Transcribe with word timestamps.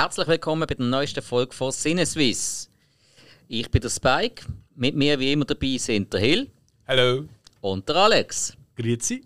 Herzlich 0.00 0.28
willkommen 0.28 0.60
bei 0.60 0.76
der 0.76 0.86
neuesten 0.86 1.22
Folge 1.22 1.52
von 1.52 1.72
Sinneswiss. 1.72 2.70
Ich 3.48 3.68
bin 3.68 3.80
der 3.80 3.90
Spike. 3.90 4.46
Mit 4.76 4.94
mir 4.94 5.18
wie 5.18 5.32
immer 5.32 5.44
dabei 5.44 5.76
sind 5.76 6.12
der 6.12 6.20
Hill. 6.20 6.48
Hallo. 6.86 7.24
Und 7.60 7.88
der 7.88 7.96
Alex. 7.96 8.56
Grüezi. 8.76 9.24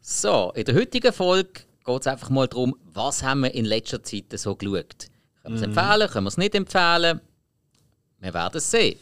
So, 0.00 0.52
in 0.54 0.64
der 0.64 0.76
heutigen 0.76 1.12
Folge 1.12 1.62
geht 1.84 2.00
es 2.02 2.06
einfach 2.06 2.30
mal 2.30 2.46
darum, 2.46 2.76
was 2.94 3.24
haben 3.24 3.40
wir 3.40 3.52
in 3.52 3.64
letzter 3.64 4.00
Zeit 4.04 4.26
so 4.36 4.54
geschaut. 4.54 5.08
Können 5.42 5.56
wir 5.56 5.56
es 5.56 5.62
empfehlen, 5.62 6.08
können 6.08 6.24
wir 6.26 6.28
es 6.28 6.38
nicht 6.38 6.54
empfehlen? 6.54 7.20
Wir 8.20 8.32
werden 8.32 8.58
es 8.58 8.70
sehen. 8.70 9.00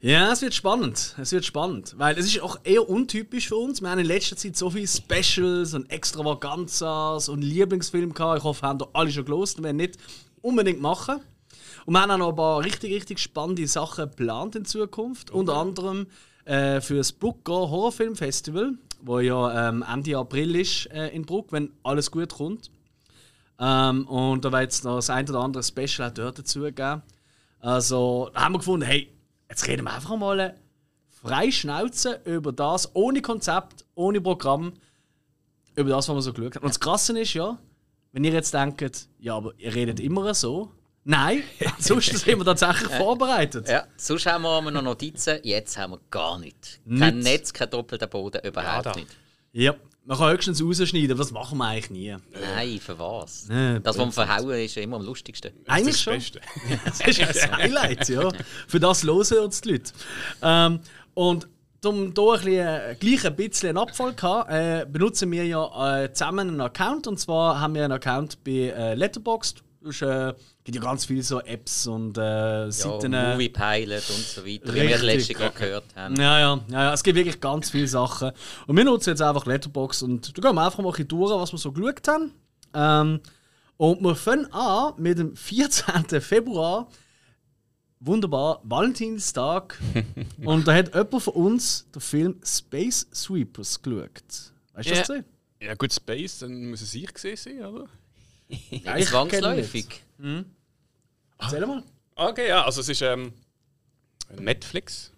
Ja, 0.00 0.32
es 0.32 0.40
wird 0.40 0.54
spannend. 0.54 1.14
Es 1.20 1.32
wird 1.32 1.44
spannend. 1.44 1.92
Weil 1.98 2.16
es 2.18 2.24
ist 2.24 2.40
auch 2.40 2.58
eher 2.64 2.88
untypisch 2.88 3.48
für 3.48 3.56
uns. 3.56 3.82
Wir 3.82 3.90
haben 3.90 3.98
in 3.98 4.06
letzter 4.06 4.38
Zeit 4.38 4.56
so 4.56 4.70
viele 4.70 4.88
Specials 4.88 5.74
und 5.74 5.90
Extravaganzas 5.90 7.28
und 7.28 7.42
Lieblingsfilme 7.42 8.14
gehabt. 8.14 8.38
Ich 8.38 8.44
hoffe, 8.44 8.66
haben 8.66 8.78
da 8.78 8.88
alle 8.94 9.12
schon 9.12 9.26
gelost. 9.26 9.62
Wenn 9.62 9.76
nicht, 9.76 9.98
unbedingt 10.42 10.80
machen. 10.80 11.20
Und 11.86 11.94
wir 11.94 12.02
haben 12.02 12.10
auch 12.10 12.18
noch 12.18 12.28
ein 12.30 12.36
paar 12.36 12.64
richtig, 12.64 12.92
richtig 12.92 13.18
spannende 13.18 13.66
Sachen 13.66 14.08
geplant 14.10 14.54
in 14.56 14.64
Zukunft. 14.64 15.30
Unter 15.30 15.56
anderem 15.56 16.06
äh, 16.44 16.80
für 16.80 16.96
das 16.96 17.12
Brucker 17.12 17.70
Horrorfilm 17.70 18.16
Festival, 18.16 18.74
wo 19.00 19.18
ja 19.20 19.68
ähm, 19.68 19.84
Ende 19.90 20.16
April 20.16 20.54
ist 20.56 20.86
äh, 20.92 21.08
in 21.08 21.24
Bruck, 21.24 21.52
wenn 21.52 21.72
alles 21.82 22.10
gut 22.10 22.34
kommt. 22.34 22.70
Ähm, 23.58 24.06
und 24.08 24.44
da 24.44 24.52
wird 24.52 24.72
es 24.72 24.84
noch 24.84 24.96
das 24.96 25.10
ein 25.10 25.28
oder 25.28 25.40
andere 25.40 25.62
Special 25.62 26.08
auch 26.08 26.14
dort 26.14 26.38
dazu 26.38 26.62
geben. 26.62 27.02
Also, 27.60 28.30
haben 28.34 28.54
wir 28.54 28.58
gefunden, 28.58 28.86
hey, 28.86 29.08
jetzt 29.48 29.66
reden 29.68 29.84
wir 29.84 29.94
einfach 29.94 30.16
mal 30.16 30.56
frei 31.08 31.50
Schnauze 31.52 32.20
über 32.24 32.52
das, 32.52 32.90
ohne 32.94 33.22
Konzept, 33.22 33.84
ohne 33.94 34.20
Programm, 34.20 34.72
über 35.76 35.90
das, 35.90 36.08
was 36.08 36.16
wir 36.16 36.22
so 36.22 36.32
geschaut 36.32 36.56
haben. 36.56 36.64
Und 36.64 36.70
das 36.70 36.80
Krasse 36.80 37.18
ist 37.18 37.34
ja, 37.34 37.58
wenn 38.12 38.24
ihr 38.24 38.32
jetzt 38.32 38.54
denkt, 38.54 39.08
ja, 39.18 39.36
aber 39.36 39.52
ihr 39.58 39.74
redet 39.74 40.00
immer 40.00 40.34
so. 40.34 40.70
Nein, 41.04 41.42
sonst 41.78 42.16
sind 42.16 42.38
wir 42.38 42.44
tatsächlich 42.44 42.88
vorbereitet. 42.92 43.68
Ja, 43.68 43.86
sonst 43.96 44.26
haben 44.26 44.42
wir 44.42 44.70
noch 44.70 44.82
Notizen, 44.82 45.38
jetzt 45.42 45.76
haben 45.76 45.92
wir 45.92 46.00
gar 46.10 46.38
nichts. 46.38 46.78
Kein 46.86 47.16
Nichts. 47.16 47.30
Netz, 47.30 47.52
kein 47.52 47.70
doppelter 47.70 48.06
Boden, 48.06 48.40
überhaupt 48.44 48.86
da. 48.86 48.94
nicht. 48.94 49.08
Ja, 49.52 49.74
man 50.04 50.18
kann 50.18 50.32
höchstens 50.32 50.62
rausschneiden, 50.62 51.12
aber 51.12 51.18
das 51.18 51.30
machen 51.30 51.58
wir 51.58 51.66
eigentlich 51.66 51.90
nie. 51.90 52.16
Nein, 52.54 52.78
für 52.80 52.98
was? 52.98 53.48
Nee, 53.48 53.80
das, 53.80 53.98
was 53.98 54.06
wir 54.06 54.12
verhauen, 54.12 54.50
ist 54.58 54.74
ja 54.74 54.82
immer 54.82 54.96
am 54.96 55.04
lustigsten. 55.04 55.52
Eigentlich 55.66 55.94
das 55.94 56.02
schon. 56.02 56.14
Beste. 56.14 56.40
Das 56.84 57.00
ist 57.00 57.18
ja 57.18 57.26
das 57.26 57.50
Highlight, 57.52 58.08
ja. 58.08 58.32
Für 58.66 58.80
das 58.80 59.04
hören 59.04 59.44
uns 59.44 59.60
die 59.60 59.70
Leute. 59.72 59.92
Ähm, 60.42 60.80
und 61.14 61.48
um 61.86 62.12
hier 62.14 62.32
ein 62.32 62.32
bisschen, 62.32 62.52
äh, 62.58 62.96
gleich 62.98 63.26
ein 63.26 63.36
bisschen 63.36 63.68
einen 63.70 63.78
Abfall 63.78 64.14
zu 64.16 64.22
haben, 64.28 64.50
äh, 64.50 64.86
benutzen 64.90 65.30
wir 65.30 65.44
ja 65.44 66.02
äh, 66.04 66.12
zusammen 66.12 66.48
einen 66.50 66.60
Account. 66.60 67.06
Und 67.06 67.18
zwar 67.18 67.60
haben 67.60 67.74
wir 67.74 67.84
einen 67.84 67.92
Account 67.92 68.42
bei 68.44 68.50
äh, 68.76 68.94
Letterboxd. 68.94 69.62
Es 69.88 70.00
äh, 70.00 70.32
gibt 70.62 70.76
ja 70.76 70.82
ganz 70.82 71.06
viele 71.06 71.22
so 71.24 71.40
Apps 71.40 71.88
und 71.88 72.16
äh, 72.16 72.20
Ja, 72.66 72.70
Seiten. 72.70 73.12
äh, 73.12 73.32
Movie 73.32 73.48
Pilot 73.48 74.10
und 74.10 74.24
so 74.24 74.46
weiter, 74.46 74.72
wie 74.74 74.80
wir 74.88 74.98
letztes 74.98 75.36
Jahr 75.38 75.50
gehört 75.50 75.84
haben. 75.96 76.14
Ja, 76.16 76.38
ja, 76.38 76.60
ja, 76.68 76.82
ja, 76.84 76.92
es 76.92 77.02
gibt 77.02 77.16
wirklich 77.16 77.40
ganz 77.40 77.70
viele 77.70 77.88
Sachen. 77.88 78.30
Und 78.68 78.76
wir 78.76 78.84
nutzen 78.84 79.10
jetzt 79.10 79.22
einfach 79.22 79.44
Letterbox 79.44 80.02
und 80.02 80.28
da 80.38 80.40
gehen 80.40 80.54
wir 80.54 80.64
einfach 80.64 80.78
mal 80.78 80.84
ein 80.88 80.92
bisschen 80.92 81.08
durch, 81.08 81.32
was 81.32 81.52
wir 81.52 81.58
so 81.58 81.72
geschaut 81.72 82.06
haben. 82.06 82.32
Ähm, 82.74 83.20
und 83.76 84.00
wir 84.02 84.14
fangen 84.14 84.52
an 84.52 84.92
mit 84.98 85.18
dem 85.18 85.34
14. 85.34 86.20
Februar. 86.20 86.86
Wunderbar, 88.04 88.60
Valentinstag. 88.64 89.78
und 90.44 90.66
da 90.66 90.74
hat 90.74 90.92
jemand 90.94 91.22
von 91.22 91.34
uns 91.34 91.86
den 91.94 92.00
Film 92.00 92.40
Space 92.44 93.06
Sweepers 93.14 93.80
geschaut. 93.80 94.10
Weißt 94.74 94.88
du 94.88 94.92
Ja. 94.94 94.98
das 94.98 95.08
gesehen? 95.08 95.24
Ja, 95.60 95.74
gut, 95.74 95.92
Space, 95.92 96.40
dann 96.40 96.70
muss 96.70 96.80
es 96.80 96.92
ich 96.94 97.12
gesehen 97.14 97.36
sein, 97.36 97.64
oder? 97.64 97.86
Ja, 98.70 98.96
ich 98.98 99.06
zwangsläufig. 99.08 100.02
Erzähl 101.38 101.66
mal. 101.66 101.82
Okay, 102.16 102.48
ja, 102.48 102.64
also 102.64 102.80
es 102.80 102.88
ist 102.88 103.02
ähm, 103.02 103.32
Netflix. 104.38 105.12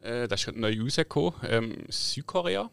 Äh, 0.00 0.28
das 0.28 0.40
ist 0.40 0.44
gerade 0.46 0.60
neu 0.60 0.80
rausgekommen. 0.80 1.34
Ähm, 1.42 1.76
Südkorea. 1.88 2.70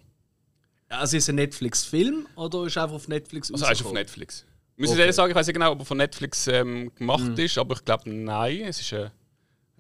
Also 0.90 1.18
ist 1.18 1.24
es 1.24 1.30
ein 1.30 1.36
Netflix-Film 1.36 2.28
oder 2.36 2.66
ist 2.66 2.76
er 2.78 2.84
einfach 2.84 2.96
auf 2.98 3.08
Netflix 3.08 3.52
Also 3.52 3.66
ist 3.66 3.84
auf? 3.84 3.92
Netflix. 3.94 4.46
Muss 4.78 4.90
ich 4.90 4.92
Okay. 4.94 5.02
ehrlich 5.02 5.16
sagen, 5.16 5.32
ich 5.32 5.36
weiß 5.36 5.48
nicht 5.48 5.54
genau, 5.56 5.72
ob 5.72 5.80
er 5.80 5.86
von 5.86 5.98
Netflix 5.98 6.48
ähm, 6.48 6.94
gemacht 6.96 7.38
ist, 7.40 7.58
aber 7.58 7.76
ich 7.76 7.84
glaube, 7.84 8.10
nein. 8.10 8.62
Es 8.62 8.80
ist 8.80 8.92
äh, 8.94 9.10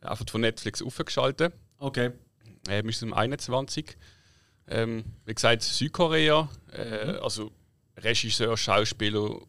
einfach 0.06 0.25
von 0.30 0.41
Netflix 0.41 0.81
aufgeschaltet. 0.81 1.53
Okay. 1.80 2.12
Ähm, 2.69 2.90
ist 2.90 3.03
um 3.03 3.14
21. 3.14 3.97
Ähm, 4.68 5.03
wie 5.25 5.34
gesagt, 5.34 5.62
Südkorea. 5.64 6.50
Äh, 6.72 7.18
Also 7.22 7.52
Regisseur, 7.97 8.58
Schauspieler, 8.58 9.40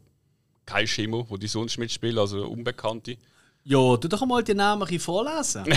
kein 0.66 0.86
Schimmer, 0.86 1.24
wo 1.28 1.36
die 1.36 1.46
sonst 1.48 1.78
mitspielen, 1.78 2.18
also 2.18 2.46
Unbekannte. 2.46 3.16
Ja, 3.64 3.96
tu 3.96 4.08
doch 4.08 4.24
mal 4.26 4.42
die 4.42 4.54
Namen 4.54 4.82
ein 4.82 4.86
bisschen 4.86 5.00
vorlesen. 5.00 5.64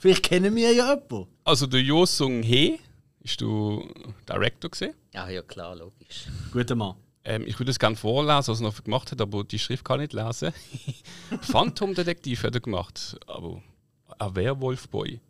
Vielleicht 0.00 0.22
kennen 0.22 0.54
wir 0.54 0.70
ja 0.72 0.84
jemanden. 0.92 1.26
Also 1.44 1.66
der 1.66 1.80
Jo 1.80 2.06
Sung 2.06 2.42
Hee 2.42 2.78
ist 3.20 3.40
du 3.40 3.86
Director 4.28 4.70
gesehen. 4.70 4.94
Ah 5.14 5.28
ja, 5.28 5.42
klar, 5.42 5.74
logisch. 5.76 6.26
Guter 6.52 6.76
Mann. 6.76 6.94
Ähm, 7.28 7.44
ich 7.46 7.58
würde 7.58 7.70
es 7.70 7.78
gerne 7.78 7.94
vorlesen, 7.94 8.48
was 8.48 8.60
er 8.60 8.62
noch 8.62 8.82
gemacht 8.82 9.12
hat, 9.12 9.20
aber 9.20 9.44
die 9.44 9.58
Schrift 9.58 9.84
kann 9.84 10.00
ich 10.00 10.14
nicht 10.14 10.24
lesen. 10.24 10.50
Phantom 11.42 11.94
Detektiv 11.94 12.42
hat 12.42 12.54
er 12.54 12.62
gemacht, 12.62 13.18
aber 13.26 13.62
ein 14.18 14.34
Werwolf 14.34 14.88
Boy. 14.88 15.20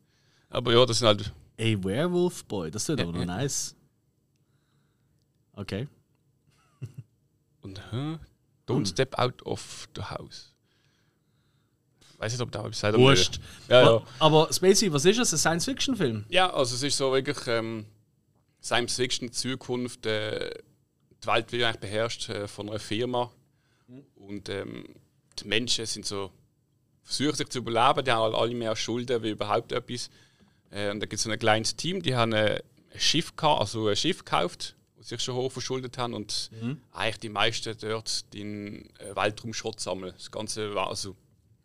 Aber 0.48 0.72
ja, 0.72 0.86
das 0.86 1.00
sind 1.00 1.08
halt 1.08 1.32
Ey, 1.56 1.82
Werewolf 1.82 2.44
Boy, 2.44 2.70
das 2.70 2.86
wird 2.86 3.00
aber 3.00 3.10
noch 3.10 3.24
nice. 3.24 3.74
Okay. 5.54 5.88
und 7.62 7.82
hä? 7.90 8.18
Don't 8.68 8.86
step 8.86 9.18
out 9.18 9.42
of 9.44 9.88
the 9.96 10.02
house. 10.02 10.54
Weiß 12.18 12.30
nicht, 12.30 12.40
ob 12.40 12.52
da 12.52 12.64
etwas 12.64 12.80
Wurscht. 12.94 13.40
Ja, 13.68 13.82
ja. 13.82 14.02
Aber 14.20 14.52
Spacey, 14.52 14.92
was 14.92 15.04
ist 15.04 15.18
das? 15.18 15.32
Ein 15.32 15.38
Science-Fiction-Film? 15.38 16.26
Ja, 16.28 16.52
also 16.54 16.76
es 16.76 16.82
ist 16.84 16.96
so 16.96 17.12
wirklich 17.12 17.44
ähm, 17.48 17.86
Science 18.62 18.94
Fiction 18.94 19.32
Zukunft. 19.32 20.06
Äh, 20.06 20.50
die 21.22 21.26
Welt 21.26 21.52
wird 21.52 21.64
eigentlich 21.64 21.80
beherrscht 21.80 22.28
äh, 22.28 22.46
von 22.48 22.68
einer 22.68 22.78
Firma 22.78 23.30
und 24.16 24.48
ähm, 24.48 24.84
die 25.38 25.48
Menschen 25.48 25.86
sind 25.86 26.06
so 26.06 26.30
versuchen 27.02 27.36
sich 27.36 27.48
zu 27.48 27.58
überleben. 27.60 28.04
Die 28.04 28.12
haben 28.12 28.34
alle 28.34 28.54
mehr 28.54 28.76
Schulden 28.76 29.22
wie 29.22 29.30
überhaupt 29.30 29.72
etwas. 29.72 30.10
Äh, 30.70 30.90
und 30.90 31.00
da 31.00 31.06
gibt 31.06 31.14
es 31.14 31.22
so 31.22 31.30
ein 31.30 31.38
kleines 31.38 31.74
Team, 31.74 32.02
die 32.02 32.14
haben 32.14 32.32
äh, 32.32 32.60
ein 32.92 33.00
Schiff 33.00 33.34
gehabt, 33.34 33.60
also 33.60 33.88
ein 33.88 33.96
Schiff 33.96 34.24
gekauft, 34.24 34.76
das 34.96 35.08
sich 35.08 35.20
schon 35.22 35.34
hoch 35.36 35.50
verschuldet 35.50 35.96
haben 35.96 36.12
und 36.12 36.50
eigentlich 36.92 37.18
die 37.20 37.28
meisten 37.30 37.74
dort 37.80 38.32
den 38.34 38.90
äh, 38.98 39.16
Weltraumschrott 39.16 39.80
sammeln. 39.80 40.12
Das 40.16 40.30
Ganze 40.30 40.74
war 40.74 40.88
also 40.88 41.16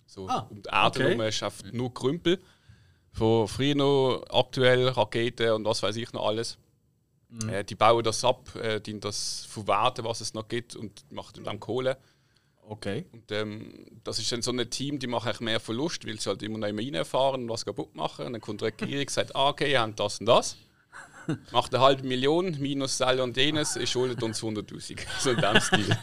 so 0.05 0.27
Ah, 0.29 0.47
um 0.49 0.61
die 0.61 0.69
Erde 0.69 0.99
okay. 0.99 1.03
herum 1.09 1.21
einfach 1.21 1.51
nur 1.73 1.93
Krümpel 1.93 2.39
von 3.11 3.47
früher 3.47 3.75
noch 3.75 4.23
aktuell 4.29 4.87
Raketen 4.87 5.51
und 5.51 5.65
was 5.65 5.83
weiß 5.83 5.95
ich 5.97 6.11
noch 6.13 6.25
alles. 6.25 6.57
Äh, 7.49 7.63
die 7.63 7.75
bauen 7.75 8.03
das 8.03 8.23
ab, 8.23 8.55
äh, 8.55 8.79
die 8.79 8.99
das 8.99 9.45
verwerten, 9.49 10.05
was 10.05 10.21
es 10.21 10.33
noch 10.33 10.47
gibt 10.47 10.75
und 10.75 11.11
machen 11.11 11.43
dann 11.43 11.59
Kohle. 11.59 11.97
Okay. 12.65 13.05
Und 13.11 13.31
ähm, 13.31 13.73
das 14.03 14.19
ist 14.19 14.31
dann 14.31 14.41
so 14.41 14.51
ein 14.51 14.69
Team, 14.69 14.99
die 14.99 15.07
machen 15.07 15.27
eigentlich 15.27 15.41
mehr 15.41 15.59
Verlust, 15.59 16.07
weil 16.07 16.19
sie 16.19 16.29
halt 16.29 16.43
immer 16.43 16.57
noch 16.59 16.67
immer 16.67 16.81
reinfahren 16.81 17.43
und 17.43 17.49
was 17.49 17.65
kaputt 17.65 17.95
machen. 17.95 18.25
Und 18.27 18.33
dann 18.33 18.41
kommt 18.41 18.61
die 18.61 18.65
Regierung 18.65 18.99
und 19.01 19.09
sagt, 19.09 19.35
ah, 19.35 19.49
okay, 19.49 19.71
ihr 19.71 19.81
habt 19.81 19.99
das 19.99 20.19
und 20.19 20.27
das. 20.27 20.55
Macht 21.51 21.73
eine 21.73 21.83
halbe 21.83 22.03
Million, 22.07 22.57
minus 22.59 22.97
Seil 22.97 23.19
und 23.19 23.35
jenes, 23.35 23.75
ihr 23.75 23.87
schuldet 23.87 24.21
uns 24.23 24.41
100'000. 24.41 24.97
So 25.19 25.31
in 25.31 25.41
dem 25.41 25.59
Stil. 25.59 25.97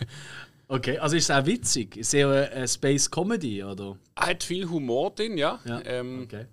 Okay, 0.69 0.99
also 0.99 1.17
ist 1.17 1.25
es 1.25 1.31
auch 1.31 1.47
witzig? 1.47 1.97
Ist 1.97 2.09
es 2.09 2.15
eher 2.15 2.29
eine, 2.29 2.51
eine 2.51 2.69
Space-Comedy, 2.69 3.65
oder? 3.65 3.97
Er 4.15 4.27
hat 4.29 4.43
viel 4.45 4.69
Humor 4.69 5.11
drin, 5.11 5.37
ja. 5.39 5.59
Ja, 5.65 5.81
Ähm, 5.85 6.23
Okay. 6.25 6.47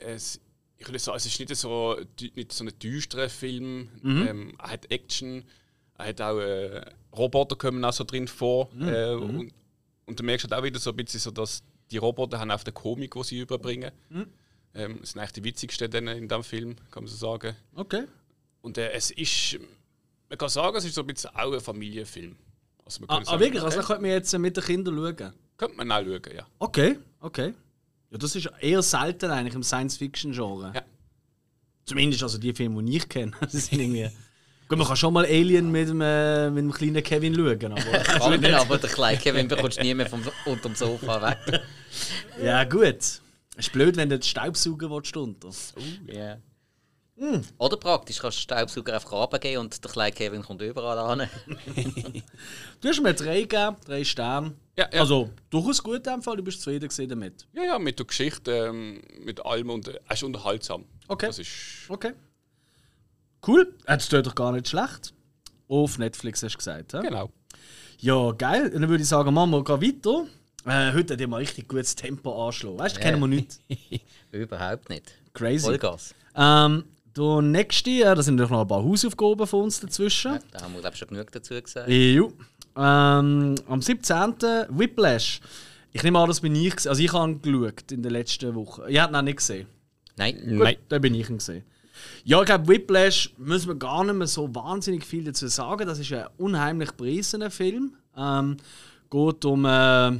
es, 0.00 0.40
ich 0.78 0.86
würde 0.86 0.98
sagen, 0.98 1.16
es 1.16 1.26
ist 1.26 1.38
nicht 1.38 1.54
so, 1.56 1.96
nicht 2.34 2.52
so 2.52 2.64
ein 2.64 2.78
düsterer 2.78 3.28
Film. 3.28 3.88
Mhm. 4.02 4.26
Ähm, 4.26 4.54
er 4.58 4.70
hat 4.70 4.90
Action, 4.90 5.44
er 5.96 6.06
hat 6.08 6.20
auch 6.20 6.38
äh, 6.38 6.84
Roboter 7.16 7.56
kommen 7.56 7.84
auch 7.84 7.92
so 7.92 8.04
drin 8.04 8.28
vor. 8.28 8.70
Mhm. 8.74 8.88
Äh, 8.88 9.14
und, 9.14 9.52
und 10.06 10.20
du 10.20 10.24
merkst 10.24 10.50
halt 10.50 10.58
auch 10.58 10.64
wieder 10.64 10.78
so 10.78 10.90
ein 10.90 10.96
bisschen 10.96 11.20
so, 11.20 11.30
dass 11.30 11.62
die 11.90 11.98
Roboter 11.98 12.38
haben 12.40 12.50
auf 12.50 12.64
der 12.64 12.72
Komik, 12.72 13.14
die 13.14 13.22
sie 13.24 13.40
überbringen. 13.40 13.92
Mhm. 14.08 14.26
Ähm, 14.74 14.98
das 15.00 15.10
sind 15.10 15.20
eigentlich 15.20 15.32
die 15.32 15.44
witzigsten 15.44 16.08
in 16.08 16.28
diesem 16.28 16.44
Film, 16.44 16.76
kann 16.90 17.04
man 17.04 17.06
so 17.06 17.16
sagen. 17.16 17.56
Okay. 17.74 18.04
Und 18.60 18.78
äh, 18.78 18.90
es 18.92 19.10
ist, 19.10 19.58
man 20.28 20.38
kann 20.38 20.48
sagen, 20.48 20.76
es 20.76 20.84
ist 20.84 20.94
so 20.94 21.02
ein 21.02 21.06
bisschen 21.06 21.30
auch 21.34 21.52
ein 21.52 21.60
Familienfilm. 21.60 22.36
Also 22.84 23.04
Ah, 23.06 23.18
ah 23.18 23.24
sagen, 23.24 23.40
wirklich? 23.40 23.62
Also 23.62 23.78
okay, 23.78 23.82
da 23.82 23.86
könnte 23.86 24.02
man 24.02 24.10
jetzt 24.10 24.38
mit 24.38 24.56
den 24.56 24.64
Kindern 24.64 24.96
schauen? 24.96 25.32
könnte 25.56 25.76
man 25.76 25.92
auch 25.92 26.02
schauen, 26.02 26.36
ja. 26.36 26.46
Okay, 26.58 26.98
okay. 27.20 27.54
Ja, 28.14 28.18
das 28.18 28.36
ist 28.36 28.48
eher 28.60 28.80
selten 28.80 29.28
eigentlich 29.32 29.56
im 29.56 29.64
Science-Fiction-Genre. 29.64 30.70
Ja. 30.72 30.82
Zumindest 31.84 32.22
also 32.22 32.38
die 32.38 32.54
Filme, 32.54 32.80
die 32.84 32.96
ich 32.98 33.08
kenne. 33.08 33.32
Das 33.40 33.52
sind 33.66 33.80
irgendwie... 33.80 34.08
Gut, 34.68 34.78
man 34.78 34.86
kann 34.86 34.96
schon 34.96 35.12
mal 35.12 35.24
Alien 35.24 35.68
mit 35.72 35.88
dem, 35.88 36.00
äh, 36.00 36.48
mit 36.48 36.62
dem 36.62 36.72
kleinen 36.72 37.02
Kevin 37.02 37.34
schauen, 37.34 37.72
aber... 37.72 37.82
Kann 38.04 38.44
aber 38.54 38.78
der 38.78 38.88
kleine 38.88 39.18
Kevin 39.18 39.48
bekommst 39.48 39.78
du 39.78 39.82
nie 39.82 39.94
mehr 39.94 40.06
vom, 40.06 40.22
unterm 40.46 40.76
Sofa 40.76 41.20
weg. 41.20 41.60
ja 42.42 42.62
gut. 42.64 42.98
Es 43.00 43.20
ist 43.56 43.72
blöd, 43.72 43.96
wenn 43.96 44.08
du 44.08 44.18
den 44.18 44.22
Staubsauger 44.22 44.88
willst 44.90 45.16
unter. 45.16 45.50
Ja. 47.16 47.40
Oder 47.58 47.76
praktisch, 47.76 48.18
kannst 48.18 48.38
du 48.38 48.40
den 48.40 48.58
Staubsauger 48.58 48.94
einfach 48.94 49.12
runtergeben 49.12 49.60
und 49.60 49.84
der 49.84 49.90
kleine 49.90 50.12
Kevin 50.12 50.42
kommt 50.42 50.62
überall 50.62 50.98
an. 50.98 51.28
Du 52.80 52.88
hast 52.88 53.00
mir 53.00 53.14
drei 53.14 53.42
gegeben, 53.42 53.76
drei 53.86 54.04
Sterne. 54.04 54.54
Ja, 54.76 54.88
ja. 54.92 55.00
Also 55.00 55.30
durchaus 55.48 55.82
gut 55.82 55.98
in 55.98 56.02
dem 56.02 56.22
Fall, 56.22 56.36
du 56.36 56.42
bist 56.42 56.60
zufrieden 56.60 57.08
damit. 57.08 57.46
Ja, 57.52 57.62
ja, 57.64 57.78
mit 57.78 57.98
der 57.98 58.06
Geschichte, 58.06 58.50
ähm, 58.50 59.00
mit 59.20 59.44
allem 59.46 59.70
und 59.70 59.88
äh, 59.88 59.98
es 60.08 60.16
ist 60.16 60.24
unterhaltsam. 60.24 60.84
Okay. 61.08 61.26
Das 61.26 61.38
ist, 61.38 61.48
Okay. 61.88 62.12
Cool, 63.46 63.74
das 63.86 64.08
tut 64.08 64.26
doch 64.26 64.34
gar 64.34 64.52
nicht 64.52 64.68
schlecht. 64.68 65.12
Auf 65.68 65.98
Netflix 65.98 66.42
hast 66.42 66.54
du 66.54 66.58
gesagt, 66.58 66.94
hä? 66.94 67.00
genau. 67.02 67.30
Ja, 67.98 68.32
geil. 68.32 68.70
Und 68.74 68.80
dann 68.82 68.88
würde 68.88 69.02
ich 69.02 69.08
sagen, 69.08 69.32
machen 69.32 69.50
wir 69.50 69.62
gehen 69.64 69.80
weiter. 69.80 70.26
Äh, 70.66 70.92
heute 70.94 71.14
hat 71.14 71.20
ihr 71.20 71.28
mal 71.28 71.36
richtig 71.38 71.68
gutes 71.68 71.94
Tempo 71.94 72.46
anschlagen. 72.46 72.78
Weißt 72.78 72.96
du, 72.96 73.00
kennen 73.00 73.20
wir 73.20 73.26
nicht. 73.28 73.60
Überhaupt 74.32 74.88
nicht. 74.88 75.12
Crazy. 75.34 75.64
Vollgas. 75.66 76.14
Ähm, 76.34 76.84
der 77.16 77.42
nächste, 77.42 77.90
äh, 77.90 78.14
da 78.14 78.22
sind 78.22 78.36
noch 78.36 78.50
ein 78.50 78.68
paar 78.68 78.82
Hausaufgaben 78.82 79.46
von 79.46 79.64
uns 79.64 79.80
dazwischen. 79.80 80.38
Da 80.52 80.62
haben 80.62 80.74
wir 80.74 80.80
glaube 80.80 80.94
ich 80.94 80.98
schon 80.98 81.08
genug 81.08 81.30
dazu 81.32 81.54
gesagt. 81.60 81.88
Jo. 81.88 82.32
Ähm, 82.76 83.54
am 83.68 83.80
17. 83.80 84.34
Whiplash. 84.70 85.40
Ich 85.92 86.02
nehme 86.02 86.18
an, 86.18 86.28
das 86.28 86.40
bin 86.40 86.56
ich. 86.56 86.88
Also 86.88 87.02
ich 87.02 87.12
habe 87.12 87.30
ihn 87.30 87.40
geschaut 87.40 87.92
in 87.92 88.02
den 88.02 88.10
letzten 88.12 88.54
Wochen. 88.54 88.82
Ihr 88.88 89.02
habt 89.02 89.12
ihn 89.12 89.16
auch 89.16 89.22
nicht 89.22 89.36
gesehen. 89.36 89.68
Nein. 90.16 90.40
Nein. 90.44 90.76
Da 90.88 90.98
bin 90.98 91.14
ich 91.14 91.30
ihn 91.30 91.38
gesehen. 91.38 91.64
Ja, 92.24 92.40
ich 92.40 92.46
glaube, 92.46 92.66
Whiplash 92.68 93.32
müssen 93.38 93.68
wir 93.68 93.74
gar 93.76 94.04
nicht 94.04 94.14
mehr 94.14 94.26
so 94.26 94.52
wahnsinnig 94.54 95.04
viel 95.04 95.24
dazu 95.24 95.46
sagen. 95.46 95.86
Das 95.86 95.98
ist 95.98 96.12
ein 96.12 96.26
unheimlich 96.38 96.96
preisener 96.96 97.50
Film. 97.50 97.94
Ähm, 98.16 98.56
geht 99.10 99.44
um, 99.44 99.64
äh, 99.64 99.68
ja, 99.68 100.18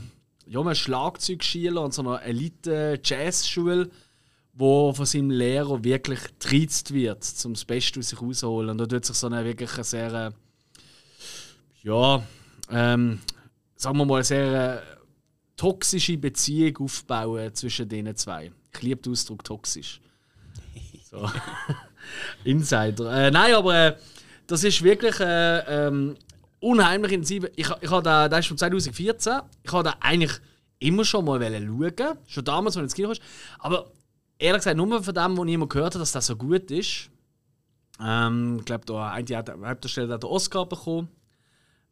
um 0.55 0.67
einen 0.67 0.77
Schlagzeugschüler 0.77 1.83
an 1.83 1.91
so 1.91 2.03
einer 2.03 2.23
Elite-Jazzschule, 2.23 3.91
wo 4.55 4.93
von 4.93 5.05
seinem 5.05 5.31
Lehrer 5.31 5.83
wirklich 5.83 6.23
getriezt 6.23 6.95
wird, 6.95 7.27
um 7.45 7.55
das 7.55 7.65
Beste 7.65 7.99
aus 7.99 8.09
sich 8.09 8.23
rauszuholen. 8.23 8.71
Und 8.71 8.79
da 8.79 8.87
tut 8.87 9.05
sich 9.05 9.17
so 9.17 9.27
eine 9.27 9.45
wirklich 9.45 9.75
eine 9.75 9.85
sehr, 9.85 10.13
äh, 10.13 10.31
ja, 11.83 12.23
ähm, 12.71 13.19
sagen 13.77 13.99
wir 13.99 14.05
mal, 14.05 14.17
eine 14.17 14.25
sehr 14.25 14.77
äh, 14.77 14.83
toxische 15.57 16.17
Beziehung 16.17 16.77
aufbauen 16.79 17.53
zwischen 17.55 17.89
den 17.89 18.15
zwei. 18.17 18.53
Ich 18.73 18.83
liebe 18.83 19.03
den 19.03 19.13
Ausdruck 19.13 19.45
toxisch. 19.45 20.01
So. 21.11 21.31
Insider. 22.45 23.27
Äh, 23.27 23.31
nein, 23.31 23.55
aber 23.55 23.87
äh, 23.87 23.97
das 24.49 24.65
ist 24.65 24.83
wirklich 24.83 25.21
äh, 25.21 25.87
ähm, 25.87 26.17
unheimlich 26.59 27.13
intensiv. 27.13 27.45
Ich, 27.55 27.71
ich 27.81 27.91
habe 27.91 28.03
da, 28.03 28.29
das 28.29 28.41
ist 28.41 28.49
von 28.49 28.59
2014. 28.59 29.41
Ich 29.63 29.73
habe 29.73 29.85
da 29.85 29.97
eigentlich 30.01 30.33
immer 30.81 31.05
schon 31.05 31.25
mal 31.25 31.41
schauen. 31.41 32.19
Schon 32.27 32.45
damals, 32.45 32.75
wenn 32.75 32.85
es 32.85 32.95
Kino 32.95 33.13
ist. 33.13 33.23
Aber 33.61 33.93
ehrlich 34.39 34.61
gesagt, 34.61 34.77
nur 34.77 35.03
von 35.03 35.15
dem, 35.15 35.37
was 35.39 35.47
ich 35.47 35.53
immer 35.55 35.67
gehört 35.69 35.95
habe, 35.95 36.01
dass 36.01 36.13
das 36.13 36.27
so 36.27 36.37
gut 36.37 36.71
ist. 36.71 37.11
Ähm, 38.01 38.57
ich 38.61 38.65
glaube, 38.65 38.85
da 38.87 39.11
eine 39.11 39.37
hat- 39.37 39.51
Hauptdarsteller 39.51 40.15
hat 40.15 40.23
den 40.23 40.31
Oscar 40.31 40.67
bekommen. 40.67 41.09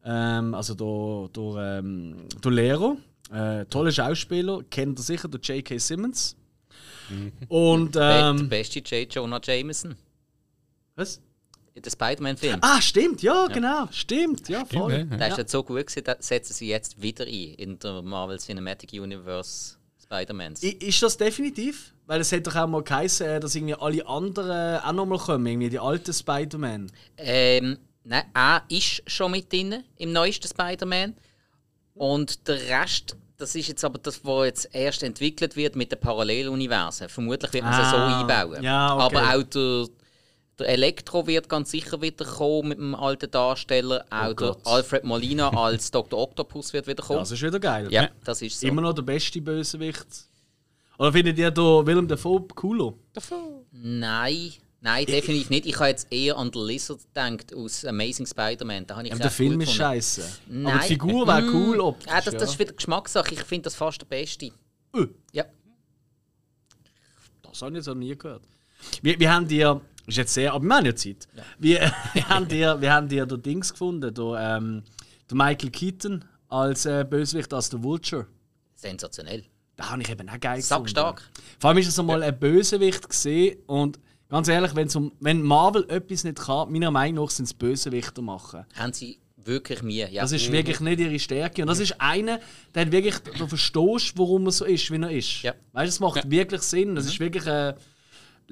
Ähm, 0.05 0.53
also 0.53 0.73
der, 0.75 1.29
der, 1.33 1.79
ähm, 1.79 2.27
der 2.43 2.51
Lehrer. 2.51 2.97
Äh, 3.31 3.65
toller 3.65 3.91
Schauspieler. 3.91 4.61
Kennt 4.69 4.99
ihr 4.99 5.03
sicher, 5.03 5.27
der 5.27 5.39
J.K. 5.39 5.77
Simmons. 5.77 6.35
Und 7.47 7.95
der 7.95 8.33
ähm, 8.37 8.49
beste 8.49 8.79
J. 8.79 9.13
Jonah 9.13 9.39
Jameson. 9.43 9.95
was? 10.95 11.21
In 11.75 11.81
dem 11.81 11.91
Spider-Man-Film. 11.91 12.59
Ah, 12.61 12.79
stimmt, 12.81 13.23
ja, 13.23 13.47
genau, 13.47 13.87
stimmt, 13.91 14.47
ja, 14.47 14.63
voll. 14.63 14.91
Ja, 14.91 14.97
ja. 14.99 15.05
Der 15.05 15.27
ist 15.29 15.37
jetzt 15.39 15.51
so 15.51 15.63
gut 15.63 15.87
gewesen, 15.87 16.03
da 16.03 16.15
setzen 16.19 16.53
sie 16.53 16.67
jetzt 16.67 17.01
wieder 17.01 17.25
ein 17.25 17.31
in 17.55 17.79
der 17.79 18.03
Marvel 18.03 18.37
Cinematic 18.37 18.93
Universe 18.93 19.75
Spider-Mans. 20.03 20.61
Ist 20.61 21.01
das 21.01 21.17
definitiv? 21.17 21.92
Weil 22.05 22.19
es 22.21 22.31
hat 22.31 22.45
doch 22.45 22.55
auch 22.55 22.67
mal 22.67 22.83
geheißen, 22.83 23.25
äh, 23.25 23.39
dass 23.39 23.55
irgendwie 23.55 23.75
alle 23.75 24.05
anderen 24.05 24.81
auch 24.81 24.91
nochmal 24.91 25.19
kommen, 25.19 25.45
irgendwie 25.45 25.69
die 25.69 25.79
alten 25.79 26.13
Spider-Man. 26.13 26.91
Ähm, 27.17 27.77
nein, 28.03 28.23
er 28.33 28.63
ist 28.69 29.03
schon 29.09 29.31
mit 29.31 29.51
drin 29.51 29.83
im 29.97 30.11
neuesten 30.11 30.47
Spider-Man. 30.49 31.15
Und 31.95 32.47
der 32.47 32.55
Rest, 32.81 33.15
das 33.37 33.55
ist 33.55 33.67
jetzt 33.67 33.85
aber 33.85 33.99
das, 33.99 34.25
was 34.25 34.45
jetzt 34.45 34.69
erst 34.73 35.03
entwickelt 35.03 35.55
wird 35.55 35.75
mit 35.75 35.91
den 35.91 35.99
Paralleluniversen. 35.99 37.07
Vermutlich 37.07 37.53
wird 37.53 37.63
man 37.63 37.81
es 37.81 37.89
so 37.91 37.95
Ah, 37.97 38.19
einbauen. 38.21 38.63
ja, 38.63 38.95
okay. 38.95 39.03
Aber 39.17 39.35
auch 39.37 39.43
der, 39.43 39.87
der 40.59 40.67
Elektro 40.69 41.25
wird 41.25 41.47
ganz 41.47 41.71
sicher 41.71 42.01
wieder 42.01 42.25
kommen 42.25 42.69
mit 42.69 42.77
dem 42.79 42.95
alten 42.95 43.29
Darsteller. 43.31 44.05
Auch 44.09 44.19
der 44.21 44.29
Oh 44.31 44.33
Gott. 44.35 44.59
Alfred 44.65 45.03
Molina 45.05 45.49
als 45.55 45.89
Dr. 45.91 46.19
Octopus 46.19 46.73
wird 46.73 46.85
wieder 46.87 47.03
kommen. 47.03 47.19
Das 47.19 47.31
ist 47.31 47.41
wieder 47.41 47.59
geil. 47.59 47.87
ja, 47.91 48.09
das 48.25 48.41
ist 48.41 48.59
so. 48.59 48.67
Immer 48.67 48.81
noch 48.81 48.93
der 48.93 49.03
beste 49.03 49.39
Bösewicht. 49.41 50.05
Oder 50.97 51.11
findet 51.11 51.37
ihr 51.39 51.51
da 51.51 51.85
Willem 51.85 52.07
Dafoe 52.07 52.41
cooler? 52.55 52.93
Nein, 53.71 54.51
nein, 54.81 55.05
definitiv 55.05 55.49
nicht. 55.49 55.65
Ich 55.65 55.75
habe 55.75 55.87
jetzt 55.89 56.07
eher 56.11 56.37
an 56.37 56.51
den 56.51 56.65
Lizard 56.65 56.99
gedacht 57.13 57.53
aus 57.55 57.83
Amazing 57.85 58.25
Spider-Man. 58.27 58.85
Da 58.87 58.95
habe 58.95 59.07
ich 59.07 59.09
Ja, 59.09 59.15
recht 59.15 59.23
der 59.23 59.31
Film 59.31 59.53
cool 59.55 59.63
ist 59.63 59.73
scheiße. 59.73 60.23
Aber 60.65 60.77
die 60.79 60.87
Figur 60.87 61.27
wäre 61.27 61.41
Mm. 61.41 61.55
cool 61.55 61.79
optisch. 61.79 62.07
Ja, 62.11 62.21
das, 62.21 62.33
das 62.35 62.43
ist 62.43 62.53
ja. 62.53 62.59
wieder 62.59 62.73
Geschmackssache. 62.73 63.33
Ich 63.33 63.43
finde 63.43 63.63
das 63.63 63.75
fast 63.75 64.01
der 64.01 64.05
Beste. 64.05 64.45
Äh, 64.93 65.07
Ja. 65.31 65.45
Das 67.41 67.61
habe 67.61 67.71
ich 67.71 67.77
jetzt 67.77 67.87
noch 67.87 67.95
nie 67.95 68.15
gehört. 68.17 68.43
Wir, 69.01 69.19
wir 69.19 69.31
haben 69.33 69.47
dir, 69.47 69.79
ist 70.07 70.17
jetzt 70.17 70.33
sehr, 70.33 70.53
aber 70.53 70.65
wir 70.65 70.75
haben 70.75 70.85
ja 70.85 70.95
Zeit. 70.95 71.27
Wir, 71.59 71.91
wir, 72.13 72.29
haben 72.29 72.47
dir, 72.47 72.81
wir 72.81 72.91
haben 72.93 73.07
dir 73.07 73.25
Dings 73.25 73.71
gefunden, 73.71 74.13
der, 74.13 74.57
ähm, 74.57 74.83
der 75.29 75.37
Michael 75.37 75.69
Keaton 75.69 76.25
als 76.49 76.85
äh, 76.85 77.05
Bösewicht, 77.07 77.53
als 77.53 77.69
der 77.69 77.81
Vulture. 77.83 78.27
Sensationell. 78.75 79.45
Da 79.75 79.89
habe 79.89 80.01
ich 80.01 80.09
eben 80.09 80.29
auch 80.29 80.39
geil 80.39 80.61
Sackstark. 80.61 81.17
gefunden. 81.17 81.41
Vor 81.59 81.69
allem 81.69 81.77
ist 81.79 81.87
es 81.87 81.99
einmal 81.99 82.21
ein 82.21 82.37
Bösewicht 82.37 83.09
gesehen 83.09 83.57
und 83.65 83.99
ganz 84.29 84.47
ehrlich, 84.47 84.75
wenn's 84.75 84.95
um, 84.95 85.11
wenn 85.19 85.41
Marvel 85.41 85.85
etwas 85.89 86.23
nicht 86.23 86.37
kann, 86.37 86.71
meiner 86.71 86.91
Meinung 86.91 87.25
nach 87.25 87.31
sind 87.31 87.45
es 87.45 87.53
Bösewichter 87.53 88.21
machen. 88.21 88.65
Haben 88.75 88.93
sie 88.93 89.19
wirklich 89.45 89.81
mir. 89.81 90.09
Ja. 90.09 90.21
Das 90.21 90.31
ist 90.31 90.51
wirklich 90.51 90.79
nicht 90.79 90.99
ihre 90.99 91.19
Stärke. 91.19 91.61
Und 91.61 91.67
das 91.67 91.79
ist 91.79 91.99
einer, 91.99 92.39
der 92.75 92.91
wirklich, 92.91 93.17
du 93.19 93.47
verstehst, 93.47 94.17
warum 94.17 94.45
er 94.45 94.51
so 94.51 94.65
ist, 94.65 94.89
wie 94.91 94.95
er 95.01 95.11
ist. 95.11 95.41
Ja. 95.41 95.53
Weißt 95.73 95.87
du, 95.87 95.89
es 95.89 95.99
macht 95.99 96.29
wirklich 96.29 96.61
Sinn. 96.61 96.95
Das 96.95 97.05
ist 97.05 97.19
wirklich 97.19 97.47
ein, 97.47 97.73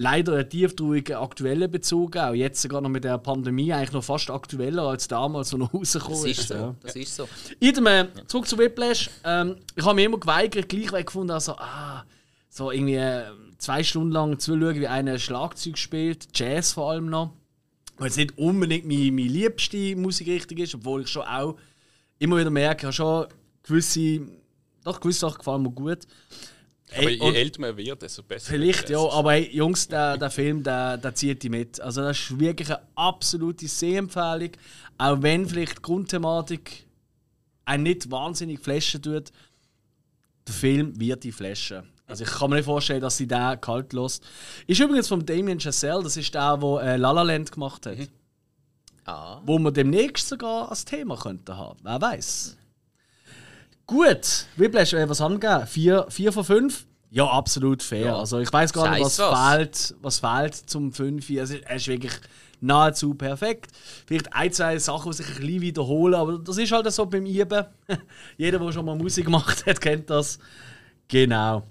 leider 0.02 0.38
ein 0.38 0.50
tieftrauriger 0.50 1.22
aktueller 1.22 1.68
Bezug. 1.68 2.18
Auch 2.18 2.34
jetzt 2.34 2.68
gerade 2.68 2.84
noch 2.84 2.90
mit 2.90 3.04
der 3.04 3.18
Pandemie 3.18 3.72
eigentlich 3.72 3.92
noch 3.92 4.04
fast 4.04 4.30
aktueller 4.30 4.84
als 4.84 5.08
damals, 5.08 5.54
als 5.54 5.62
er 5.62 5.68
rausgekommen 5.68 6.26
ist 6.26 6.48
so. 6.48 6.54
Ja. 6.54 6.76
Das 6.82 6.96
ist 6.96 7.16
so. 7.16 7.30
Idem, 7.60 7.88
äh, 7.88 8.08
zurück 8.28 8.48
zu 8.48 8.58
Whiplash. 8.58 9.10
Ähm, 9.24 9.58
ich 9.76 9.86
habe 9.86 9.96
mir 9.96 10.06
immer 10.06 10.20
geweigert, 10.20 10.68
gleich 10.70 11.06
gefunden, 11.06 11.32
also, 11.32 11.54
ah, 11.54 12.04
so 12.50 12.72
irgendwie 12.72 12.96
äh, 12.96 13.26
zwei 13.60 13.84
Stunden 13.84 14.12
lang 14.12 14.40
zuschauen, 14.40 14.80
wie 14.80 14.88
einer 14.88 15.20
Schlagzeug 15.20 15.78
spielt, 15.78 16.28
Jazz 16.34 16.74
vor 16.74 16.92
allem 16.92 17.10
noch. 17.10 17.34
Weil 17.98 18.10
es 18.10 18.18
nicht 18.18 18.38
unbedingt 18.38 18.88
meine, 18.88 19.12
meine 19.12 19.28
liebste 19.28 19.96
Musikrichtung 19.96 20.58
ist, 20.58 20.74
obwohl 20.74 21.04
ich 21.04 21.08
schon 21.10 21.24
auch 21.24 21.58
immer 22.18 22.38
wieder 22.38 22.50
merke, 22.50 22.82
ich 22.82 22.86
habe 22.86 22.94
schon 22.94 23.28
gewisse, 23.64 24.22
doch 24.84 25.00
gewisse 25.00 25.20
Sachen 25.20 25.38
gefallen 25.38 25.62
mir 25.62 25.70
gut. 25.70 26.00
Aber 26.94 27.10
Ey, 27.10 27.20
je 27.22 27.34
älter 27.34 27.62
man 27.62 27.78
wird, 27.78 28.02
desto 28.02 28.22
besser. 28.24 28.52
Vielleicht, 28.52 28.90
ja, 28.90 29.00
aber 29.00 29.34
hey, 29.34 29.50
Jungs, 29.54 29.88
der, 29.88 30.18
der 30.18 30.30
Film, 30.30 30.62
der, 30.62 30.98
der 30.98 31.16
zieht 31.16 31.42
die 31.42 31.50
mit. 31.50 31.80
Also 31.80 32.02
das 32.02 32.20
ist 32.20 32.40
wirklich 32.40 32.70
eine 32.70 32.82
absolute 32.96 33.68
Sehempfehlung. 33.68 34.52
Auch 34.98 35.22
wenn 35.22 35.48
vielleicht 35.48 35.78
die 35.78 35.82
Grundthematik 35.82 36.86
einen 37.64 37.84
nicht 37.84 38.12
wahnsinnig 38.12 38.60
flashen 38.60 39.02
tut, 39.02 39.32
der 40.48 40.54
Film 40.54 41.00
wird 41.00 41.24
die 41.24 41.32
flashen. 41.32 41.88
Also 42.08 42.26
ich 42.26 42.30
kann 42.30 42.50
mir 42.50 42.58
nicht 42.58 42.66
vorstellen, 42.66 43.00
dass 43.00 43.16
sie 43.16 43.28
den 43.28 43.62
kalt 43.62 43.94
lässt. 43.94 44.24
Ist 44.68 44.82
übrigens 44.82 45.08
von 45.08 45.26
Damien 45.26 45.60
Chazelle, 45.60 46.04
das 46.04 46.18
ist 46.18 46.34
der, 46.34 46.58
der 46.58 46.82
äh, 46.82 46.98
La 46.98 47.12
La 47.12 47.22
Land 47.22 47.54
gemacht 47.54 47.86
hat. 47.86 48.10
Ah. 49.06 49.42
Wo 49.46 49.58
wir 49.60 49.72
demnächst 49.72 50.28
sogar 50.28 50.70
als 50.70 50.84
Thema 50.84 51.16
könnten 51.16 51.56
haben. 51.56 51.80
Wer 51.84 52.02
weiß. 52.02 52.58
Gut, 53.92 54.46
Whiplash, 54.56 54.94
äh, 54.94 55.10
was 55.10 55.20
haben 55.20 55.34
wir 55.34 55.40
gegeben? 55.40 55.68
Vier, 55.68 56.06
vier 56.08 56.32
von 56.32 56.46
fünf? 56.46 56.86
Ja, 57.10 57.26
absolut 57.26 57.84
fair. 57.84 58.06
Ja. 58.06 58.20
Also 58.20 58.40
ich 58.40 58.52
weiß 58.52 58.72
gar 58.72 58.90
nicht, 58.90 59.04
was, 59.04 59.20
was. 59.20 59.50
fehlt, 59.50 59.96
was 60.02 60.20
fehlt 60.20 60.56
zum 60.56 60.94
5. 60.94 61.30
Also, 61.38 61.56
er 61.56 61.76
ist 61.76 61.88
wirklich 61.90 62.14
nahezu 62.62 63.16
perfekt. 63.16 63.70
Vielleicht 64.08 64.34
ein, 64.34 64.54
zwei 64.54 64.80
Sachen, 64.80 65.12
die 65.12 65.18
sich 65.18 65.28
ein 65.28 65.42
bisschen 65.42 65.62
wiederholen, 65.62 66.14
aber 66.14 66.38
das 66.38 66.58
ist 66.58 66.72
halt 66.72 66.90
so 66.90 67.06
beim 67.06 67.26
Üben. 67.26 67.66
Jeder, 68.38 68.60
der 68.60 68.72
schon 68.72 68.86
mal 68.86 68.96
Musik 68.96 69.26
gemacht 69.26 69.66
hat, 69.66 69.82
kennt 69.82 70.10
das. 70.10 70.40
Genau. 71.10 71.64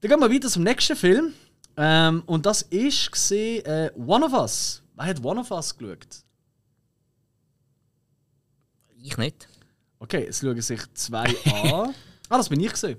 Dann 0.00 0.10
gehen 0.10 0.20
wir 0.20 0.32
weiter 0.32 0.48
zum 0.48 0.62
nächsten 0.62 0.96
Film. 0.96 1.34
Ähm, 1.76 2.22
und 2.24 2.46
das 2.46 2.62
ist 2.62 3.12
gesehen, 3.12 3.66
äh, 3.66 3.90
One 3.98 4.24
of 4.24 4.32
Us. 4.32 4.82
Wer 4.94 5.06
hat 5.08 5.22
One 5.22 5.40
of 5.40 5.50
Us 5.50 5.76
geschaut? 5.76 6.24
Ich 9.02 9.18
nicht. 9.18 9.46
Okay, 10.04 10.26
es 10.28 10.40
schauen 10.40 10.60
sich 10.60 10.80
zwei 10.92 11.24
an. 11.62 11.94
Ah, 12.30 12.38
das 12.38 12.48
bin 12.48 12.58
ich 12.60 12.72
gesehen. 12.72 12.98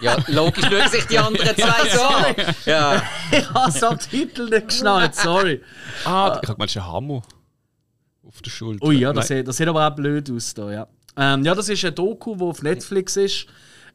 Ja, 0.00 0.16
logisch 0.28 0.64
schauen 0.64 0.88
sich 0.90 1.06
die 1.06 1.18
anderen 1.18 1.56
zwei 1.56 1.88
so 1.88 2.02
an. 2.02 2.34
Ja. 2.66 3.02
Ich 3.32 3.50
habe 3.50 3.70
es 3.70 3.82
am 3.82 3.98
Titel 3.98 4.48
nicht 4.48 4.68
geschnallt, 4.68 5.14
sorry. 5.14 5.62
Ah, 6.04 6.38
ich 6.42 6.48
habe 6.48 6.62
einen 6.62 6.86
Hammer 6.86 7.22
auf 8.26 8.42
der 8.42 8.50
Schulter. 8.50 8.86
Oh 8.86 8.90
ja, 8.90 9.12
das 9.12 9.28
sieht, 9.28 9.48
das 9.48 9.56
sieht 9.56 9.68
aber 9.68 9.86
auch 9.86 9.94
blöd 9.94 10.30
aus 10.30 10.54
da, 10.54 10.70
ja. 10.70 10.86
Ähm, 11.16 11.44
ja, 11.44 11.54
das 11.54 11.68
ist 11.68 11.84
ein 11.84 11.94
Doku, 11.94 12.38
wo 12.38 12.50
auf 12.50 12.62
Netflix 12.62 13.16
ist, 13.16 13.46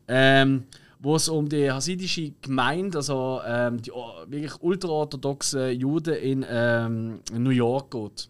ähm, 0.07 0.65
wo 0.99 1.15
es 1.15 1.29
um 1.29 1.47
die 1.47 1.71
hasidische 1.71 2.31
Gemeinde, 2.41 2.97
also 2.97 3.41
ähm, 3.45 3.81
die 3.81 3.91
wirklich 3.91 4.53
ultraorthodoxen 4.61 5.79
Juden 5.79 6.15
in, 6.15 6.45
ähm, 6.49 7.19
in 7.31 7.43
New 7.43 7.51
York 7.51 7.91
geht. 7.91 8.29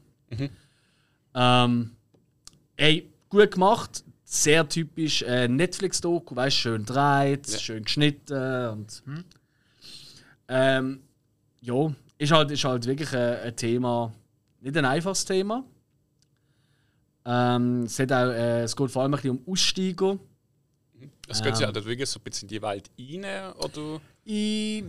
Ähm, 1.33 1.91
ey, 2.75 3.09
gut 3.29 3.51
gemacht, 3.51 4.03
sehr 4.31 4.67
typisch 4.67 5.23
äh, 5.23 5.49
Netflix-Doku, 5.49 6.35
weißt 6.35 6.55
schön 6.55 6.85
dreht, 6.85 7.49
schön 7.49 7.83
geschnitten 7.83 8.69
und. 8.69 9.03
Ähm, 10.47 11.01
ja, 11.59 11.93
ist 12.17 12.31
halt, 12.31 12.49
ist 12.51 12.63
halt 12.63 12.85
wirklich 12.85 13.13
ein, 13.13 13.39
ein 13.39 13.55
Thema, 13.57 14.13
nicht 14.61 14.77
ein 14.77 14.85
einfaches 14.85 15.25
Thema. 15.25 15.65
Ähm, 17.25 17.83
es, 17.83 17.99
hat 17.99 18.11
auch, 18.13 18.29
äh, 18.29 18.63
es 18.63 18.75
geht 18.75 18.89
vor 18.89 19.01
allem 19.01 19.13
ein 19.13 19.17
bisschen 19.17 19.37
um 19.37 19.51
Aussteiger. 19.51 20.17
Es 21.27 21.41
geht 21.41 21.59
ja 21.59 21.69
dort 21.69 21.85
wirklich 21.85 22.09
so 22.09 22.19
ein 22.19 22.23
bisschen 22.23 22.47
in 22.47 22.55
die 22.55 22.61
Welt 22.61 22.89
rein, 22.97 23.53
oder? 23.57 24.01
Ich, 24.23 24.83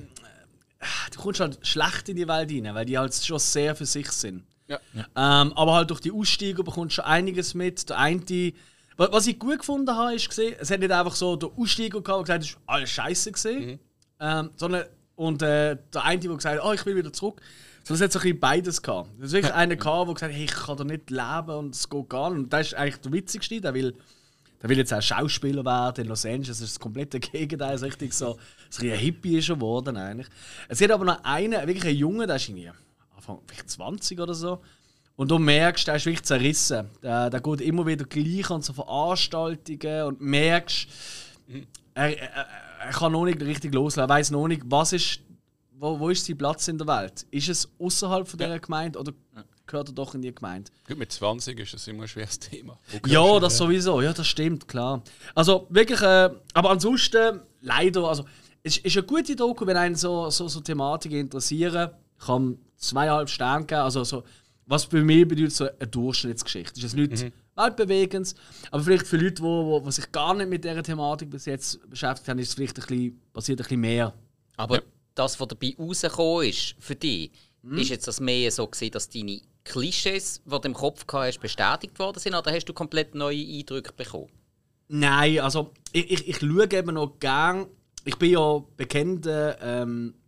du 1.12 1.20
kommst 1.20 1.40
halt 1.40 1.66
schlecht 1.66 2.08
in 2.08 2.16
die 2.16 2.28
Welt 2.28 2.50
rein, 2.50 2.75
weil 2.75 2.84
die 2.84 2.96
halt 2.96 3.12
schon 3.12 3.40
sehr 3.40 3.75
für 3.75 3.87
sich 3.87 4.11
sind. 4.12 4.44
Ja. 4.68 4.78
Ähm, 4.94 5.52
aber 5.54 5.75
halt 5.75 5.90
durch 5.90 6.00
die 6.00 6.12
Aussteiger 6.12 6.62
bekommst 6.62 6.92
du 6.92 7.02
schon 7.02 7.04
einiges 7.06 7.54
mit. 7.54 7.88
Der 7.90 7.99
eine, 7.99 8.52
was 8.96 9.26
ich 9.26 9.38
gut 9.38 9.58
gefunden 9.58 9.94
habe, 9.94 10.14
ist 10.14 10.28
gesehen, 10.28 10.54
es 10.58 10.70
hat 10.70 10.80
nicht 10.80 10.92
einfach 10.92 11.14
so 11.14 11.37
der 11.37 11.50
Aussteiger 11.56 12.00
gehabt, 12.00 12.28
der 12.28 12.38
gesagt 12.38 12.38
hat, 12.38 12.42
es 12.42 12.50
ist 12.50 12.58
alles 12.66 12.90
scheiße 12.90 13.32
gesehen, 13.32 13.80
ähm, 14.20 14.50
sondern 14.56 14.84
und 15.14 15.42
äh, 15.42 15.76
der 15.92 16.04
eine, 16.04 16.20
der 16.20 16.34
gesagt 16.37 16.58
hat, 16.58 16.64
oh, 16.64 16.72
ich 16.72 16.84
will 16.87 16.96
wieder 16.96 17.12
zurück. 17.12 17.40
So, 17.84 17.94
es 17.94 18.00
hat 18.00 18.12
so 18.12 18.18
ein 18.18 18.22
bisschen 18.22 18.40
beides 18.40 18.80
gehabt. 18.80 19.11
Es 19.18 19.26
ist 19.26 19.32
wirklich 19.32 19.52
einer 19.52 19.76
gehabt, 19.76 20.08
der 20.08 20.14
gesagt 20.14 20.32
hat, 20.32 20.38
hey, 20.38 20.44
ich 20.44 20.54
kann 20.54 20.76
da 20.76 20.84
nicht 20.84 21.11
leben 21.11 21.58
und 21.58 21.75
es 21.75 21.88
geht 21.88 22.08
gar 22.08 22.30
nicht. 22.30 22.38
Und 22.38 22.52
das 22.52 22.68
ist 22.68 22.75
eigentlich 22.75 23.00
der 23.00 23.12
witzigste, 23.12 23.61
der 23.61 23.75
will 23.75 23.94
der 24.62 24.70
will 24.70 24.78
jetzt 24.78 24.94
auch 24.94 25.02
Schauspieler 25.02 25.64
werden 25.64 26.04
in 26.04 26.08
Los 26.08 26.25
Angeles. 26.25 26.58
Das 26.58 26.61
ist 26.61 26.76
das 26.76 26.80
komplette 26.80 27.18
Gegenteil. 27.20 27.76
So 27.76 27.84
richtig 27.84 28.12
so, 28.12 28.38
so 28.70 28.82
ein 28.82 28.92
Hippie 28.92 29.38
ist 29.38 29.49
er 29.49 29.56
geworden 29.56 29.96
eigentlich. 29.96 30.28
Es 30.68 30.78
gibt 30.78 30.92
aber 30.92 31.04
noch 31.04 31.25
einen, 31.25 31.66
wirklich 31.66 31.84
einen 31.84 31.96
Jungen, 31.96 32.28
der 32.28 32.37
ist 32.37 32.49
irgendwie 32.49 32.70
Anfang, 33.16 33.40
vielleicht 33.46 33.68
20 33.68 34.20
oder 34.20 34.34
so. 34.34 34.62
Und 35.16 35.31
du 35.31 35.38
merkst, 35.38 35.87
der 35.87 35.97
ist 35.97 36.07
wirklich 36.07 36.25
zerrissen. 36.25 36.88
Der, 37.02 37.31
der 37.31 37.40
geht 37.40 37.61
immer 37.61 37.87
wieder 37.87 38.04
gleich 38.04 38.50
an 38.50 38.62
so 38.62 38.73
Veranstaltungen 38.73 40.04
und 40.04 40.21
merkst, 40.21 40.88
er, 41.95 42.19
er, 42.19 42.47
er 42.81 42.90
kann 42.92 43.12
noch 43.12 43.25
nicht 43.25 43.40
richtig 43.42 43.75
loslassen. 43.75 44.09
Er 44.09 44.14
weiß 44.14 44.31
noch 44.31 44.49
nicht, 44.49 44.62
was 44.66 44.92
ist, 44.92 45.21
wo, 45.78 45.99
wo 45.99 46.09
ist 46.09 46.25
sein 46.25 46.38
Platz 46.38 46.69
in 46.69 46.78
der 46.78 46.87
Welt. 46.87 47.26
Ist 47.31 47.49
es 47.49 47.69
außerhalb 47.78 48.26
von 48.26 48.38
dieser 48.38 48.59
Gemeinde 48.59 48.99
oder 48.99 49.12
gehört 49.66 49.88
er 49.88 49.95
doch 49.95 50.14
in 50.14 50.23
die 50.23 50.35
Gemeinde? 50.35 50.71
Gut, 50.87 50.99
mit 50.99 51.12
20 51.12 51.59
ist 51.61 51.75
das 51.75 51.87
immer 51.88 52.02
ein 52.02 52.09
schweres 52.09 52.38
Thema. 52.38 52.78
Ja, 53.07 53.38
das 53.38 53.57
sowieso. 53.57 54.00
Ja, 54.00 54.12
das 54.12 54.26
stimmt, 54.26 54.66
klar. 54.66 55.02
Also 55.35 55.66
wirklich, 55.71 56.00
äh, 56.00 56.31
aber 56.54 56.71
ansonsten 56.71 57.40
leider, 57.61 58.04
also 58.04 58.25
es 58.62 58.78
ist 58.78 58.97
eine 58.97 59.07
gute 59.07 59.37
Doku, 59.37 59.66
wenn 59.66 59.76
einen 59.76 59.97
so, 59.97 60.31
so, 60.31 60.49
so 60.49 60.61
Thematiken 60.61 61.19
interessieren. 61.19 61.90
Kann 62.19 62.59
zweieinhalb 62.76 63.28
Sterne 63.28 63.66
geben. 63.66 63.81
Also 63.81 64.04
so, 64.04 64.23
was 64.66 64.87
bei 64.87 65.02
mir 65.02 65.26
bedeutet 65.26 65.52
so 65.52 65.64
eine 65.64 65.88
Durchschnittsgeschichte. 65.88 66.78
Ist 66.78 66.83
jetzt 66.83 66.97
nichts 66.97 67.25
weltbewegendes, 67.54 68.35
aber 68.71 68.83
vielleicht 68.83 69.07
für 69.07 69.16
Leute, 69.16 69.35
die 69.35 69.42
wo, 69.42 69.66
wo, 69.66 69.85
wo 69.85 69.90
sich 69.90 70.11
gar 70.11 70.35
nicht 70.35 70.49
mit 70.49 70.64
dieser 70.64 70.83
Thematik 70.83 71.31
bis 71.31 71.45
jetzt 71.45 71.88
beschäftigt 71.90 72.28
haben, 72.28 72.38
ist 72.38 72.49
es 72.49 72.54
vielleicht 72.54 72.78
ein 72.78 72.87
bisschen, 72.87 73.21
passiert 73.33 73.61
ein 73.61 73.64
bisschen 73.64 73.81
mehr. 73.81 74.14
Aber 74.57 74.83
das, 75.14 75.38
was 75.38 75.49
dabei 75.49 75.75
rausgekommen 75.78 76.49
ist, 76.49 76.75
für 76.78 76.95
dich, 76.95 77.31
ist 77.76 77.90
jetzt 77.90 78.09
das 78.09 78.21
mehr 78.21 78.50
so 78.50 78.66
gewesen, 78.66 78.90
dass 78.92 79.09
deine 79.09 79.40
Klischees, 79.64 80.42
die 80.45 80.50
du 80.50 80.61
im 80.69 80.75
Kopf 80.75 81.07
gehabt 81.07 81.26
hast, 81.28 81.40
bestätigt 81.40 81.99
worden 81.99 82.19
sind, 82.19 82.35
oder 82.35 82.52
hast 82.52 82.64
du 82.64 82.73
komplett 82.73 83.14
neue 83.14 83.38
Eindrücke 83.38 83.92
bekommen? 83.92 84.28
Nein, 84.88 85.38
also 85.40 85.73
ich, 85.92 86.11
ich, 86.11 86.28
ich 86.28 86.37
schaue 86.38 86.69
eben 86.73 86.95
noch 86.95 87.19
gern. 87.21 87.66
Ich 88.04 88.16
bin 88.16 88.33
ja 88.33 88.62
bekennender, 88.76 89.59
ähm, 89.62 90.14
ja, 90.14 90.22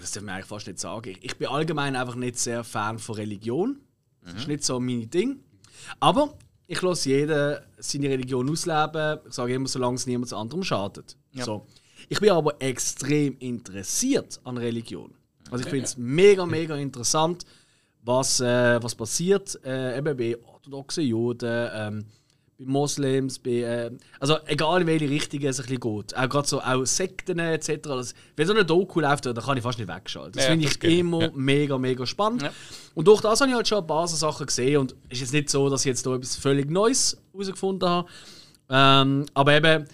das 0.00 0.12
darf 0.12 0.22
man 0.22 0.34
eigentlich 0.34 0.46
fast 0.46 0.66
nicht 0.66 0.78
sagen. 0.78 1.10
Ich, 1.10 1.24
ich 1.24 1.36
bin 1.36 1.48
allgemein 1.48 1.96
einfach 1.96 2.14
nicht 2.14 2.38
sehr 2.38 2.64
Fan 2.64 2.98
von 2.98 3.14
Religion. 3.16 3.80
Das 4.22 4.34
ist 4.34 4.48
nicht 4.48 4.64
so 4.64 4.80
mein 4.80 5.08
Ding. 5.08 5.40
Aber 6.00 6.36
ich 6.66 6.82
lasse 6.82 7.08
jeden 7.10 7.58
seine 7.78 8.08
Religion 8.08 8.50
ausleben. 8.50 9.20
Ich 9.28 9.34
sage 9.34 9.54
immer, 9.54 9.68
solange 9.68 9.96
es 9.96 10.06
niemand 10.06 10.32
anderem 10.32 10.64
schadet. 10.64 11.16
So. 11.32 11.66
Ich 12.08 12.20
bin 12.20 12.30
aber 12.30 12.60
extrem 12.60 13.36
interessiert 13.38 14.40
an 14.44 14.58
Religion. 14.58 15.14
Also 15.50 15.64
ich 15.64 15.70
finde 15.70 15.84
es 15.84 15.96
mega, 15.96 16.44
mega 16.44 16.76
interessant, 16.76 17.44
was, 18.02 18.40
äh, 18.40 18.82
was 18.82 18.94
passiert 18.94 19.58
äh, 19.64 19.98
eben 19.98 20.16
bei 20.16 20.36
orthodoxen 20.44 21.04
Juden, 21.04 21.68
ähm, 21.72 22.04
bei 22.58 22.64
Moslems, 22.64 23.38
bei, 23.38 23.50
äh, 23.50 23.90
also 24.18 24.38
egal 24.46 24.80
in 24.80 24.86
welche 24.86 25.08
Richtung 25.10 25.42
es 25.42 25.60
ein 25.60 25.66
bisschen 25.66 25.80
geht. 25.80 26.16
Auch 26.16 26.28
gerade 26.28 26.48
so 26.48 26.60
auch 26.60 26.84
Sekten 26.86 27.38
etc. 27.38 27.68
Das, 27.82 28.14
wenn 28.34 28.46
so 28.46 28.54
eine 28.54 28.64
Doku 28.64 29.00
läuft, 29.00 29.26
da 29.26 29.32
kann 29.34 29.56
ich 29.56 29.62
fast 29.62 29.78
nicht 29.78 29.88
wegschalten. 29.88 30.32
Das 30.32 30.44
Ja, 30.44 30.50
finde 30.50 30.66
ich 30.66 30.82
immer 30.98 31.22
Ja. 31.24 31.30
mega, 31.34 31.76
mega 31.78 32.06
spannend. 32.06 32.50
Und 32.94 33.06
durch 33.06 33.20
das 33.20 33.40
habe 33.40 33.50
ich 33.50 33.56
halt 33.56 33.68
schon 33.68 33.78
ein 33.78 33.86
paar 33.86 34.08
so 34.08 34.16
Sachen 34.16 34.46
gesehen 34.46 34.78
und 34.78 34.92
es 35.08 35.18
ist 35.18 35.20
jetzt 35.20 35.32
nicht 35.32 35.50
so, 35.50 35.68
dass 35.68 35.82
ich 35.82 35.86
jetzt 35.86 36.06
da 36.06 36.14
etwas 36.14 36.36
völlig 36.36 36.70
Neues 36.70 37.18
herausgefunden 37.32 37.88
habe. 37.88 38.08
Ähm, 38.70 39.26
aber 39.34 39.52
eben, 39.54 39.84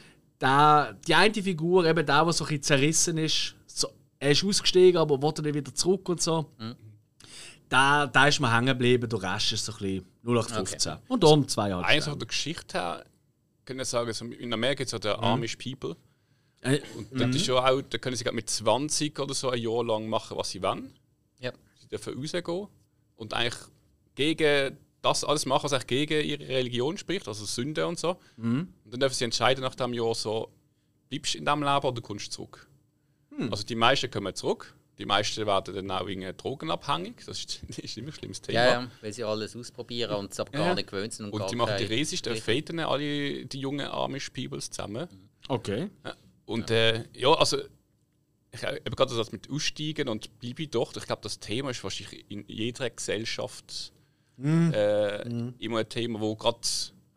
der, 0.40 0.96
die 1.06 1.14
eine 1.14 1.34
Figur, 1.34 1.84
eben 1.84 2.06
der, 2.06 2.24
der 2.24 2.32
so 2.32 2.44
ein 2.44 2.48
bisschen 2.48 2.62
zerrissen 2.62 3.18
ist, 3.18 3.54
so, 3.66 3.88
er 4.20 4.30
ist 4.30 4.44
ausgestiegen, 4.44 4.98
aber 5.00 5.20
wollte 5.20 5.42
dann 5.42 5.54
wieder 5.54 5.74
zurück 5.74 6.08
und 6.08 6.20
so. 6.22 6.46
Da, 7.72 8.06
da 8.06 8.26
ist 8.28 8.38
mir 8.40 8.54
hängen 8.54 8.66
geblieben, 8.66 9.08
der 9.08 9.22
Rest 9.22 9.52
ist 9.52 9.64
so 9.64 9.72
ein 9.72 9.78
bisschen 9.78 10.06
0815. 10.24 10.96
Und 11.08 11.22
darum 11.22 11.48
zweieinhalb 11.48 11.84
Eins 11.86 12.04
Sterne. 12.04 12.10
von 12.12 12.18
der 12.18 12.28
Geschichte 12.28 12.78
her, 12.78 13.04
kann 13.64 13.78
ich 13.78 13.88
sagen, 13.88 14.12
so 14.12 14.24
in 14.26 14.52
Amerika 14.52 14.78
gibt 14.84 14.88
es 14.88 14.92
ja 14.92 14.98
den 14.98 15.24
Amish 15.24 15.56
People. 15.56 15.96
Äh, 16.60 16.80
Und 16.96 17.18
das 17.18 17.34
ist 17.36 17.46
schon 17.46 17.56
auch, 17.56 17.80
da 17.80 17.98
können 17.98 18.14
sie 18.14 18.24
gerade 18.24 18.36
mit 18.36 18.50
20 18.50 19.18
oder 19.18 19.34
so 19.34 19.50
ein 19.50 19.60
Jahr 19.60 19.84
lang 19.84 20.06
machen, 20.08 20.36
was 20.36 20.50
sie 20.50 20.62
wollen. 20.62 20.92
Ja. 21.38 21.50
Sie 21.80 21.88
dürfen 21.88 22.14
rausgehen 22.18 22.68
und 23.16 23.32
eigentlich 23.34 23.58
gegen 24.14 24.76
das 25.00 25.24
alles 25.24 25.46
machen, 25.46 25.64
was 25.64 25.72
eigentlich 25.72 25.86
gegen 26.08 26.28
ihre 26.28 26.48
Religion 26.48 26.96
spricht, 26.98 27.26
also 27.26 27.44
Sünde 27.44 27.86
und 27.86 27.98
so. 27.98 28.16
Und 28.36 28.68
dann 28.84 29.00
dürfen 29.00 29.14
sie 29.14 29.24
entscheiden 29.24 29.62
nach 29.64 29.74
dem 29.74 29.92
Jahr 29.94 30.14
so, 30.14 30.50
bleibst 31.08 31.34
du 31.34 31.38
in 31.38 31.44
diesem 31.46 31.62
Leben 31.62 31.86
oder 31.86 32.00
kommst 32.02 32.26
du 32.28 32.30
zurück. 32.30 32.68
Also 33.50 33.64
die 33.64 33.74
meisten 33.74 34.10
kommen 34.10 34.34
zurück, 34.34 34.74
die 35.02 35.06
meisten 35.06 35.44
werden 35.46 35.74
dann 35.74 35.90
auch 35.90 36.06
wegen 36.06 36.36
drogenabhängig, 36.36 37.24
das 37.26 37.40
ist, 37.40 37.60
das 37.68 37.78
ist 37.80 37.96
immer 37.98 38.08
ein 38.08 38.12
schlimmes 38.12 38.40
Thema. 38.40 38.58
Ja, 38.64 38.72
ja, 38.82 38.90
weil 39.00 39.12
sie 39.12 39.24
alles 39.24 39.56
ausprobieren 39.56 40.14
und 40.14 40.30
es 40.32 40.38
aber 40.38 40.52
gar 40.52 40.68
Ja. 40.68 40.74
nicht 40.76 40.88
gewöhnt 40.88 41.12
sind. 41.12 41.26
Und, 41.26 41.32
Und 41.32 41.38
gar 41.40 41.48
die 41.48 41.56
machen 41.56 41.74
die 41.78 41.84
riesigsten 41.84 42.36
Fäden, 42.36 42.78
alle 42.78 43.44
die 43.44 43.58
jungen 43.58 43.86
Amish 43.86 44.30
Peoples 44.30 44.70
zusammen. 44.70 45.08
Okay. 45.48 45.90
Und 46.46 46.70
äh, 46.70 47.04
ja, 47.14 47.32
also 47.32 47.58
ich, 48.52 48.62
eben 48.62 48.94
gerade 48.94 49.16
das 49.16 49.32
mit 49.32 49.50
Aussteigen 49.50 50.08
und 50.08 50.38
bleibe 50.38 50.62
ich 50.62 50.70
dort. 50.70 50.96
Ich 50.96 51.06
glaube, 51.06 51.22
das 51.22 51.40
Thema 51.40 51.70
ist 51.70 51.82
wahrscheinlich 51.82 52.24
in 52.28 52.44
jeder 52.46 52.88
Gesellschaft 52.90 53.92
äh, 54.40 55.22
immer 55.58 55.78
ein 55.80 55.88
Thema, 55.88 56.20
wo 56.20 56.36
gerade 56.36 56.60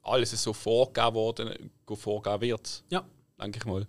alles 0.02 0.32
so 0.42 0.54
vorgegeben 0.54 1.14
worden, 1.14 1.72
vorgegeben 1.94 2.42
wird, 2.42 2.84
Ja. 2.90 3.06
denke 3.40 3.60
ich 3.60 3.66
mal. 3.66 3.86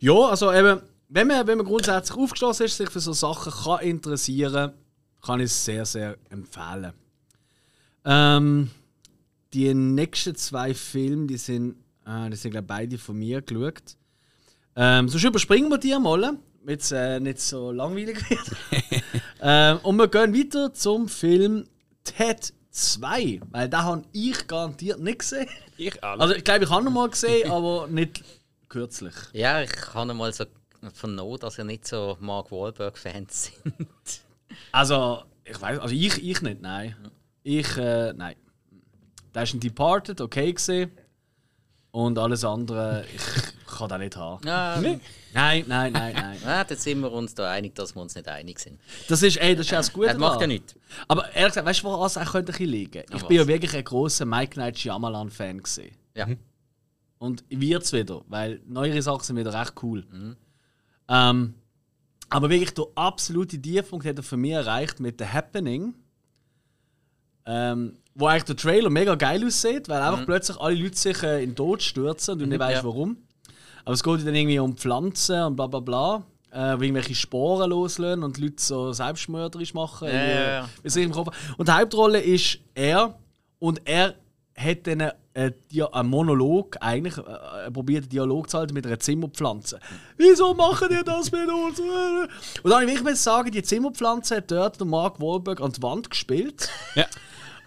Ja, 0.00 0.14
also 0.28 0.52
eben, 0.52 0.82
wenn 1.14 1.28
man, 1.28 1.46
wenn 1.46 1.58
man 1.58 1.66
grundsätzlich 1.66 2.18
aufgeschlossen 2.18 2.66
ist, 2.66 2.76
sich 2.76 2.90
für 2.90 2.98
so 2.98 3.12
Sachen 3.12 3.52
kann 3.52 3.82
interessieren, 3.82 4.72
kann 5.22 5.38
ich 5.38 5.46
es 5.46 5.64
sehr, 5.64 5.86
sehr 5.86 6.16
empfehlen. 6.28 6.92
Ähm, 8.04 8.70
die 9.52 9.72
nächsten 9.72 10.34
zwei 10.34 10.74
Filme, 10.74 11.28
die 11.28 11.36
sind, 11.36 11.76
äh, 12.04 12.28
die 12.30 12.36
sind 12.36 12.50
glaube 12.50 12.66
beide 12.66 12.98
von 12.98 13.16
mir 13.16 13.40
geschaut. 13.42 13.96
Ähm, 14.74 15.08
sonst 15.08 15.22
überspringen 15.22 15.70
wir 15.70 15.78
die 15.78 15.96
mal, 15.96 16.36
damit 16.60 16.80
es 16.80 16.90
äh, 16.90 17.20
nicht 17.20 17.38
so 17.38 17.70
langweilig 17.70 18.18
wird. 18.28 18.50
ähm, 19.40 19.78
und 19.84 19.96
wir 19.96 20.08
gehen 20.08 20.34
weiter 20.34 20.74
zum 20.74 21.08
Film 21.08 21.64
Ted 22.02 22.52
2, 22.72 23.40
weil 23.52 23.68
da 23.68 23.84
habe 23.84 24.02
ich 24.12 24.48
garantiert 24.48 24.98
nicht 24.98 25.20
gesehen. 25.20 25.46
Ich 25.76 26.02
auch. 26.02 26.18
Also 26.18 26.34
ich 26.34 26.42
glaube, 26.42 26.64
ich 26.64 26.70
habe 26.70 26.84
ihn 26.84 26.92
mal 26.92 27.08
gesehen, 27.08 27.52
aber 27.52 27.86
nicht 27.86 28.24
kürzlich. 28.68 29.14
Ja, 29.32 29.62
ich 29.62 29.70
habe 29.94 30.12
mal 30.12 30.32
so 30.32 30.44
vernommen, 30.92 31.38
dass 31.38 31.58
ihr 31.58 31.64
nicht 31.64 31.86
so 31.86 32.16
Mark 32.20 32.50
Wahlberg-Fans 32.50 33.52
sind. 33.64 33.88
Also, 34.72 35.22
ich 35.44 35.60
weiß, 35.60 35.78
also 35.78 35.94
ich, 35.94 36.22
ich 36.22 36.42
nicht, 36.42 36.62
nein. 36.62 36.94
Ich, 37.42 37.76
äh, 37.76 38.12
nein. 38.12 38.36
Da 39.32 39.42
ist 39.42 39.54
ein 39.54 39.60
Departed, 39.60 40.20
okay 40.20 40.52
gesehen. 40.52 40.90
Und 41.90 42.18
alles 42.18 42.44
andere, 42.44 43.04
ich 43.14 43.22
kann 43.66 43.88
da 43.88 43.98
nicht 43.98 44.16
haben. 44.16 44.44
Ja, 44.44 44.80
Nein, 44.80 45.00
nein, 45.32 45.92
nein, 45.92 45.92
nein. 45.92 46.38
ja, 46.44 46.64
jetzt 46.68 46.82
sind 46.82 47.00
wir 47.00 47.12
uns 47.12 47.34
da 47.34 47.50
einig, 47.50 47.74
dass 47.74 47.94
wir 47.94 48.02
uns 48.02 48.14
nicht 48.14 48.28
einig 48.28 48.58
sind. 48.58 48.80
Das 49.08 49.22
ist, 49.22 49.36
ey, 49.36 49.54
das 49.54 49.66
ist 49.66 49.72
auch 49.72 49.78
das 49.78 49.92
Gute 49.92 50.08
Das 50.08 50.18
macht 50.18 50.40
ja 50.40 50.46
nichts. 50.46 50.74
Aber 51.08 51.28
ehrlich 51.34 51.50
gesagt, 51.50 51.66
weißt 51.66 51.80
du, 51.80 51.84
woran 51.84 52.06
es 52.06 52.16
auch 52.16 52.32
könnte 52.32 52.52
bisschen 52.52 52.68
liegen? 52.68 53.02
Ich 53.08 53.22
was? 53.22 53.28
bin 53.28 53.36
ja 53.36 53.46
wirklich 53.46 53.76
ein 53.76 53.84
großer 53.84 54.24
Mike 54.24 54.58
Night 54.58 54.78
Shyamalan-Fan 54.78 55.62
gesehen. 55.62 55.96
Ja. 56.14 56.28
Und 57.18 57.44
wird's 57.48 57.92
wieder, 57.92 58.22
weil 58.28 58.60
neuere 58.66 59.02
Sachen 59.02 59.22
sind 59.22 59.36
wieder 59.36 59.54
recht 59.54 59.74
cool. 59.82 60.04
Ähm, 61.08 61.54
aber 62.30 62.50
wirklich 62.50 62.74
der 62.74 62.86
absolute 62.94 63.60
Tiefpunkt 63.60 64.06
hat 64.06 64.16
er 64.16 64.22
für 64.22 64.36
mich 64.36 64.52
erreicht 64.52 65.00
mit 65.00 65.20
The 65.20 65.26
Happening. 65.26 65.94
Ähm, 67.46 67.98
wo 68.14 68.26
eigentlich 68.26 68.44
der 68.44 68.56
Trailer 68.56 68.90
mega 68.90 69.16
geil 69.16 69.44
aussieht, 69.44 69.88
weil 69.88 70.00
einfach 70.00 70.24
plötzlich 70.24 70.58
alle 70.58 70.76
Leute 70.76 70.96
sich 70.96 71.22
äh, 71.22 71.42
in 71.42 71.50
den 71.50 71.56
Tod 71.56 71.82
stürzen 71.82 72.32
und 72.32 72.38
du 72.40 72.46
nicht 72.46 72.58
weißt 72.58 72.82
ja. 72.82 72.84
warum. 72.84 73.18
Aber 73.84 73.92
es 73.92 74.02
geht 74.02 74.26
dann 74.26 74.34
irgendwie 74.34 74.58
um 74.58 74.76
Pflanzen 74.76 75.42
und 75.42 75.56
bla 75.56 75.66
bla 75.66 75.80
bla. 75.80 76.22
Äh, 76.50 76.80
wie 76.80 76.86
irgendwelche 76.86 77.16
Sporen 77.16 77.70
loslösen 77.70 78.22
und 78.22 78.38
Leute 78.38 78.62
so 78.62 78.92
selbstmörderisch 78.92 79.74
machen. 79.74 80.08
Ja, 80.08 80.24
ja, 80.24 80.68
ja. 80.84 80.96
Im 80.96 81.10
Kopf- 81.10 81.36
Und 81.58 81.68
die 81.68 81.72
Hauptrolle 81.72 82.20
ist 82.20 82.60
er 82.74 83.18
und 83.58 83.82
er 83.84 84.14
hat 84.56 84.86
dann 84.86 85.12
einen, 85.34 85.54
Dia- 85.70 85.86
einen 85.92 86.08
Monolog, 86.10 86.76
eigentlich, 86.80 87.18
äh, 87.18 87.22
er 87.64 87.70
probiert 87.72 88.04
einen 88.04 88.08
Dialog 88.10 88.48
zu 88.48 88.58
halten 88.58 88.74
mit 88.74 88.86
einer 88.86 88.98
Zimmerpflanze. 89.00 89.80
Wieso 90.16 90.54
machen 90.54 90.88
die 90.90 91.04
das 91.04 91.32
mit 91.32 91.48
uns? 91.48 91.80
Und 91.80 92.70
dann 92.70 92.82
will 92.82 92.88
ich 92.90 93.00
wirklich 93.00 93.20
sagen, 93.20 93.50
die 93.50 93.62
Zimmerpflanze 93.62 94.36
hat 94.36 94.50
dort 94.50 94.78
der 94.78 94.86
Mark 94.86 95.20
Wahlberg 95.20 95.60
an 95.60 95.72
die 95.72 95.82
Wand 95.82 96.08
gespielt. 96.10 96.68
Ja. 96.94 97.06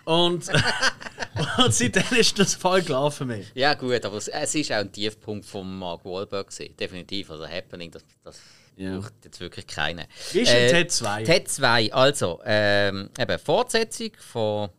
Und, 0.06 0.48
und 1.58 1.74
seitdem 1.74 2.18
ist 2.18 2.40
das 2.40 2.56
voll 2.56 2.82
klar 2.82 3.12
für 3.12 3.26
mich. 3.26 3.52
Ja 3.54 3.74
gut, 3.74 4.06
aber 4.06 4.16
es, 4.16 4.30
es 4.30 4.56
ist 4.56 4.72
auch 4.72 4.78
ein 4.78 4.90
Tiefpunkt 4.92 5.46
von 5.46 5.78
Mark 5.80 6.06
Wahlberg 6.06 6.50
gewesen, 6.50 6.74
definitiv. 6.78 7.30
Also 7.30 7.46
Happening, 7.46 7.92
das, 7.92 8.06
das 8.24 8.40
Ja. 8.78 8.98
braucht 8.98 9.12
jetzt 9.26 9.42
wirklich 9.42 9.68
keinen. 9.68 10.06
Wie 10.32 10.40
ist 10.40 10.54
denn 10.54 10.70
Ted 10.72 10.92
2? 10.94 11.24
Ted 11.26 11.50
2, 11.50 11.92
also 11.94 12.40
ähm, 12.46 13.10
eben 13.20 13.38
Fortsetzung 13.40 14.12
von 14.20 14.70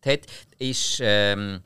Ted 0.00 0.26
ist 0.58 0.98
ähm, 1.00 1.60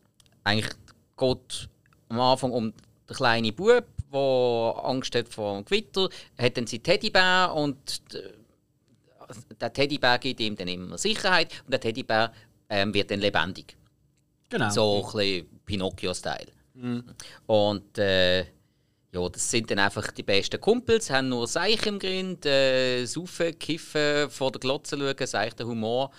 eigentlich 0.44 0.74
geht 1.16 1.68
am 2.08 2.20
Anfang 2.20 2.52
um 2.52 2.72
den 2.72 3.16
kleinen 3.16 3.54
Bub, 3.54 3.84
der 4.12 4.84
Angst 4.84 5.14
hat 5.14 5.28
vor 5.28 5.56
dem 5.56 5.64
Gewitter, 5.64 6.08
hat 6.38 6.56
dann 6.56 6.66
seinen 6.66 6.82
Teddybär 6.82 7.52
und 7.54 8.02
äh, 8.14 8.32
der 9.60 9.72
Teddybär 9.72 10.18
gibt 10.18 10.40
ihm 10.40 10.56
dann 10.56 10.68
immer 10.68 10.98
Sicherheit 10.98 11.52
und 11.64 11.72
der 11.72 11.80
Teddybär 11.80 12.32
ähm, 12.68 12.92
wird 12.92 13.10
dann 13.10 13.20
lebendig. 13.20 13.76
Genau. 14.48 14.70
So 14.70 15.06
ein 15.06 15.12
bisschen 15.12 15.60
Pinocchio-Style. 15.64 16.52
Und 17.46 17.98
äh, 17.98 18.40
ja, 18.40 19.28
das 19.30 19.50
sind 19.50 19.70
dann 19.70 19.78
einfach 19.78 20.10
die 20.10 20.22
besten 20.22 20.60
Kumpels, 20.60 21.10
haben 21.10 21.28
nur 21.28 21.46
Seich 21.46 21.86
im 21.86 21.98
Grind, 21.98 22.46
äh, 22.46 23.04
saufen, 23.04 23.58
kiffen, 23.58 24.30
vor 24.30 24.50
der 24.52 24.60
Glotze 24.60 24.96
schauen, 24.98 25.26
seichter 25.26 25.66
Humor. 25.66 26.10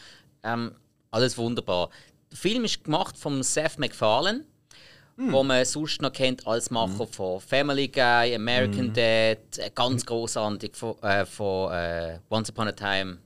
Ähm, 0.43 0.75
alles 1.13 1.37
wunderbar. 1.37 1.89
Der 2.31 2.37
Film 2.37 2.65
ist 2.65 2.83
gemacht 2.83 3.17
von 3.17 3.41
Seth 3.43 3.77
MacFarlane, 3.77 4.43
wo 5.15 5.43
man 5.43 5.63
sonst 5.65 6.01
noch 6.01 6.11
kennt 6.11 6.45
als 6.47 6.71
Macher 6.71 7.05
von 7.05 7.39
Family 7.39 7.87
Guy, 7.87 8.33
American 8.35 8.91
Dad, 8.93 9.37
äh, 9.57 9.69
ganz 9.75 10.03
großartig 10.05 10.75
von, 10.75 10.97
äh, 11.03 11.25
von 11.25 11.71
äh, 11.71 12.17
Once 12.31 12.49
Upon 12.49 12.67
a 12.69 12.71
Time. 12.71 13.17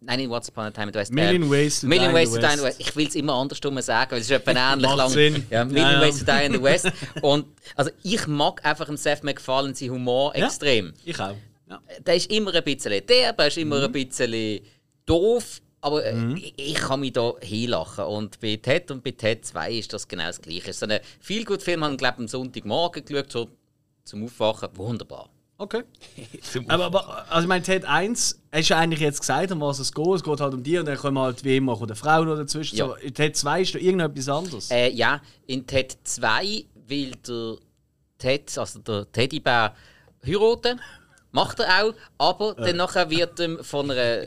Nein, 0.00 0.18
nicht 0.18 0.28
Once 0.30 0.48
Upon 0.48 0.64
a 0.64 0.70
Time 0.72 0.88
in 0.88 0.92
the 0.92 0.98
West. 0.98 1.12
Million 1.12 1.44
äh, 1.44 1.50
Ways 1.50 1.80
to 1.80 1.86
Million 1.86 2.06
Die 2.06 2.10
in 2.10 2.14
Ways 2.16 2.34
in 2.34 2.40
the 2.40 2.46
West. 2.48 2.62
West. 2.64 2.80
Ich 2.80 2.96
will 2.96 3.06
es 3.06 3.14
immer 3.14 3.34
andersrum 3.34 3.80
sagen, 3.80 4.10
weil 4.10 4.20
es 4.20 4.26
ist 4.28 4.32
etwa 4.32 4.50
ähnlich 4.72 4.94
lang. 4.96 5.08
Sinn. 5.08 5.46
Ja, 5.48 5.64
Million 5.64 5.86
Ja, 5.86 5.92
ja. 5.92 6.00
Ways 6.00 6.18
to 6.18 6.24
Die 6.24 6.44
in 6.46 6.52
the 6.54 6.62
West. 6.62 6.90
Und 7.22 7.46
also 7.76 7.90
ich 8.02 8.26
mag 8.26 8.64
einfach 8.64 8.88
im 8.88 8.96
Seth 8.96 9.22
MacFarlane 9.22 9.74
seinen 9.74 9.92
Humor 9.92 10.36
Ja. 10.36 10.46
extrem. 10.46 10.92
Ich 11.04 11.18
auch. 11.20 11.34
Ja. 11.70 11.80
Der 12.04 12.16
ist 12.16 12.28
immer 12.30 12.52
ein 12.54 12.64
bisschen 12.64 13.06
derb, 13.06 13.38
er 13.40 13.46
ist 13.46 13.56
immer 13.56 13.84
ein 13.84 13.92
bisschen 13.92 14.60
doof, 15.06 15.60
aber 15.80 16.04
äh, 16.04 16.34
ich, 16.34 16.54
ich 16.56 16.74
kann 16.74 17.00
mich 17.00 17.12
da 17.12 17.34
hinlachen. 17.40 18.04
Und 18.04 18.40
bei 18.40 18.56
Ted 18.56 18.90
und 18.90 19.04
bei 19.04 19.12
Ted 19.12 19.44
2 19.44 19.72
ist 19.72 19.92
das 19.92 20.08
genau 20.08 20.26
das 20.26 20.40
Gleiche. 20.40 20.70
Es 20.70 20.76
ist 20.76 20.80
so 20.80 20.86
ein 20.86 21.00
Feelgood-Film, 21.20 21.84
haben 21.84 21.96
glaube 21.96 22.18
am 22.18 22.28
Sonntagmorgen 22.28 23.04
geschaut, 23.04 23.30
so 23.30 23.48
zum 24.04 24.24
Aufwachen. 24.24 24.68
Wunderbar. 24.74 25.28
Okay. 25.58 25.84
Aber, 26.68 26.84
aber 26.84 27.32
also 27.32 27.44
ich 27.44 27.48
meine, 27.48 27.62
Ted 27.62 27.86
1, 27.86 28.42
hast 28.52 28.68
du 28.68 28.74
ja 28.74 28.78
eigentlich 28.78 29.00
jetzt 29.00 29.20
gesagt, 29.20 29.50
um 29.52 29.60
was 29.62 29.78
es 29.78 29.90
geht. 29.92 30.06
Es 30.06 30.22
geht 30.22 30.40
halt 30.40 30.52
um 30.52 30.62
die 30.62 30.76
und 30.76 30.84
dann 30.84 30.98
kommen 30.98 31.18
halt 31.18 31.42
wie 31.44 31.56
immer 31.56 31.72
auch 31.72 31.86
die 31.86 31.94
Frauen 31.94 32.28
noch 32.28 32.36
dazwischen. 32.36 32.76
Ja. 32.76 32.88
So, 32.88 32.94
in 32.96 33.14
Ted 33.14 33.36
2 33.36 33.62
ist 33.62 33.74
da 33.74 33.78
irgendetwas 33.78 34.28
anderes. 34.28 34.70
Äh, 34.70 34.90
ja, 34.90 35.22
in 35.46 35.66
Ted 35.66 35.96
2 36.04 36.66
will 36.86 37.12
der 37.26 37.56
Ted, 38.18 38.58
also 38.58 38.80
der 38.80 39.10
Teddybär, 39.10 39.74
heiraten. 40.26 40.80
Macht 41.32 41.60
er 41.60 41.84
auch, 41.84 41.94
aber 42.18 42.54
dann 42.54 42.76
nachher 42.76 43.10
wird 43.10 43.40
ihm 43.40 43.62
von 43.62 43.90
einer 43.90 44.26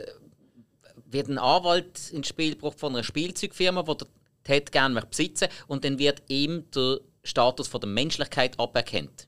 wird 1.10 1.28
ein 1.28 1.38
Anwalt 1.38 2.10
ins 2.10 2.28
Spiel 2.28 2.54
gebracht 2.54 2.78
von 2.80 2.94
einer 2.94 3.04
Spielzeugfirma, 3.04 3.82
die 3.82 3.96
der 3.98 4.06
Ted 4.44 4.72
gerne 4.72 4.94
möchte 4.94 5.10
besitzen 5.10 5.48
und 5.66 5.84
dann 5.84 5.98
wird 5.98 6.22
ihm 6.28 6.64
der 6.74 7.00
Status 7.24 7.68
von 7.68 7.80
der 7.80 7.90
Menschlichkeit 7.90 8.58
aberkannt. 8.58 9.26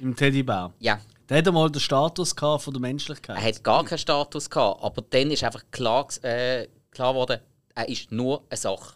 Im 0.00 0.14
Teddybär. 0.14 0.72
Ja, 0.80 1.00
Der 1.28 1.38
hat 1.38 1.48
einmal 1.48 1.70
den 1.70 1.80
Status 1.80 2.34
von 2.34 2.60
der 2.72 2.80
Menschlichkeit. 2.80 3.36
er 3.36 3.42
hat 3.42 3.62
gar 3.64 3.84
keinen 3.84 3.98
Status 3.98 4.50
gehabt, 4.50 4.82
aber 4.82 5.02
dann 5.02 5.30
ist 5.30 5.44
einfach 5.44 5.62
klar, 5.70 6.06
äh, 6.22 6.66
klar 6.90 7.12
geworden, 7.12 7.40
er 7.74 7.88
ist 7.88 8.10
nur 8.12 8.44
eine 8.50 8.56
Sache. 8.56 8.94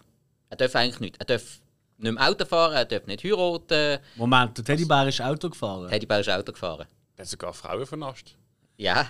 Er 0.51 0.57
darf 0.57 0.75
eigentlich 0.77 1.01
nicht. 1.01 1.17
Er 1.19 1.25
darf 1.27 1.61
nicht 1.99 2.13
mehr 2.15 2.29
Auto 2.29 2.45
fahren, 2.45 2.75
er 2.75 2.85
darf 2.85 3.07
nicht 3.07 3.25
heiraten. 3.25 3.99
Moment, 4.17 4.57
der 4.59 4.65
Teddybär 4.65 5.09
ist 5.09 5.21
Auto 5.21 5.49
gefahren. 5.51 5.89
Teddybär 5.89 6.21
ist 6.21 6.29
Auto 6.31 6.53
gefahren. 6.53 6.87
Der 7.17 7.25
hat 7.25 7.31
sogar 7.31 7.53
Frauen 7.53 7.87
vernascht. 7.87 8.37
Ja, 8.77 9.07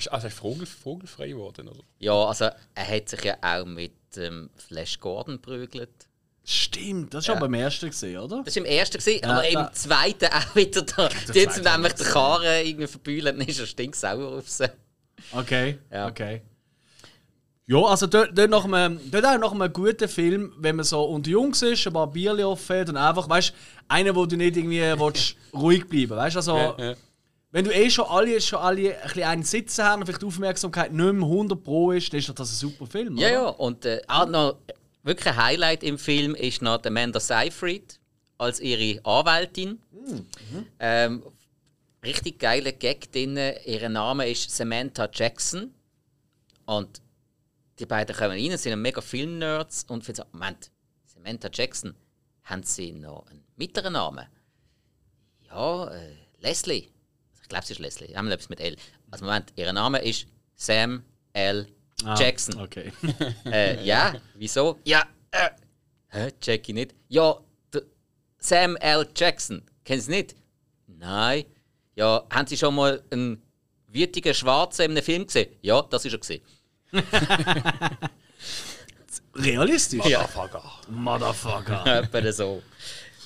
Ist 0.00 0.08
also 0.10 0.30
Vogel, 0.30 0.66
vogelfrei 0.66 1.28
geworden, 1.28 1.68
oder? 1.68 1.80
ja, 1.98 2.14
also 2.14 2.46
er 2.74 2.88
hat 2.88 3.08
sich 3.10 3.22
ja 3.22 3.36
auch 3.42 3.66
mit 3.66 3.92
ähm, 4.16 4.48
Flash 4.56 4.98
Gordon 4.98 5.40
prügelt. 5.42 5.90
Stimmt, 6.42 7.12
das 7.12 7.28
war 7.28 7.36
aber 7.36 7.46
im 7.46 7.54
ersten 7.54 7.90
gesehen, 7.90 8.18
oder? 8.18 8.42
Das 8.42 8.56
war 8.56 8.64
im 8.64 8.66
ersten, 8.66 8.98
gewesen, 8.98 9.24
aber 9.24 9.46
im 9.46 9.68
zweiten 9.74 10.24
auch 10.32 10.56
wieder 10.56 10.82
da. 10.82 11.10
Zweite 11.26 11.60
nämlich 11.60 11.92
den 11.92 12.06
Karren 12.06 12.66
irgendwie 12.66 12.86
verbühlt, 12.86 13.26
dann 13.26 13.40
ist 13.42 13.60
er 13.60 13.66
stinksauer 13.66 14.38
auf 14.38 14.48
sie. 14.48 14.70
Okay, 15.32 15.78
Ja. 15.92 16.08
okay. 16.08 16.40
Ja, 17.66 17.82
also 17.84 18.06
dort, 18.08 18.36
dort, 18.36 18.50
nach 18.50 18.64
einem, 18.64 18.98
dort 19.12 19.24
auch 19.26 19.38
nach 19.38 19.52
einem 19.52 19.72
guten 19.72 20.08
Film, 20.08 20.52
wenn 20.58 20.76
man 20.76 20.84
so 20.84 21.04
unter 21.04 21.30
Jungs 21.30 21.62
ist, 21.62 21.86
ein 21.86 21.92
paar 21.92 22.10
Bierchen 22.10 22.42
offen 22.46 22.80
hat 22.80 22.88
und 22.88 22.96
einfach, 22.96 23.28
weißt 23.28 23.50
du, 23.50 23.54
einer, 23.86 24.16
wo 24.16 24.26
du 24.26 24.36
nicht 24.36 24.56
irgendwie 24.56 24.80
willst, 24.80 25.36
ruhig 25.54 25.86
bleiben 25.88 26.16
weißt 26.16 26.36
also, 26.36 26.56
ja. 26.56 26.94
Wenn 27.52 27.64
du 27.64 27.72
eh 27.74 27.90
schon 27.90 28.06
alle, 28.06 28.40
schon 28.40 28.58
alle 28.60 28.96
ein 28.96 29.02
bisschen 29.02 29.22
einen 29.24 29.42
Sitzen 29.42 29.84
haben 29.84 30.00
und 30.00 30.06
vielleicht 30.06 30.22
die 30.22 30.26
Aufmerksamkeit 30.26 30.92
nicht 30.92 31.12
mehr 31.12 31.28
100 31.28 31.62
Pro 31.62 31.90
ist, 31.92 32.12
dann 32.12 32.18
ist 32.20 32.28
das 32.28 32.50
ein 32.50 32.54
super 32.54 32.86
Film, 32.86 33.16
Ja, 33.16 33.26
oder? 33.28 33.32
ja, 33.34 33.48
und 33.48 33.84
äh, 33.84 34.02
auch 34.08 34.26
noch 34.26 34.58
wirklich 35.02 35.26
ein 35.34 35.36
Highlight 35.42 35.82
im 35.82 35.98
Film 35.98 36.34
ist 36.34 36.62
noch 36.62 36.82
Amanda 36.84 37.18
Seyfried 37.20 37.98
als 38.38 38.60
ihre 38.60 39.04
Anwältin. 39.04 39.80
Ähm, 40.78 41.22
richtig 42.04 42.38
geiler 42.38 42.72
Gag 42.72 43.10
drin. 43.12 43.36
Ihr 43.64 43.88
Name 43.88 44.28
ist 44.30 44.50
Samantha 44.50 45.08
Jackson. 45.12 45.74
Und 46.66 47.02
die 47.78 47.86
beiden 47.86 48.14
kommen 48.14 48.30
rein, 48.32 48.56
sind 48.56 48.80
mega 48.80 49.00
Film-Nerds 49.00 49.84
und 49.88 50.04
finden 50.04 50.22
so, 50.22 50.28
Moment, 50.38 50.70
Samantha 51.06 51.48
Jackson, 51.52 51.94
haben 52.44 52.62
sie 52.62 52.92
noch 52.92 53.26
einen 53.28 53.42
mittleren 53.56 53.94
Namen? 53.94 54.26
Ja, 55.48 55.88
äh, 55.88 56.14
Leslie. 56.40 56.88
Ich 57.50 57.52
glaube, 57.52 57.66
sie 57.66 57.72
ist 57.72 57.80
Leslie. 57.80 58.14
Haben 58.14 58.28
wir 58.28 58.34
etwas 58.34 58.48
mit 58.48 58.60
L. 58.60 58.76
Also 59.10 59.24
Moment, 59.24 59.52
ihr 59.56 59.72
Name 59.72 59.98
ist 59.98 60.28
Sam 60.54 61.02
L. 61.32 61.66
Ah, 62.04 62.14
Jackson. 62.16 62.60
Okay. 62.60 62.92
Äh, 63.44 63.84
ja, 63.84 64.14
wieso? 64.36 64.78
Ja, 64.84 65.02
äh, 65.32 65.50
hä, 66.10 66.30
check 66.40 66.68
ich 66.68 66.74
nicht. 66.76 66.94
Ja, 67.08 67.40
Sam 68.38 68.76
L. 68.76 69.08
Jackson, 69.16 69.62
kennen 69.84 70.00
Sie 70.00 70.12
nicht? 70.12 70.36
Nein. 70.86 71.44
Ja, 71.96 72.24
haben 72.30 72.46
Sie 72.46 72.56
schon 72.56 72.76
mal 72.76 73.02
einen 73.10 73.42
wütigen 73.88 74.32
Schwarzen 74.32 74.82
in 74.82 74.92
einem 74.92 75.02
Film 75.02 75.26
gesehen? 75.26 75.50
Ja, 75.60 75.82
das 75.82 76.04
ist 76.04 76.12
er 76.12 76.20
gesehen. 76.20 76.42
Realistisch? 79.34 80.06
Ja. 80.06 80.20
Motherfucker. 80.20 80.62
Motherfucker. 80.88 81.84
Etwa 82.14 82.32
so. 82.32 82.62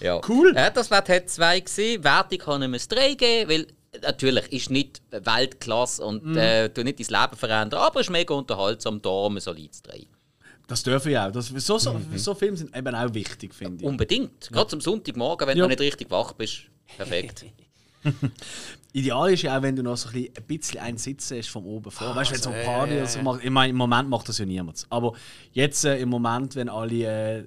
Ja. 0.00 0.18
Cool. 0.26 0.54
Ja, 0.56 0.70
das 0.70 0.90
war 0.90 1.04
Ted 1.04 1.28
2 1.28 1.60
gewesen. 1.60 2.02
Wertung 2.02 2.38
kann 2.38 2.62
ich 2.62 2.68
ihm 2.68 2.74
ein 2.74 2.80
3 2.88 3.14
geben, 3.16 3.50
weil 3.50 3.66
natürlich 4.02 4.52
ist 4.52 4.70
nicht 4.70 5.02
Weltklasse 5.10 6.04
und 6.04 6.24
Mhm. 6.24 6.36
äh, 6.36 6.68
du 6.68 6.82
nicht 6.84 6.98
dein 7.00 7.22
Leben 7.22 7.36
verändern, 7.36 7.80
aber 7.80 8.00
es 8.00 8.06
ist 8.06 8.10
mega 8.10 8.34
unterhaltsam, 8.34 9.00
darum 9.02 9.36
ein 9.36 9.40
solides 9.40 9.82
3. 9.82 10.06
Das 10.66 10.82
dürfen 10.82 11.12
ich 11.12 11.18
auch. 11.18 11.30
Das, 11.30 11.48
so, 11.48 11.76
so, 11.78 12.00
so 12.16 12.34
Filme 12.34 12.56
sind 12.56 12.74
eben 12.74 12.94
auch 12.94 13.12
wichtig, 13.12 13.54
finde 13.54 13.82
ich. 13.82 13.88
Unbedingt. 13.88 14.50
Gerade 14.50 14.68
zum 14.68 14.80
Sonntagmorgen, 14.80 15.46
wenn 15.46 15.58
Ja. 15.58 15.64
du 15.64 15.68
nicht 15.68 15.80
richtig 15.80 16.10
wach 16.10 16.32
bist. 16.32 16.62
Perfekt. 16.96 17.44
Ideal 18.92 19.32
ist 19.32 19.42
ja 19.42 19.58
auch, 19.58 19.62
wenn 19.62 19.74
du 19.74 19.82
noch 19.82 19.96
so 19.96 20.08
ein 20.08 20.12
bisschen, 20.14 20.36
ein 20.36 20.44
bisschen 20.44 20.80
einen 20.80 20.98
Sitz 20.98 21.30
hast 21.32 21.48
vom 21.48 21.66
oben 21.66 21.90
vor. 21.90 22.14
weißt 22.14 22.30
du, 22.30 22.34
wenn 22.34 22.42
so 22.42 22.50
so, 22.50 22.54
ein 22.54 22.60
ja, 22.60 22.64
Party 22.64 22.92
ja, 22.92 22.98
oder 22.98 23.06
so 23.08 23.18
ja. 23.18 23.24
macht. 23.24 23.44
Ich 23.44 23.50
meine, 23.50 23.70
im 23.70 23.76
Moment 23.76 24.08
macht 24.08 24.28
das 24.28 24.38
ja 24.38 24.44
niemand. 24.44 24.86
Aber 24.90 25.14
jetzt, 25.52 25.84
äh, 25.84 25.98
im 25.98 26.08
Moment, 26.10 26.54
wenn 26.54 26.68
alle 26.68 26.94
äh, 27.38 27.44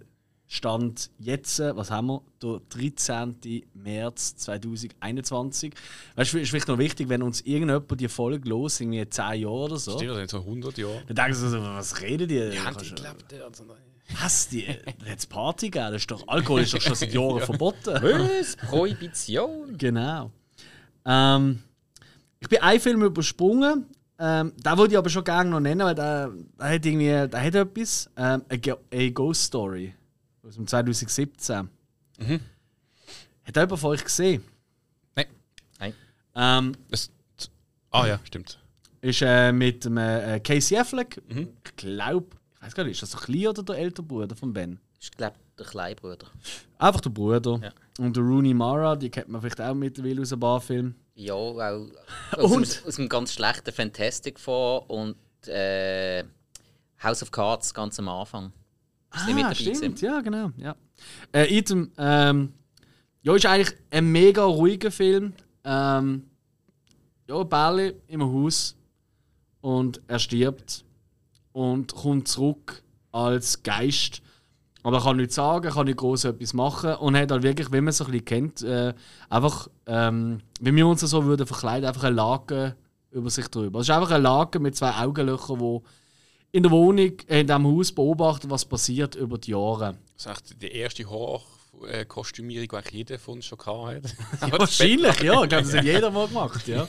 Stand 0.50 1.10
jetzt, 1.20 1.60
was 1.60 1.92
haben 1.92 2.08
wir? 2.08 2.22
Der 2.42 2.62
13. 2.70 3.36
März 3.74 4.36
2021. 4.38 5.74
Weißt 6.16 6.34
du, 6.34 6.38
ist 6.40 6.50
vielleicht 6.50 6.70
noch 6.70 6.78
wichtig, 6.78 7.10
wenn 7.10 7.22
uns 7.22 7.42
irgendjemand 7.42 8.00
die 8.00 8.08
Folge 8.08 8.48
los, 8.48 8.80
irgendwie 8.80 9.00
in 9.00 9.12
10 9.12 9.42
Jahren 9.42 9.46
oder 9.50 9.78
so, 9.78 9.92
Stimmt, 9.98 10.12
das 10.12 10.18
sind 10.18 10.30
so 10.30 10.38
100 10.40 10.78
Jahre. 10.78 11.04
dann 11.08 11.16
denken 11.18 11.34
sie 11.34 11.50
so, 11.50 11.62
was 11.62 12.02
reden 12.02 12.28
die? 12.30 12.36
Ja, 12.36 12.72
ich 12.82 12.90
du- 12.90 12.96
glaube, 12.96 13.24
der 13.30 13.46
also 13.46 13.66
nein. 13.66 13.78
Was? 14.22 14.48
Die, 14.48 14.66
da 14.66 15.12
hat 15.12 15.20
es 15.20 15.26
Party 15.26 15.70
gegeben? 15.70 15.92
Das 15.92 16.02
ist 16.04 16.10
doch, 16.12 16.26
Alkohol 16.30 16.62
ist 16.62 16.74
doch 16.74 16.80
schon 16.82 16.96
seit 16.96 17.14
Jahren 17.14 17.42
verboten. 17.46 17.94
Was? 18.02 18.56
Prohibition? 18.56 19.78
Genau. 19.78 20.32
Ähm, 21.06 21.62
ich 22.40 22.48
bin 22.48 22.62
einen 22.62 22.80
Film 22.80 23.04
übersprungen. 23.04 23.86
Ähm, 24.18 24.54
den 24.56 24.78
wollte 24.78 24.94
ich 24.94 24.98
aber 24.98 25.10
schon 25.10 25.26
gerne 25.26 25.50
noch 25.50 25.60
nennen, 25.60 25.82
weil 25.86 25.94
der, 25.94 26.32
der 26.58 26.70
hat 26.70 26.86
irgendwie 26.86 27.06
der 27.30 27.44
hat 27.44 27.54
etwas. 27.56 28.10
Ähm, 28.16 28.44
a 28.50 29.10
Ghost 29.10 29.44
Story 29.44 29.94
aus 30.48 30.56
dem 30.56 30.68
2017. 30.68 31.70
Hat 33.46 33.56
jemand 33.56 33.80
von 33.80 33.90
euch 33.92 34.04
gesehen? 34.04 34.44
Ähm, 36.40 36.74
Es, 36.92 37.10
ah 37.90 38.06
ja, 38.06 38.20
stimmt. 38.24 38.60
ist 39.02 39.24
äh, 39.24 39.52
mit 39.52 39.84
dem, 39.86 39.98
äh, 39.98 40.40
Casey 40.40 40.78
Affleck. 40.78 41.20
Ich 41.28 41.76
glaube, 41.76 42.28
ich 42.58 42.62
weiß 42.62 42.76
gar 42.76 42.84
nicht, 42.84 42.92
ist 42.92 43.02
das 43.02 43.10
der 43.12 43.20
kleine 43.22 43.50
oder 43.50 43.64
der 43.64 43.78
ältere 43.78 44.06
Bruder 44.06 44.36
von 44.36 44.54
Ben? 44.54 44.80
Ich 45.00 45.10
glaube, 45.10 45.36
der 45.58 45.66
Kleinbruder. 45.66 46.28
Einfach 46.78 47.02
der 47.02 47.10
Bruder. 47.10 47.60
Ja. 47.64 47.72
Und 48.06 48.16
der 48.16 48.22
Rooney 48.22 48.54
Mara, 48.54 48.96
die 48.96 49.10
kennt 49.10 49.30
man 49.30 49.42
vielleicht 49.42 49.60
auch 49.60 49.74
mittlerweile 49.74 50.22
aus 50.22 50.32
ein 50.32 50.40
paar 50.40 50.62
Filmen. 50.62 50.94
Ja, 51.16 51.34
auch 51.34 51.58
aus, 52.34 52.52
Und? 52.52 52.62
Aus, 52.62 52.86
aus 52.86 53.00
einem 53.00 53.10
ganz 53.10 53.34
schlechten 53.34 53.72
Fantastic 53.72 54.40
vor 54.40 54.88
und 54.92 55.16
äh, 55.48 56.24
House 57.02 57.24
of 57.24 57.32
Cards 57.32 57.74
ganz 57.74 57.98
am 57.98 58.10
Anfang. 58.10 58.54
Nicht 59.14 59.36
Ah, 59.38 59.42
dabei 59.42 59.54
stimmt, 59.56 59.80
gewesen. 59.82 59.96
ja, 60.06 60.22
genau. 60.22 60.52
Ja. 60.58 60.76
Äh, 61.34 61.58
Item, 61.58 61.92
ähm, 61.98 62.54
ja, 63.22 63.36
ist 63.36 63.46
eigentlich 63.46 63.76
ein 63.92 64.12
mega 64.12 64.44
ruhiger 64.44 64.92
Film. 64.92 65.34
Ähm, 65.64 66.24
ja, 67.28 67.44
Bärli 67.44 67.94
im 68.08 68.22
Haus 68.24 68.76
und 69.62 70.02
er 70.08 70.20
stirbt 70.20 70.86
und 71.52 71.94
kommt 71.94 72.28
zurück 72.28 72.84
als 73.12 73.64
Geist. 73.64 74.22
Aber 74.84 74.98
er 75.00 75.04
kann 75.04 75.18
nichts 75.18 75.36
sagen, 75.36 75.70
kann 75.72 75.86
nicht 75.88 75.98
groß 75.98 76.26
etwas 76.26 76.54
machen 76.54 76.94
und 76.96 77.18
hat 77.18 77.32
halt 77.32 77.44
wirklich, 77.44 77.72
wenn 77.72 77.84
man 77.84 77.90
es 77.90 78.00
ein 78.02 78.08
bisschen 78.08 78.26
kennt, 78.26 78.62
äh, 78.62 78.94
einfach, 79.30 79.68
ähm, 79.86 80.40
wenn 80.62 80.76
wir 80.76 80.88
uns 80.88 81.02
so 81.02 81.26
würden 81.26 81.46
verkleiden, 81.46 81.88
einfach 81.88 82.06
eine 82.06 82.16
Lage 82.16 82.76
über 83.12 83.30
sich 83.30 83.48
drüber. 83.50 83.80
Es 83.80 83.90
ist 83.90 83.96
einfach 83.96 84.12
eine 84.12 84.24
Lage 84.24 84.60
mit 84.60 84.76
zwei 84.78 84.92
Augenlöchern, 85.04 85.60
wo 85.60 85.84
in 86.52 86.64
der 86.64 86.72
Wohnung, 86.72 87.14
äh, 87.28 87.42
in 87.42 87.48
diesem 87.48 87.66
Haus 87.66 87.92
beobachten, 87.92 88.50
was 88.50 88.66
passiert 88.66 89.16
über 89.16 89.38
die 89.38 89.52
Jahre. 89.52 89.98
Das 90.16 90.26
ist 90.26 90.28
eigentlich 90.28 90.58
die 90.60 90.78
erste 90.78 91.10
Horror-Kostümierung, 91.10 92.82
die 92.90 92.98
jeder 92.98 93.20
von 93.20 93.36
uns 93.36 93.46
schon 93.46 93.58
gehabt 93.58 94.06
hat. 94.06 94.16
Ja, 94.52 94.52
wahrscheinlich, 94.60 95.20
ja. 95.22 95.44
Ich 95.44 95.50
glaube, 95.50 95.64
das 95.64 95.74
hat 95.74 95.84
jeder 95.84 96.12
mal 96.12 96.28
gemacht, 96.28 96.68
ja. 96.68 96.88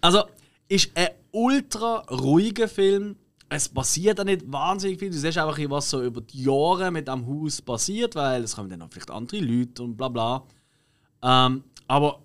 Also, 0.00 0.24
ist 0.68 0.90
ein 0.94 1.08
ultra 1.32 1.98
ruhiger 2.10 2.68
Film. 2.68 3.16
Es 3.48 3.68
passiert 3.68 4.18
auch 4.18 4.24
nicht 4.24 4.50
wahnsinnig 4.50 4.98
viel. 4.98 5.10
Du 5.10 5.18
siehst 5.18 5.36
einfach, 5.36 5.58
was 5.68 5.90
so 5.90 6.02
über 6.02 6.22
die 6.22 6.44
Jahre 6.44 6.90
mit 6.90 7.08
dem 7.08 7.26
Haus 7.26 7.60
passiert, 7.60 8.14
weil 8.14 8.44
es 8.44 8.56
kommen 8.56 8.70
dann 8.70 8.80
auch 8.80 8.88
vielleicht 8.90 9.10
andere 9.10 9.40
Leute 9.40 9.82
und 9.82 9.96
bla 9.96 10.08
bla. 10.08 10.46
Ähm, 11.22 11.64
aber 11.86 12.22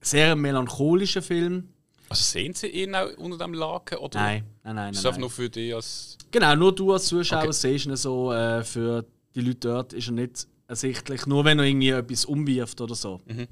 sehr 0.00 0.36
melancholischer 0.36 1.22
Film. 1.22 1.71
Also 2.12 2.22
sehen 2.24 2.54
Sie 2.54 2.66
ihn 2.68 2.94
auch 2.94 3.08
unter 3.18 3.38
dem 3.38 3.54
Laken? 3.54 3.98
Oder 3.98 4.20
Nein, 4.20 4.44
nein, 4.64 4.74
nein. 4.76 4.94
Ist 4.94 5.04
das 5.04 5.12
nein. 5.12 5.20
nur 5.22 5.30
für 5.30 5.48
dich 5.50 5.74
als. 5.74 6.16
Genau, 6.30 6.54
nur 6.56 6.74
du 6.74 6.92
als 6.92 7.06
Zuschauer 7.06 7.42
Okay. 7.42 7.52
siehst 7.52 7.86
ihn 7.86 7.96
so. 7.96 8.32
Äh, 8.32 8.62
für 8.64 9.04
die 9.34 9.40
Leute 9.40 9.58
dort 9.68 9.92
ist 9.92 10.08
er 10.08 10.12
nicht 10.12 10.46
ersichtlich. 10.68 11.26
Nur 11.26 11.44
wenn 11.44 11.58
er 11.58 11.64
irgendwie 11.64 11.90
etwas 11.90 12.24
umwirft 12.24 12.80
oder 12.80 12.94
so. 12.94 13.20
Mhm. 13.26 13.46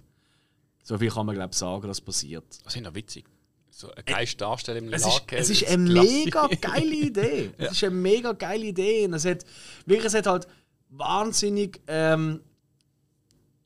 So 0.83 0.99
viel 0.99 1.11
kann 1.11 1.27
man, 1.27 1.35
glaube 1.35 1.51
ich, 1.53 1.59
sagen, 1.59 1.87
dass 1.87 2.01
passiert. 2.01 2.45
Das 2.65 2.75
ist 2.75 2.83
noch 2.83 2.95
witzig. 2.95 3.27
So 3.71 3.91
ein 3.93 4.03
Geist 4.05 4.41
darstellen 4.41 4.89
im 4.89 4.93
Es 4.93 5.07
ist, 5.07 5.21
Laken. 5.21 5.39
es 5.39 5.51
ist 5.51 5.67
eine 5.69 5.91
klasse. 5.91 6.09
mega 6.25 6.47
geile 6.61 6.95
Idee. 6.95 7.51
Es 7.59 7.73
ist 7.73 7.85
eine 7.85 7.95
mega 7.95 8.33
geile 8.33 8.65
Idee. 8.67 9.05
Und 9.07 9.15
es 9.15 9.25
hat, 9.25 9.45
wirklich, 9.87 10.07
es 10.07 10.15
hat 10.15 10.27
halt 10.27 10.49
wahnsinnig 10.89 11.81
ähm, 11.87 12.41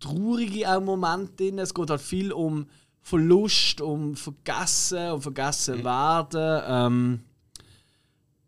traurige 0.01 0.69
auch 0.75 0.81
Momente 0.81 1.33
drin. 1.37 1.59
Es 1.59 1.73
geht 1.75 1.91
halt 1.91 2.01
viel 2.01 2.33
um 2.33 2.67
Verlust, 3.05 3.83
um 3.83 4.17
Vergessen, 4.17 5.11
um 5.11 5.21
Vergessen 5.21 5.85
werden. 5.85 6.63
Ähm, 6.67 7.21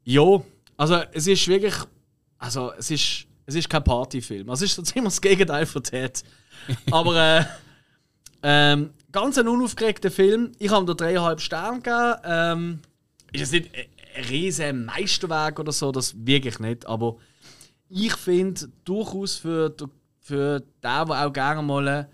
ja, 0.02 0.42
also 0.78 1.02
es 1.12 1.26
ist 1.26 1.46
wirklich, 1.46 1.74
also 2.38 2.72
es 2.78 2.90
ist, 2.90 3.26
es 3.44 3.54
ist 3.54 3.68
kein 3.68 3.84
Partyfilm. 3.84 4.48
Also 4.48 4.64
es 4.64 4.70
ist 4.70 4.76
so 4.76 4.82
ziemlich 4.82 5.12
das 5.12 5.20
Gegenteil 5.20 5.66
von 5.66 5.82
Ted. 5.82 6.22
Aber 6.90 7.40
äh, 7.40 7.44
ähm, 8.42 8.94
ganz 9.12 9.36
ein 9.36 9.46
unaufgeregter 9.46 10.10
Film. 10.10 10.52
Ich 10.58 10.70
habe 10.70 10.84
ihm 10.84 10.86
da 10.86 10.94
dreieinhalb 10.94 11.42
Sterne 11.42 11.82
gegeben. 11.82 12.14
Ähm, 12.24 12.78
ist 13.32 13.42
es 13.42 13.52
nicht 13.52 13.70
ein 13.74 14.24
riesen 14.24 14.86
Meisterwerk 14.86 15.60
oder 15.60 15.72
so, 15.72 15.92
das 15.92 16.14
wirklich 16.26 16.58
nicht. 16.60 16.86
Aber 16.86 17.16
ich 17.90 18.14
finde 18.14 18.72
durchaus 18.84 19.36
für, 19.36 19.76
für 20.18 20.60
den, 20.60 20.68
der 20.82 21.26
auch 21.26 21.32
gerne 21.32 21.60
mal 21.60 22.08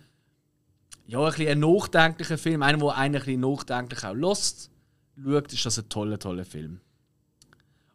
ja, 1.12 1.18
ein 1.18 1.26
bisschen 1.26 1.48
einen 1.48 1.60
nachdenklichen 1.60 2.38
Film, 2.38 2.62
einen, 2.62 2.80
der 2.80 2.96
einen 2.96 3.16
ein 3.16 3.20
bisschen 3.20 3.40
nachdenklich 3.40 4.02
auch 4.02 4.14
lässt, 4.14 4.70
schaut, 5.22 5.52
ist 5.52 5.66
das 5.66 5.78
ein 5.78 5.88
toller, 5.90 6.18
toller 6.18 6.46
Film. 6.46 6.80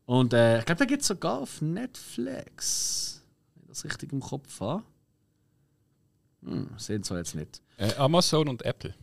Und 0.05 0.33
äh, 0.33 0.59
ich 0.59 0.65
glaube, 0.65 0.77
der 0.77 0.87
gibt 0.87 1.01
es 1.01 1.07
sogar 1.07 1.39
auf 1.39 1.59
Netflix. 1.59 3.23
Wenn 3.55 3.63
ich 3.63 3.69
das 3.69 3.85
richtig 3.85 4.13
im 4.13 4.19
Kopf 4.19 4.59
habe. 4.59 4.83
Hm, 6.43 6.69
sehen 6.77 7.01
zwar 7.01 7.17
jetzt 7.17 7.33
nicht. 7.33 7.59
Äh, 7.77 7.95
Amazon 7.95 8.49
und 8.49 8.63
Apple. 8.63 8.93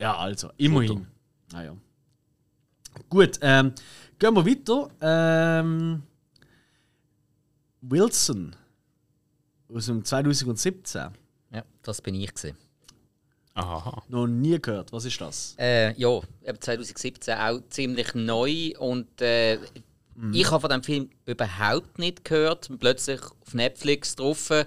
Ja, 0.00 0.16
also, 0.16 0.50
immerhin. 0.56 1.06
Naja. 1.52 1.76
Gut, 3.08 3.38
ähm, 3.42 3.74
gehen 4.18 4.34
wir 4.34 4.44
weiter. 4.44 4.88
Ähm, 5.00 6.02
Wilson 7.80 8.56
aus 9.68 9.86
dem 9.86 10.04
2017. 10.04 11.10
Ja, 11.52 11.64
das 11.82 12.02
bin 12.02 12.16
ich 12.16 12.34
gesehen. 12.34 12.56
Aha. 13.54 14.02
Noch 14.08 14.26
nie 14.26 14.60
gehört. 14.60 14.92
Was 14.92 15.04
ist 15.04 15.20
das? 15.20 15.54
Äh, 15.58 15.92
ja, 15.98 16.20
eben 16.44 16.60
2017 16.60 17.34
auch 17.38 17.60
ziemlich 17.70 18.14
neu 18.14 18.72
und 18.78 19.20
äh, 19.20 19.58
ich 20.32 20.48
habe 20.50 20.60
von 20.60 20.70
dem 20.70 20.82
Film 20.82 21.10
überhaupt 21.26 21.98
nicht 21.98 22.24
gehört. 22.24 22.68
Plötzlich 22.78 23.20
auf 23.22 23.54
Netflix 23.54 24.14
drauf. 24.16 24.50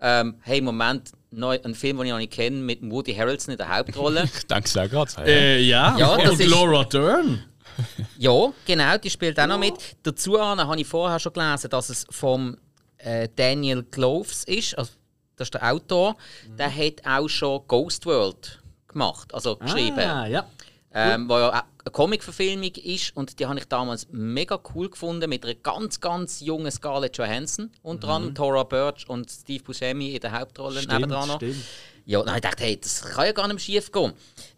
Ähm, 0.00 0.36
hey, 0.42 0.60
Moment, 0.60 1.10
neu, 1.32 1.58
ein 1.64 1.74
Film, 1.74 1.96
den 1.96 2.06
ich 2.06 2.12
noch 2.12 2.18
nicht 2.18 2.32
kenne, 2.32 2.56
mit 2.58 2.78
Woody 2.88 3.12
Harrelson 3.12 3.50
in 3.50 3.58
der 3.58 3.68
Hauptrolle. 3.76 4.28
Ich 4.32 4.46
denke 4.46 4.66
es 4.66 4.76
auch 4.76 4.88
gerade. 4.88 5.10
Äh, 5.28 5.60
ja. 5.62 5.98
Ja, 5.98 6.16
das 6.16 6.30
Und 6.34 6.40
ist- 6.40 6.48
Laura 6.50 6.84
Dern. 6.84 7.44
ja, 8.16 8.52
genau, 8.64 8.96
die 8.98 9.10
spielt 9.10 9.40
auch 9.40 9.48
noch 9.48 9.58
mit. 9.58 9.74
Dazu 10.04 10.38
habe 10.40 10.80
ich 10.80 10.86
vorher 10.86 11.18
schon 11.18 11.32
gelesen, 11.32 11.68
dass 11.70 11.88
es 11.90 12.06
vom 12.10 12.56
äh, 12.98 13.28
Daniel 13.34 13.82
Cloves 13.82 14.44
ist. 14.44 14.78
Also, 14.78 14.92
das 15.38 15.46
ist 15.46 15.54
der 15.54 15.72
Autor. 15.72 16.16
Der 16.58 16.74
hat 16.74 17.04
auch 17.06 17.28
schon 17.28 17.62
Ghost 17.66 18.04
World 18.06 18.60
gemacht, 18.88 19.32
also 19.34 19.56
geschrieben. 19.56 19.98
Ah, 20.00 20.26
ja. 20.26 20.46
ähm, 20.92 21.28
wo 21.28 21.38
ja 21.38 21.48
auch 21.50 21.52
eine 21.54 21.92
Comic-Verfilmung 21.92 22.72
ist 22.74 23.16
und 23.16 23.38
die 23.38 23.46
habe 23.46 23.58
ich 23.58 23.66
damals 23.66 24.06
mega 24.10 24.58
cool 24.74 24.90
gefunden 24.90 25.28
mit 25.30 25.44
einer 25.44 25.54
ganz, 25.54 26.00
ganz 26.00 26.40
jungen 26.40 26.70
Scarlett 26.70 27.16
Johansson, 27.16 27.70
unter 27.82 28.08
anderem 28.08 28.34
Tora 28.34 28.62
Birch 28.64 29.08
und 29.08 29.30
Steve 29.30 29.62
Buscemi 29.64 30.14
in 30.14 30.20
der 30.20 30.32
Hauptrolle 30.38 30.80
Stimmt, 30.80 30.92
nebendran 30.94 31.28
noch. 31.28 31.36
stimmt. 31.36 31.56
Ja, 32.04 32.20
dann 32.20 32.28
habe 32.28 32.38
ich 32.38 32.42
gedacht, 32.42 32.60
hey, 32.60 32.80
das 32.80 33.02
kann 33.02 33.26
ja 33.26 33.32
gar 33.32 33.48
nicht 33.48 33.62
schief 33.62 33.92
gehen. 33.92 34.12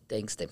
Denkst 0.08 0.36
du? 0.38 0.46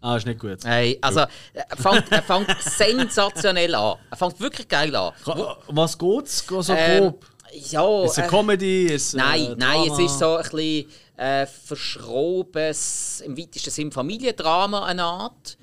Ah, 0.00 0.16
ist 0.16 0.26
nicht 0.26 0.38
gut. 0.40 0.58
Hey, 0.64 0.98
also, 1.00 1.20
er 1.54 1.76
fängt, 1.76 2.10
er 2.12 2.22
fängt 2.22 2.54
sensationell 2.60 3.74
an. 3.74 3.96
Er 4.10 4.16
fängt 4.16 4.38
wirklich 4.40 4.68
geil 4.68 4.94
an. 4.94 5.12
Ra- 5.24 5.56
Was 5.68 5.96
geht's? 5.98 6.44
So 6.46 6.72
Ähm, 6.72 7.00
grob? 7.04 7.26
Ja, 7.70 8.04
Ist 8.04 8.12
es 8.12 8.18
eine 8.18 8.26
äh, 8.26 8.30
Comedy? 8.30 8.86
Ist, 8.86 9.14
Nein, 9.14 9.52
äh, 9.52 9.54
nein, 9.56 9.90
es 9.90 9.98
ist 9.98 10.18
so 10.18 10.36
ein 10.36 10.42
bisschen 10.42 10.90
äh, 11.16 11.46
verschrobenes, 11.46 13.22
im 13.24 13.36
weitesten 13.38 13.70
Sinne 13.70 13.90
Familiendrama 13.92 14.84
eine 14.84 15.04
Art. 15.04 15.56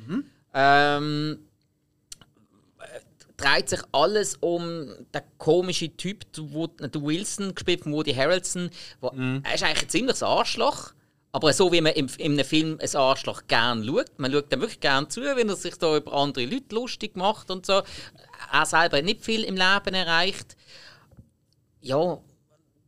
Ähm, 0.54 1.40
äh, 2.80 2.86
dreht 3.38 3.70
sich 3.70 3.82
alles 3.92 4.38
um 4.40 4.88
den 5.14 5.22
komischen 5.38 5.96
Typ, 5.98 6.32
der 6.34 6.44
Wo- 6.54 6.68
der 6.68 7.02
Wilson, 7.02 7.54
gespielt 7.54 7.82
von 7.84 7.94
Woody 7.94 8.14
Harrelson. 8.14 8.70
Wo, 9.02 9.10
Er 9.44 9.54
ist 9.56 9.64
eigentlich 9.64 9.84
ein 9.84 9.90
ziemliches 9.90 10.24
Arschloch. 10.24 10.94
Aber 11.36 11.52
so 11.52 11.72
wie 11.72 11.82
man 11.82 11.94
im, 11.94 12.08
in 12.20 12.34
einem 12.34 12.46
Film 12.46 12.78
ein 12.80 12.96
Arschloch 12.96 13.42
gern 13.48 13.84
schaut. 13.84 14.20
Man 14.20 14.32
schaut 14.32 14.54
ihm 14.54 14.60
wirklich 14.62 14.80
gern 14.80 15.10
zu, 15.10 15.22
wenn 15.22 15.50
er 15.50 15.56
sich 15.56 15.76
da 15.80 15.98
über 15.98 16.14
andere 16.14 16.46
Leute 16.46 16.76
lustig 16.76 17.16
macht 17.18 17.50
und 17.50 17.66
so. 17.66 17.82
Er 18.52 18.66
selber 18.68 18.98
hat 18.98 19.06
nicht 19.06 19.24
viel 19.26 19.44
im 19.44 19.56
Leben 19.56 19.96
erreicht. 19.96 20.56
Ja, 21.84 22.20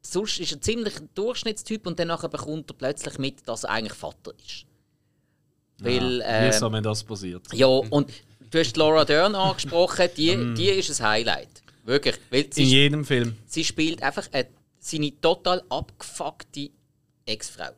sonst 0.02 0.40
ist 0.40 0.52
er 0.54 0.62
ziemlich 0.62 0.98
ein 1.00 1.10
Durchschnittstyp 1.14 1.86
und 1.86 2.00
dann 2.00 2.08
bekommt 2.08 2.70
er 2.72 2.76
plötzlich 2.76 3.18
mit, 3.18 3.48
dass 3.48 3.64
er 3.64 3.72
eigentlich 3.72 3.94
Vater 3.98 4.34
ist. 4.44 4.66
Weil, 5.80 6.20
Ja, 6.20 6.42
wie 6.44 6.48
äh, 6.48 6.52
so, 6.54 6.72
wenn 6.72 6.84
das 6.84 7.04
passiert? 7.04 7.46
ja, 7.54 7.68
und 7.68 8.10
du 8.50 8.60
hast 8.60 8.78
Laura 8.78 9.04
Dern 9.04 9.36
angesprochen, 9.36 10.10
die, 10.16 10.54
die 10.58 10.70
ist 10.70 11.02
ein 11.02 11.08
Highlight. 11.08 11.50
Wirklich. 11.84 12.16
Weil 12.30 12.44
In 12.46 12.52
sie, 12.52 12.64
jedem 12.64 13.06
Film. 13.06 13.38
sie 13.46 13.64
spielt 13.64 14.02
einfach 14.02 14.28
eine, 14.32 14.48
seine 14.80 15.20
total 15.22 15.62
abgefuckte 15.70 16.70
Ex-Frau. 17.26 17.72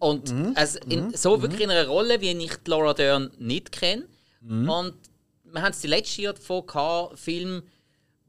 Und 0.00 0.34
also 0.56 0.78
in, 0.88 1.14
so 1.14 1.40
wirklich 1.40 1.60
in 1.60 1.70
einer 1.70 1.86
Rolle, 1.86 2.20
wie 2.20 2.32
ich 2.32 2.52
Laura 2.66 2.94
Dern 2.94 3.30
nicht 3.38 3.70
kenne. 3.70 4.06
Und 4.42 4.94
wir 5.44 5.62
haben 5.62 5.70
es 5.70 5.80
die 5.80 5.86
letzte 5.86 6.22
Jahr 6.22 6.32
davon 6.32 6.66
gehabt, 6.66 7.18
Film, 7.18 7.62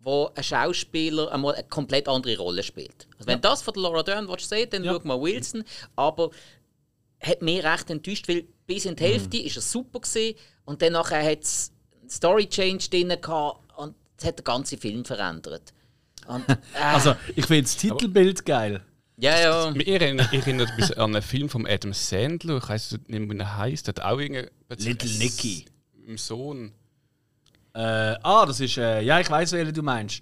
wo 0.04 0.30
ein 0.36 0.44
Schauspieler 0.44 1.32
einmal 1.32 1.56
eine 1.56 1.64
komplett 1.64 2.08
andere 2.10 2.38
Rolle 2.38 2.62
spielt. 2.62 3.08
Also 3.18 3.28
wenn 3.28 3.40
das 3.42 3.62
von 3.62 3.74
der 3.74 3.84
Laura 3.84 4.04
Dern 4.04 4.28
willst 4.28 4.50
sehen, 4.50 4.70
dann 4.70 4.84
Ja. 4.84 4.94
schau 4.94 5.08
mal 5.08 5.20
Wilson. 5.22 5.64
Aber 5.96 6.30
hat 7.22 7.42
mich 7.42 7.64
recht 7.64 7.90
enttäuscht, 7.90 8.28
weil 8.28 8.44
bis 8.68 8.86
in 8.86 8.96
die 8.98 9.04
Hälfte 9.04 9.38
ist 9.38 9.56
er 9.56 9.62
super 9.62 10.00
gewesen, 10.02 10.36
und 10.66 10.82
dann 10.82 10.94
nachher 10.94 11.24
hat 11.24 11.44
es 11.44 11.72
einen 12.02 12.10
Story 12.10 12.48
Change 12.48 12.90
drin 12.90 13.10
gehabt 13.10 13.60
und 13.78 13.96
das 14.18 14.28
hat 14.28 14.40
den 14.40 14.44
ganzen 14.44 14.78
Film 14.78 15.04
verändert. 15.06 15.74
Und, 16.28 16.48
äh, 16.50 16.56
Also, 16.82 17.16
ich 17.36 17.46
finde 17.46 17.64
das 17.64 17.76
Titelbild 17.78 18.46
geil. 18.46 18.82
Ja, 19.18 19.40
ja. 19.40 19.72
Mich 19.72 19.88
erinnert, 19.88 20.34
erinnert 20.34 20.70
ein 20.72 20.78
bisschen 20.78 20.98
an 20.98 21.14
einen 21.16 21.22
Film 21.22 21.48
von 21.50 21.68
Adam 21.68 21.94
Sandler. 21.94 22.58
Ich 22.58 22.68
weiß 22.68 22.98
nicht, 23.08 23.30
wie 23.30 23.38
er 23.38 23.58
heißt. 23.58 23.88
Der 23.88 23.94
hat 23.96 24.02
auch 24.12 24.20
irgendwie. 24.20 24.50
Little 24.78 25.10
Nicky. 25.20 25.66
Im 26.08 26.18
Sohn. 26.18 26.74
Äh, 27.74 27.80
ah, 28.24 28.46
das 28.46 28.60
ist. 28.60 28.78
Äh, 28.78 29.02
ja, 29.02 29.20
ich 29.20 29.30
weiß, 29.30 29.52
welchen 29.54 29.74
du 29.74 29.82
meinst. 29.82 30.22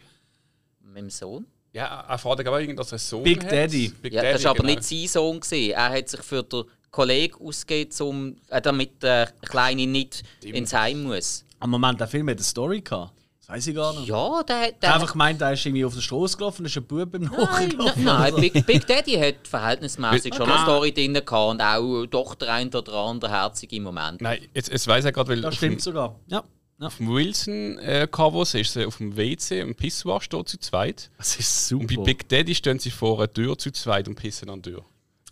Mit 0.84 0.98
dem 0.98 1.10
Sohn? 1.10 1.46
Ja, 1.74 2.02
er 2.08 2.18
fährt 2.18 2.46
aber 2.46 2.60
irgendwie, 2.60 2.76
dass 2.78 2.88
er 2.90 2.94
einen 2.94 3.00
Sohn 3.00 3.24
Big 3.24 3.44
hat. 3.44 3.52
Daddy. 3.52 3.90
Big 4.02 4.14
Ja, 4.14 4.22
Daddy, 4.22 4.34
das 4.34 4.44
war 4.44 4.52
aber 4.52 4.60
genau. 4.64 4.70
nicht 4.76 4.84
sein 4.84 5.08
Sohn. 5.08 5.40
Gewesen. 5.40 5.72
Er 5.72 5.90
hat 5.90 6.10
sich 6.10 6.22
für 6.22 6.44
den 6.44 6.64
Kollegen 6.90 7.36
ausgegeben, 7.46 7.92
um, 8.08 8.36
äh, 8.50 8.62
damit 8.62 9.02
der 9.04 9.28
Kleine 9.42 9.88
nicht 9.88 10.24
ins 10.44 10.74
Heim 10.74 11.04
muss. 11.04 11.46
Am 11.60 11.70
Moment, 11.70 12.00
der 12.00 12.08
Film 12.08 12.28
hat 12.30 12.38
eine 12.38 12.44
Story 12.44 12.82
gehabt. 12.82 13.14
Das 13.40 13.50
weiß 13.50 13.68
ich 13.68 13.76
gar 13.76 13.94
nicht. 13.94 14.08
Ja, 14.08 14.44
der, 14.44 14.70
Ich 14.70 14.80
der 14.80 14.90
habe 14.90 15.02
einfach 15.02 15.12
gemeint, 15.14 15.42
er 15.42 15.54
ist 15.54 15.66
irgendwie 15.66 15.86
auf 15.86 15.94
der 15.94 16.02
Straße 16.02 16.38
gelaufen, 16.38 16.64
da 16.64 16.68
ist 16.68 16.78
ein 16.78 16.84
Bub 16.86 17.12
beim 17.12 17.22
Nein, 17.24 17.32
Nachgelaufen. 17.38 18.04
nein, 18.04 18.36
Big, 18.36 18.66
Big 18.66 18.88
Daddy 18.88 19.14
hat 19.14 19.48
verhältnismäßig 19.48 20.34
schon 20.36 20.44
eine 20.50 20.56
Ah. 20.60 20.64
Story 20.64 20.94
drin 20.94 21.14
gehabt 21.14 21.32
und 21.32 21.62
auch 21.62 22.06
doch 22.08 22.36
der 22.36 22.54
ein 22.54 22.74
oder 22.74 22.94
andere 22.94 23.32
herzige 23.32 23.80
Moment. 23.80 24.20
Nein, 24.22 24.40
jetzt, 24.54 24.70
jetzt 24.72 24.88
weiss 24.88 25.06
ich 25.06 25.14
gerade, 25.14 25.30
weil 25.30 25.42
Das 25.42 25.56
stimmt 25.56 25.82
sogar. 25.82 26.20
Ja. 26.28 26.44
Ja. 26.82 26.88
auf 26.88 26.98
dem 26.98 27.10
Wilson-Cover 27.10 28.42
ist 28.42 28.74
sie 28.74 28.86
auf 28.86 28.98
dem 28.98 29.16
WC 29.16 29.60
im 29.62 29.76
Pissoir 29.76 30.22
steht 30.22 30.50
zu 30.50 30.60
zweit. 30.60 31.10
Das 31.18 31.36
ist 31.38 31.68
super. 31.68 31.82
Und 31.84 31.96
bei 31.96 32.04
Big 32.04 32.28
Daddy 32.30 32.56
stehen 32.56 32.80
sie 32.80 32.92
vor 32.92 33.18
einer 33.20 33.32
Tür 33.32 33.58
zu 33.58 33.72
zweit 33.72 34.08
und 34.08 34.16
pissen 34.16 34.50
an 34.50 34.62
die 34.62 34.72
Tür. 34.72 34.84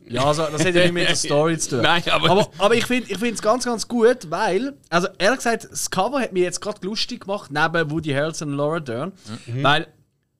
Ja, 0.07 0.23
also, 0.25 0.43
das 0.43 0.63
hat 0.65 0.73
ja 0.73 0.83
nicht 0.83 0.93
mit 0.93 1.07
der 1.07 1.15
Story 1.15 1.57
zu 1.57 1.71
tun. 1.71 1.81
Nein, 1.83 2.01
aber- 2.09 2.29
aber, 2.29 2.49
aber 2.57 2.75
ich 2.75 2.85
finde 2.85 3.13
es 3.13 3.41
ganz, 3.41 3.65
ganz 3.65 3.88
gut, 3.88 4.29
weil, 4.31 4.73
also 4.89 5.07
ehrlich 5.19 5.38
gesagt, 5.39 5.67
das 5.69 5.91
Cover 5.91 6.19
hat 6.21 6.31
mich 6.33 6.41
jetzt 6.43 6.62
gerade 6.62 6.79
lustig 6.88 7.21
gemacht, 7.21 7.51
neben 7.51 7.91
Woody 7.91 8.12
Harrelson 8.12 8.49
und 8.51 8.55
Laura 8.57 8.79
Dern, 8.79 9.12
Mhm. 9.45 9.62
weil, 9.63 9.88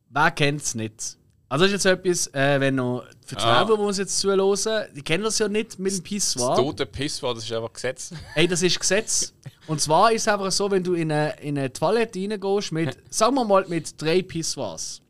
wer 0.10 0.32
kennt 0.32 0.62
es 0.62 0.76
nicht? 0.76 1.18
Also 1.52 1.66
das 1.66 1.74
ist 1.74 1.84
jetzt 1.84 1.86
etwas, 2.06 2.28
äh, 2.36 2.60
wenn 2.60 2.76
noch 2.76 3.04
für 3.26 3.36
die 3.36 3.42
Ah. 3.42 3.64
Zuhörer, 3.66 3.78
die 3.78 3.84
uns 3.84 3.98
jetzt 3.98 4.20
zuhören, 4.20 4.86
die 4.96 5.02
kennen 5.02 5.24
das 5.24 5.40
ja 5.40 5.48
nicht 5.48 5.80
mit 5.80 5.92
dem 5.92 5.98
Das 5.98 6.04
Pissoir. 6.04 6.56
tote 6.56 6.86
Pissoir, 6.86 7.34
das 7.34 7.44
ist 7.44 7.52
einfach 7.52 7.74
Gesetz. 7.74 8.12
Ey, 8.36 8.48
das 8.48 8.62
ist 8.62 8.80
Gesetz. 8.80 9.34
Und 9.68 9.82
zwar 9.82 10.12
ist 10.12 10.22
es 10.24 10.28
einfach 10.28 10.52
so, 10.52 10.70
wenn 10.70 10.84
du 10.84 10.94
in 10.94 11.12
eine, 11.12 11.40
in 11.42 11.58
eine 11.58 11.74
Toilette 11.74 12.20
reingehst 12.20 12.72
mit, 12.72 12.98
sagen 13.10 13.34
wir 13.36 13.46
mal, 13.46 13.66
mit 13.68 14.00
drei 14.00 14.22
Pissoirs, 14.22 15.02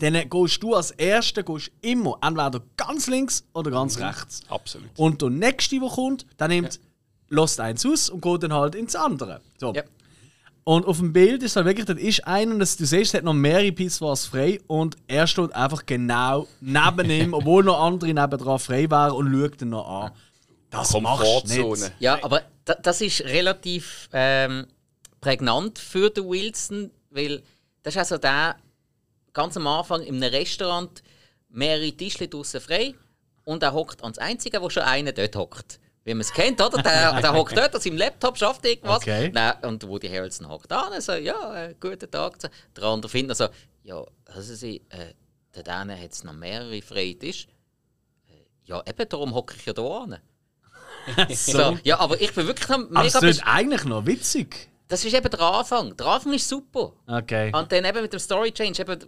dann 0.00 0.14
gehst 0.28 0.62
du 0.62 0.74
als 0.74 0.90
Erster 0.92 1.42
gehst 1.42 1.70
immer 1.82 2.16
entweder 2.22 2.62
ganz 2.76 3.06
links 3.06 3.44
oder 3.52 3.70
ganz 3.70 3.98
rechts. 3.98 4.40
Absolut. 4.48 4.88
Und 4.96 5.20
der 5.20 5.30
nächste, 5.30 5.78
der 5.80 5.88
kommt, 5.90 6.24
der 6.38 6.48
nimmt, 6.48 6.80
lässt 7.30 7.60
eins 7.60 7.84
aus 7.84 8.08
und 8.08 8.22
geht 8.22 8.42
dann 8.42 8.52
halt 8.54 8.74
ins 8.74 8.94
andere. 8.96 9.40
So. 9.58 9.74
Ja. 9.74 9.82
Und 10.68 10.84
auf 10.84 10.98
dem 10.98 11.14
Bild 11.14 11.42
ist 11.42 11.56
halt 11.56 11.64
wirklich, 11.64 11.86
das 11.86 11.96
ist 11.96 12.26
einer, 12.26 12.52
und 12.52 12.58
das, 12.58 12.76
du 12.76 12.84
siehst, 12.84 13.14
es 13.14 13.14
hat 13.14 13.24
noch 13.24 13.32
mehrere 13.32 13.72
Pissoirs 13.72 14.26
frei 14.26 14.60
und 14.66 14.96
er 15.06 15.26
steht 15.26 15.54
einfach 15.54 15.86
genau 15.86 16.46
neben 16.60 17.08
ihm, 17.08 17.32
obwohl 17.32 17.64
noch 17.64 17.80
andere 17.80 18.12
nebendran 18.12 18.58
frei 18.58 18.90
wären 18.90 19.12
und 19.12 19.32
schaut 19.32 19.62
ihn 19.62 19.70
noch 19.70 19.88
an. 19.88 20.12
Das 20.68 20.92
machst 21.00 21.56
du 21.56 21.70
nicht. 21.70 21.92
Ja, 22.00 22.22
aber 22.22 22.42
da, 22.66 22.74
das 22.74 23.00
ist 23.00 23.22
relativ 23.22 24.10
ähm, 24.12 24.66
prägnant 25.22 25.78
für 25.78 26.10
den 26.10 26.28
Wilson, 26.28 26.90
weil 27.08 27.42
das 27.82 27.94
ist 27.94 28.00
also 28.00 28.18
der 28.18 28.56
ganz 29.32 29.56
am 29.56 29.66
Anfang 29.66 30.02
in 30.02 30.22
einem 30.22 30.34
Restaurant 30.34 31.02
mehrere 31.48 31.92
Tische 31.92 32.28
draußen 32.28 32.60
frei 32.60 32.94
und 33.44 33.62
er 33.62 33.72
hockt 33.72 34.02
ans 34.02 34.18
Einzige, 34.18 34.60
wo 34.60 34.68
schon 34.68 34.82
einer 34.82 35.12
dort 35.12 35.34
hockt. 35.34 35.80
Wie 36.04 36.14
man 36.14 36.20
es 36.20 36.32
kennt, 36.32 36.60
oder? 36.60 36.80
Der, 36.82 37.20
der 37.20 37.34
hockt 37.34 37.56
dort 37.56 37.74
an 37.74 37.80
seinem 37.80 37.98
Laptop, 37.98 38.38
schafft 38.38 38.64
irgendwas. 38.64 38.98
Okay. 38.98 39.30
Nein, 39.32 39.54
und 39.62 39.86
Woody 39.86 40.08
Harrelson 40.08 40.48
hockt 40.48 40.72
an 40.72 40.92
und 40.92 41.02
sagt, 41.02 41.22
ja, 41.22 41.64
äh, 41.66 41.74
guten 41.78 42.10
Tag. 42.10 42.38
Der 42.76 42.84
andere 42.84 43.10
findet 43.10 43.40
also, 43.40 43.52
ja, 43.82 44.04
wissen 44.34 44.56
Sie, 44.56 44.82
äh, 44.88 45.12
der 45.54 45.62
Däne 45.62 46.00
hat 46.00 46.12
es 46.12 46.24
noch 46.24 46.32
mehrere 46.32 46.80
freie 46.82 47.18
Tische. 47.18 47.48
Äh, 48.28 48.32
Ja, 48.64 48.82
eben 48.86 49.08
darum 49.08 49.34
hocke 49.34 49.54
ich 49.56 49.66
ja 49.66 49.72
da 49.72 49.82
an. 49.82 50.18
So, 51.30 51.78
ja, 51.84 51.98
aber 52.00 52.20
ich 52.20 52.34
bin 52.34 52.46
wirklich 52.46 52.68
Aber 52.68 52.86
mega 52.86 53.02
es 53.02 53.14
ist 53.14 53.42
eigentlich 53.46 53.84
noch 53.84 54.04
witzig. 54.04 54.68
Das 54.88 55.04
ist 55.04 55.14
eben 55.14 55.30
der 55.30 55.40
Anfang. 55.40 55.96
Der 55.96 56.06
Anfang 56.06 56.32
ist 56.32 56.48
super. 56.48 56.92
Okay. 57.06 57.50
Und 57.54 57.70
dann 57.72 57.84
eben 57.84 58.02
mit 58.02 58.12
dem 58.12 58.18
Story 58.20 58.52
Change 58.52 58.82
eben, 58.82 58.98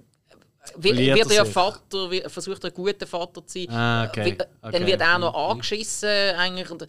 wie, 0.77 0.97
wird 0.97 1.31
er 1.31 1.37
ja. 1.37 1.45
Vater, 1.45 2.11
wie, 2.11 2.23
versucht 2.27 2.63
er 2.65 2.71
ein 2.71 2.75
guter 2.75 3.07
Vater 3.07 3.47
zu 3.47 3.59
sein. 3.59 3.71
Ah, 3.71 4.05
okay. 4.05 4.31
Äh, 4.31 4.47
Okay. 4.63 4.79
Dann 4.79 4.87
wird 4.87 5.01
er 5.01 5.15
auch 5.15 5.19
noch 5.19 5.51
angeschissen 5.51 6.09
eigentlich 6.37 6.71
und, 6.71 6.87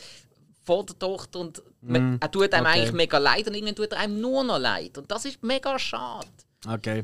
vor 0.64 0.86
der 0.86 1.00
Tochter 1.00 1.40
und 1.40 1.64
man, 1.82 2.18
er 2.20 2.30
tut 2.30 2.54
einem 2.54 2.66
okay. 2.66 2.76
eigentlich 2.76 2.92
mega 2.92 3.18
leid 3.18 3.48
und 3.48 3.54
irgendwann 3.56 3.76
tut 3.76 3.92
er 3.94 4.00
einem 4.00 4.20
nur 4.22 4.44
noch 4.44 4.60
leid. 4.60 4.98
Und 4.98 5.10
das 5.10 5.26
ist 5.26 5.42
mega 5.42 5.78
schade. 5.80 6.28
Okay. 6.68 7.04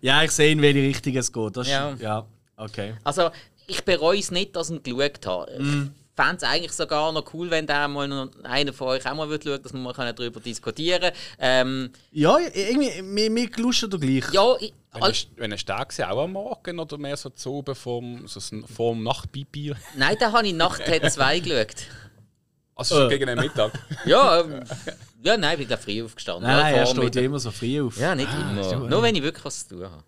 Ja, 0.00 0.22
ich 0.22 0.30
sehe, 0.30 0.52
in 0.52 0.62
welche 0.62 0.80
Richtung 0.80 1.14
es 1.16 1.30
geht. 1.30 1.56
Das 1.56 1.66
ist, 1.66 1.72
Ja. 1.72 1.94
ja. 2.00 2.26
okay. 2.56 2.94
Also 3.04 3.30
ich 3.66 3.84
bereue 3.84 4.18
es 4.18 4.30
nicht, 4.30 4.56
dass 4.56 4.70
ich 4.70 4.76
ihn 4.76 4.82
geschaut 4.96 5.26
habe. 5.26 5.62
Mhm. 5.62 5.94
Ich 6.16 6.22
fände 6.24 6.36
es 6.36 6.42
eigentlich 6.44 6.72
sogar 6.72 7.10
noch 7.10 7.34
cool, 7.34 7.50
wenn 7.50 7.66
der 7.66 7.88
mal 7.88 8.06
noch 8.06 8.28
einer 8.44 8.72
von 8.72 8.86
euch 8.88 9.04
auch 9.04 9.16
mal 9.16 9.28
würde 9.28 9.48
schauen, 9.50 9.60
dass 9.60 9.72
wir 9.72 9.80
mal 9.80 9.92
darüber 9.92 10.38
diskutieren 10.38 11.00
können. 11.00 11.16
Ähm, 11.40 11.90
Ja, 12.12 12.38
irgendwie, 12.38 13.02
mir, 13.02 13.30
mir 13.30 13.50
lustet 13.56 13.92
doch 13.92 13.98
gleich. 13.98 14.24
ja, 14.32 14.54
ich, 14.60 14.72
Wenn 15.36 15.50
er, 15.50 15.56
er 15.56 15.58
stark 15.58 15.90
ist, 15.90 16.00
auch 16.04 16.22
am 16.22 16.32
Morgen 16.34 16.78
oder 16.78 16.98
mehr 16.98 17.16
so 17.16 17.30
zu 17.30 17.52
oben 17.54 17.74
vorm, 17.74 18.28
so 18.28 18.94
Nachtbibier? 18.94 19.74
nein, 19.96 20.16
da 20.20 20.30
habe 20.30 20.46
ich 20.46 20.54
Nacht 20.54 20.82
T2 20.82 21.40
geschaut. 21.42 21.86
Also 22.76 22.94
schon 22.94 23.06
Äh. 23.06 23.08
gegen 23.08 23.26
den 23.26 23.38
Mittag. 23.40 23.72
Ja, 24.04 24.40
ähm, 24.40 24.62
ja 25.20 25.36
nein, 25.36 25.60
ich 25.60 25.66
bin 25.66 25.78
früh 25.78 26.04
aufgestanden. 26.04 26.44
Nein, 26.44 26.60
nein, 26.60 26.74
er 26.74 26.86
steht 26.86 27.16
ja 27.16 27.22
immer 27.22 27.40
so 27.40 27.50
früh 27.50 27.82
auf. 27.82 27.96
Ja, 27.98 28.14
nicht 28.14 28.28
immer. 28.32 28.88
Nur 28.88 29.02
wenn 29.02 29.16
ich 29.16 29.22
wirklich 29.24 29.44
was 29.44 29.66
zu 29.66 29.74
tun 29.74 29.84
habe. 29.90 30.04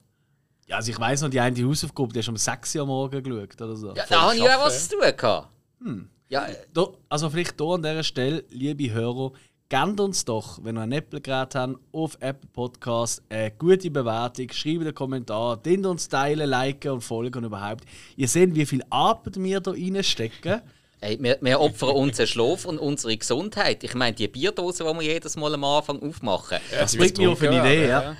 Ja, 0.68 0.76
also 0.76 0.92
ich 0.92 1.00
weiss 1.00 1.20
noch, 1.20 1.30
die 1.30 1.40
eine 1.40 1.64
Hausaufgabe, 1.64 2.12
die 2.12 2.20
hast 2.20 2.26
du 2.26 2.30
um 2.32 2.36
6 2.36 2.76
Uhr 2.76 2.82
am 2.82 2.88
Morgen 2.88 3.22
geschaut 3.24 3.60
oder 3.60 3.76
so. 3.76 3.94
Ja, 3.94 4.04
da 4.08 4.20
habe 4.22 4.36
ich 4.36 4.42
auch 4.42 4.64
was 4.66 4.88
zu 4.88 4.96
tun 4.96 5.16
gehabt. 5.16 5.48
Hm. 5.80 6.08
Ja, 6.28 6.46
äh, 6.46 6.56
Da, 6.72 6.88
also 7.08 7.30
vielleicht 7.30 7.60
hier 7.60 7.70
an 7.70 7.82
dieser 7.82 8.02
Stelle, 8.02 8.44
liebe 8.50 8.92
Hörer, 8.92 9.32
gebt 9.68 10.00
uns 10.00 10.24
doch, 10.24 10.62
wenn 10.62 10.76
ihr 10.76 10.82
ein 10.82 10.92
Apple-Gerät 10.92 11.54
habt, 11.54 11.78
auf 11.92 12.16
Apple 12.20 12.48
Podcast 12.52 13.22
eine 13.28 13.50
gute 13.52 13.90
Bewertung, 13.90 14.50
schreibt 14.52 14.80
einen 14.80 14.94
Kommentar, 14.94 15.56
dient 15.56 15.86
uns 15.86 16.08
teilen, 16.08 16.48
liken 16.48 16.92
und 16.92 17.00
folgen 17.00 17.38
und 17.38 17.44
überhaupt. 17.44 17.84
Ihr 18.16 18.28
seht, 18.28 18.54
wie 18.54 18.66
viel 18.66 18.82
Arbeit 18.90 19.42
wir 19.42 19.60
da 19.60 19.72
reinstecken. 19.72 20.62
ey, 21.00 21.18
wir, 21.20 21.38
wir 21.40 21.60
opfern 21.60 21.90
unseren 21.90 22.26
Schlaf 22.26 22.64
und 22.64 22.78
unsere 22.78 23.16
Gesundheit. 23.16 23.84
Ich 23.84 23.94
meine, 23.94 24.14
die 24.14 24.28
Bierdose, 24.28 24.84
die 24.84 24.94
wir 24.94 25.02
jedes 25.02 25.36
Mal 25.36 25.54
am 25.54 25.64
Anfang 25.64 26.02
aufmachen, 26.02 26.58
Das 26.70 26.96
bringt 26.96 27.18
mich 27.18 27.28
auf 27.28 27.42
eine 27.42 27.60
Idee, 27.60 27.88
ja. 27.88 28.16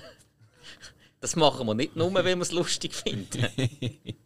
das 1.20 1.36
machen 1.36 1.66
wir 1.66 1.74
nicht 1.74 1.96
nur, 1.96 2.12
weil 2.14 2.24
wir 2.24 2.38
es 2.40 2.52
lustig 2.52 2.94
finden. 2.94 3.46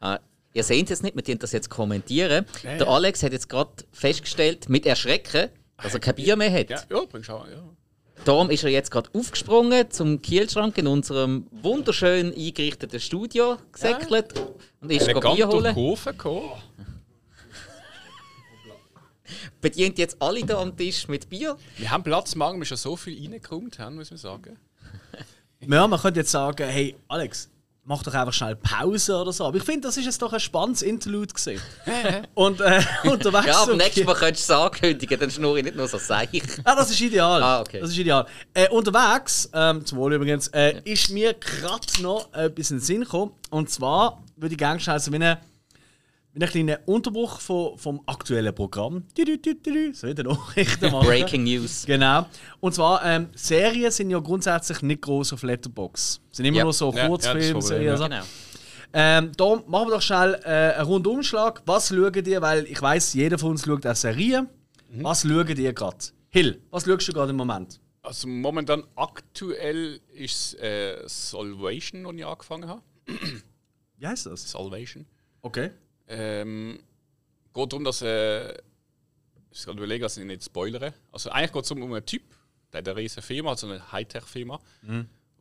ah, 0.00 0.18
ihr 0.52 0.64
seht 0.64 0.84
es 0.84 0.90
jetzt 0.90 1.02
nicht, 1.02 1.16
wir 1.16 1.24
tun 1.24 1.38
das 1.38 1.52
jetzt 1.52 1.70
kommentieren. 1.70 2.46
Der 2.64 2.88
Alex 2.88 3.22
hat 3.22 3.32
jetzt 3.32 3.48
gerade 3.48 3.70
festgestellt, 3.92 4.68
mit 4.68 4.86
Erschrecken, 4.86 5.48
dass 5.82 5.94
er 5.94 6.00
kein 6.00 6.14
Bier 6.14 6.36
mehr 6.36 6.52
hat. 6.52 6.70
Ja, 6.70 6.82
ja, 6.90 7.04
bringst 7.04 7.28
du 7.28 7.32
auch, 7.34 7.48
ja. 7.48 7.62
Darum 8.24 8.50
ist 8.50 8.64
er 8.64 8.70
jetzt 8.70 8.90
gerade 8.90 9.08
aufgesprungen 9.14 9.90
zum 9.90 10.20
Kielschrank 10.20 10.76
in 10.76 10.86
unserem 10.86 11.46
wunderschön 11.50 12.34
eingerichteten 12.34 13.00
Studio 13.00 13.56
gesäckelt 13.72 14.34
und 14.80 14.92
ist 14.92 15.08
Elegant 15.08 15.36
Bier 15.36 15.48
holen. 15.48 15.74
Kurve 15.74 16.10
gekommen. 16.10 16.62
Bedient 19.60 19.98
jetzt 19.98 20.20
alle 20.20 20.44
da 20.44 20.60
am 20.60 20.76
Tisch 20.76 21.08
mit 21.08 21.30
Bier. 21.30 21.56
Wir 21.78 21.90
haben 21.90 22.02
Platz, 22.02 22.34
morgen 22.34 22.58
wir 22.58 22.66
schon 22.66 22.76
so 22.76 22.96
viel 22.96 23.18
reingekommen 23.18 23.70
haben, 23.78 23.96
muss 23.96 24.10
man 24.10 24.18
sagen. 24.18 24.58
Ja, 25.60 25.86
man 25.86 26.00
könnte 26.00 26.20
jetzt 26.20 26.30
sagen, 26.30 26.68
hey 26.68 26.96
Alex, 27.08 27.50
mach 27.84 28.02
doch 28.02 28.14
einfach 28.14 28.32
schnell 28.32 28.56
Pause 28.56 29.16
oder 29.16 29.32
so. 29.32 29.44
Aber 29.44 29.56
ich 29.56 29.62
finde, 29.62 29.88
das 29.88 29.96
ist 29.96 30.04
jetzt 30.04 30.22
doch 30.22 30.32
ein 30.32 30.40
spannendes 30.40 30.82
Interlude 30.82 31.32
gesehen. 31.32 31.60
und 32.34 32.60
äh, 32.60 32.82
unterwegs. 33.04 33.46
Ja, 33.46 33.62
aber 33.62 33.76
nächstes 33.76 34.04
Mal 34.04 34.14
könntest 34.14 34.48
du 34.48 34.54
es 34.54 34.58
ankündigen, 34.60 35.18
dann 35.20 35.30
schnurre 35.30 35.58
ich 35.58 35.64
nicht 35.64 35.76
nur 35.76 35.88
so 35.88 35.98
seich. 35.98 36.28
Ah, 36.64 36.74
das 36.74 36.90
ist 36.90 37.00
ideal. 37.00 37.42
Ah, 37.42 37.60
okay. 37.60 37.80
Das 37.80 37.90
ist 37.90 37.98
ideal. 37.98 38.26
Äh, 38.54 38.68
unterwegs, 38.68 39.48
ähm, 39.52 39.84
zum 39.84 39.98
Wohl 39.98 40.12
übrigens, 40.12 40.48
äh, 40.48 40.80
ist 40.84 41.10
mir 41.10 41.34
gerade 41.34 42.02
noch 42.02 42.32
etwas 42.32 42.70
in 42.70 42.76
den 42.76 42.82
Sinn 42.82 43.00
gekommen. 43.00 43.32
Und 43.50 43.70
zwar 43.70 44.22
würde 44.36 44.54
ich 44.54 44.58
gerne 44.58 44.78
schnell 44.78 44.98
so 45.00 45.10
wie 45.10 45.16
einen, 45.16 45.36
wie 46.32 46.40
einen 46.42 46.50
kleinen 46.50 46.76
Unterbruch 46.86 47.40
von, 47.40 47.76
vom 47.78 48.00
aktuellen 48.06 48.54
Programm. 48.54 49.04
So 49.16 50.08
wieder 50.08 50.22
Nachrichten 50.22 50.90
machen. 50.92 51.06
Breaking 51.06 51.44
News. 51.44 51.84
Genau. 51.86 52.26
Und 52.60 52.74
zwar, 52.74 53.04
ähm, 53.04 53.28
Serien 53.34 53.90
sind 53.90 54.10
ja 54.10 54.18
grundsätzlich 54.20 54.80
nicht 54.82 55.02
groß 55.02 55.32
auf 55.32 55.42
Letterbox. 55.42 56.20
Sind 56.30 56.44
immer 56.46 56.58
Ja. 56.58 56.64
nur 56.64 56.72
so 56.72 56.90
Ja, 56.92 56.98
ja, 56.98 57.06
Kurzfilme, 57.08 57.62
Serien. 57.62 57.86
ja. 57.86 57.96
so. 57.96 58.04
Genau. 58.04 58.22
Ähm, 58.92 59.32
da 59.36 59.44
machen 59.66 59.88
wir 59.88 59.94
doch 59.96 60.02
schnell 60.02 60.34
äh, 60.44 60.48
einen 60.78 60.86
Rundumschlag. 60.86 61.62
Was 61.66 61.88
schaut 61.88 62.16
ihr? 62.26 62.42
Weil 62.42 62.64
ich 62.66 62.80
weiß, 62.80 63.14
jeder 63.14 63.38
von 63.38 63.50
uns 63.50 63.64
schaut 63.64 63.84
eine 63.86 63.94
Serie. 63.94 64.42
Mhm. 64.90 65.04
Was 65.04 65.22
schaut 65.22 65.48
ihr 65.58 65.72
gerade? 65.72 65.96
Hill, 66.28 66.60
was 66.70 66.84
schaust 66.84 67.08
du 67.08 67.12
gerade 67.12 67.30
im 67.30 67.36
Moment? 67.36 67.80
Also 68.02 68.26
momentan 68.28 68.84
aktuell 68.96 70.00
ist 70.14 70.54
äh, 70.60 70.96
Salvation, 71.06 72.04
wo 72.04 72.12
ich 72.12 72.24
angefangen 72.24 72.68
habe. 72.68 72.82
Wie 73.98 74.06
heißt 74.06 74.26
das? 74.26 74.50
Salvation. 74.50 75.06
Okay. 75.42 75.70
Ähm, 76.12 76.80
geht 77.54 77.72
darum, 77.72 77.84
dass 77.84 78.02
äh, 78.02 78.52
ich 79.52 79.64
gerade 79.64 79.78
überlegen, 79.78 80.02
dass 80.02 80.16
ich 80.16 80.24
nicht 80.24 80.44
spoilere. 80.44 80.92
Also 81.12 81.30
eigentlich 81.30 81.52
geht 81.52 81.64
es 81.64 81.70
um, 81.70 81.82
einen 81.82 82.04
Typ, 82.04 82.22
der 82.72 82.78
hat 82.78 82.88
eine 82.88 82.96
riesige 82.96 83.22
Firma, 83.22 83.50
also 83.50 83.68
eine 83.68 83.92
Hightech-Firma. 83.92 84.60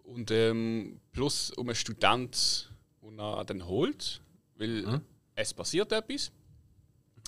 Und 0.04 0.32
ähm, 0.32 1.00
plus 1.12 1.52
um 1.52 1.68
einen 1.68 1.76
Student, 1.76 2.72
der 3.02 3.10
ihn 3.10 3.46
dann 3.48 3.66
holt, 3.68 4.22
weil 4.58 5.02
es 5.36 5.54
passiert 5.54 5.92
etwas, 5.92 6.32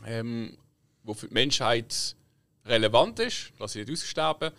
ähm, 0.06 0.58
wo 1.04 1.14
für 1.14 1.28
die 1.28 1.34
Menschheit 1.34 2.16
relevant 2.66 3.20
ist, 3.20 3.54
dass 3.58 3.74
sie 3.74 3.80
nicht 3.80 3.92
aussterben. 3.92 4.52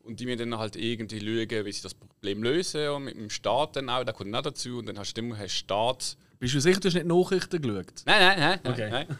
Und 0.00 0.20
die 0.20 0.26
müssen 0.26 0.50
dann 0.50 0.58
halt 0.58 0.76
irgendwie 0.76 1.20
schauen, 1.20 1.64
wie 1.64 1.72
sie 1.72 1.82
das 1.82 1.94
Problem 1.94 2.42
lösen. 2.42 2.88
Und 2.90 3.04
mit 3.04 3.16
dem 3.16 3.30
Staat 3.30 3.76
dann 3.76 3.88
auch, 3.88 4.04
da 4.04 4.12
kommt 4.12 4.34
auch 4.34 4.42
dazu. 4.42 4.78
Und 4.78 4.86
dann 4.86 4.98
hast 4.98 5.14
du 5.14 5.20
immer 5.20 5.36
einen 5.36 5.48
Staat. 5.48 6.16
Bist 6.38 6.54
du 6.54 6.60
sicher, 6.60 6.80
du 6.80 6.88
hast 6.88 6.94
nicht 6.94 7.06
Nachrichten 7.06 7.62
geschaut? 7.62 7.86
Nein, 8.04 8.20
nein, 8.20 8.38
nein. 8.62 8.72
Okay. 8.72 8.90
nein. 8.90 9.18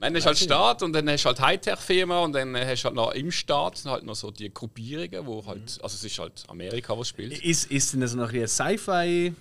Dann 0.00 0.14
hast 0.16 0.24
du 0.24 0.26
halt 0.28 0.38
Staat 0.38 0.82
und 0.82 0.92
dann 0.92 1.08
hast 1.08 1.22
du 1.24 1.28
halt 1.28 1.40
Hightech-Firma 1.40 2.20
und 2.20 2.32
dann 2.32 2.54
hast 2.56 2.82
du 2.82 2.86
halt 2.86 2.94
noch 2.96 3.12
im 3.12 3.30
Staat 3.30 3.82
halt 3.86 4.04
noch 4.04 4.14
so 4.14 4.30
die 4.30 4.52
Gruppierungen, 4.52 5.26
wo 5.26 5.44
halt, 5.46 5.78
also 5.82 5.94
es 5.94 6.04
ist 6.04 6.18
halt 6.18 6.44
Amerika, 6.48 6.98
was 6.98 7.08
spielt. 7.08 7.42
Ist, 7.42 7.70
ist 7.70 7.92
denn 7.94 8.06
so 8.06 8.16
noch 8.16 8.30
ein 8.32 8.40
bisschen 8.40 8.48
Sci-Fi? 8.68 9.32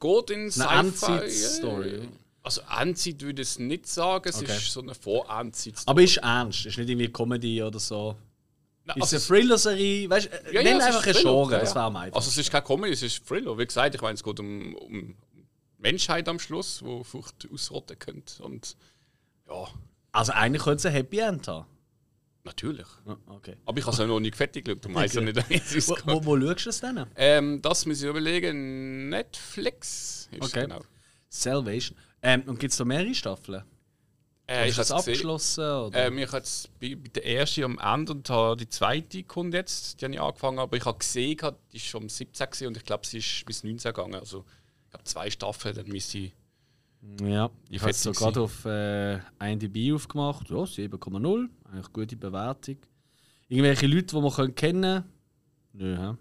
Geht 0.00 0.30
in 0.30 0.40
Eine 0.40 0.50
Sci-Fi. 0.50 0.78
Endzeit-Story? 0.78 2.08
Also 2.42 2.62
Endzeit 2.80 3.20
würde 3.20 3.42
ich 3.42 3.48
es 3.48 3.58
nicht 3.58 3.86
sagen, 3.86 4.28
es 4.28 4.38
Okay. 4.38 4.56
ist 4.56 4.72
so 4.72 4.80
eine 4.80 4.94
Vor-Endzeit-Story. 4.94 5.84
Aber 5.90 6.02
ist 6.02 6.16
ernst, 6.18 6.64
ist 6.66 6.78
nicht 6.78 6.88
irgendwie 6.88 7.08
Comedy 7.12 7.62
oder 7.62 7.78
so. 7.78 8.16
Nein, 8.86 8.96
Ist 8.96 9.12
also 9.12 9.16
eine 9.34 9.40
Thriller-Serie? 9.42 10.08
Weißt 10.08 10.26
du, 10.26 10.52
Ja, 10.52 10.52
ja, 10.52 10.62
nenn 10.62 10.78
ist 10.78 10.86
einfach 10.86 11.06
ein 11.06 11.12
Genre, 11.12 11.52
ja, 11.52 11.58
das 11.58 11.68
ja. 11.70 11.74
wäre 11.74 11.84
am 11.84 11.96
einfachsten. 11.96 12.16
Also 12.16 12.28
es 12.30 12.38
ist 12.38 12.50
kein 12.50 12.64
Comedy, 12.64 12.92
es 12.94 13.02
ist 13.02 13.26
Thriller. 13.28 13.58
Wie 13.58 13.66
gesagt, 13.66 13.94
ich 13.94 14.00
meine, 14.00 14.14
es 14.14 14.22
geht 14.24 14.40
um, 14.40 14.74
um 14.76 15.14
Menschheit 15.78 16.28
am 16.28 16.38
Schluss, 16.38 16.82
wo 16.82 17.02
Furcht 17.04 17.48
ausrotten 17.52 17.98
könnte. 17.98 18.42
Und 18.42 18.76
ja, 19.48 19.66
Also 20.12 20.32
eigentlich 20.32 20.62
könnte 20.62 20.76
es 20.78 20.86
ein 20.86 20.92
Happy 20.92 21.18
End 21.18 21.46
haben. 21.48 21.66
natürlich. 22.44 22.86
Okay. 23.26 23.56
Aber 23.64 23.78
ich 23.78 23.84
habe 23.84 23.92
es 23.94 23.98
ja 23.98 24.06
noch 24.06 24.20
nicht 24.20 24.36
fertig 24.36 24.64
geschaut, 24.64 24.84
du 24.84 24.94
weißt 24.94 25.14
ja 25.16 25.20
nicht, 25.20 25.36
Wo, 25.88 25.96
wo, 26.06 26.24
wo 26.24 26.40
schaust 26.40 26.66
du 26.66 26.70
es 26.70 26.80
denn? 26.80 27.06
Ähm, 27.16 27.62
das 27.62 27.86
muss 27.86 28.02
ich 28.02 28.08
überlegen. 28.08 29.08
Netflix 29.08 30.28
ist 30.32 30.42
Okay. 30.42 30.62
genau. 30.62 30.80
Salvation. 31.28 31.96
Ähm, 32.22 32.42
und 32.46 32.58
gibt 32.58 32.72
es 32.72 32.78
da 32.78 32.84
mehrere 32.84 33.14
Staffeln? 33.14 33.62
Äh, 34.50 34.64
ist 34.64 34.70
ich 34.72 34.76
das 34.78 34.90
abgeschlossen? 34.92 35.62
Oder? 35.62 36.06
Ähm, 36.06 36.16
ich 36.18 36.32
habe 36.32 36.42
bei, 36.80 36.94
bei 36.96 37.08
der 37.14 37.26
ersten 37.26 37.64
am 37.64 37.78
Ende 37.78 38.12
und 38.14 38.30
habe 38.30 38.56
die 38.56 38.68
zweite 38.68 39.22
kommt 39.24 39.52
jetzt, 39.52 40.00
die 40.00 40.06
habe 40.06 40.14
ich 40.14 40.20
angefangen, 40.20 40.58
aber 40.58 40.74
ich 40.76 40.84
habe 40.86 40.98
gesehen, 40.98 41.38
die 41.70 41.76
ist 41.76 41.84
schon 41.84 42.04
um 42.04 42.08
17 42.08 42.46
gewesen 42.46 42.66
und 42.68 42.76
ich 42.78 42.84
glaube, 42.84 43.06
sie 43.06 43.18
ist 43.18 43.44
bis 43.44 43.62
19 43.62 43.92
gegangen. 43.92 44.14
Also 44.14 44.46
ich 44.88 44.94
habe 44.94 45.04
zwei 45.04 45.30
Staffeln, 45.30 45.74
dann 45.74 45.86
müsste 45.86 46.18
ich 46.18 46.32
ja, 47.22 47.50
ich 47.70 47.80
habe 47.80 47.90
es 47.90 48.02
so 48.02 48.12
gerade 48.12 48.40
auf 48.40 48.64
äh, 48.64 49.18
IMDb 49.40 49.94
aufgemacht. 49.94 50.50
Ja, 50.50 50.56
7,0. 50.56 51.48
Eigentlich 51.70 51.92
gute 51.92 52.16
Bewertung. 52.16 52.76
Irgendwelche 53.48 53.86
Leute, 53.86 54.16
die 54.16 54.20
man 54.20 54.32
können 54.32 54.54
kennen 54.54 55.04
Nö, 55.74 55.96
hä? 55.96 56.16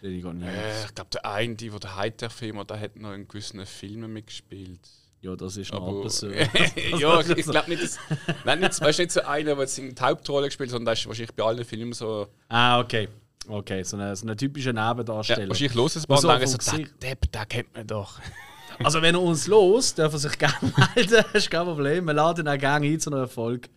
Sehe 0.00 0.16
ich 0.16 0.22
gar 0.22 0.32
nicht. 0.32 0.48
Äh, 0.48 0.84
ich 0.84 0.94
glaube, 0.94 1.10
der 1.10 1.26
eine, 1.26 1.54
der 1.56 1.78
der 1.78 1.96
Hightech-Firma, 1.96 2.64
der 2.64 2.80
hat 2.80 2.96
noch 2.96 3.12
in 3.12 3.26
gewissen 3.26 3.64
Filmen 3.66 4.12
mitgespielt. 4.12 4.80
ja, 5.20 5.34
das 5.34 5.56
ist 5.56 5.72
noch 5.72 5.82
Aber, 5.82 6.00
aber 6.00 6.10
so. 6.10 6.28
ja, 6.98 7.20
ich, 7.20 7.28
ich 7.30 7.46
glaube 7.46 7.70
nicht, 7.70 7.82
dass. 7.82 7.98
Nein, 8.44 8.60
nicht, 8.60 8.80
weißt, 8.80 8.98
nicht 9.00 9.10
so 9.10 9.22
einer, 9.22 9.54
der 9.54 9.58
jetzt 9.58 9.78
in 9.78 9.94
die 9.94 10.00
Hauptrolle 10.00 10.46
gespielt 10.46 10.68
hat, 10.68 10.72
sondern 10.72 10.86
der 10.86 10.94
ist 10.94 11.06
wahrscheinlich 11.06 11.34
bei 11.34 11.42
allen 11.42 11.64
Filmen 11.64 11.92
so. 11.92 12.28
Ah, 12.48 12.78
okay. 12.78 13.08
Okay, 13.48 13.82
so 13.82 13.96
eine, 13.96 14.14
so 14.16 14.24
eine 14.26 14.36
typische 14.36 14.70
Ja, 14.70 14.88
Nebendarsteller. 14.94 15.48
wahrscheinlich 15.48 15.74
los 15.74 15.96
es 15.96 16.08
mal 16.08 16.18
So 16.18 16.30
und 16.30 16.40
denken 16.40 16.60
so, 16.60 16.76
der. 16.76 16.88
Depp, 17.02 17.32
den 17.32 17.48
kennt 17.48 17.74
man 17.74 17.86
doch. 17.86 18.20
Also 18.82 19.00
wenn 19.00 19.14
er 19.14 19.22
uns 19.22 19.46
los, 19.46 19.94
darf 19.94 20.14
er 20.14 20.18
sich 20.18 20.36
gerne 20.36 20.72
melden, 20.96 21.24
ist 21.32 21.48
kein 21.48 21.64
Problem. 21.64 22.06
Wir 22.06 22.12
laden 22.12 22.48
auch 22.48 22.58
gerne 22.58 22.86
ein 22.86 22.98
zu 22.98 23.08
einer 23.08 23.28
Folge 23.28 23.68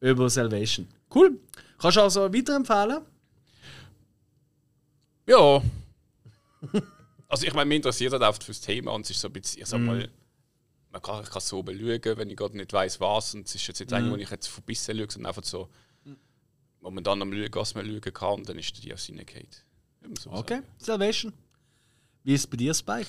über 0.00 0.28
Salvation. 0.28 0.86
Cool. 1.14 1.40
Kannst 1.78 1.96
du 1.96 2.02
also 2.02 2.32
weiterempfehlen? 2.32 3.00
Ja. 5.26 5.62
also 7.28 7.46
ich 7.46 7.54
meine, 7.54 7.66
mich 7.66 7.76
interessiert 7.76 8.12
halt 8.12 8.22
oft 8.22 8.44
fürs 8.44 8.60
Thema 8.60 8.92
und 8.92 9.06
es 9.06 9.10
ist 9.12 9.20
so 9.20 9.28
ein 9.28 9.32
bisschen, 9.32 9.62
ich 9.62 9.68
sag 9.68 9.80
mal, 9.80 10.06
man 10.90 11.02
kann, 11.02 11.22
ich 11.22 11.30
kann 11.30 11.38
es 11.38 11.48
so 11.48 11.58
oben 11.58 11.78
schauen, 11.78 12.18
wenn 12.18 12.30
ich 12.30 12.36
gerade 12.36 12.56
nicht 12.56 12.72
weiß 12.72 13.00
was. 13.00 13.34
Und 13.34 13.46
es 13.46 13.54
ist 13.54 13.66
jetzt 13.66 13.80
nicht 13.80 13.90
mm. 13.90 14.10
wo 14.10 14.16
ich 14.16 14.30
jetzt 14.30 14.48
von 14.48 14.64
Bissen 14.64 14.96
schaue, 14.96 15.10
sondern 15.10 15.30
einfach 15.30 15.44
so, 15.44 15.68
wo 16.86 16.90
man 16.92 17.02
dann 17.02 17.20
am 17.20 17.32
man 17.74 17.84
schauen 17.84 18.00
kann 18.12 18.44
dann 18.44 18.58
ist 18.58 18.80
die 18.84 18.94
aus 18.94 19.08
reingeht. 19.08 19.64
So 20.20 20.30
Okay, 20.30 20.62
Salvation. 20.78 21.32
Wie 22.22 22.32
ist 22.32 22.42
es 22.42 22.46
bei 22.46 22.56
dir, 22.56 22.72
Spike? 22.74 23.08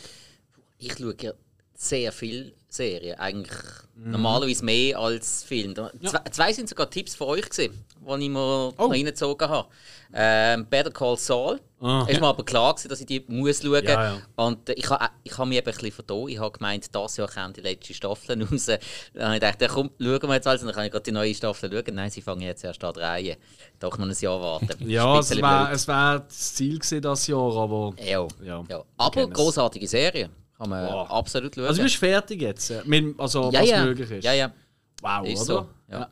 Ich 0.79 0.97
schaue 0.97 1.15
ja 1.21 1.33
sehr 1.75 2.11
viel 2.11 2.55
Serien. 2.77 3.19
Eigentlich 3.19 3.57
normalerweise 3.95 4.63
mehr 4.63 4.97
als 4.99 5.43
Film. 5.43 5.73
Da- 5.73 5.91
Zwei, 6.05 6.21
zwei 6.31 6.53
sind 6.53 6.69
sogar 6.69 6.89
Tipps 6.89 7.15
von 7.15 7.27
euch 7.29 7.49
gesehen, 7.49 7.73
die 7.99 8.23
ich 8.23 8.29
mir 8.29 8.73
Oh. 8.77 8.85
reingezogen 8.85 9.49
habe. 9.49 9.67
Ähm, 10.13 10.65
Better 10.69 10.91
Call 10.91 11.17
Saul. 11.17 11.59
Ah. 11.79 12.05
Es 12.07 12.13
war 12.15 12.21
mir 12.21 12.27
aber 12.27 12.45
klar, 12.45 12.73
gewesen, 12.73 12.87
dass 12.89 12.99
ich 13.01 13.05
die 13.05 13.23
muss 13.27 13.61
schauen 13.61 13.71
muss. 13.71 13.83
Ja, 13.83 14.03
ja. 14.13 14.17
Und 14.35 14.69
äh, 14.69 14.73
ich 14.73 14.89
habe 14.89 15.09
ich 15.23 15.37
ha 15.37 15.45
mich 15.45 15.57
eben 15.57 15.67
ein 15.67 15.73
bisschen 15.73 15.91
vertan. 15.91 16.27
Ich 16.29 16.39
habe 16.39 16.51
gemeint, 16.57 16.87
dieses 16.95 17.17
Jahr 17.17 17.27
kommen 17.27 17.53
die 17.53 17.61
letzte 17.61 17.93
Staffel 17.93 18.41
raus. 18.51 18.65
Dann 18.67 18.79
habe 19.23 19.35
ich 19.35 19.41
gedacht, 19.41 19.61
ja, 19.61 19.67
komm, 19.67 19.89
schauen 19.99 20.21
wir 20.21 20.33
jetzt 20.35 20.47
alles. 20.47 20.61
Und 20.61 20.67
dann 20.67 20.75
kann 20.75 20.85
ich 20.85 20.91
gerade 20.91 21.03
die 21.03 21.11
neue 21.11 21.35
Staffel 21.35 21.69
schauen. 21.71 21.95
Nein, 21.95 22.09
sie 22.09 22.21
fangen 22.21 22.41
jetzt 22.41 22.63
erst 22.63 22.83
an 22.83 22.93
zu 22.93 22.99
drehen. 23.01 23.35
Doch 23.79 23.97
noch 23.97 24.07
ein 24.07 24.15
Jahr 24.19 24.39
warten. 24.41 24.67
Ja, 24.89 25.19
Ist 25.19 25.31
es 25.31 25.37
es 25.37 25.87
war 25.87 26.19
das 26.19 26.55
Ziel 26.55 26.79
gewesen, 26.79 27.01
das 27.01 27.27
Jahr, 27.27 27.55
aber. 27.57 27.93
Ja. 28.01 28.27
Ja, 28.43 28.63
Ja. 28.69 28.83
Aber 28.97 29.27
großartige 29.27 29.87
Serie. 29.87 30.29
Kann 30.57 30.69
man 30.69 30.85
Wow. 30.87 31.09
absolut 31.11 31.53
schauen. 31.55 31.65
Also 31.65 31.77
du 31.77 31.83
bist 31.83 31.97
fertig 31.97 32.41
jetzt, 32.41 32.69
äh, 32.71 32.81
mit, 32.85 33.19
also 33.19 33.51
ja, 33.51 33.61
was 33.61 33.69
ja. 33.69 33.85
möglich 33.85 34.09
ist. 34.11 34.23
Ja, 34.23 34.33
ja. 34.33 34.53
Wow, 35.01 35.27
Ist 35.27 35.41
oder? 35.41 35.45
so. 35.45 35.69
Ja. 35.93 36.09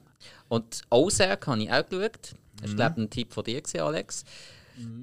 Und 0.47 0.81
Ozark 0.91 1.47
habe 1.47 1.63
ich 1.63 1.71
auch 1.71 1.89
geschaut. 1.89 2.35
Das 2.61 2.69
war, 2.69 2.75
glaube 2.75 3.01
ein 3.01 3.09
Tipp 3.09 3.33
von 3.33 3.43
dir, 3.43 3.59
gewesen, 3.61 3.79
Alex. 3.81 4.23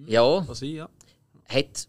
Ja, 0.06 0.46
Was 0.48 0.62
ich, 0.62 0.74
ja. 0.74 0.88
hat 1.48 1.88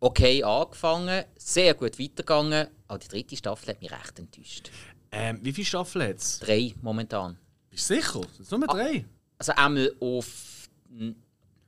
okay 0.00 0.42
angefangen, 0.44 1.24
sehr 1.36 1.74
gut 1.74 1.98
weitergegangen. 1.98 2.68
Aber 2.88 2.98
die 2.98 3.08
dritte 3.08 3.36
Staffel 3.36 3.70
hat 3.70 3.80
mich 3.80 3.90
recht 3.90 4.18
enttäuscht. 4.18 4.70
Ähm, 5.10 5.38
wie 5.42 5.52
viele 5.52 5.64
Staffeln 5.64 6.06
hat 6.08 6.16
es? 6.18 6.38
Drei 6.40 6.74
momentan. 6.82 7.38
Bist 7.70 7.88
du 7.90 7.94
sicher? 7.94 8.20
Sind 8.40 8.60
nur 8.60 8.68
drei? 8.68 9.04
Also 9.38 9.52
einmal 9.52 9.92
auf. 10.00 10.68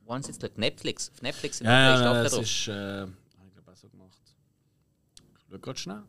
Wo 0.05 0.13
haben 0.13 0.21
sie 0.23 0.29
jetzt 0.31 0.39
geschaut? 0.41 0.57
Netflix. 0.57 1.09
Auf 1.13 1.21
Netflix 1.21 1.57
sind 1.57 1.67
Ja, 1.67 1.71
drei 1.71 1.89
ja, 1.95 1.97
Staffeln 1.99 2.23
das 2.23 2.33
drauf. 2.33 2.41
ist. 2.43 2.67
Äh, 2.67 2.71
hab 3.01 3.07
ich 3.47 3.53
glaube 3.53 3.71
auch 3.71 3.75
so 3.75 3.89
gemacht. 3.89 4.17
Ich 5.15 5.38
schau 5.63 5.75
schnell. 5.75 6.03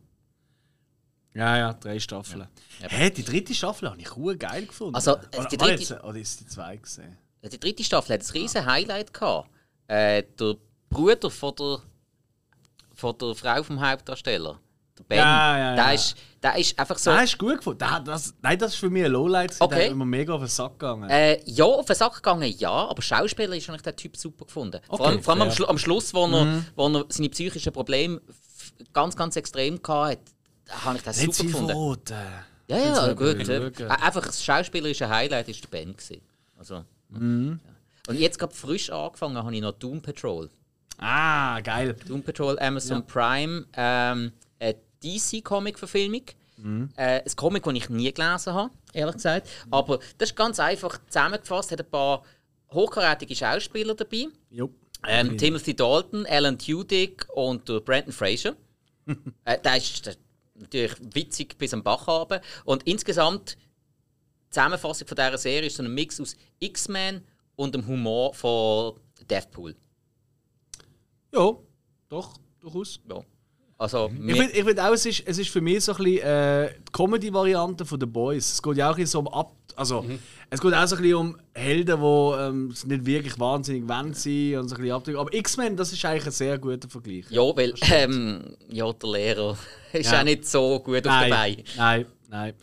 Ja, 1.35 1.57
ja, 1.57 1.73
drei 1.75 2.01
Staffeln. 2.01 2.49
Ja. 2.81 2.89
Hä, 2.89 3.11
die 3.11 3.23
dritte 3.25 3.55
Staffel 3.55 3.89
habe 3.91 4.01
ich 4.01 4.17
cool 4.17 4.37
geil 4.37 4.67
gefunden. 4.67 4.97
Also, 4.97 5.13
oder, 5.13 5.27
die 5.29 5.37
war 5.39 5.47
dritte- 5.69 5.95
jetzt, 5.95 6.05
oder 6.05 6.19
ist 6.19 6.41
die 6.41 6.47
zwei 6.47 6.77
gesehen? 6.77 7.17
Die 7.43 7.61
dritte 7.61 7.85
Staffel 7.85 8.15
hat 8.15 8.23
ein 8.23 8.31
riesen 8.33 8.67
Highlight 8.67 9.15
gehabt. 9.15 9.49
Äh, 9.87 10.25
der 10.39 10.57
Bruder 10.89 11.31
von 11.31 11.55
der, 11.55 11.79
von 12.95 13.17
der 13.17 13.35
Frau 13.37 13.63
vom 13.63 13.81
Hauptdarsteller, 13.81 14.59
der 14.99 15.05
Ben, 15.05 15.19
Ja, 15.19 15.57
ja, 15.59 15.75
der, 15.77 15.85
ja. 15.85 15.93
Ist, 15.93 16.17
der 16.43 16.57
ist 16.57 16.79
einfach 16.79 16.99
so. 16.99 17.11
Ah, 17.13 17.23
ist 17.23 17.39
gut 17.39 17.59
gefunden. 17.59 17.79
Da, 17.79 18.01
das, 18.01 18.35
nein, 18.43 18.59
das 18.59 18.73
ist 18.75 18.81
für 18.81 18.91
mich 18.91 19.05
ein 19.05 19.13
Lowlight. 19.13 19.55
Okay. 19.61 19.75
Der 19.77 19.85
ist 19.87 19.93
immer 19.93 20.05
mega 20.05 20.35
auf 20.35 20.41
den 20.41 20.49
Sack 20.49 20.73
gegangen. 20.81 21.09
Äh, 21.09 21.41
ja, 21.49 21.65
auf 21.65 21.87
den 21.87 21.97
Sack 21.97 22.15
gegangen, 22.17 22.53
ja, 22.59 22.71
aber 22.73 23.01
Schauspieler 23.03 23.55
ist 23.57 23.69
eigentlich 23.71 23.83
der 23.83 23.95
Typ 23.97 24.17
super 24.17 24.45
gefunden. 24.47 24.81
vor 24.89 24.99
Okay, 25.01 25.09
allem, 25.09 25.23
vor 25.23 25.33
allem 25.35 25.43
am. 25.43 25.51
Schlu 25.53 25.67
am 25.67 25.79
Schluss, 25.79 26.13
wo, 26.13 26.27
er, 26.27 26.65
wo 26.75 26.89
er 26.89 27.05
seine 27.09 27.29
psychischen 27.31 27.73
Probleme 27.73 28.21
ganz, 28.93 29.17
ganz 29.17 29.37
extrem 29.37 29.81
hatte, 29.83 30.21
habe 30.69 30.97
ich 30.99 31.03
das 31.03 31.21
Nicht 31.21 31.35
super 31.35 31.49
gefunden. 31.51 31.69
verraten. 32.07 32.45
Ja, 32.69 32.79
ja, 32.79 32.93
man 33.07 33.17
gut. 33.17 33.49
äh. 33.49 33.89
Einfach 33.89 34.27
das 34.27 34.45
schauspielerische 34.45 35.09
Highlight 35.09 35.49
war 35.49 35.55
der 35.55 35.69
Ben. 35.69 35.93
Gewesen. 35.97 36.21
Also, 36.57 36.85
Mhm. 37.09 37.59
ja. 37.65 37.71
Und 38.09 38.19
jetzt 38.19 38.39
gerade 38.39 38.55
frisch 38.55 38.91
angefangen 38.91 39.37
habe 39.37 39.55
ich 39.55 39.61
noch 39.61 39.73
Doom 39.73 40.01
Patrol. 40.01 40.49
Ah, 40.99 41.61
geil. 41.61 41.97
Doom 42.07 42.23
Patrol 42.23 42.59
Amazon 42.61 43.07
Prime, 43.07 43.65
ähm, 43.75 44.33
eine 44.59 44.77
DC-Comic-Verfilmung. 45.03 46.23
Mhm. 46.59 46.91
Äh, 46.97 47.23
ein 47.23 47.37
Comic, 47.37 47.63
das 47.65 47.75
ich 47.75 47.89
nie 47.89 48.13
gelesen 48.13 48.53
habe, 48.53 48.71
ehrlich 48.93 49.15
gesagt. 49.17 49.49
Aber 49.71 49.99
das 50.19 50.31
ist 50.31 50.37
ganz 50.37 50.61
einfach 50.61 50.99
zusammengefasst, 51.09 51.73
hat 51.73 51.81
ein 51.81 51.91
paar 51.91 52.23
hochkarätige 52.73 53.35
Schauspieler 53.35 53.95
dabei. 53.95 54.27
Ähm, 55.09 55.39
Timothy 55.39 55.75
Dalton, 55.75 56.27
Alan 56.27 56.59
Tudyk 56.59 57.27
und 57.35 57.65
Brandon 57.85 58.13
Fraser. 58.13 58.55
äh, 59.45 59.61
der 59.61 59.77
ist 59.77 60.07
der, 60.07 60.17
natürlich 60.55 60.97
witzig 61.15 61.57
bis 61.59 61.73
am 61.75 61.83
Bach 61.83 62.07
runter. 62.09 62.41
Und 62.65 62.83
insgesamt, 62.85 63.57
die 64.47 64.51
Zusammenfassung 64.51 65.07
von 65.09 65.17
dieser 65.17 65.39
Serie 65.39 65.67
ist 65.69 65.77
so 65.77 65.83
ein 65.83 65.93
Mix 65.95 66.21
aus 66.21 66.37
X-Men 66.59 67.25
und 67.57 67.75
dem 67.75 67.87
Humor 67.87 68.35
von 68.35 68.95
Deathpool. 69.29 69.75
Ja, 71.33 71.53
doch, 72.09 72.35
durchaus. 72.61 73.01
Ja. 73.09 73.23
Also, 73.79 74.11
Ich 74.13 74.19
mir- 74.19 74.37
finde 74.37 74.53
ich 74.53 74.65
find 74.65 74.81
auch, 74.81 74.93
es 74.93 75.07
ist, 75.07 75.23
es 75.27 75.39
ist 75.39 75.49
für 75.51 75.61
mich 75.61 75.83
so 75.85 75.93
ein 75.93 75.99
bisschen 76.05 76.19
äh, 76.27 76.75
die 76.79 76.93
Comedy-Variante 76.93 77.85
von 77.87 77.99
The 77.99 78.07
Boys. 78.07 78.53
Es 78.53 78.63
geht 78.63 78.77
ja 78.77 78.91
auch 78.91 78.97
bisschen 78.97 79.07
so 79.07 79.21
um 79.21 79.29
Ab... 79.29 79.57
Also, 79.77 80.05
es 80.51 80.61
geht 80.61 80.75
auch 80.75 80.87
so 80.87 80.97
ein 80.97 81.03
bisschen 81.03 81.17
um 81.17 81.37
Helden, 81.55 82.01
die 82.01 82.41
ähm, 82.41 82.75
nicht 82.87 83.07
wirklich 83.07 83.39
wahnsinnig 83.39 83.89
wollen 83.89 84.15
sein 84.15 84.59
und 84.59 84.69
so 84.69 84.75
ein 84.77 84.81
bisschen 84.83 84.93
abdrücken. 84.97 85.19
Aber 85.21 85.33
X-Men, 85.35 85.77
das 85.77 85.93
ist 85.93 86.05
eigentlich 86.05 86.27
ein 86.27 86.33
sehr 86.33 86.59
guter 86.59 86.89
Vergleich. 86.89 87.25
Ja, 87.31 87.43
weil 87.57 87.75
ähm, 87.91 88.57
ja, 88.69 88.93
der 88.93 89.11
Lehrer 89.11 89.57
ist 89.93 90.11
Ja. 90.11 90.21
auch 90.21 90.25
nicht 90.25 90.47
so 90.47 90.81
gut 90.81 91.07
auf 91.07 91.13
Nein, 91.13 91.31
dabei. 91.31 91.57
nein, 91.77 92.07
nein. 92.29 92.55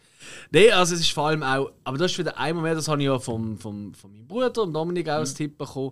Nein, 0.52 0.72
also 0.74 0.94
es 0.96 1.02
ist 1.02 1.12
vor 1.12 1.28
allem 1.28 1.42
auch... 1.44 1.72
Aber 1.84 1.98
das 1.98 2.12
ist 2.12 2.20
wieder 2.20 2.38
einmal 2.38 2.64
mehr, 2.64 2.76
das 2.76 2.88
habe 2.88 3.02
ich 3.02 3.06
ja 3.06 3.18
vom, 3.18 3.58
vom, 3.58 3.94
von 3.94 4.12
meinem 4.12 4.28
Bruder, 4.28 4.50
dem 4.50 4.74
Dominik, 4.74 5.08
auch 5.10 5.14
als 5.20 5.34
Tipp 5.34 5.58
bekommen. 5.58 5.92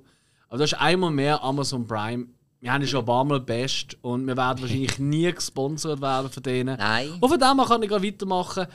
Aber 0.49 0.57
das 0.59 0.74
ist 0.74 0.80
einmal 0.80 1.11
mehr 1.11 1.41
Amazon 1.41 1.88
Prime 1.88 2.28
wir 2.61 2.74
haben 2.74 2.82
ja 2.82 2.88
schon 2.88 3.01
ein 3.01 3.05
paar 3.05 3.24
Mal 3.24 3.41
Best 3.41 3.95
und 4.01 4.26
wir 4.26 4.36
werden 4.36 4.59
wahrscheinlich 4.61 4.97
nie 4.97 5.32
gesponsert 5.32 6.01
werden 6.01 6.32
von 6.32 6.41
denen. 6.41 6.78
Nein. 6.78 7.11
Und 7.20 7.30
von 7.30 7.39
dem 7.39 7.63
kann 7.63 7.84
ich 7.84 7.89
gerade 7.89 8.03
weitermachen. 8.03 8.66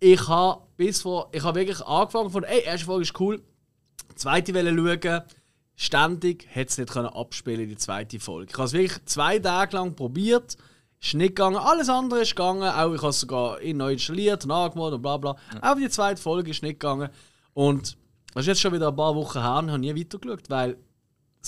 Ich 0.00 0.28
habe 0.28 0.62
bis 0.76 1.02
vor, 1.02 1.28
ich 1.32 1.42
habe 1.42 1.58
wirklich 1.58 1.84
angefangen 1.84 2.30
von, 2.30 2.44
ey, 2.44 2.62
erste 2.62 2.86
Folge 2.86 3.02
ist 3.02 3.18
cool, 3.20 3.42
zweite 4.14 4.54
Welle 4.54 4.74
schauen, 4.74 5.22
ständig 5.74 6.46
hätte 6.48 6.70
es 6.70 6.78
nicht 6.78 6.90
können 6.90 7.08
abspielen 7.08 7.68
die 7.68 7.76
zweite 7.76 8.20
Folge. 8.20 8.50
Ich 8.50 8.56
habe 8.56 8.66
es 8.66 8.72
wirklich 8.72 9.04
zwei 9.06 9.38
Tage 9.38 9.76
lang 9.76 9.94
probiert, 9.94 10.56
ist 11.00 11.14
nicht 11.14 11.36
gegangen, 11.36 11.56
alles 11.56 11.88
andere 11.88 12.22
ist 12.22 12.36
gegangen, 12.36 12.62
auch 12.62 12.94
ich 12.94 13.00
habe 13.00 13.10
es 13.10 13.20
sogar 13.20 13.60
in 13.60 13.76
neu 13.78 13.92
installiert 13.92 14.44
und 14.44 14.50
angemacht 14.50 14.92
und 14.92 15.02
bla 15.02 15.16
bla. 15.16 15.36
Aber 15.60 15.80
die 15.80 15.88
zweite 15.88 16.20
Folge 16.20 16.50
ist 16.50 16.62
nicht 16.62 16.80
gegangen. 16.80 17.08
Und 17.54 17.96
das 18.34 18.42
ist 18.42 18.48
jetzt 18.48 18.60
schon 18.60 18.72
wieder 18.72 18.88
ein 18.88 18.96
paar 18.96 19.14
Wochen 19.14 19.40
her 19.40 19.58
und 19.58 19.66
ich 19.66 19.72
habe 19.72 19.80
nie 19.80 20.00
weitergeschaut, 20.00 20.50
weil 20.50 20.76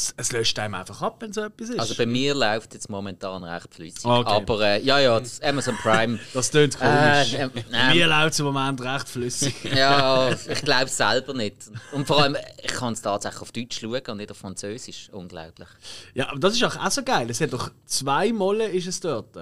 es, 0.01 0.15
es 0.17 0.33
löscht 0.33 0.59
einem 0.59 0.75
einfach 0.75 1.03
ab, 1.03 1.17
wenn 1.21 1.33
so 1.33 1.43
etwas 1.43 1.71
ist. 1.71 1.79
Also 1.79 1.95
bei 1.95 2.07
mir 2.07 2.35
läuft 2.35 2.75
jetzt 2.75 2.89
momentan 2.89 3.45
recht 3.45 3.75
flüssig. 3.75 4.05
Okay. 4.05 4.31
Aber 4.31 4.61
äh, 4.61 4.83
ja, 4.83 4.99
ja, 4.99 5.19
das 5.19 5.41
Amazon 5.43 5.77
Prime. 5.77 6.19
das 6.35 6.51
klingt 6.51 6.79
komisch. 6.79 7.35
Äh, 7.35 7.45
äh, 7.45 7.49
Bei 7.49 7.95
Mir 7.95 8.07
läuft 8.07 8.33
es 8.33 8.41
im 8.41 8.47
Moment 8.47 8.81
recht 8.81 9.09
flüssig. 9.09 9.55
ja, 9.75 10.31
ich 10.33 10.63
glaube 10.63 10.85
es 10.87 10.97
selber 10.97 11.35
nicht. 11.35 11.71
Und 11.93 12.07
vor 12.07 12.23
allem, 12.23 12.37
ich 12.63 12.73
kann 12.73 12.93
es 12.93 13.03
tatsächlich 13.03 13.43
auf 13.43 13.53
Deutsch 13.53 13.81
schauen 13.81 14.03
und 14.09 14.17
nicht 14.17 14.31
auf 14.31 14.39
Französisch. 14.39 15.09
Unglaublich. 15.13 15.69
Ja, 16.15 16.31
aber 16.31 16.39
das 16.39 16.55
ist 16.55 16.65
auch, 16.65 16.77
auch 16.77 16.91
so 16.91 17.03
geil. 17.03 17.29
Es 17.31 17.41
hat 17.41 17.53
doch 17.53 17.71
zweimal 17.85 18.61
ist 18.61 18.87
es 18.87 19.01
dort. 19.01 19.37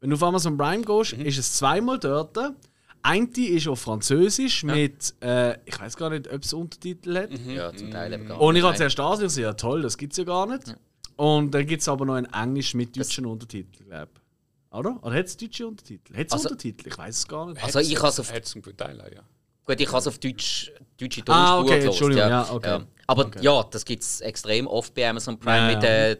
Wenn 0.00 0.10
du 0.10 0.16
auf 0.16 0.22
Amazon 0.22 0.56
Prime 0.56 0.82
gehst, 0.82 1.12
ist 1.12 1.38
es 1.38 1.54
zweimal 1.54 1.98
dort. 1.98 2.36
Eine 3.02 3.28
ist 3.36 3.66
auf 3.68 3.80
Französisch 3.80 4.62
mit, 4.64 5.14
äh, 5.22 5.56
ich 5.64 5.78
weiß 5.80 5.96
gar 5.96 6.10
nicht, 6.10 6.30
ob 6.32 6.42
es 6.42 6.52
Untertitel 6.52 7.16
hat. 7.16 7.30
Ja, 7.46 7.74
zum 7.74 7.90
Teil 7.90 8.12
eben 8.12 8.26
gar 8.26 8.40
Und 8.40 8.56
ich 8.56 8.62
nicht. 8.62 8.66
habe 8.68 8.76
zuerst 8.76 8.98
das 8.98 9.18
und 9.20 9.26
ich 9.26 9.32
so, 9.32 9.40
ja 9.40 9.52
toll, 9.54 9.82
das 9.82 9.96
gibt 9.96 10.12
es 10.12 10.18
ja 10.18 10.24
gar 10.24 10.46
nicht. 10.46 10.74
Und 11.16 11.52
dann 11.54 11.66
gibt 11.66 11.82
es 11.82 11.88
aber 11.88 12.04
noch 12.04 12.16
in 12.16 12.26
Englisch 12.26 12.74
mit 12.74 12.96
deutschen 12.96 13.26
Untertiteln, 13.26 13.86
glaube 13.88 14.08
ich. 14.14 14.76
Oder? 14.78 15.02
Oder 15.02 15.14
hat 15.16 15.26
es 15.26 15.36
deutsche 15.36 15.66
Untertitel? 15.66 16.14
Hat 16.16 16.26
es 16.26 16.32
Also- 16.32 16.48
Untertitel? 16.50 16.88
Ich 16.88 16.96
weiß 16.98 17.16
es 17.18 17.28
gar 17.28 17.46
nicht. 17.46 17.62
Also 17.64 17.78
ich 17.80 17.96
habe 17.96 18.08
es 18.08 18.20
auf, 18.20 18.32
Hat 18.32 18.46
zum 18.46 18.62
Teil 18.62 19.00
auch, 19.00 19.10
ja. 19.12 19.22
gut, 19.64 19.80
ich 19.80 19.88
habe 19.88 19.98
es 19.98 20.06
auf 20.06 20.18
Deutsch, 20.18 20.70
deutsche 20.98 21.22
Ah, 21.22 21.24
Tonspur 21.24 21.58
okay, 21.60 21.68
gehört, 21.68 21.84
Entschuldigung, 21.86 22.28
ja, 22.28 22.50
okay. 22.52 22.80
Aber 23.06 23.26
Okay. 23.26 23.38
ja, 23.42 23.62
das 23.64 23.84
gibt 23.84 24.02
es 24.02 24.20
extrem 24.20 24.66
oft 24.66 24.94
bei 24.94 25.08
Amazon 25.08 25.38
Prime 25.38 25.56
Ja, 25.72 25.74
mit 25.74 25.82
ja. 25.82 26.14
den 26.14 26.18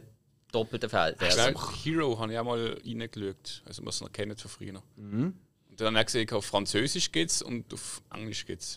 doppelten 0.51 0.89
Feldern. 0.89 1.15
Ich 1.29 1.37
Also, 1.39 1.51
glaube, 1.59 1.73
Hero 1.83 2.19
habe 2.19 2.33
ich 2.33 2.39
auch 2.39 2.43
mal 2.43 2.77
reingeschaut. 2.85 3.63
Also, 3.65 3.85
was 3.85 4.01
noch 4.01 4.11
kennt 4.11 4.39
von 4.41 4.51
früher. 4.51 4.81
Mhm. 4.97 5.33
Dann 5.81 5.95
habe 5.95 6.01
ich 6.01 6.05
gesehen, 6.07 6.29
auf 6.31 6.45
Französisch 6.45 7.11
geht 7.11 7.29
es 7.29 7.41
und 7.41 7.73
auf 7.73 8.01
Englisch 8.13 8.45
geht 8.45 8.59
es. 8.59 8.75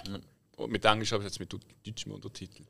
Mit 0.66 0.84
Englisch 0.84 1.12
habe 1.12 1.22
ich 1.22 1.28
jetzt 1.28 1.38
mit 1.40 1.54
deutschem 1.84 2.12
Untertitel. 2.12 2.64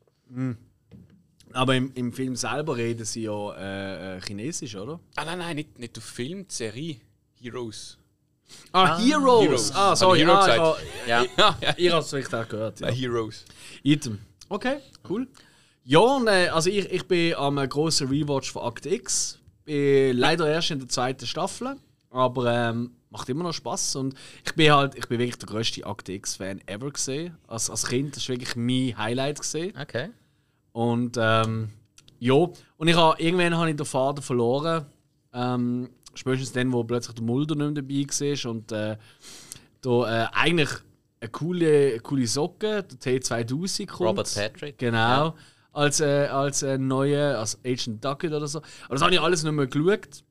Aber 1.53 1.75
im, 1.75 1.91
im 1.93 2.11
Film 2.11 2.35
selber 2.35 2.75
reden 2.75 3.05
sie 3.05 3.23
ja 3.23 3.53
äh, 3.55 4.17
äh, 4.17 4.21
Chinesisch, 4.21 4.75
oder? 4.75 4.99
Ah, 5.15 5.23
nein, 5.25 5.39
nein, 5.39 5.55
nicht, 5.55 5.79
nicht 5.79 5.97
auf 5.97 6.03
Film, 6.03 6.47
die 6.47 6.53
Serie. 6.53 6.97
Heroes. 7.39 7.97
Ah, 8.71 8.97
Heroes! 8.99 9.43
Heroes. 9.43 9.71
Ah, 9.73 9.95
sorry, 9.95 10.19
Hero 10.19 10.33
ah, 10.33 10.39
ich 10.39 10.45
gesagt. 10.45 10.59
habe- 10.59 10.79
ja. 11.07 11.25
Ja, 11.37 11.57
ja. 11.61 11.75
ihr 11.77 11.93
habt 11.93 12.03
es 12.03 12.09
vielleicht 12.09 12.33
auch 12.33 12.47
gehört. 12.47 12.79
Ja. 12.79 12.89
Heroes. 12.89 13.45
Item. 13.83 14.19
Okay, 14.49 14.77
cool. 15.09 15.27
Ja, 15.83 16.23
äh, 16.25 16.47
also 16.49 16.69
ich, 16.69 16.91
ich 16.91 17.07
bin 17.07 17.35
am 17.35 17.55
grossen 17.69 18.07
Rewatch 18.09 18.51
von 18.51 18.67
Act 18.67 18.85
X. 18.85 19.39
Bin 19.63 20.17
leider 20.17 20.47
erst 20.49 20.71
in 20.71 20.79
der 20.79 20.89
zweiten 20.89 21.25
Staffel, 21.25 21.75
aber 22.09 22.53
ähm, 22.69 22.91
macht 23.15 23.29
immer 23.29 23.43
noch 23.43 23.53
Spaß 23.53 23.95
und 23.95 24.13
ich 24.45 24.53
bin 24.55 24.71
halt, 24.73 24.95
ich 24.95 25.07
bin 25.07 25.19
wirklich 25.19 25.37
der 25.37 25.47
grösste 25.47 25.85
Act 25.85 26.09
X-Fan 26.09 26.61
ever 26.67 26.91
gesehen. 26.91 27.37
Als, 27.47 27.69
als 27.69 27.87
Kind, 27.87 28.15
das 28.15 28.27
war 28.27 28.35
wirklich 28.35 28.55
mein 28.55 28.97
Highlight 28.97 29.39
gesehen. 29.39 29.73
Okay. 29.79 30.09
Und 30.73 31.17
ähm, 31.17 31.69
ja, 32.19 32.33
und 32.33 32.87
ich 32.87 32.95
habe 32.95 33.21
irgendwann 33.21 33.57
habe 33.57 33.69
ich 33.69 33.77
den 33.77 33.85
Vater 33.85 34.21
verloren. 34.21 34.85
Ähm, 35.33 35.89
spätestens 36.13 36.51
dann, 36.51 36.73
wo 36.73 36.83
plötzlich 36.83 37.15
der 37.15 37.23
Mulder 37.23 37.55
nicht 37.55 37.73
mehr 37.73 37.83
dabei 37.83 38.05
war 38.43 38.51
und 38.51 38.71
äh, 38.71 38.97
da 39.81 40.23
äh, 40.23 40.27
eigentlich 40.33 40.69
eine 41.21 41.29
coole, 41.29 41.91
eine 41.91 41.99
coole 42.01 42.27
Socke, 42.27 42.83
der 42.83 42.99
T2000 42.99 43.87
kommt. 43.87 44.09
Robert 44.09 44.33
Patrick. 44.33 44.77
Genau. 44.77 45.35
Als, 45.71 45.99
äh, 45.99 46.27
als 46.27 46.63
äh, 46.63 46.77
neue, 46.77 47.37
als 47.37 47.59
Agent 47.65 48.03
Duckett 48.03 48.31
oder 48.31 48.47
so. 48.47 48.59
Aber 48.85 48.95
das 48.95 49.01
habe 49.01 49.13
ich 49.13 49.21
alles 49.21 49.43
nicht 49.43 49.51
mehr 49.53 49.67
geschaut. 49.67 50.23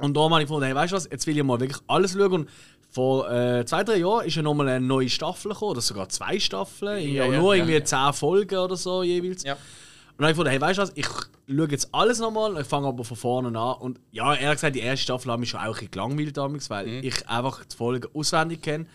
Und 0.00 0.16
da 0.16 0.20
habe 0.22 0.34
ich 0.40 0.40
gefunden, 0.48 0.64
hey, 0.66 0.74
weißt 0.74 0.92
du 0.92 0.96
was, 0.96 1.08
jetzt 1.10 1.26
will 1.26 1.36
ich 1.36 1.42
mal 1.44 1.60
wirklich 1.60 1.80
alles 1.86 2.12
schauen. 2.12 2.32
Und 2.32 2.48
vor 2.90 3.30
äh, 3.30 3.64
zwei, 3.66 3.84
drei 3.84 3.96
Jahren 3.96 4.26
ist 4.26 4.34
ja 4.34 4.42
nochmal 4.42 4.68
eine 4.68 4.84
neue 4.84 5.08
Staffel 5.08 5.52
gekommen, 5.52 5.72
oder 5.72 5.80
sogar 5.80 6.08
zwei 6.08 6.38
Staffeln, 6.40 7.08
Ja, 7.12 7.24
ja, 7.26 7.38
nur 7.40 7.54
ja, 7.54 7.62
irgendwie 7.62 7.78
ja. 7.78 7.84
zehn 7.84 8.12
Folgen 8.12 8.58
oder 8.58 8.76
so 8.76 9.02
jeweils. 9.02 9.44
Ja. 9.44 9.52
Und 9.54 10.24
dann 10.26 10.26
habe 10.26 10.32
ich 10.32 10.38
gedacht, 10.38 10.52
hey, 10.52 10.60
weißt 10.60 10.78
du 10.78 10.82
was, 10.82 10.92
ich 10.96 11.06
schaue 11.06 11.68
jetzt 11.70 11.88
alles 11.92 12.18
nochmal, 12.18 12.60
ich 12.60 12.66
fange 12.66 12.88
aber 12.88 13.04
von 13.04 13.16
vorne 13.16 13.58
an. 13.58 13.74
Und 13.80 14.00
ja, 14.10 14.34
ehrlich 14.34 14.56
gesagt, 14.56 14.74
die 14.76 14.80
erste 14.80 15.04
Staffel 15.04 15.30
hat 15.32 15.38
mich 15.40 15.48
schon 15.50 15.60
auch 15.60 15.64
ein 15.66 15.72
bisschen 15.72 15.90
gelangweilt 15.92 16.36
damals, 16.36 16.68
weil 16.68 16.86
Mhm. 16.86 17.00
ich 17.04 17.28
einfach 17.28 17.64
die 17.64 17.76
Folgen 17.76 18.08
auswendig 18.14 18.60
kenne. 18.62 18.86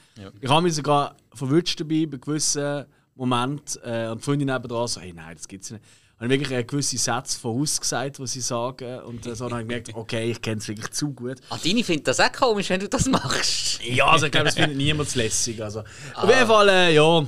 Ich 0.42 0.50
habe 0.50 0.62
mich 0.62 0.76
sogar 0.76 1.16
verwünscht 1.34 1.80
dabei 1.80 2.06
bei 2.06 2.18
gewissen 2.18 2.86
Momenten 3.16 3.82
äh, 3.84 4.10
und 4.12 4.20
die 4.20 4.24
Freundin 4.26 4.48
nebenan 4.50 4.88
so, 4.88 5.00
hey, 5.00 5.14
nein, 5.14 5.36
das 5.36 5.48
gibt's 5.48 5.72
nicht. 5.72 5.84
Und 6.20 6.30
wirklich 6.30 6.52
äh, 6.52 6.64
gewisse 6.64 6.98
Sätze 6.98 7.38
vorausgesagt, 7.38 8.20
die 8.20 8.28
sie 8.28 8.40
sagen. 8.42 9.00
Und 9.02 9.26
so 9.26 9.50
dann 9.50 9.52
habe 9.52 9.62
ich 9.64 9.68
gemerkt, 9.68 9.96
okay, 9.96 10.32
ich 10.32 10.42
kenne 10.42 10.58
es 10.60 10.68
wirklich 10.68 10.92
zu 10.92 11.12
gut. 11.12 11.42
Ah, 11.50 11.58
Dini 11.58 11.84
findet 11.84 12.08
das 12.08 12.20
auch 12.22 12.32
komisch, 12.32 12.70
wenn 12.70 12.80
du 12.80 12.88
das 12.88 13.06
machst. 13.08 13.84
Ja, 13.84 14.08
also 14.08 14.28
ich 14.28 14.32
glaube, 14.32 14.46
das 14.46 14.56
findet 14.56 14.78
niemand 14.78 15.14
lässig. 15.16 15.62
Also, 15.62 15.82
Ah. 16.14 16.24
Auf 16.24 16.30
jeden 16.30 16.48
Fall, 16.48 16.70
äh, 16.70 16.94
ja. 16.96 17.26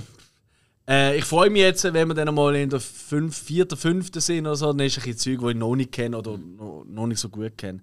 Äh, 0.90 1.18
ich 1.18 1.26
freue 1.26 1.50
mich 1.50 1.62
jetzt, 1.64 1.84
wenn 1.84 2.08
wir 2.08 2.16
dann 2.16 2.34
mal 2.34 2.56
in 2.56 2.70
der 2.70 2.80
fünf, 2.80 3.38
vierten, 3.38 3.78
fünften 3.78 4.22
sind 4.22 4.46
oder 4.48 4.56
so, 4.56 4.68
dann 4.72 4.80
ist 4.86 4.98
ein 4.98 5.04
bisschen 5.04 5.18
Zeug, 5.18 5.40
die 5.46 5.50
ich 5.52 5.58
noch 5.58 5.76
nicht 5.76 5.92
kenne 5.92 6.18
oder 6.18 6.38
noch, 6.38 6.86
noch 6.88 7.08
nicht 7.08 7.20
so 7.20 7.28
gut 7.28 7.58
kenne. 7.58 7.82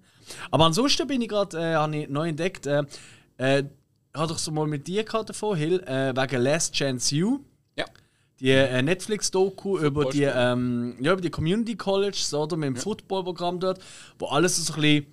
Aber 0.49 0.65
ansonsten 0.65 1.05
bin 1.05 1.21
ich 1.21 1.29
gerade, 1.29 1.55
äh, 1.55 1.75
habe 1.75 1.95
ich 1.97 2.09
neu 2.09 2.29
entdeckt, 2.29 2.65
äh, 2.65 2.81
äh, 3.37 3.63
hatte 4.15 4.33
ich 4.33 4.39
so 4.39 4.51
mal 4.51 4.65
mit 4.65 4.87
dir 4.87 5.03
gehabt 5.03 5.29
davon, 5.29 5.55
Hill, 5.55 5.81
äh, 5.81 6.15
wegen 6.15 6.41
Last 6.41 6.73
Chance 6.73 7.15
You. 7.15 7.39
Ja. 7.77 7.85
Die 8.39 8.49
äh, 8.51 8.81
Netflix-Doku 8.81 9.79
über 9.79 10.05
die, 10.09 10.23
ähm, 10.23 10.95
ja, 10.99 11.13
über 11.13 11.21
die 11.21 11.29
Community 11.29 11.75
Colleges 11.75 12.33
oder 12.33 12.57
mit 12.57 12.67
dem 12.67 12.75
Footballprogramm 12.75 13.59
dort, 13.59 13.79
wo 14.19 14.27
alles 14.27 14.57
so 14.57 14.73
ein 14.73 14.81
bisschen 14.81 15.05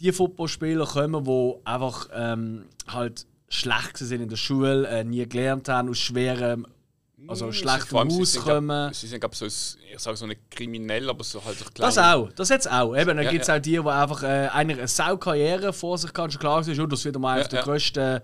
die 0.00 0.10
Footballspieler 0.12 0.86
kommen, 0.86 1.24
die 1.24 1.54
einfach 1.66 2.08
ähm, 2.14 2.64
halt 2.88 3.26
schlecht 3.48 3.98
sind 3.98 4.22
in 4.22 4.28
der 4.30 4.36
Schule, 4.36 4.88
äh, 4.88 5.04
nie 5.04 5.28
gelernt 5.28 5.68
haben, 5.68 5.90
aus 5.90 5.98
schwerem, 5.98 6.66
also 7.28 7.52
schlechtem 7.52 7.88
Vor 7.90 8.00
allem, 8.00 8.10
sie 8.10 8.20
Haus 8.20 8.32
sind, 8.32 8.44
glaub- 8.44 8.56
kommen. 8.56 8.94
Sie 8.94 9.06
sind, 9.06 9.20
glaube 9.20 9.34
ich, 9.34 9.38
so, 9.38 9.46
ich 9.46 9.98
sage 9.98 10.16
so 10.16 10.26
nicht 10.26 10.40
kriminell, 10.50 11.08
aber 11.10 11.22
so 11.22 11.44
halt 11.44 11.58
ein 11.60 11.66
Das 11.74 11.98
auch, 11.98 12.32
das 12.32 12.48
jetzt 12.48 12.70
auch. 12.70 12.96
Eben, 12.96 13.16
dann 13.16 13.22
Ja, 13.24 13.30
gibt 13.30 13.42
es 13.42 13.48
ja. 13.48 13.56
auch 13.56 13.60
die, 13.60 13.72
die 13.72 13.78
einfach 13.86 14.22
äh, 14.22 14.48
eine 14.48 14.88
Saukarriere 14.88 15.72
vor 15.74 15.98
sich 15.98 16.10
haben, 16.16 16.30
schon 16.30 16.40
klar 16.40 16.66
ist, 16.66 16.80
oh, 16.80 16.86
das 16.86 17.04
wird 17.04 17.18
mal 17.18 17.36
Ja, 17.36 17.42
auf 17.42 17.48
der 17.48 17.58
ja. 17.60 17.64
grössten, 17.64 18.20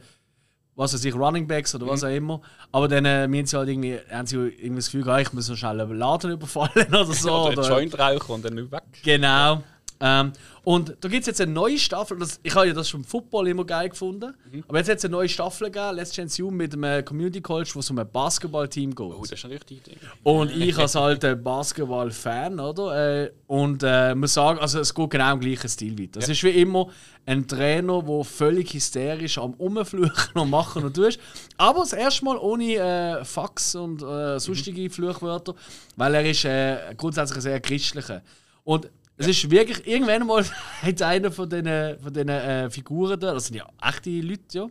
was 0.78 0.94
weiß 0.94 1.04
ich, 1.04 1.14
Running 1.14 1.46
Backs 1.46 1.74
oder 1.74 1.84
Mhm. 1.86 1.90
was 1.90 2.04
auch 2.04 2.08
immer. 2.08 2.40
Aber 2.72 2.88
dann 2.88 3.04
äh, 3.04 3.26
müssen 3.28 3.46
sie 3.46 3.56
halt 3.58 3.68
irgendwie, 3.68 3.98
haben 4.10 4.26
sie 4.26 4.36
irgendwie 4.36 4.76
das 4.76 4.90
Gefühl, 4.90 5.10
ah, 5.10 5.18
ich 5.20 5.32
muss 5.32 5.48
noch 5.48 5.56
schnell 5.56 5.80
einen 5.80 5.98
Laden 5.98 6.30
überfallen 6.38 6.86
oder 6.88 7.04
so. 7.12 7.30
Oder 7.48 7.58
oder, 7.58 7.68
Joint 7.68 7.98
rauchen 7.98 8.34
und 8.36 8.44
dann 8.44 8.56
weg. 8.70 8.82
Genau. 9.02 9.62
Ähm, 10.00 10.32
und 10.64 10.96
da 11.00 11.08
gibt 11.08 11.22
es 11.22 11.26
jetzt 11.26 11.40
eine 11.40 11.52
neue 11.52 11.78
Staffel. 11.78 12.18
Das, 12.18 12.38
ich 12.42 12.54
habe 12.54 12.68
ja 12.68 12.74
das 12.74 12.88
schon 12.88 13.00
im 13.00 13.04
Football 13.04 13.48
immer 13.48 13.64
geil 13.64 13.88
gefunden. 13.88 14.34
Mhm. 14.52 14.64
Aber 14.68 14.78
jetzt 14.78 14.90
hat 14.90 14.98
es 14.98 15.04
eine 15.04 15.12
neue 15.12 15.28
Staffel 15.28 15.70
gegeben, 15.70 15.96
Let's 15.96 16.12
Chance 16.12 16.42
You, 16.42 16.50
mit 16.50 16.74
einem 16.74 17.04
Community 17.04 17.40
College, 17.40 17.70
wo 17.74 17.80
es 17.80 17.90
um 17.90 17.98
ein 17.98 18.10
Basketballteam 18.10 18.94
geht. 18.94 19.06
Oh, 19.06 19.22
das 19.22 19.32
ist 19.32 19.42
natürlich 19.44 19.64
die 19.64 19.76
Idee. 19.76 19.96
Und 20.22 20.50
ich 20.50 20.76
als 20.76 20.94
halt 20.94 21.24
ein 21.24 21.42
Basketball-Fan, 21.42 22.60
oder? 22.60 23.22
Äh, 23.24 23.30
und 23.46 23.82
äh, 23.82 24.14
muss 24.14 24.34
sagen, 24.34 24.58
also 24.58 24.80
es 24.80 24.94
geht 24.94 25.10
genau 25.10 25.32
im 25.32 25.40
gleichen 25.40 25.68
Stil 25.68 25.98
weiter. 25.98 26.20
Es 26.20 26.28
ist 26.28 26.44
wie 26.44 26.50
immer 26.50 26.88
ein 27.24 27.48
Trainer, 27.48 28.02
der 28.02 28.24
völlig 28.24 28.72
hysterisch 28.72 29.38
am 29.38 29.54
Umfluchen 29.54 30.34
und 30.34 30.50
machen 30.50 30.84
und 30.84 30.94
tust. 30.94 31.18
Aber 31.56 31.80
das 31.80 31.92
erste 31.92 32.24
Mal 32.24 32.36
ohne 32.36 32.74
äh, 32.74 33.24
Fax 33.24 33.74
und 33.74 34.02
äh, 34.02 34.38
sonstige 34.38 34.90
Fluchwörter, 34.90 35.54
weil 35.96 36.14
er 36.14 36.30
ist 36.30 36.44
äh, 36.44 36.94
grundsätzlich 36.96 37.38
ein 37.38 37.42
sehr 37.42 37.60
christlicher. 37.60 38.22
Und 38.64 38.90
es 39.18 39.26
ist 39.26 39.50
wirklich, 39.50 39.86
irgendwann 39.86 40.26
mal 40.26 40.44
hat 40.82 41.02
einer 41.02 41.30
von 41.30 41.48
diesen 41.48 41.98
von 42.00 42.12
den, 42.12 42.28
äh, 42.28 42.70
Figuren 42.70 43.18
da, 43.18 43.34
das 43.34 43.46
sind 43.46 43.56
ja 43.56 43.66
echte 43.82 44.10
Leute, 44.10 44.42
ja. 44.52 44.68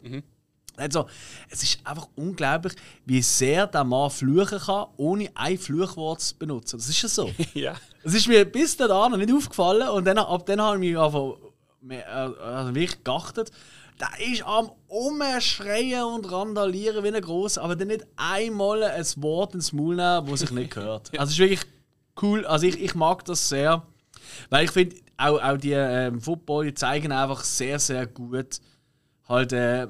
Also, 0.77 1.07
es 1.49 1.63
ist 1.63 1.79
einfach 1.83 2.07
unglaublich, 2.15 2.73
wie 3.05 3.21
sehr 3.23 3.65
der 3.65 3.83
Mann 3.83 4.11
fluchen 4.11 4.59
kann, 4.59 4.85
ohne 4.97 5.29
ein 5.33 5.57
Fluchwort 5.57 6.21
zu 6.21 6.37
benutzen. 6.37 6.77
Das 6.77 6.87
ist 6.87 7.01
ja 7.01 7.09
so. 7.09 7.31
ja. 7.55 7.75
Es 8.03 8.13
ist 8.13 8.27
mir 8.27 8.45
bis 8.45 8.77
dahin 8.77 9.19
nicht 9.19 9.33
aufgefallen 9.33 9.89
und 9.89 10.05
dann, 10.05 10.19
ab 10.19 10.45
dann 10.45 10.61
habe 10.61 10.75
ich 10.75 10.91
mich 10.91 10.97
einfach 10.97 11.33
äh, 11.89 12.01
also 12.03 12.75
wirklich 12.75 13.03
geachtet. 13.03 13.51
Der 13.99 14.31
ist 14.31 14.43
am 14.45 14.69
Umschreien 14.87 16.03
und 16.03 16.31
randalieren 16.31 17.03
wie 17.03 17.07
ein 17.07 17.21
Gross, 17.21 17.57
aber 17.57 17.75
dann 17.75 17.87
nicht 17.87 18.05
einmal 18.15 18.83
ein 18.83 19.05
Wort 19.17 19.55
ins 19.55 19.73
Maul 19.73 19.95
nehmen, 19.95 20.27
das 20.27 20.41
sich 20.41 20.51
nicht 20.51 20.75
hört. 20.75 21.11
Also 21.17 21.23
es 21.23 21.31
ist 21.31 21.39
wirklich 21.39 21.61
cool. 22.21 22.45
Also 22.45 22.67
ich, 22.67 22.79
ich 22.79 22.93
mag 22.93 23.25
das 23.25 23.49
sehr. 23.49 23.81
Weil 24.49 24.65
ich 24.65 24.71
finde, 24.71 24.95
auch, 25.17 25.41
auch 25.41 25.57
die 25.57 25.71
ähm, 25.71 26.21
Football 26.21 26.65
die 26.65 26.73
zeigen 26.73 27.11
einfach 27.11 27.43
sehr, 27.43 27.79
sehr 27.79 28.05
gut 28.05 28.59
halt, 29.27 29.53
äh, 29.53 29.88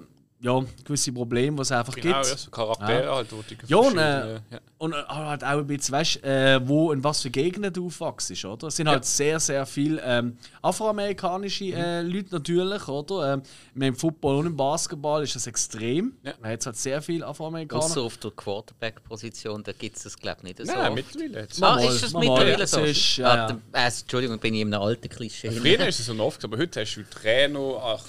ja, 0.48 0.66
gewisse 0.84 1.12
Probleme, 1.12 1.56
die 1.58 1.62
es 1.62 1.72
einfach 1.72 1.94
Genau, 1.96 2.16
gibt. 2.22 2.30
ja, 2.30 2.38
so 2.38 2.50
Charaktere 2.52 3.04
Ja. 3.06 3.16
halt, 3.16 3.28
die 3.32 3.58
Ja, 3.68 3.78
und, 3.78 3.98
äh, 3.98 4.34
ja. 4.36 4.40
Und 4.80 4.94
äh, 4.94 5.04
halt 5.08 5.44
auch 5.44 5.48
ein 5.58 5.68
bisschen, 5.68 5.92
weißt 5.94 6.24
äh, 6.24 6.60
wo 6.68 6.92
in 6.92 7.04
was 7.04 7.22
für 7.22 7.30
Gegenden 7.32 7.74
du 7.74 7.88
aufwachst, 7.88 8.46
oder? 8.46 8.68
Es 8.68 8.76
sind 8.76 8.88
halt 8.88 9.06
sehr, 9.06 9.40
sehr 9.40 9.66
viele 9.66 10.02
ähm, 10.04 10.38
afroamerikanische 10.62 11.66
äh, 11.66 12.04
Mhm. 12.04 12.12
Leute 12.12 12.28
natürlich, 12.32 12.88
oder? 12.88 13.34
Ähm, 13.34 13.42
Im 13.82 13.96
Football 13.96 14.38
und 14.38 14.46
im 14.48 14.56
Basketball 14.58 15.24
ist 15.24 15.36
das 15.36 15.48
extrem. 15.48 16.14
Ja. 16.24 16.34
Man 16.42 16.52
hat 16.52 16.66
halt 16.66 16.76
sehr 16.78 17.02
viele 17.02 17.26
Afroamerikaner. 17.26 17.84
Außer 17.84 18.02
auf 18.02 18.18
der 18.18 18.32
Quarterback-Position, 18.32 19.64
da 19.64 19.72
gibt 19.74 19.98
es 19.98 20.04
das, 20.04 20.18
glaube 20.18 20.38
ich, 20.42 20.58
nicht 20.58 20.58
so. 20.68 20.74
Nein, 20.74 20.88
oft. 20.92 20.96
mittlerweile. 20.96 21.40
jetzt. 21.42 21.64
Ah, 21.64 21.76
Mal, 21.76 21.86
ist 21.86 22.04
das 22.04 22.14
mittlerweile 22.14 22.60
ja. 22.60 22.68
so? 22.68 22.80
Es 22.82 22.98
ist, 22.98 23.18
ja, 23.18 23.28
Ah, 23.28 23.50
ja. 23.74 23.84
äh, 23.84 23.88
Entschuldigung, 23.88 24.40
bin 24.40 24.54
ich 24.54 24.62
in 24.62 24.74
einem 24.74 24.82
alten 24.84 25.10
Klischee. 25.10 25.52
Früher 25.52 25.88
ist 25.88 26.00
es 26.00 26.06
so 26.06 26.14
oft, 26.20 26.44
aber 26.44 26.58
heute 26.58 26.82
hast 26.82 26.96
du 26.96 27.04
Trainer, 27.04 27.78
ach, 27.82 28.06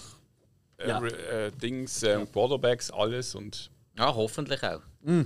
Ja. 0.87 1.03
äh, 1.05 1.51
Dings, 1.53 2.03
äh, 2.03 2.24
Quarterbacks, 2.33 2.91
alles 2.91 3.35
und 3.35 3.70
Ja, 3.97 4.14
hoffentlich 4.14 4.62
auch. 4.62 4.81
Mm. 5.03 5.22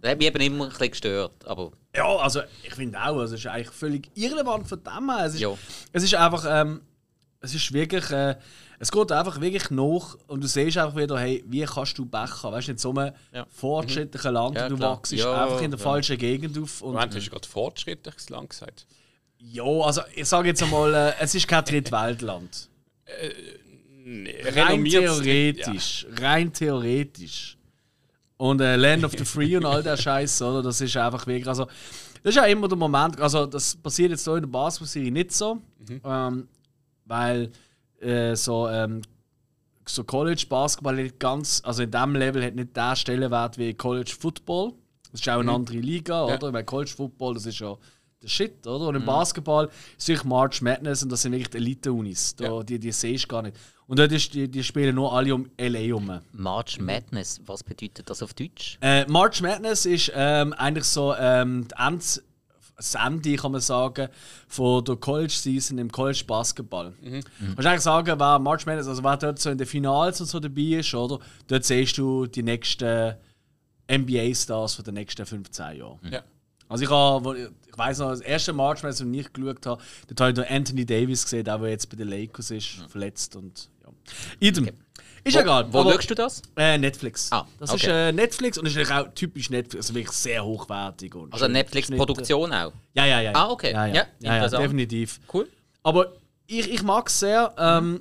Das 0.00 0.12
hat 0.12 0.18
mich 0.18 0.28
eben 0.28 0.40
immer 0.40 0.64
ein 0.64 0.70
bisschen 0.70 0.90
gestört, 0.90 1.44
aber 1.46 1.72
Ja, 1.94 2.06
also 2.16 2.40
ich 2.62 2.74
finde 2.74 2.98
auch, 2.98 3.18
also 3.18 3.34
es 3.34 3.40
ist 3.40 3.46
eigentlich 3.46 3.70
völlig 3.70 4.08
irrelevant 4.14 4.66
von 4.68 4.82
dem 4.82 5.10
her. 5.10 5.26
Es 5.26 5.34
ist, 5.34 5.40
Ja. 5.40 5.52
es 5.92 6.02
ist 6.04 6.14
einfach, 6.14 6.44
ähm, 6.48 6.80
es 7.40 7.54
ist 7.54 7.72
wirklich, 7.72 8.08
äh, 8.10 8.36
es 8.78 8.92
geht 8.92 9.10
einfach 9.12 9.40
wirklich 9.40 9.70
nach 9.70 10.16
und 10.28 10.42
du 10.42 10.46
siehst 10.46 10.78
einfach 10.78 10.96
wieder, 10.96 11.18
hey, 11.18 11.42
wie 11.48 11.64
kannst 11.64 11.98
du 11.98 12.06
Pech 12.06 12.42
haben? 12.42 12.52
Weißt 12.54 12.68
du, 12.68 12.72
in 12.72 12.78
so 12.78 12.90
einem 12.94 13.12
Ja. 13.32 13.44
fortschrittlichen 13.50 14.32
Land, 14.32 14.56
Ja, 14.56 14.68
du 14.68 14.78
wachst 14.78 15.12
Ja, 15.12 15.44
einfach 15.44 15.60
in 15.62 15.70
der 15.72 15.78
ja. 15.80 15.84
falschen 15.84 16.16
Gegend 16.16 16.56
auf. 16.58 16.80
Und, 16.82 16.92
Moment, 16.92 17.14
hast 17.14 17.26
du 17.26 17.30
gerade 17.30 17.48
fortschrittlich 17.48 18.30
lang 18.30 18.48
gesagt. 18.48 18.86
ja, 19.38 19.64
also 19.64 20.02
ich 20.14 20.26
sage 20.26 20.48
jetzt 20.48 20.62
einmal, 20.62 20.94
äh, 20.94 21.12
es 21.20 21.34
ist 21.34 21.46
kein 21.48 21.64
Drittweltland. 21.64 22.68
Nee, 23.06 23.32
Rein 24.54 24.84
theoretisch. 24.84 26.06
Rein 26.20 26.52
theoretisch. 26.52 27.58
Und 28.36 28.60
äh, 28.60 28.76
Land 28.76 29.04
of 29.04 29.12
the 29.12 29.24
Free 29.24 29.56
und 29.56 29.64
all 29.64 29.82
der 29.82 29.96
Scheiß, 29.96 30.40
oder? 30.42 30.62
Das 30.62 30.80
ist 30.80 30.96
einfach 30.96 31.26
wirklich. 31.26 31.48
Also, 31.48 31.66
das 32.22 32.30
ist 32.30 32.36
ja 32.36 32.44
immer 32.44 32.68
der 32.68 32.78
Moment. 32.78 33.20
Also, 33.20 33.46
das 33.46 33.76
passiert 33.76 34.10
jetzt 34.10 34.24
hier 34.24 34.36
in 34.36 34.42
der 34.42 34.48
Basketball-Serie 34.48 35.10
nicht 35.10 35.32
so. 35.32 35.60
Ähm, 36.04 36.48
weil 37.04 37.50
äh, 38.00 38.36
so, 38.36 38.68
ähm, 38.68 39.02
so 39.86 40.04
College 40.04 40.46
Basketball 40.48 40.94
nicht 40.94 41.18
ganz, 41.18 41.60
also 41.64 41.82
in 41.82 41.90
diesem 41.90 42.14
Level 42.14 42.44
hat 42.44 42.54
nicht 42.54 42.76
der 42.76 42.94
Stellenwert 42.94 43.58
wie 43.58 43.74
College 43.74 44.14
Football. 44.18 44.72
Das 45.10 45.20
ist 45.20 45.28
auch 45.28 45.40
eine 45.40 45.52
andere 45.52 45.78
Liga, 45.78 46.24
oder? 46.24 46.52
Weil 46.52 46.64
College 46.64 46.92
Football, 46.94 47.34
das 47.34 47.46
ist 47.46 47.58
ja 47.58 47.76
der 48.22 48.28
Shit, 48.28 48.66
oder? 48.66 48.88
Und 48.88 48.96
im 48.96 49.04
Basketball 49.04 49.68
ist 49.96 50.08
wirklich 50.08 50.24
March 50.24 50.60
Madness 50.60 51.02
und 51.02 51.10
das 51.10 51.22
sind 51.22 51.32
wirklich 51.32 51.54
Elite-Unis. 51.54 52.36
Ja. 52.40 52.62
Die, 52.62 52.78
die 52.78 52.92
siehst 52.92 53.24
du 53.24 53.28
gar 53.28 53.42
nicht. 53.42 53.56
Und 53.86 53.98
dort 53.98 54.12
ist, 54.12 54.34
die, 54.34 54.48
die 54.48 54.62
spielen 54.62 54.94
nur 54.94 55.12
alle 55.12 55.34
um 55.34 55.50
LA 55.58 55.78
herum. 55.78 56.20
March 56.32 56.78
Madness, 56.80 57.40
was 57.46 57.62
bedeutet 57.62 58.10
das 58.10 58.22
auf 58.22 58.34
Deutsch? 58.34 58.76
Äh, 58.80 59.06
March 59.06 59.40
Madness 59.40 59.86
ist 59.86 60.12
ähm, 60.14 60.52
eigentlich 60.52 60.84
so 60.84 61.14
ähm, 61.14 61.66
das 61.68 62.94
Ende, 62.94 63.36
kann 63.36 63.52
man 63.52 63.60
sagen, 63.60 64.08
von 64.46 64.84
der 64.84 64.96
College 64.96 65.32
Season 65.32 65.78
im 65.78 65.90
College 65.90 66.24
Basketball. 66.26 66.92
Mhm. 67.00 67.22
Kannst 67.54 67.66
eigentlich 67.66 67.80
sagen, 67.80 68.20
wer 68.20 68.38
March 68.38 68.66
Madness, 68.66 68.88
also 68.88 69.02
wer 69.02 69.16
dort 69.16 69.38
so 69.38 69.50
in 69.50 69.58
den 69.58 69.66
Finals 69.66 70.20
und 70.20 70.26
so 70.26 70.38
dabei 70.38 70.78
ist, 70.78 70.94
oder? 70.94 71.18
Dort 71.46 71.64
siehst 71.64 71.96
du 71.98 72.26
die 72.26 72.42
nächsten 72.42 73.14
NBA-Stars 73.90 74.74
von 74.74 74.84
den 74.84 74.94
nächsten 74.94 75.24
15 75.24 75.78
Jahren. 75.78 75.98
Ja. 76.10 76.22
Also 76.68 76.84
ich 76.84 76.90
habe, 76.90 77.50
ich 77.70 77.76
weiß 77.78 77.98
noch, 77.98 78.10
das 78.10 78.20
erste 78.20 78.52
March 78.52 78.82
Madness, 78.82 78.98
das 78.98 79.06
ich 79.12 79.32
geschaut 79.32 79.66
habe, 79.66 79.82
dort 80.08 80.20
habe 80.20 80.30
ich 80.32 80.36
noch 80.36 80.50
Anthony 80.50 80.84
Davis 80.86 81.22
gesehen, 81.24 81.44
der, 81.44 81.58
der 81.58 81.70
jetzt 81.70 81.88
bei 81.88 81.96
den 81.96 82.08
Lakers 82.08 82.50
ist, 82.50 82.66
verletzt 82.88 83.36
und 83.36 83.68
ja. 83.84 83.90
Idem. 84.40 84.70
Ist 85.24 85.34
Wo, 85.36 85.40
egal. 85.40 85.72
wo 85.72 85.80
aber- 85.80 85.92
schaust 85.92 86.10
du 86.10 86.14
das? 86.14 86.42
äh, 86.56 86.78
Netflix. 86.78 87.30
Ah, 87.32 87.46
das 87.58 87.70
okay. 87.70 87.78
ist 87.82 87.88
äh, 87.88 88.12
Netflix 88.12 88.56
und 88.58 88.66
ist 88.66 88.76
natürlich 88.76 88.92
auch 88.92 89.12
typisch 89.14 89.50
Netflix, 89.50 89.86
also 89.86 89.94
wirklich 89.94 90.16
sehr 90.16 90.44
hochwertig. 90.44 91.14
Und 91.14 91.32
Also 91.32 91.48
Netflix-Produktion 91.48 92.52
auch. 92.52 92.72
Ja, 92.94 93.04
ja, 93.04 93.20
ja. 93.20 93.32
Ah, 93.34 93.50
okay. 93.50 93.72
Ja, 93.72 93.86
ja. 93.86 94.06
Ja, 94.20 94.36
ja, 94.36 94.48
definitiv. 94.48 95.20
Cool. 95.32 95.48
Aber 95.82 96.12
ich, 96.46 96.70
ich 96.72 96.82
mag 96.82 97.08
es 97.08 97.20
sehr. 97.20 97.52
Ähm, 97.58 98.00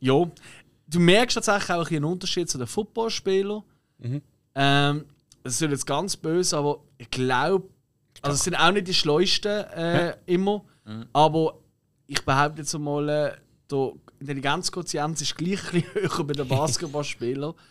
ja, 0.00 0.14
du 0.88 1.00
merkst 1.00 1.36
tatsächlich 1.36 1.70
auch 1.70 1.88
ein 1.90 1.96
einen 1.96 2.04
Unterschied 2.04 2.50
zu 2.50 2.58
den 2.58 2.66
Footballspielern. 2.66 3.62
Ähm, 4.54 5.04
das 5.42 5.54
ist 5.54 5.60
jetzt 5.60 5.86
ganz 5.86 6.16
böse, 6.16 6.56
aber 6.58 6.80
ich 6.98 7.08
glaube, 7.10 7.68
also 8.26 8.34
es 8.36 8.44
sind 8.44 8.54
auch 8.54 8.72
nicht 8.72 8.88
die 8.88 8.94
schleusten 8.94 9.64
äh, 9.64 10.16
immer, 10.26 10.64
aber 11.12 11.58
ich 12.06 12.24
behaupte 12.24 12.62
jetzt 12.62 12.74
einmal, 12.74 13.08
äh, 13.08 13.32
der 13.70 13.92
Intelligenzquotient 14.20 15.20
ist 15.20 15.36
gleich 15.36 15.60
ein 15.72 15.84
höher 15.94 16.24
bei 16.24 16.32
den 16.34 16.48
Basketballspielern. 16.48 17.54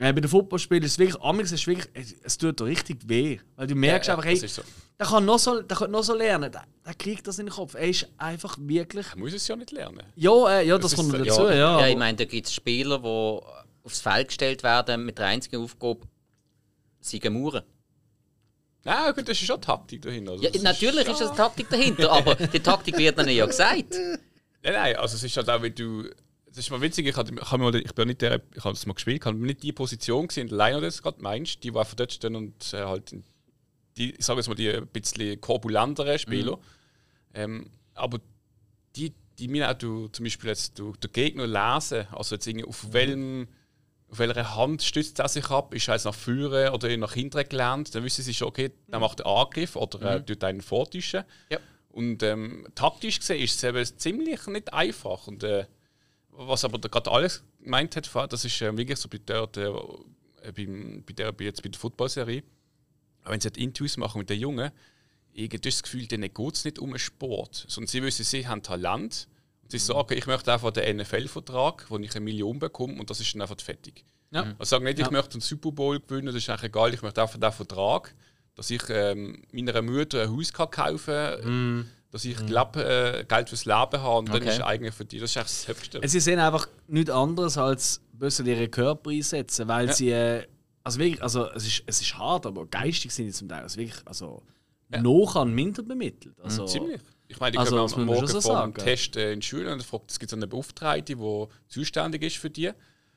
Äh, 0.00 0.12
bei 0.12 0.20
den 0.20 0.30
Footballspielern 0.30 0.84
ist 0.84 0.92
es 0.92 0.98
wirklich, 1.00 1.20
amigs 1.20 1.50
ist 1.50 1.62
es 1.62 1.66
wirklich, 1.66 1.88
es, 1.92 2.14
es 2.22 2.38
tut 2.38 2.60
dir 2.60 2.66
richtig 2.66 2.98
weh. 3.08 3.40
Weil 3.56 3.66
du 3.66 3.74
merkst 3.74 4.06
Ja, 4.06 4.14
einfach, 4.14 4.26
hey, 4.28 4.36
so. 4.36 4.62
der 4.96 5.06
kann 5.08 5.24
noch 5.24 5.40
so, 5.40 5.60
der 5.60 5.76
kann 5.76 5.90
noch 5.90 6.04
so 6.04 6.14
lernen, 6.14 6.52
der, 6.52 6.62
der 6.86 6.94
kriegt 6.94 7.26
das 7.26 7.40
in 7.40 7.46
den 7.46 7.52
Kopf. 7.52 7.74
Er 7.74 7.88
ist 7.88 8.08
einfach 8.16 8.56
wirklich. 8.60 9.06
Er 9.10 9.18
muss 9.18 9.32
es 9.32 9.48
ja 9.48 9.56
nicht 9.56 9.72
lernen. 9.72 10.04
Ja, 10.14 10.50
äh, 10.60 10.68
ja 10.68 10.78
das, 10.78 10.92
Das 10.92 11.00
kommt 11.00 11.14
dazu, 11.14 11.48
ja. 11.48 11.52
ja, 11.54 11.68
aber- 11.78 11.88
ich 11.88 11.96
meine, 11.96 12.16
da 12.16 12.24
gibt 12.26 12.46
es 12.46 12.54
Spieler, 12.54 13.00
die 13.00 13.40
aufs 13.84 14.00
Feld 14.00 14.28
gestellt 14.28 14.62
werden 14.62 15.04
mit 15.04 15.18
der 15.18 15.26
einzigen 15.26 15.60
Aufgabe, 15.64 16.02
sie 17.00 17.20
Mauern. 17.28 17.64
Nein, 18.84 19.14
gut, 19.14 19.28
das 19.28 19.40
ist 19.40 19.46
schon 19.46 19.60
Taktik 19.60 20.02
dahinter. 20.02 20.32
Also 20.32 20.44
Ja, 20.44 20.62
natürlich 20.62 21.08
ist 21.08 21.20
das 21.20 21.34
Taktik 21.34 21.68
dahinter, 21.68 22.10
aber 22.10 22.34
die 22.52 22.60
Taktik 22.60 22.96
wird 22.96 23.18
ihnen 23.18 23.30
ja 23.30 23.46
gesagt. 23.46 23.94
Nein, 24.62 24.72
nein, 24.72 24.96
also 24.96 25.16
es 25.16 25.22
ist 25.22 25.36
halt 25.36 25.48
auch, 25.50 25.62
wenn 25.62 25.74
du. 25.74 26.04
Das 26.46 26.58
ist 26.58 26.70
mal 26.70 26.80
witzig, 26.80 27.06
ich, 27.06 27.14
hatte, 27.14 27.32
ich, 27.32 27.52
mal, 27.52 27.74
ich 27.76 27.94
bin 27.94 28.08
nicht 28.08 28.22
der, 28.22 28.40
ich 28.54 28.64
habe 28.64 28.74
das 28.74 28.86
mal 28.86 28.94
gespielt, 28.94 29.20
ich 29.20 29.26
habe 29.26 29.36
nicht 29.36 29.62
die 29.62 29.72
Position 29.72 30.26
gesehen, 30.26 30.48
Liner 30.48 30.80
das 30.80 31.02
gerade 31.02 31.20
meinst, 31.20 31.62
die, 31.62 31.70
die 31.70 31.78
einfach 31.78 31.94
dort 31.94 32.12
stehen 32.12 32.34
und 32.34 32.72
äh, 32.72 32.84
halt 32.84 33.14
die, 33.96 34.14
ich 34.14 34.24
sage 34.24 34.40
jetzt 34.40 34.48
mal, 34.48 34.54
die 34.54 34.70
ein 34.70 34.86
bisschen 34.86 35.40
korpulenteren 35.40 36.18
Spieler. 36.18 36.58
Ähm, 37.34 37.70
aber 37.94 38.18
die, 38.96 39.12
die 39.38 39.48
mir 39.48 39.70
auch 39.70 39.74
du, 39.74 40.08
zum 40.08 40.24
Beispiel 40.24 40.48
jetzt 40.48 40.78
du, 40.78 40.94
der 41.02 41.10
Gegner 41.10 41.46
lesen, 41.46 42.06
also 42.12 42.34
jetzt 42.34 42.46
irgendwie 42.46 42.66
auf 42.66 42.92
welchem 42.92 43.48
auf 44.10 44.18
welcher 44.18 44.56
Hand 44.56 44.82
stützt 44.82 45.18
er 45.18 45.28
sich 45.28 45.50
ab? 45.50 45.74
Ist 45.74 45.88
er 45.88 45.94
jetzt 45.94 46.04
nach 46.04 46.14
vorne 46.14 46.72
oder 46.72 46.96
nach 46.96 47.12
hinten 47.12 47.46
gelernt? 47.48 47.94
Dann 47.94 48.04
wissen 48.04 48.22
sie 48.22 48.34
schon, 48.34 48.48
okay, 48.48 48.72
der 48.86 49.00
macht 49.00 49.24
einen 49.24 49.34
Angriff 49.34 49.76
oder 49.76 50.00
er 50.00 50.24
tut 50.24 50.42
einen 50.44 50.62
vortischen. 50.62 51.24
Ja. 51.50 51.58
Und 51.90 52.22
ähm, 52.22 52.66
taktisch 52.74 53.18
gesehen 53.18 53.42
ist 53.42 53.56
es 53.56 53.64
eben 53.64 53.84
ziemlich 53.98 54.46
nicht 54.46 54.72
einfach. 54.72 55.26
Und 55.26 55.42
äh, 55.44 55.66
was 56.30 56.64
aber 56.64 56.78
gerade 56.78 57.10
alles 57.10 57.42
gemeint 57.62 57.96
hat, 57.96 58.32
das 58.32 58.44
ist 58.44 58.62
äh, 58.62 58.76
wirklich 58.76 58.98
so 58.98 59.08
bei 59.08 59.18
der, 59.18 59.46
der, 59.48 59.74
äh, 60.42 60.52
beim, 60.52 61.04
bei 61.06 61.12
der 61.12 61.34
jetzt 61.40 61.62
bei 61.62 61.68
der 61.68 61.78
Footballserie. 61.78 62.42
Wenn 63.24 63.40
sie 63.40 63.48
halt 63.48 63.58
Interviews 63.58 63.96
machen 63.98 64.18
mit 64.20 64.30
den 64.30 64.40
Jungen, 64.40 64.70
irgendwie 65.34 65.58
das 65.58 65.82
Gefühl, 65.82 66.06
denen 66.06 66.32
geht 66.32 66.54
es 66.54 66.64
nicht 66.64 66.78
um 66.78 66.90
den 66.90 66.98
Sport, 66.98 67.66
sondern 67.68 67.88
sie 67.88 68.02
wissen, 68.02 68.24
sie 68.24 68.46
haben 68.46 68.62
Talent. 68.62 69.28
Und 69.68 69.72
sie 69.72 69.78
sagen, 69.78 70.14
ich 70.16 70.26
möchte 70.26 70.50
einfach 70.50 70.70
den 70.70 70.96
NFL-Vertrag, 70.96 71.84
wo 71.90 71.98
ich 71.98 72.10
eine 72.16 72.24
Million 72.24 72.58
bekomme 72.58 72.98
und 72.98 73.10
das 73.10 73.20
ist 73.20 73.34
dann 73.34 73.42
einfach 73.42 73.60
fertig. 73.60 74.02
Ja. 74.30 74.42
Also 74.58 74.70
sagen 74.70 74.84
nicht, 74.84 74.98
ich 74.98 75.10
möchte 75.10 75.32
einen 75.34 75.40
Super 75.42 75.72
Bowl 75.72 76.00
gewinnen, 76.00 76.26
das 76.26 76.36
ist 76.36 76.48
eigentlich 76.48 76.64
egal, 76.70 76.94
ich 76.94 77.02
möchte 77.02 77.20
einfach 77.20 77.38
den 77.38 77.52
Vertrag, 77.52 78.14
dass 78.54 78.70
ich 78.70 78.82
ähm, 78.88 79.42
meiner 79.52 79.82
Mutter 79.82 80.22
ein 80.22 80.34
Haus 80.34 80.52
kann 80.52 80.70
kaufen 80.70 81.14
kann, 81.42 81.90
dass 82.10 82.24
ich 82.24 82.40
Leb, 82.40 82.76
äh, 82.76 83.24
Geld 83.28 83.48
fürs 83.50 83.66
Leben 83.66 83.76
habe 84.02 84.18
und 84.18 84.28
dann 84.30 84.36
Okay. 84.36 84.48
ist 84.48 84.62
eigentlich 84.62 84.94
für 84.94 85.04
die, 85.04 85.18
das 85.18 85.30
ist 85.30 85.36
eigentlich 85.36 85.48
das 85.66 85.68
Höchste. 85.68 86.08
Sie 86.08 86.20
sehen 86.20 86.38
einfach 86.38 86.66
nichts 86.86 87.10
anderes 87.10 87.58
als 87.58 88.00
müssen 88.18 88.46
ihre 88.46 88.68
Körper 88.68 89.10
einsetzen, 89.10 89.68
weil 89.68 89.88
Ja. 89.88 89.92
sie. 89.92 90.10
Äh, 90.10 90.46
also 90.82 90.98
wirklich, 91.00 91.22
also 91.22 91.50
es 91.52 91.66
ist, 91.66 91.82
es 91.84 92.00
ist 92.00 92.16
hart, 92.16 92.46
aber 92.46 92.64
geistig 92.66 93.12
sind 93.12 93.26
sie 93.26 93.32
zum 93.32 93.48
Teil 93.50 93.62
also 93.62 93.78
wirklich, 93.78 94.00
also 94.06 94.42
noch 94.88 95.36
an 95.36 95.52
minder 95.54 95.82
bemittelt. 95.82 96.40
Also, 96.40 96.64
Ziemlich. 96.64 97.02
Ich 97.28 97.38
meine, 97.40 97.52
die 97.52 97.58
Also, 97.58 97.76
kommen 97.76 97.82
das 97.82 97.92
am 97.92 98.00
muss 98.00 98.06
man 98.06 98.16
Morgen 98.16 98.28
schon 98.28 98.42
vor 98.42 98.52
sagen. 98.54 98.74
Test 98.74 99.16
äh, 99.16 99.32
in 99.32 99.40
die 99.40 99.46
Schule 99.46 99.70
und 99.70 99.78
dann 99.78 99.80
fragt, 99.86 100.10
es 100.10 100.18
gibt 100.18 100.30
so 100.30 100.36
eine 100.36 100.46
Beauftragte, 100.46 101.14
die 101.14 101.46
zuständig 101.68 102.22
ist 102.22 102.36
für 102.36 102.50
die. 102.50 102.70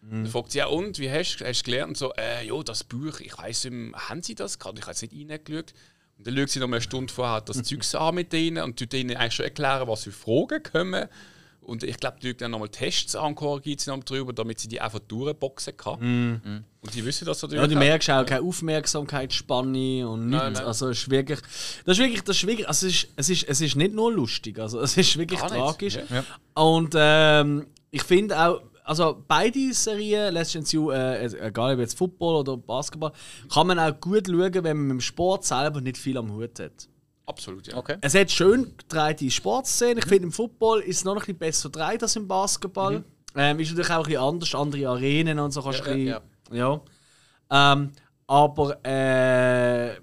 Dann 0.04 0.26
fragt 0.26 0.52
sie, 0.52 0.58
ja 0.58 0.66
und, 0.66 0.98
wie 0.98 1.12
hast 1.12 1.38
du 1.38 1.46
hast 1.46 1.62
du 1.62 1.66
gelernt? 1.66 1.90
Und 1.90 1.98
so, 1.98 2.12
äh, 2.16 2.46
ja, 2.46 2.64
das 2.64 2.84
Buch, 2.84 3.20
ich 3.20 3.38
weiss 3.38 3.66
nicht, 3.66 3.96
haben 3.96 4.24
sie 4.24 4.34
das 4.34 4.58
gerade? 4.58 4.80
Ich 4.80 4.86
habe 4.88 4.94
jetzt 5.00 5.02
nicht 5.04 5.32
reingeschaut. 5.32 5.74
Und 6.18 6.28
dann 6.28 6.38
schaut 6.38 6.50
sie 6.50 6.60
noch 6.60 6.68
eine 6.68 6.82
Stunde 6.82 7.14
vorher 7.14 7.42
das 7.42 7.62
Zeugs 7.64 7.94
an 7.94 8.16
mit 8.16 8.34
denen 8.34 8.64
und 8.64 8.80
tut 8.80 8.94
ihnen 8.96 9.16
eigentlich 9.16 9.36
schon 9.36 9.46
erklären, 9.46 9.88
was 9.88 10.04
für 10.04 10.12
Fragen 10.12 10.64
kommen. 10.64 11.08
Und 11.64 11.84
ich 11.84 11.98
glaube, 11.98 12.18
die 12.22 12.36
dann 12.36 12.52
nochmal 12.52 12.70
Tests 12.70 13.16
an, 13.16 13.36
korrigiert 13.36 13.80
sie 13.82 13.90
nochmal 13.92 14.04
drüber, 14.04 14.34
damit 14.34 14.60
sie 14.60 14.68
die 14.68 14.82
einfach 14.82 15.00
durchboxen 15.00 15.78
kann. 15.78 16.64
Und 16.82 16.94
die 16.96 17.06
wissen 17.06 17.26
das 17.26 17.42
natürlich 17.42 17.62
Ja, 17.62 17.68
du 17.68 17.76
auch. 17.76 17.80
merkst 17.80 18.10
auch 18.10 18.26
keine 18.26 18.42
Aufmerksamkeitsspanne 18.44 20.08
und 20.08 20.28
nichts. 20.28 20.44
Nein, 20.44 20.54
nein. 20.54 20.66
Also 20.66 20.90
es 20.90 21.00
ist 21.00 21.10
wirklich, 21.10 21.40
das 21.86 21.98
ist 21.98 22.04
wirklich, 22.04 22.24
das 22.24 22.38
ist 22.38 22.48
wirklich, 22.48 22.68
also 22.68 22.88
es 22.88 22.94
ist, 23.04 23.08
es 23.16 23.30
ist, 23.30 23.44
es 23.48 23.62
ist 23.62 23.76
nicht 23.76 23.94
nur 23.94 24.12
lustig, 24.12 24.60
also 24.60 24.80
es 24.82 24.98
ist 24.98 25.18
wirklich 25.18 25.40
tragisch. 25.40 25.96
ja. 25.96 26.24
Und 26.56 26.94
ähm, 26.98 27.68
ich 27.92 28.04
finde 28.04 28.40
auch, 28.40 28.62
also 28.84 29.24
beide 29.28 29.74
Serien, 29.74 30.34
Legends 30.34 30.72
You, 30.72 30.92
äh, 30.92 31.26
egal 31.48 31.76
ob 31.76 31.80
jetzt 31.80 31.98
Football 31.98 32.38
oder 32.38 32.58
Basketball, 32.58 33.12
kann 33.54 33.68
man 33.68 33.78
auch 33.80 33.98
gut 34.02 34.28
schauen, 34.28 34.54
wenn 34.54 34.64
man 34.78 34.88
mit 34.88 34.92
dem 34.96 35.02
Sport 35.02 35.46
selber 35.46 35.80
nicht 35.82 35.98
viel 35.98 36.18
am 36.18 36.34
Hut 36.34 36.60
hat. 36.60 36.88
Absolut, 37.26 37.68
ja. 37.68 37.78
Okay. 37.78 37.98
Es 38.02 38.14
hat 38.16 38.32
schön 38.32 38.74
gedrehte 38.78 39.30
Sportszenen. 39.30 40.00
Ich 40.00 40.06
finde, 40.06 40.24
im 40.24 40.32
Football 40.32 40.82
ist 40.82 40.98
es 40.98 41.04
noch 41.06 41.14
ein 41.14 41.20
bisschen 41.20 41.38
besser 41.38 41.70
gedreht 41.70 42.02
als 42.04 42.16
im 42.16 42.28
Basketball. 42.28 43.04
Ähm, 43.36 43.60
ist 43.60 43.70
natürlich 43.70 43.92
auch 43.92 43.98
ein 44.00 44.04
bisschen 44.04 44.22
anders, 44.22 44.56
andere 44.56 44.90
Arenen 44.90 45.40
und 45.40 45.52
so 45.52 45.62
kannst 45.62 45.86
du 45.86 45.86
Ja, 45.86 45.92
ein 45.94 46.06
ja, 46.06 46.20
bisschen, 46.50 46.58
ja. 46.58 47.74
Ähm, 47.74 47.92
aber 48.28 48.86
äh, 48.86 49.98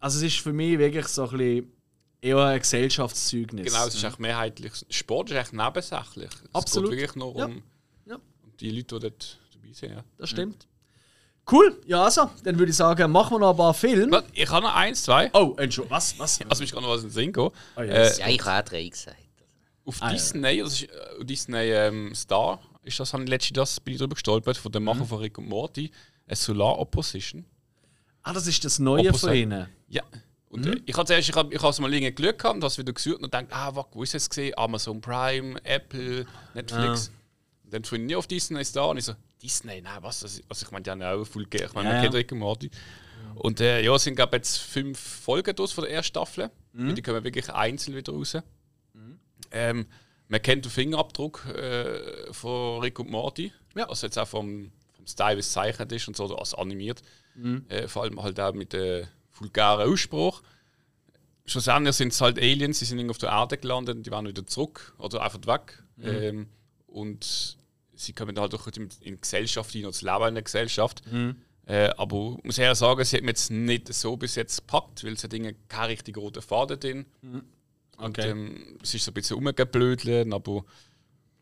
also 0.00 0.18
es 0.18 0.22
ist 0.34 0.40
für 0.40 0.52
mich 0.52 0.78
wirklich 0.78 1.06
so 1.06 1.24
ein 1.28 1.30
bisschen 1.38 1.72
eher 2.20 2.38
ein 2.38 2.58
Gesellschaftszeugnis. 2.58 3.66
Genau, 3.72 3.86
es 3.86 3.94
ist 3.94 4.04
eigentlich 4.04 4.18
mehrheitlich. 4.18 4.72
Sport 4.90 5.30
ist 5.30 5.36
eigentlich 5.36 5.52
nebensächlich. 5.52 6.30
Absolut. 6.52 6.90
Es 6.90 6.90
geht 6.90 7.00
wirklich 7.00 7.16
nur 7.16 7.34
um, 7.36 7.62
Ja. 8.06 8.18
die 8.60 8.70
Leute, 8.70 8.98
die 8.98 9.00
dort 9.08 9.40
dabei 9.54 9.72
sind. 9.72 9.92
Ja. 9.92 10.04
Das 10.18 10.30
stimmt. 10.30 10.66
Cool, 11.50 11.80
ja 11.86 12.02
also, 12.02 12.28
dann 12.42 12.58
würde 12.58 12.70
ich 12.70 12.76
sagen, 12.76 13.10
machen 13.12 13.34
wir 13.34 13.38
noch 13.38 13.50
ein 13.52 13.56
paar 13.56 13.72
Filme. 13.74 14.24
Ich 14.32 14.48
habe 14.50 14.66
noch 14.66 14.74
eins, 14.74 15.04
zwei. 15.04 15.30
Oh, 15.32 15.54
Entschuldigung, 15.58 15.96
was? 15.96 16.18
was? 16.18 16.40
Also, 16.48 16.64
ich 16.64 16.72
kann 16.72 16.82
noch 16.82 16.90
was 16.90 17.02
in 17.02 17.08
den 17.08 17.12
Sinn 17.12 17.32
gehen. 17.32 17.50
Oh, 17.76 17.82
yes. 17.82 18.18
äh, 18.18 18.22
Ja, 18.22 18.28
ich 18.28 18.44
habe 18.44 18.58
auch 18.64 18.68
drei 18.68 18.88
gesagt. 18.88 19.16
auf 19.84 20.02
Ah, 20.02 20.06
ja. 20.08 20.12
Disney, 20.14 20.58
das 20.58 20.72
ist, 20.72 20.82
äh, 20.84 21.24
Disney 21.24 21.56
ähm, 21.70 22.14
Star, 22.16 22.58
ist 22.82 22.98
das, 22.98 23.12
habe 23.12 23.22
ich 23.22 23.28
letztens 23.28 23.54
das, 23.54 23.80
bin 23.80 23.94
ich 23.94 24.00
drüber 24.00 24.14
gestolpert, 24.14 24.56
von 24.56 24.72
dem 24.72 24.82
Macher 24.84 25.00
Mhm. 25.04 25.06
von 25.06 25.18
Rick 25.20 25.38
und 25.38 25.48
Morty, 25.48 25.90
eine 26.26 26.34
Solar 26.36 26.78
Opposition. 26.80 27.44
Ah, 28.24 28.32
das 28.32 28.48
ist 28.48 28.64
das 28.64 28.80
Neue 28.80 29.02
Opposite. 29.08 29.26
von 29.28 29.36
ihnen. 29.36 29.68
Ja. 29.88 30.02
Und 30.48 30.64
Mhm. 30.64 30.72
äh, 30.72 30.80
ich 30.84 30.96
habe 30.96 31.06
zuerst, 31.06 31.28
ich 31.28 31.34
habe 31.36 31.54
ich 31.54 31.60
habe 31.62 31.70
es 31.70 31.78
mal 31.78 31.92
irgendwie 31.94 32.12
Glück 32.12 32.38
gehabt 32.38 32.56
und 32.56 32.62
habe 32.62 32.66
es 32.72 32.78
wieder 32.78 32.92
gesucht 32.92 33.16
und 33.18 33.22
gedacht, 33.22 33.46
ah, 33.50 33.70
was, 33.72 33.84
wo 33.92 34.02
ist 34.02 34.16
es 34.16 34.28
gesehen? 34.28 34.52
Amazon 34.56 35.00
Prime, 35.00 35.60
Apple, 35.64 36.26
Netflix. 36.54 37.08
Und 37.08 37.15
dann 37.70 37.84
finde 37.84 38.04
ich 38.04 38.08
nie 38.08 38.16
auf 38.16 38.26
Disney 38.26 38.64
Star 38.64 38.88
und 38.88 38.98
ich 38.98 39.04
so, 39.04 39.14
Disney, 39.42 39.80
nein, 39.80 39.98
was? 40.02 40.22
Also 40.22 40.40
also 40.48 40.66
ich 40.66 40.70
meine, 40.72 40.82
die 40.82 40.90
haben 40.90 41.00
ja 41.00 41.14
auch 41.14 41.24
voll 41.24 41.46
Geld. 41.46 41.64
Ich 41.66 41.74
meine, 41.74 41.88
Ja, 41.88 41.94
man 41.94 42.04
ja. 42.04 42.08
kennt 42.08 42.14
Rick 42.14 42.32
und 42.32 42.38
Morty. 42.38 42.70
Und 43.34 43.60
äh, 43.60 43.82
ja, 43.82 43.94
es 43.94 44.04
sind 44.04 44.14
glaube 44.16 44.36
jetzt 44.36 44.58
fünf 44.58 44.98
Folgen 44.98 45.54
draus 45.54 45.72
von 45.72 45.84
der 45.84 45.92
ersten 45.92 46.08
Staffel. 46.08 46.50
Mhm. 46.72 46.94
Die 46.94 47.02
kommen 47.02 47.22
wirklich 47.22 47.50
einzeln 47.52 47.96
wieder 47.96 48.12
raus. 48.12 48.36
Ähm, 49.52 49.86
man 50.28 50.42
kennt 50.42 50.64
den 50.64 50.70
Fingerabdruck 50.70 51.46
äh, 51.46 52.32
von 52.32 52.80
Rick 52.80 52.98
und 52.98 53.10
Morty. 53.10 53.52
Ja. 53.76 53.88
Also 53.88 54.06
jetzt 54.06 54.18
auch 54.18 54.26
vom, 54.26 54.72
vom 54.94 55.06
Style, 55.06 55.36
wie 55.36 55.40
es 55.40 55.48
gezeichnet 55.48 55.92
ist 55.92 56.08
und 56.08 56.16
so, 56.16 56.24
oder 56.24 56.38
als 56.38 56.54
animiert. 56.54 57.02
Mhm. 57.34 57.64
Äh, 57.68 57.88
vor 57.88 58.02
allem 58.02 58.22
halt 58.22 58.40
auch 58.40 58.54
mit 58.54 58.72
dem 58.72 59.06
vulgaren 59.38 59.88
Ausspruch. 59.90 60.42
Schlussendlich 61.44 61.94
sind 61.94 62.12
es 62.12 62.20
halt 62.20 62.38
Aliens, 62.38 62.80
die 62.80 62.86
sind 62.86 62.98
irgendwie 62.98 63.12
auf 63.12 63.18
der 63.18 63.30
Erde 63.30 63.56
gelandet 63.56 63.96
und 63.96 64.06
die 64.06 64.10
waren 64.10 64.26
wieder 64.26 64.46
zurück 64.46 64.94
oder 64.98 65.22
einfach 65.22 65.46
weg. 65.46 65.82
Mhm. 65.96 66.04
Ähm, 66.06 66.48
und 66.86 67.56
sie 67.94 68.12
kommen 68.12 68.38
halt 68.38 68.54
auch 68.54 68.66
in 68.68 68.88
die 69.04 69.20
Gesellschaft 69.20 69.72
hin 69.72 69.86
und 69.86 69.94
das 69.94 70.02
Leben 70.02 70.28
in 70.28 70.34
der 70.34 70.42
Gesellschaft. 70.42 71.02
Mhm. 71.10 71.36
Äh, 71.66 71.90
aber 71.96 72.36
ich 72.38 72.44
muss 72.44 72.58
eher 72.58 72.74
sagen, 72.74 73.04
sie 73.04 73.16
hat 73.16 73.22
mir 73.24 73.30
jetzt 73.30 73.50
nicht 73.50 73.92
so 73.92 74.16
bis 74.16 74.36
jetzt 74.36 74.58
gepackt, 74.58 75.02
weil 75.04 75.18
sie 75.18 75.28
Dinge 75.28 75.54
keinen 75.68 75.86
richtig 75.90 76.16
roten 76.16 76.42
Faden 76.42 76.78
drin. 76.78 77.06
Und 77.22 77.44
Okay. 77.98 78.28
ähm, 78.30 78.78
es 78.82 78.94
ist 78.94 79.04
so 79.04 79.10
ein 79.10 79.14
bisschen 79.14 79.36
rumgeblödelt, 79.36 80.32
aber 80.32 80.64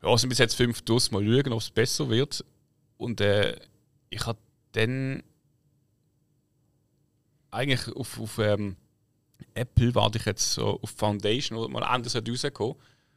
ja, 0.02 0.16
sind 0.16 0.28
bis 0.28 0.38
jetzt 0.38 0.54
fünf 0.54 0.82
durch, 0.82 1.10
mal 1.10 1.22
schauen, 1.24 1.52
ob 1.52 1.60
es 1.60 1.70
besser 1.70 2.08
wird. 2.08 2.44
Und 2.96 3.20
äh, 3.20 3.58
ich 4.10 4.24
habe 4.24 4.38
dann 4.72 5.22
eigentlich 7.50 7.88
auf, 7.94 8.18
auf 8.20 8.38
ähm, 8.38 8.76
Apple 9.54 9.94
warte 9.94 10.18
ich 10.18 10.24
jetzt 10.26 10.52
so 10.54 10.80
auf 10.80 10.90
Foundation 10.90 11.58
oder 11.58 11.68
mal 11.68 11.82
anders 11.82 12.16
rausgekommen. 12.16 12.76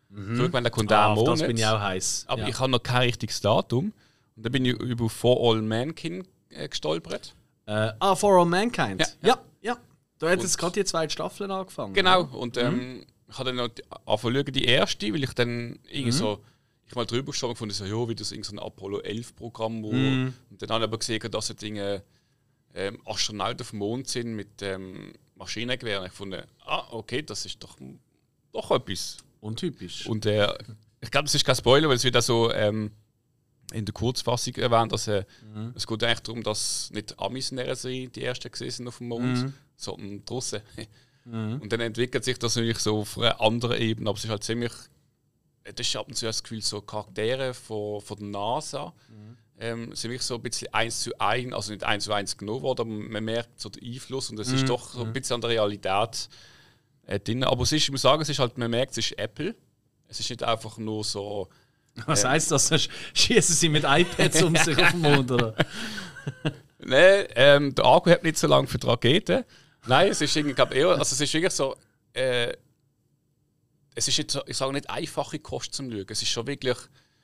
Mhm. 0.10 0.46
Ich 0.46 0.52
meine, 0.52 0.64
der 0.64 0.72
kommt 0.72 0.92
Ah, 0.92 1.14
auf 1.14 1.20
das 1.24 1.40
Monat. 1.40 1.48
bin 1.48 1.58
ich 1.58 1.66
auch 1.66 1.80
heiß. 1.80 2.26
Aber 2.28 2.42
ja. 2.44 2.48
ich 2.48 2.60
habe 2.60 2.72
noch 2.72 2.82
kein 2.84 3.02
richtiges 3.04 3.42
Datum. 3.42 3.92
Und 4.36 4.44
dann 4.46 4.52
bin 4.52 4.66
ich 4.66 4.74
über 4.80 5.10
For 5.10 5.38
All 5.42 5.62
Mankind 5.62 6.28
äh, 6.50 6.68
gestolpert. 6.70 7.34
äh, 7.66 7.92
ah, 8.00 8.16
For 8.16 8.40
All 8.40 8.46
Mankind. 8.46 9.02
Ja, 9.02 9.08
Ja, 9.30 9.38
ja. 9.62 9.78
Da 10.20 10.30
hat 10.30 10.38
Und- 10.38 10.44
jetzt 10.44 10.58
gerade 10.58 10.74
die 10.74 10.86
zweite 10.86 11.12
Staffel 11.12 11.52
angefangen. 11.52 11.94
Genau. 11.94 12.24
Und 12.24 12.58
ähm, 12.58 13.06
ich 13.28 13.38
habe 13.38 13.50
dann 13.50 13.56
noch 13.58 13.68
die- 13.68 13.84
angefangen 14.06 14.52
die 14.52 14.66
erste, 14.66 15.12
weil 15.14 15.24
ich 15.24 15.34
dann 15.34 15.78
irgendwie 15.90 16.12
so, 16.14 16.42
ich 16.88 16.96
mal 16.96 17.06
drüber 17.06 17.32
geschaut 17.34 17.52
gefunden, 17.52 17.74
so, 17.74 17.84
ja, 17.86 18.08
wie 18.10 18.16
das 18.16 18.32
irgend 18.32 18.46
so 18.46 18.56
ein 18.56 18.60
Apollo 18.60 19.00
11 19.02 19.36
Programm 19.36 19.84
wo 19.84 19.90
Und 19.90 20.34
dann 20.62 20.70
habe 20.70 20.86
ich 20.86 20.88
aber 20.88 20.98
gesehen, 21.00 21.30
dass 21.32 21.50
es 21.50 21.56
Dinge 21.58 22.02
ähm, 22.74 23.02
Astronauten 23.06 23.62
auf 23.62 23.72
dem 23.72 23.80
Mond 23.80 24.08
sind 24.08 24.34
mit 24.36 24.62
ähm, 24.62 25.12
Maschinengewehren. 25.36 26.06
Ich 26.06 26.14
fand, 26.14 26.36
ah, 26.66 26.86
okay, 26.92 27.22
das 27.24 27.46
ist 27.46 27.62
doch, 27.62 27.76
doch 28.54 28.72
etwas. 28.72 29.18
Untypisch. 29.42 30.06
Und 30.08 30.26
äh, 30.26 30.48
ich 31.02 31.12
glaube, 31.12 31.26
das 31.26 31.36
ist 31.36 31.46
kein 31.46 31.56
Spoiler, 31.56 31.88
weil 31.90 31.96
es 31.98 32.04
wird 32.04 32.18
auch 32.18 32.22
so 32.22 32.52
ähm, 32.54 32.92
in 33.74 33.86
der 33.86 33.94
Kurzfassung 33.94 34.56
erwähnt, 34.56 34.92
dass 34.92 35.08
äh, 35.08 35.26
es 35.76 35.86
geht 35.86 36.04
eigentlich 36.04 36.20
darum, 36.22 36.44
dass 36.44 36.90
nicht 36.92 37.20
Amis 37.20 37.52
in 37.52 37.58
der 37.58 37.76
Serie 37.76 38.08
die 38.10 38.24
ersten 38.24 38.50
gesehen 38.52 38.72
sind 38.72 38.88
auf 38.88 38.98
dem 39.00 39.08
Mond, 39.10 39.54
sondern 39.76 40.26
die 40.26 40.34
Russen. 40.34 40.62
Und 41.62 41.74
dann 41.74 41.82
entwickelt 41.82 42.24
sich 42.24 42.40
das 42.40 42.56
natürlich 42.56 42.80
so 42.80 43.00
auf 43.00 43.18
einer 43.20 43.40
anderen 43.42 43.78
Ebene, 43.82 44.10
aber 44.10 44.18
es 44.18 44.24
ist 44.24 44.30
halt 44.30 44.44
ziemlich. 44.46 44.72
äh, 45.66 45.74
Das 45.74 45.86
ist 45.86 45.96
ab 45.98 46.08
und 46.08 46.16
zu 46.16 46.26
das 46.26 46.42
Gefühl, 46.42 46.62
so 46.62 46.82
Charaktere 46.82 47.54
von, 47.54 48.00
von 48.02 48.18
der 48.18 48.28
NASA 48.30 48.94
ähm, 49.60 49.94
sind 49.94 50.12
wirklich 50.12 50.22
so 50.22 50.36
ein 50.36 50.42
bisschen 50.42 50.74
eins 50.74 51.02
zu 51.02 51.12
eins, 51.20 51.54
also 51.54 51.74
nicht 51.74 51.84
eins 51.84 52.06
zu 52.06 52.14
eins 52.14 52.38
genommen 52.38 52.62
worden, 52.62 52.82
aber 52.82 53.10
man 53.10 53.26
merkt 53.26 53.60
so 53.60 53.68
den 53.70 53.84
Einfluss 53.84 54.30
und 54.30 54.40
es 54.40 54.52
ist 54.52 54.70
doch 54.70 54.94
so 54.94 55.04
ein 55.04 55.12
bisschen 55.14 55.34
an 55.36 55.42
der 55.42 55.50
Realität 55.50 56.30
äh, 57.08 57.20
drin. 57.20 57.44
Aber 57.44 57.64
es 57.64 57.72
ist, 57.72 57.84
ich 57.84 57.92
muss 57.92 58.02
sagen, 58.02 58.22
es 58.22 58.30
ist 58.30 58.40
halt, 58.40 58.58
man 58.58 58.70
merkt, 58.70 58.92
es 58.92 58.98
ist 59.00 59.18
Apple. 59.18 59.56
Es 60.08 60.20
ist 60.20 60.30
nicht 60.30 60.44
einfach 60.44 60.78
nur 60.78 61.04
so. 61.04 61.50
Was 62.06 62.24
heißt 62.24 62.52
das? 62.52 62.72
Schießen 63.14 63.56
sie 63.56 63.70
mit 63.70 63.84
iPads 63.84 64.44
um 64.44 64.56
sich 64.56 64.78
auf 64.78 64.92
den 64.92 65.02
Mond, 65.02 65.32
oder? 65.32 65.56
Nein, 66.80 67.26
ähm, 67.36 67.76
der 67.76 67.86
Akku 67.86 68.10
hat 68.12 68.24
nicht 68.24 68.38
so 68.38 68.48
lange 68.48 68.68
für 68.68 68.78
die 68.78 68.86
Rakete. 68.86 69.46
Nein, 69.88 70.12
es 70.12 70.22
ist 70.22 70.36
irgendwie, 70.36 70.54
glaub, 70.54 70.74
eher, 70.74 70.90
also 70.90 71.02
es 71.02 71.20
ist 71.20 71.34
wirklich 71.34 71.54
so. 71.54 71.76
Äh, 72.14 72.54
es 73.96 74.08
ist 74.08 74.18
jetzt, 74.18 74.34
so, 74.34 74.42
ich 74.46 74.56
sage 74.56 74.74
nicht 74.74 74.90
einfache 74.90 75.40
Kost 75.40 75.74
zum 75.74 75.92
Schauen. 75.92 76.06
Es 76.10 76.22
ist 76.22 76.30
schon 76.30 76.46
wirklich 76.46 76.78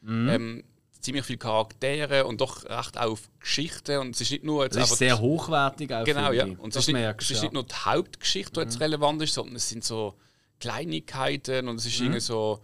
ähm, 0.07 0.63
ziemlich 1.03 1.25
viele 1.25 1.37
Charaktere 1.39 2.25
und 2.25 2.41
doch 2.41 2.63
recht 2.65 2.97
auf 2.97 3.29
Geschichten. 3.39 3.99
Und 3.99 4.15
es 4.15 4.21
ist 4.21 4.31
nicht 4.31 4.43
nur 4.43 4.63
jetzt 4.63 4.75
Das 4.75 4.91
ist 4.91 4.97
sehr 4.97 5.19
hochwertig 5.19 5.93
auch. 5.93 6.03
Genau, 6.05 6.31
ja. 6.31 6.45
Und 6.45 6.75
es 6.75 6.87
ist, 6.87 6.93
nicht, 6.93 7.15
es 7.19 7.29
ist 7.31 7.37
ja. 7.37 7.41
nicht 7.43 7.53
nur 7.53 7.63
die 7.63 7.75
Hauptgeschichte, 7.75 8.53
die 8.53 8.59
jetzt 8.61 8.79
relevant 8.79 9.21
ist, 9.21 9.33
sondern 9.33 9.55
es 9.55 9.69
sind 9.69 9.83
so 9.83 10.15
Kleinigkeiten 10.59 11.67
und 11.67 11.75
es 11.79 11.85
ist 11.85 11.99
irgendwie 11.99 12.19
so. 12.19 12.59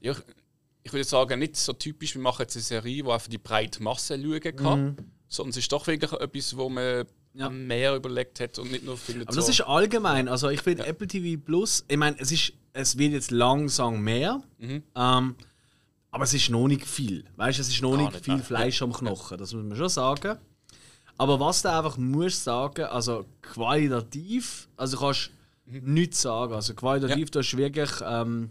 Ja, 0.00 0.14
ich, 0.82 0.92
würde 0.92 1.04
sagen, 1.04 1.38
nicht 1.40 1.56
so 1.56 1.72
typisch, 1.72 2.14
wir 2.14 2.22
machen 2.22 2.42
jetzt 2.42 2.56
eine 2.56 2.62
Serie, 2.62 3.02
die 3.02 3.10
einfach 3.10 3.28
die 3.28 3.38
breite 3.38 3.82
Masse 3.82 4.18
schauen 4.22 4.56
kann, 4.56 4.96
sondern 5.28 5.50
es 5.50 5.56
ist 5.56 5.72
doch 5.72 5.86
wirklich 5.86 6.12
etwas, 6.12 6.56
wo 6.56 6.68
man 6.68 7.04
Ja. 7.34 7.50
mehr 7.50 7.94
überlegt 7.96 8.40
hat 8.40 8.58
und 8.58 8.70
nicht 8.70 8.84
nur 8.84 8.96
findet 8.96 9.28
Aber 9.28 9.36
das 9.36 9.46
so. 9.46 9.50
ist 9.50 9.60
allgemein. 9.62 10.28
Also 10.28 10.48
ich 10.50 10.60
finde 10.62 10.86
Apple 10.86 11.06
TV 11.06 11.40
Plus, 11.44 11.84
ich 11.88 11.96
meine, 11.96 12.16
es 12.20 12.30
ist, 12.32 12.52
es 12.72 12.96
wird 12.96 13.12
jetzt 13.12 13.30
langsam 13.30 14.00
mehr, 14.02 14.40
Mhm. 14.58 14.82
ähm, 14.94 15.34
aber 16.10 16.24
es 16.24 16.34
ist 16.34 16.50
noch 16.50 16.66
nicht 16.68 16.86
viel. 16.86 17.24
Weißt 17.36 17.58
es 17.58 17.68
ist 17.68 17.82
noch 17.82 17.96
nicht, 17.96 18.12
nicht, 18.12 18.24
viel. 18.24 18.38
Fleisch 18.38 18.80
am 18.82 18.92
Knochen. 18.92 19.38
Das 19.38 19.52
muss 19.52 19.64
man 19.64 19.76
schon 19.76 19.88
sagen. 19.88 20.38
Aber 21.16 21.40
was 21.40 21.62
du 21.62 21.70
einfach 21.72 21.96
musst 21.96 22.44
sagen, 22.44 22.84
also 22.84 23.24
qualitativ, 23.42 24.68
also 24.76 24.96
du 24.96 25.02
kannst 25.04 25.30
nichts 25.66 26.22
sagen. 26.22 26.52
Also 26.54 26.74
qualitativ, 26.74 27.16
Mhm. 27.16 27.22
Ja. 27.24 27.30
da 27.32 27.40
ist 27.40 27.56
wirklich, 27.56 27.90
ähm, 28.06 28.50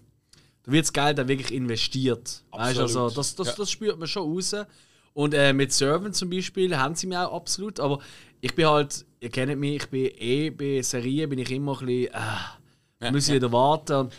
da 0.64 0.72
wird 0.72 0.86
das 0.86 0.94
Geld 0.94 1.18
dann 1.18 1.28
wirklich 1.28 1.54
investiert. 1.54 2.44
Weißt 2.52 2.80
also 2.80 3.06
Absolut. 3.06 3.18
das, 3.18 3.36
das, 3.36 3.48
Ja. 3.48 3.54
das 3.58 3.72
spürt 3.72 3.98
man 4.00 4.08
schon 4.08 4.24
raus. 4.32 4.56
Und 5.14 5.34
äh, 5.34 5.54
mit 5.54 5.72
Servant 5.74 6.16
zum 6.16 6.30
Beispiel 6.30 6.78
haben 6.78 6.94
sie 6.96 7.08
mir 7.08 7.28
auch 7.28 7.34
absolut. 7.36 7.80
Aber 7.80 8.00
ich 8.42 8.54
bin 8.54 8.68
halt, 8.68 9.06
ihr 9.20 9.30
kennt 9.30 9.58
mich, 9.60 9.76
ich 9.84 9.88
bin 9.90 10.12
eh 10.18 10.50
bei 10.52 10.82
Serien 10.84 11.30
bin 11.30 11.40
ich 11.40 11.50
immer 11.52 11.80
ein 11.82 11.86
bisschen, 11.88 12.14
äh, 13.00 13.12
muss 13.12 13.28
ich 13.30 13.34
wieder 13.36 13.52
warten. 13.52 14.10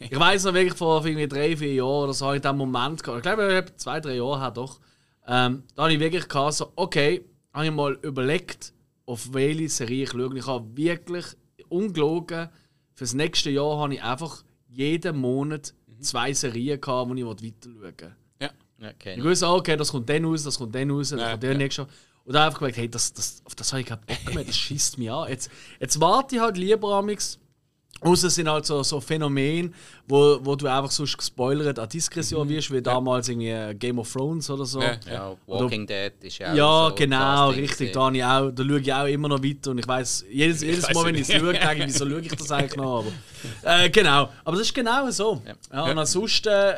Ich 0.00 0.18
weiß 0.18 0.44
noch 0.44 0.54
wirklich 0.54 0.76
vor 0.78 1.04
irgendwie 1.04 1.26
drei, 1.28 1.56
vier 1.56 1.74
Jahren 1.74 2.04
oder 2.04 2.12
so, 2.14 2.26
habe 2.26 2.36
ich 2.36 2.42
den 2.42 2.56
Moment 2.56 3.02
gehabt. 3.02 3.18
Ich 3.18 3.22
glaube, 3.22 3.48
ich 3.50 3.56
habe 3.56 3.76
zwei, 3.76 4.00
drei 4.00 4.14
Jahre 4.16 4.40
her 4.40 4.50
doch. 4.50 4.80
Ähm, 5.26 5.64
da 5.74 5.82
habe 5.82 5.92
ich 5.92 6.00
wirklich 6.00 6.28
gehabt, 6.28 6.54
so, 6.54 6.72
okay, 6.76 7.24
habe 7.52 7.66
ich 7.66 7.72
mal 7.72 7.98
überlegt, 8.02 8.72
auf 9.06 9.32
welche 9.32 9.68
Serie 9.68 10.04
ich 10.04 10.10
schaue. 10.10 10.38
Ich 10.38 10.46
habe 10.46 10.76
wirklich 10.76 11.24
ungelogen, 11.68 12.48
fürs 12.94 13.14
nächste 13.14 13.50
Jahr 13.50 13.78
habe 13.78 13.94
ich 13.94 14.02
einfach 14.02 14.44
jeden 14.68 15.16
Monat 15.18 15.74
zwei 16.00 16.32
Serien 16.32 16.80
gehabt, 16.80 17.10
die 17.12 17.20
ich 17.20 17.26
weiter 17.26 17.38
schauen 17.64 17.80
wollte. 17.82 18.16
ja. 18.40 18.50
Ja, 18.80 18.90
Ich 18.90 19.18
ich. 19.18 19.24
wusste, 19.24 19.48
okay, 19.48 19.76
das 19.76 19.90
kommt 19.90 20.08
dann 20.08 20.24
raus, 20.24 20.44
das 20.44 20.56
kommt 20.56 20.74
dann 20.74 20.90
raus, 20.90 21.08
das 21.10 21.20
Ja, 21.20 21.30
kommt 21.32 21.42
dann 21.42 21.52
ja. 21.52 21.58
nächstes 21.58 21.84
Jahr. 21.84 21.94
Und 22.24 22.32
dann 22.34 22.42
einfach 22.46 22.58
gemerkt, 22.60 22.76
hey, 22.76 22.88
das, 22.88 23.12
das, 23.12 23.42
auf 23.44 23.54
das 23.56 23.72
habe 23.72 23.80
ich 23.80 23.86
keinen 23.88 24.00
Bock 24.06 24.34
mehr, 24.34 24.44
das 24.44 24.56
schießt 24.56 24.98
mich 24.98 25.10
an. 25.10 25.28
Jetzt, 25.28 25.50
jetzt 25.80 26.00
warte 26.00 26.36
ich 26.36 26.40
halt 26.40 26.56
lieber 26.58 26.94
amix. 26.94 27.38
Außer 28.00 28.28
es 28.28 28.34
sind 28.36 28.48
halt 28.48 28.64
so, 28.64 28.82
so 28.82 29.00
Phänomene, 29.00 29.70
wo, 30.06 30.38
wo 30.42 30.54
du 30.54 30.66
einfach 30.68 30.90
sonst 30.90 31.16
gespoilert 31.18 31.78
an 31.78 31.88
Diskretion 31.88 32.48
wirst, 32.48 32.72
wie 32.72 32.80
damals 32.80 33.28
irgendwie 33.28 33.74
Game 33.76 33.98
of 33.98 34.12
Thrones 34.12 34.48
oder 34.50 34.64
so. 34.64 34.80
Ja, 34.80 34.98
Ja, 35.10 35.36
Walking 35.46 35.86
Dead 35.86 36.12
ist 36.20 36.38
ja 36.38 36.52
auch 36.52 36.56
Ja, 36.56 36.88
so 36.90 36.94
genau, 36.94 37.50
richtig. 37.50 37.92
Da, 37.92 38.10
ich 38.10 38.24
auch, 38.24 38.50
da 38.50 38.64
schaue 38.64 38.80
ich 38.80 38.92
auch 38.92 39.06
immer 39.06 39.28
noch 39.28 39.42
weiter 39.42 39.72
und 39.72 39.78
ich 39.78 39.88
weiß 39.88 40.26
jedes, 40.30 40.62
jedes 40.62 40.84
weiss 40.84 40.94
Mal, 40.94 41.04
wenn 41.06 41.14
ich 41.16 41.28
es 41.28 41.32
schaue, 41.32 41.52
denke 41.52 41.74
ich, 41.74 41.86
wieso 41.86 42.08
schaue 42.08 42.20
ich 42.20 42.28
das 42.28 42.50
eigentlich 42.52 42.76
noch? 42.76 43.04
Aber, 43.62 43.84
äh, 43.84 43.90
genau, 43.90 44.28
aber 44.44 44.56
das 44.56 44.66
ist 44.66 44.74
genau 44.74 45.10
so. 45.10 45.42
Ja. 45.72 45.82
und 45.84 45.98
ansonsten, 45.98 46.48
äh, 46.48 46.74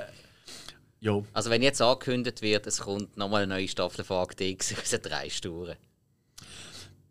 jo. 1.01 1.27
Also 1.35 1.51
wenn 1.51 1.63
jetzt 1.63 1.83
angekündigt 1.83 2.41
wird, 2.41 2.67
es 2.67 2.81
kommt 2.81 3.17
nochmal 3.17 3.43
eine 3.43 3.55
neue 3.55 3.69
Staffel 3.69 4.05
von 4.05 4.19
Akte 4.19 4.45
X 4.45 4.75
drei 5.03 5.29
Sturen. 5.29 5.77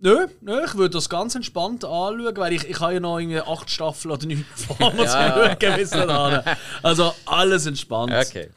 Nö, 0.02 0.28
nö, 0.42 0.62
ich 0.66 0.76
würde 0.76 0.92
das 0.92 1.10
ganz 1.10 1.36
entspannt 1.36 1.84
anschauen, 1.84 2.38
weil 2.38 2.54
ich, 2.54 2.70
ich 2.70 2.80
habe 2.80 2.94
ja 2.94 3.00
noch 3.02 3.20
irgendwie 3.20 3.42
acht 3.42 3.70
Staffeln 3.70 4.14
oder 4.14 4.26
neun 4.26 4.46
vor 4.56 4.94
mir 4.94 5.06
zu 5.86 6.08
schauen. 6.08 6.42
Also 6.82 7.14
alles 7.26 7.66
entspannt. 7.66 8.14
Okay. 8.14 8.50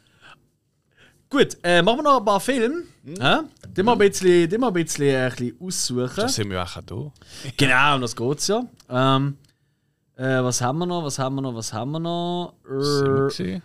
Gut, 1.28 1.56
äh, 1.62 1.82
machen 1.82 1.98
wir 1.98 2.02
noch 2.02 2.18
ein 2.18 2.24
paar 2.24 2.40
Filme. 2.40 2.82
Mhm. 3.02 3.14
Ja? 3.16 3.44
Die 3.66 3.82
mal 3.82 3.92
ein 3.92 3.98
bisschen, 3.98 4.48
die 4.48 4.58
mal 4.58 4.68
ein 4.68 4.74
bisschen, 4.74 5.06
äh, 5.06 5.24
ein 5.24 5.30
bisschen 5.30 5.56
aussuchen. 5.60 6.12
Da 6.16 6.28
sind 6.28 6.50
wir 6.50 6.62
auch 6.62 6.82
da. 6.84 7.12
Genau, 7.56 7.94
und 7.94 8.02
das 8.02 8.14
geht's 8.14 8.46
ja. 8.48 8.62
Ähm, 8.88 9.38
äh, 10.16 10.42
was 10.42 10.60
haben 10.60 10.78
wir 10.78 10.86
noch? 10.86 11.02
Was 11.02 11.18
haben 11.18 11.34
wir 11.36 11.40
noch? 11.42 11.54
Was 11.54 11.72
haben 11.72 11.90
wir 11.92 12.00
noch? 12.00 12.54
Äh, 12.68 13.60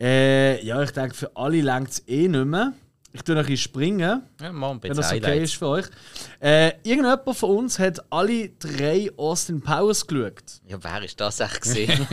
äh, 0.00 0.64
ja, 0.66 0.82
ich 0.82 0.90
denke, 0.90 1.14
für 1.14 1.34
alle 1.36 1.62
längt 1.62 1.90
es 1.90 2.08
eh 2.08 2.28
nicht 2.28 2.44
mehr. 2.44 2.72
Ich 3.16 3.22
tue 3.22 3.36
noch 3.36 3.42
ein 3.42 3.46
bisschen 3.46 3.62
springen, 3.70 4.22
Ja, 4.40 4.52
mal 4.52 4.70
ein 4.72 4.82
wenn 4.82 4.90
bisschen 4.90 4.96
das 4.96 5.12
okay 5.12 5.20
Highlights. 5.22 5.52
ist 5.52 5.54
für 5.58 5.68
euch. 5.68 5.86
Äh, 6.40 6.72
irgendjemand 6.82 7.36
von 7.36 7.50
uns 7.58 7.78
hat 7.78 8.04
alle 8.10 8.48
drei 8.48 9.08
Austin 9.16 9.60
Powers 9.62 10.04
geschaut. 10.04 10.42
Ja, 10.66 10.82
wer 10.82 11.02
ist 11.04 11.20
das 11.20 11.38
echt 11.38 11.60
gesehen? 11.60 12.06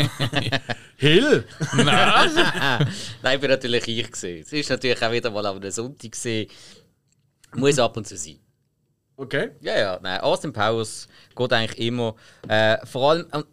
Hill! 0.98 1.44
Nein, 1.76 2.88
ich 3.34 3.40
bin 3.40 3.50
natürlich 3.50 3.88
ich 3.88 4.12
gesehen. 4.12 4.44
Es 4.44 4.54
ist 4.54 4.70
natürlich 4.70 5.02
auch 5.04 5.12
wieder 5.12 5.32
mal 5.32 5.44
am 5.48 5.72
Sonntag 5.72 6.12
gesehen. 6.12 6.48
Muss 7.56 7.80
ab 7.80 7.98
und 7.98 8.08
zu 8.08 8.16
sein. 8.16 8.38
Okay. 9.18 9.52
Ja, 9.60 9.78
ja, 9.78 10.00
nein, 10.02 10.20
Austin 10.22 10.54
Powers 10.54 11.08
geht 11.36 11.54
eigentlich 11.54 11.80
immer. 11.88 12.16
Äh, 12.48 12.78
vor 12.86 13.12
allem, 13.12 13.28
ähm, 13.34 13.44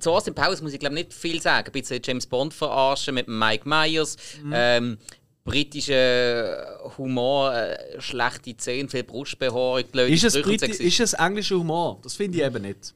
zu 0.00 0.10
Austin 0.12 0.34
Powers 0.34 0.62
muss 0.62 0.72
ich 0.72 0.80
glaube 0.80 0.94
nicht 0.94 1.12
viel 1.12 1.40
sagen. 1.42 1.66
Ein 1.66 1.72
bisschen 1.72 2.00
James 2.02 2.26
Bond 2.26 2.54
verarschen 2.54 3.14
mit 3.14 3.28
Mike 3.28 3.68
Myers. 3.68 4.16
Ähm, 4.52 4.98
britischer 5.46 6.90
Humor, 6.98 7.54
äh, 7.54 8.00
schlechte 8.00 8.56
Zähne, 8.56 8.88
viel 8.88 9.04
Brustbehaarung, 9.04 9.84
blöde 9.90 10.12
Ist 10.12 10.24
es, 10.24 10.40
Briti 10.42 10.66
ist 10.66 11.00
es 11.00 11.12
englischer 11.14 11.56
Humor? 11.56 11.98
Das 12.02 12.14
finde 12.14 12.38
ich 12.38 12.44
eben 12.44 12.62
nicht. 12.62 12.94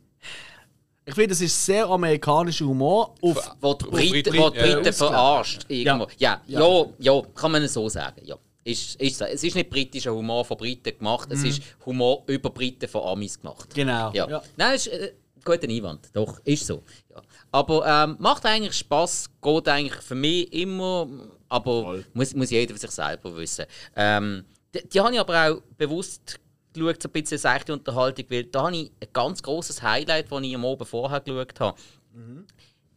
Ich 1.07 1.15
finde, 1.15 1.33
es 1.33 1.41
ist 1.41 1.65
sehr 1.67 1.87
amerikanischer 1.89 2.67
Humor. 2.67 3.15
Auf, 3.23 3.57
Wo 3.61 3.75
die 3.75 3.85
Briten, 3.87 4.37
wo 4.37 4.51
die 4.51 4.59
äh, 4.59 4.63
Briten 4.63 4.79
ausgelegt. 4.79 4.95
verarscht. 4.97 5.65
Irgendwo. 5.69 6.07
Ja. 6.19 6.41
Ja, 6.47 6.61
Ja. 6.61 6.69
ja, 6.69 6.87
ja, 6.99 7.23
kann 7.35 7.53
man 7.53 7.67
so 7.67 7.89
sagen. 7.89 8.21
Ja. 8.25 8.37
Ist, 8.63 9.01
ist 9.01 9.19
so. 9.19 9.25
Es 9.25 9.43
ist 9.43 9.55
nicht 9.57 9.71
britischer 9.71 10.15
Humor 10.15 10.45
von 10.45 10.57
Briten 10.59 10.97
gemacht, 10.97 11.29
es 11.33 11.43
ist 11.43 11.63
Humor 11.87 12.23
über 12.27 12.51
Briten 12.51 12.87
von 12.89 13.03
Amis 13.03 13.41
gemacht. 13.41 13.75
genau. 13.75 14.13
Ja. 14.13 14.29
Ja. 14.29 14.43
Nein, 14.57 14.75
ist 14.75 14.89
äh, 14.89 15.13
guter 15.43 15.67
Einwand. 15.69 16.11
Doch, 16.13 16.39
ist 16.45 16.67
so. 16.67 16.83
Ja. 17.11 17.23
Aber 17.51 17.87
ähm, 17.87 18.17
macht 18.21 18.45
eigentlich 18.45 18.75
Spaß, 18.75 19.31
geht 19.41 19.69
eigentlich 19.69 20.01
für 20.03 20.15
mich 20.15 20.53
immer, 20.53 21.09
aber 21.51 22.03
muss, 22.15 22.35
muss 22.35 22.51
jeder 22.51 22.73
für 22.73 22.81
sich 22.81 22.91
selber 22.91 23.37
wissen. 23.37 23.67
Ähm, 23.95 24.45
die, 24.75 24.89
die 24.89 25.01
habe 25.01 25.13
ich 25.13 25.21
aber 25.21 25.51
auch 25.51 25.63
bewusst 25.77 26.41
geschaut, 26.73 27.03
so 27.03 27.09
ein 27.09 27.13
bisschen 27.13 27.39
seichte 27.39 27.73
Unterhaltung, 27.73 28.25
weil 28.31 28.45
da 28.45 28.67
habe 28.67 28.77
ich 28.77 28.93
ein 29.01 29.09
ganz 29.13 29.43
großes 29.43 29.83
Highlight, 29.83 30.31
das 30.31 30.43
ich 30.43 30.55
am 30.55 30.65
Abend 30.65 30.89
vorher 30.89 31.21
geschaut 31.21 31.61
habe. 31.61 31.79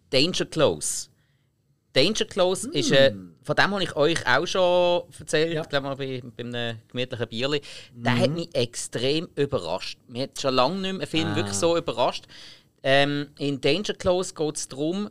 Danger 0.09 0.45
Close. 0.45 1.09
Danger 1.93 2.25
Close 2.25 2.69
ist, 2.71 2.91
äh, 2.91 3.13
von 3.43 3.55
dem 3.55 3.71
habe 3.71 3.83
ich 3.83 3.95
euch 3.95 4.27
auch 4.27 4.45
schon 4.45 5.03
erzählt, 5.19 5.53
ich 5.53 5.69
glaube 5.69 5.87
mal 5.87 5.95
bei, 5.95 6.21
bei 6.35 6.43
einem 6.43 6.79
gemütlichen 6.87 7.27
Bierli. 7.27 7.61
Der 7.93 8.17
hat 8.17 8.31
mich 8.31 8.49
extrem 8.53 9.27
überrascht. 9.35 9.99
Mir 10.07 10.23
hat 10.23 10.39
schon 10.39 10.55
lange 10.55 10.79
nicht 10.79 10.93
mehr 10.93 11.01
ein 11.01 11.07
Film 11.07 11.35
wirklich 11.35 11.55
so 11.57 11.77
überrascht. 11.77 12.25
Ähm, 12.83 13.29
in 13.37 13.61
Danger 13.61 13.93
Close 13.93 14.33
geht 14.33 14.55
es 14.55 14.67
darum, 14.67 15.09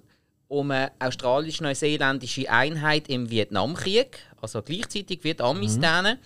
um 0.52 0.70
eine 0.70 0.92
australisch-neuseeländische 0.98 2.50
Einheit 2.50 3.08
im 3.08 3.30
Vietnamkrieg, 3.30 4.18
also 4.40 4.60
gleichzeitig 4.62 5.24
wie 5.24 5.32
die 5.32 5.42
Amis 5.42 5.78
denen. 5.80 6.18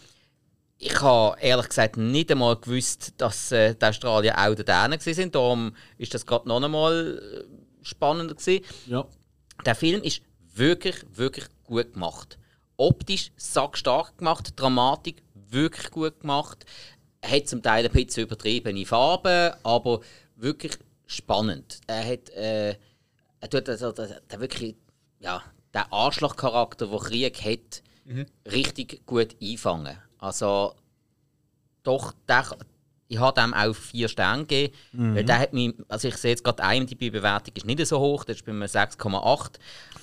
Ich 0.79 1.01
habe 1.01 1.41
ehrlich 1.41 1.69
gesagt 1.69 1.97
nicht 1.97 2.31
einmal 2.31 2.57
gewusst, 2.57 3.15
dass 3.17 3.53
äh, 3.53 3.75
die 3.75 3.85
Australier 3.85 4.37
auch 4.37 4.55
dort 4.55 4.69
waren. 4.69 5.31
Darum 5.31 5.77
ist 5.97 6.13
das 6.13 6.27
gerade 6.27 6.49
noch 6.49 6.63
einmal 6.63 7.19
äh, 7.19 7.85
spannender 7.85 8.35
gewesen. 8.35 8.65
ja. 8.87 9.07
Der 9.65 9.75
Film 9.75 10.03
ist 10.03 10.21
wirklich, 10.55 10.97
wirklich 11.15 11.47
gut 11.65 11.95
gemacht. 11.95 12.37
Optisch 12.77 13.31
sackstark 13.37 14.19
gemacht, 14.19 14.53
Dramatik 14.57 15.23
wirklich 15.35 15.91
gut 15.91 16.21
gemacht. 16.21 16.67
Er 17.23 17.31
hat 17.31 17.49
zum 17.49 17.63
Teil 17.63 17.87
ein 17.87 17.93
bisschen 17.93 18.25
übertriebene 18.25 18.85
Farben, 18.85 19.55
aber 19.63 20.01
wirklich 20.35 20.77
spannend. 21.07 21.81
Er 21.87 22.05
hat, 22.05 22.29
äh, 22.31 22.77
er 23.47 23.51
tut 23.51 23.69
also, 23.69 23.93
der, 23.93 24.21
der 24.21 24.41
wirklich, 24.41 24.75
ja, 25.21 25.43
der 25.73 25.93
Arschlochcharakter, 25.93 26.87
den 26.87 26.99
Krieg 26.99 27.45
hat, 27.45 27.83
richtig 28.51 29.05
gut 29.07 29.37
einfangen. 29.43 29.97
Also 30.19 30.75
doch, 31.83 32.13
der, 32.29 32.45
ich 33.09 33.19
habe 33.19 33.41
dem 33.41 33.55
auch 33.55 33.75
vier 33.75 34.09
Sterne 34.09 34.45
gegeben. 34.45 34.75
Weil 34.93 35.25
der 35.25 35.39
hat 35.39 35.53
mich, 35.53 35.75
also 35.89 36.09
ich 36.09 36.17
sehe 36.17 36.31
jetzt 36.31 36.43
gerade, 36.45 36.85
die 36.85 37.11
bewertung 37.11 37.55
ist 37.55 37.67
nicht 37.67 37.87
so 37.87 37.99
hoch, 38.01 38.25
das 38.25 38.37
ist 38.37 38.47
bei 38.47 38.53
mir 38.53 38.69
6,8. 38.69 39.51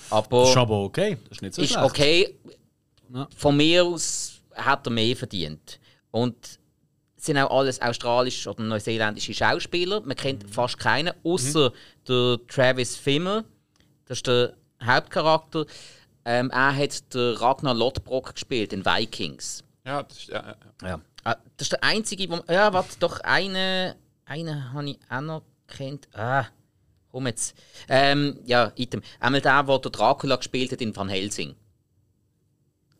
Aber 0.09 0.43
Ist 0.43 0.57
aber 0.57 0.83
okay. 0.83 1.17
Das 1.23 1.37
ist 1.37 1.41
nicht 1.41 1.53
so 1.55 1.61
ist 1.61 1.71
schlecht. 1.71 1.85
okay. 1.85 2.39
Ja. 3.13 3.27
Von 3.35 3.57
mir 3.57 3.83
aus 3.83 4.41
hat 4.53 4.87
er 4.87 4.91
mehr 4.91 5.15
verdient. 5.15 5.79
Und 6.11 6.35
es 7.17 7.25
sind 7.25 7.37
auch 7.37 7.57
alles 7.57 7.81
australische 7.81 8.49
oder 8.49 8.63
neuseeländische 8.63 9.33
Schauspieler. 9.33 10.01
Man 10.01 10.15
kennt 10.15 10.49
fast 10.49 10.77
keinen, 10.77 11.13
außer 11.23 11.71
der 12.08 12.39
Travis 12.47 12.95
Fimmel. 12.95 13.43
Das 14.06 14.20
ist 14.20 14.28
der 14.28 14.54
Hauptcharakter. 14.84 15.66
Ähm, 16.26 16.49
er 16.51 16.76
hat 16.76 17.14
den 17.14 17.36
Ragnar 17.36 17.74
Lodbrok 17.74 18.34
gespielt 18.34 18.74
in 18.74 18.86
Vikings. 18.86 19.64
Ja, 19.86 20.04
das 20.04 20.18
ist, 20.18 20.28
ja, 20.30 20.56
ja. 20.82 20.88
Ja. 20.88 21.01
Ah, 21.26 21.36
das 21.58 21.66
ist 21.66 21.72
der 21.74 21.84
einzige, 21.84 22.30
wo. 22.30 22.39
Ja, 22.51 22.72
warte, 22.74 22.97
doch, 22.99 23.20
eine, 23.22 23.95
eine 24.26 24.72
habe 24.74 24.89
ich 24.89 24.99
auch 25.10 25.22
noch 25.22 25.43
kennt. 25.68 26.08
Ah, 26.14 26.45
komm 27.12 27.28
jetzt. 27.28 27.56
Ähm, 27.89 28.39
ja, 28.45 28.72
Item. 28.76 29.01
Einmal 29.20 29.41
der, 29.41 29.64
der 29.64 29.80
der 29.80 29.91
Dracula 29.91 30.36
gespielt 30.38 30.72
hat 30.72 30.82
in 30.82 30.95
Van 30.95 31.10
Helsing. 31.10 31.56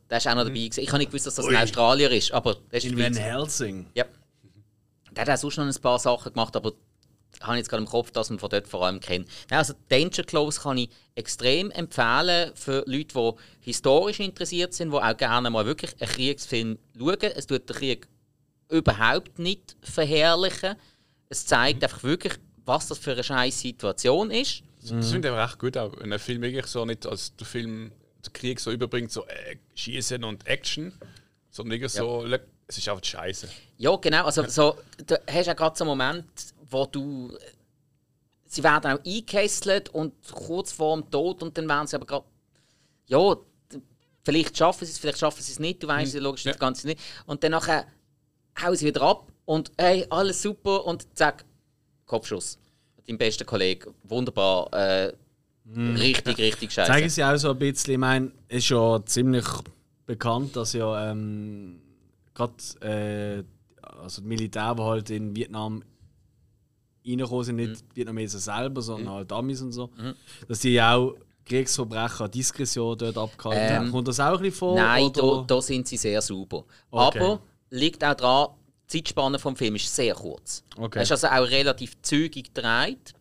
Der 0.10 0.18
ist 0.18 0.28
auch 0.28 0.36
noch 0.36 0.44
dabei. 0.44 0.56
gewesen. 0.60 0.82
Ich 0.82 0.90
habe 0.90 1.00
nicht 1.00 1.12
gewusst, 1.12 1.28
dass 1.28 1.36
das 1.36 1.48
ein 1.48 1.56
Australier 1.56 2.12
ist, 2.12 2.32
aber 2.32 2.56
der 2.72 2.78
ist 2.78 2.86
In 2.86 2.98
Van. 2.98 3.14
Helsing. 3.16 3.88
Ja. 3.96 4.06
Der 5.12 5.22
hat 5.26 5.30
auch 5.30 5.38
sonst 5.38 5.58
noch 5.58 5.66
ein 5.66 5.82
paar 5.82 6.00
Sachen 6.00 6.34
gemacht, 6.34 6.56
aber 6.56 6.74
habe 7.44 7.56
ich 7.56 7.60
jetzt 7.60 7.70
gerade 7.70 7.84
im 7.84 7.90
Kopf, 7.90 8.12
dass 8.12 8.30
man 8.30 8.40
von 8.40 8.50
dort 8.50 8.68
vor 8.68 8.86
allem 8.86 9.00
kennt. 9.00 9.28
Nein, 9.50 9.60
also 9.60 9.74
Danger 9.90 10.24
Close 10.24 10.60
kann 10.62 10.78
ich 10.78 10.90
extrem 11.16 11.70
empfehlen 11.72 12.52
für 12.56 12.84
Leute, 12.88 13.14
die 13.14 13.32
historisch 13.62 14.20
interessiert 14.20 14.74
sind, 14.74 14.92
die 14.92 14.98
auch 14.98 15.18
gerne 15.18 15.50
mal 15.50 15.66
wirklich 15.66 15.92
einen 16.00 16.10
Kriegsfilm 16.10 16.78
schauen. 16.98 17.18
Es 17.36 17.46
tut 17.48 17.70
den 17.70 17.76
Krieg 17.76 18.08
überhaupt 18.70 19.40
nicht 19.40 19.76
verherrlichen. 19.82 20.76
Es 21.30 21.46
zeigt 21.46 21.84
einfach 21.84 22.04
wirklich, 22.04 22.34
was 22.66 22.88
das 22.88 22.98
für 22.98 23.12
eine 23.12 23.24
scheiß 23.24 23.60
Situation 23.60 24.32
ist. 24.32 24.64
Das 24.82 25.12
finde 25.12 25.30
ich 25.30 25.34
aber 25.34 25.44
echt 25.46 25.60
gut, 25.60 25.78
auch 25.78 25.94
wenn 26.00 26.12
ein 26.12 26.20
Film 26.20 26.42
wirklich 26.42 26.66
so 26.66 26.84
nicht 26.86 27.06
als 27.06 27.36
der 27.36 27.48
Film 27.48 27.92
den 28.26 28.34
Krieg 28.34 28.60
so 28.60 28.72
überbringt, 28.72 29.12
so 29.12 29.26
äh, 29.28 29.58
Schießen 29.76 30.24
und 30.24 30.46
Action, 30.48 30.94
sondern 31.50 31.72
wirklich 31.74 31.92
so, 31.92 32.24
le- 32.26 32.46
es 32.68 32.78
ist 32.78 32.88
einfach 32.90 33.04
scheiße. 33.04 33.48
Ja, 33.78 33.96
genau. 33.98 34.26
Also, 34.26 34.46
so, 34.48 34.78
du 35.06 35.16
hast 35.30 35.46
ja 35.46 35.54
gerade 35.54 35.78
so 35.78 35.84
einen 35.84 35.90
Moment, 35.90 36.26
wo 36.74 36.86
du. 36.86 37.32
Sie 38.46 38.64
werden 38.64 38.92
auch 38.92 39.04
eingekesselt 39.06 39.90
und 39.90 40.14
kurz 40.32 40.72
vor 40.72 40.96
dem 40.98 41.10
Tod 41.10 41.42
und 41.42 41.58
dann 41.58 41.68
werden 41.68 41.88
sie 41.88 41.96
aber 41.96 42.06
gerade. 42.06 42.26
Ja, 43.08 43.36
vielleicht 44.24 44.58
schaffen 44.58 44.86
sie 44.86 44.92
es, 44.92 44.98
vielleicht 45.00 45.20
schaffen 45.20 45.42
sie 45.42 45.52
es 45.52 45.60
nicht, 45.60 45.82
du 45.84 45.88
weißt 45.88 46.14
ja 46.14 46.22
logisch 46.22 46.44
das 46.44 46.54
Ja. 46.56 46.60
Ganze 46.60 46.88
nicht. 46.88 47.00
Und 47.26 47.44
dann 47.44 47.52
nachher 47.52 47.86
hauen 48.62 48.76
sie 48.76 48.86
wieder 48.86 49.02
ab 49.02 49.32
und 49.46 49.72
hey, 49.78 50.06
alles 50.10 50.42
super 50.42 50.86
und 50.86 51.08
zack, 51.18 51.46
Kopfschuss. 52.06 52.60
Dein 53.08 53.18
bester 53.18 53.44
Kollege, 53.46 53.94
wunderbar. 54.04 54.72
Äh, 54.74 55.14
Richtig, 55.66 56.38
richtig 56.40 56.74
scheiße. 56.74 56.92
Zeigen 56.92 57.10
sie 57.10 57.24
auch 57.24 57.38
so 57.38 57.52
ein 57.52 57.58
bisschen, 57.58 57.94
ich 57.94 57.98
meine, 57.98 58.32
es 58.50 58.58
ist 58.66 58.70
ja 58.70 59.04
ziemlich 59.06 59.46
bekannt, 60.06 60.56
dass 60.58 60.74
ja 60.74 61.10
ähm, 61.10 61.82
gerade 62.34 62.54
äh, 62.82 63.44
also 63.82 64.22
die 64.22 64.28
Militär, 64.28 64.76
die 64.76 64.82
halt 64.82 65.10
in 65.10 65.34
Vietnam 65.36 65.82
reingekommen 67.06 67.44
sind, 67.44 67.56
nicht 67.58 67.82
die 67.92 67.96
Vietnamesen 67.98 68.40
selber, 68.40 68.82
sondern 68.82 69.14
halt 69.14 69.32
Amis 69.32 69.62
und 69.62 69.72
so, 69.72 69.90
dass 70.48 70.60
die 70.60 70.82
auch 70.82 71.16
Kriegsverbrecher, 71.46 72.30
Diskretion 72.30 72.98
dort 72.98 73.18
abgehalten 73.18 73.62
Ähm, 73.68 73.76
haben. 73.76 73.92
Kommt 73.92 74.08
das 74.08 74.20
auch 74.20 74.38
ein 74.38 74.40
bisschen 74.40 74.56
vor? 74.56 74.76
Nein, 74.76 75.12
da, 75.14 75.44
da 75.46 75.62
sind 75.62 75.88
sie 75.88 75.98
sehr 75.98 76.22
sauber. 76.22 76.66
Okay. 76.90 77.20
Aber 77.20 77.42
liegt 77.70 78.04
auch 78.04 78.14
daran, 78.14 78.56
die 78.90 79.04
Zeitspanne 79.04 79.40
vom 79.40 79.56
Film 79.56 79.76
ist 79.76 79.94
sehr 79.94 80.14
kurz. 80.16 80.64
Okay. 80.78 81.00
Es 81.00 81.12
ist 81.12 81.24
also 81.24 81.28
auch 81.28 81.50
relativ 81.50 82.02
zügig 82.02 82.54
gedreht. 82.54 83.14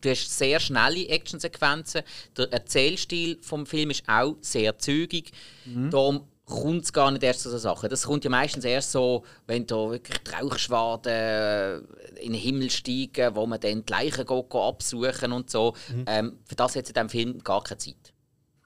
Du 0.00 0.10
hast 0.10 0.38
sehr 0.38 0.60
schnelle 0.60 1.08
Actionsequenzen. 1.08 2.02
Der 2.36 2.52
Erzählstil 2.52 3.38
vom 3.42 3.66
Film 3.66 3.90
ist 3.90 4.04
auch 4.08 4.36
sehr 4.40 4.78
zügig. 4.78 5.32
Mhm. 5.64 5.90
Darum 5.90 6.28
kommt 6.46 6.84
es 6.84 6.92
gar 6.92 7.10
nicht 7.10 7.22
erst 7.24 7.40
zu 7.40 7.50
so 7.50 7.58
Sachen. 7.58 7.90
Das 7.90 8.04
kommt 8.04 8.24
ja 8.24 8.30
meistens 8.30 8.64
erst 8.64 8.92
so, 8.92 9.24
wenn 9.46 9.66
da 9.66 9.90
wirklich 9.90 10.18
die 10.18 10.30
Rauchschwaden 10.30 11.12
äh, 11.12 11.76
in 12.20 12.32
den 12.32 12.40
Himmel 12.40 12.70
steigen, 12.70 13.34
wo 13.34 13.46
man 13.46 13.60
dann 13.60 13.84
die 13.84 13.92
Leichen 13.92 14.24
geht, 14.24 14.54
absuchen 14.54 15.32
und 15.32 15.50
so. 15.50 15.74
Mhm. 15.92 16.04
Ähm, 16.06 16.38
für 16.48 16.54
das 16.54 16.76
hat 16.76 16.84
es 16.84 16.90
in 16.90 16.94
diesem 16.94 17.08
Film 17.08 17.38
gar 17.44 17.62
keine 17.62 17.78
Zeit. 17.78 18.12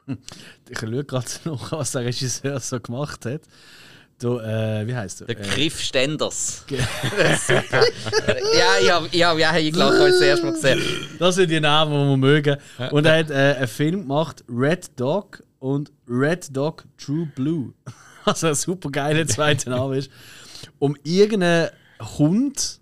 Ich 0.68 0.78
schaue 0.78 1.04
gerade 1.04 1.26
noch, 1.44 1.72
was 1.72 1.92
der 1.92 2.04
Regisseur 2.04 2.60
so 2.60 2.78
gemacht 2.80 3.24
hat. 3.24 3.42
Du, 4.20 4.38
äh, 4.38 4.86
wie 4.86 4.94
heißt 4.94 5.22
er? 5.22 5.26
Der 5.28 5.40
Äh, 5.40 5.48
Griff 5.48 5.80
Stenders. 5.80 6.66
Ja, 7.48 8.78
ich 8.82 8.90
habe 8.90 9.08
ich 9.10 9.24
hab, 9.24 9.38
ja, 9.38 9.56
ich 9.56 9.72
glaube, 9.72 9.96
ich 9.96 10.12
das 10.12 10.20
erste 10.20 10.46
Mal 10.46 10.52
gesehen. 10.52 10.82
Das 11.18 11.34
sind 11.36 11.50
die 11.50 11.60
Namen, 11.60 11.92
die 11.92 12.08
wir 12.10 12.16
mögen. 12.18 12.56
Und 12.90 13.06
er 13.06 13.20
hat 13.20 13.30
äh, 13.30 13.34
einen 13.58 13.68
Film 13.68 14.02
gemacht, 14.02 14.44
Red 14.48 14.90
Dog, 15.00 15.42
und 15.60 15.92
Red 16.08 16.54
Dog 16.56 16.84
True 16.98 17.30
Blue. 17.36 17.72
Also 18.22 18.48
ein 18.48 18.54
super 18.54 18.90
geiler 18.90 19.26
zweiter 19.28 19.70
Name 19.70 19.96
ist. 19.96 20.10
Um 20.78 20.94
irgendeinen 21.04 21.70
Hund, 22.18 22.80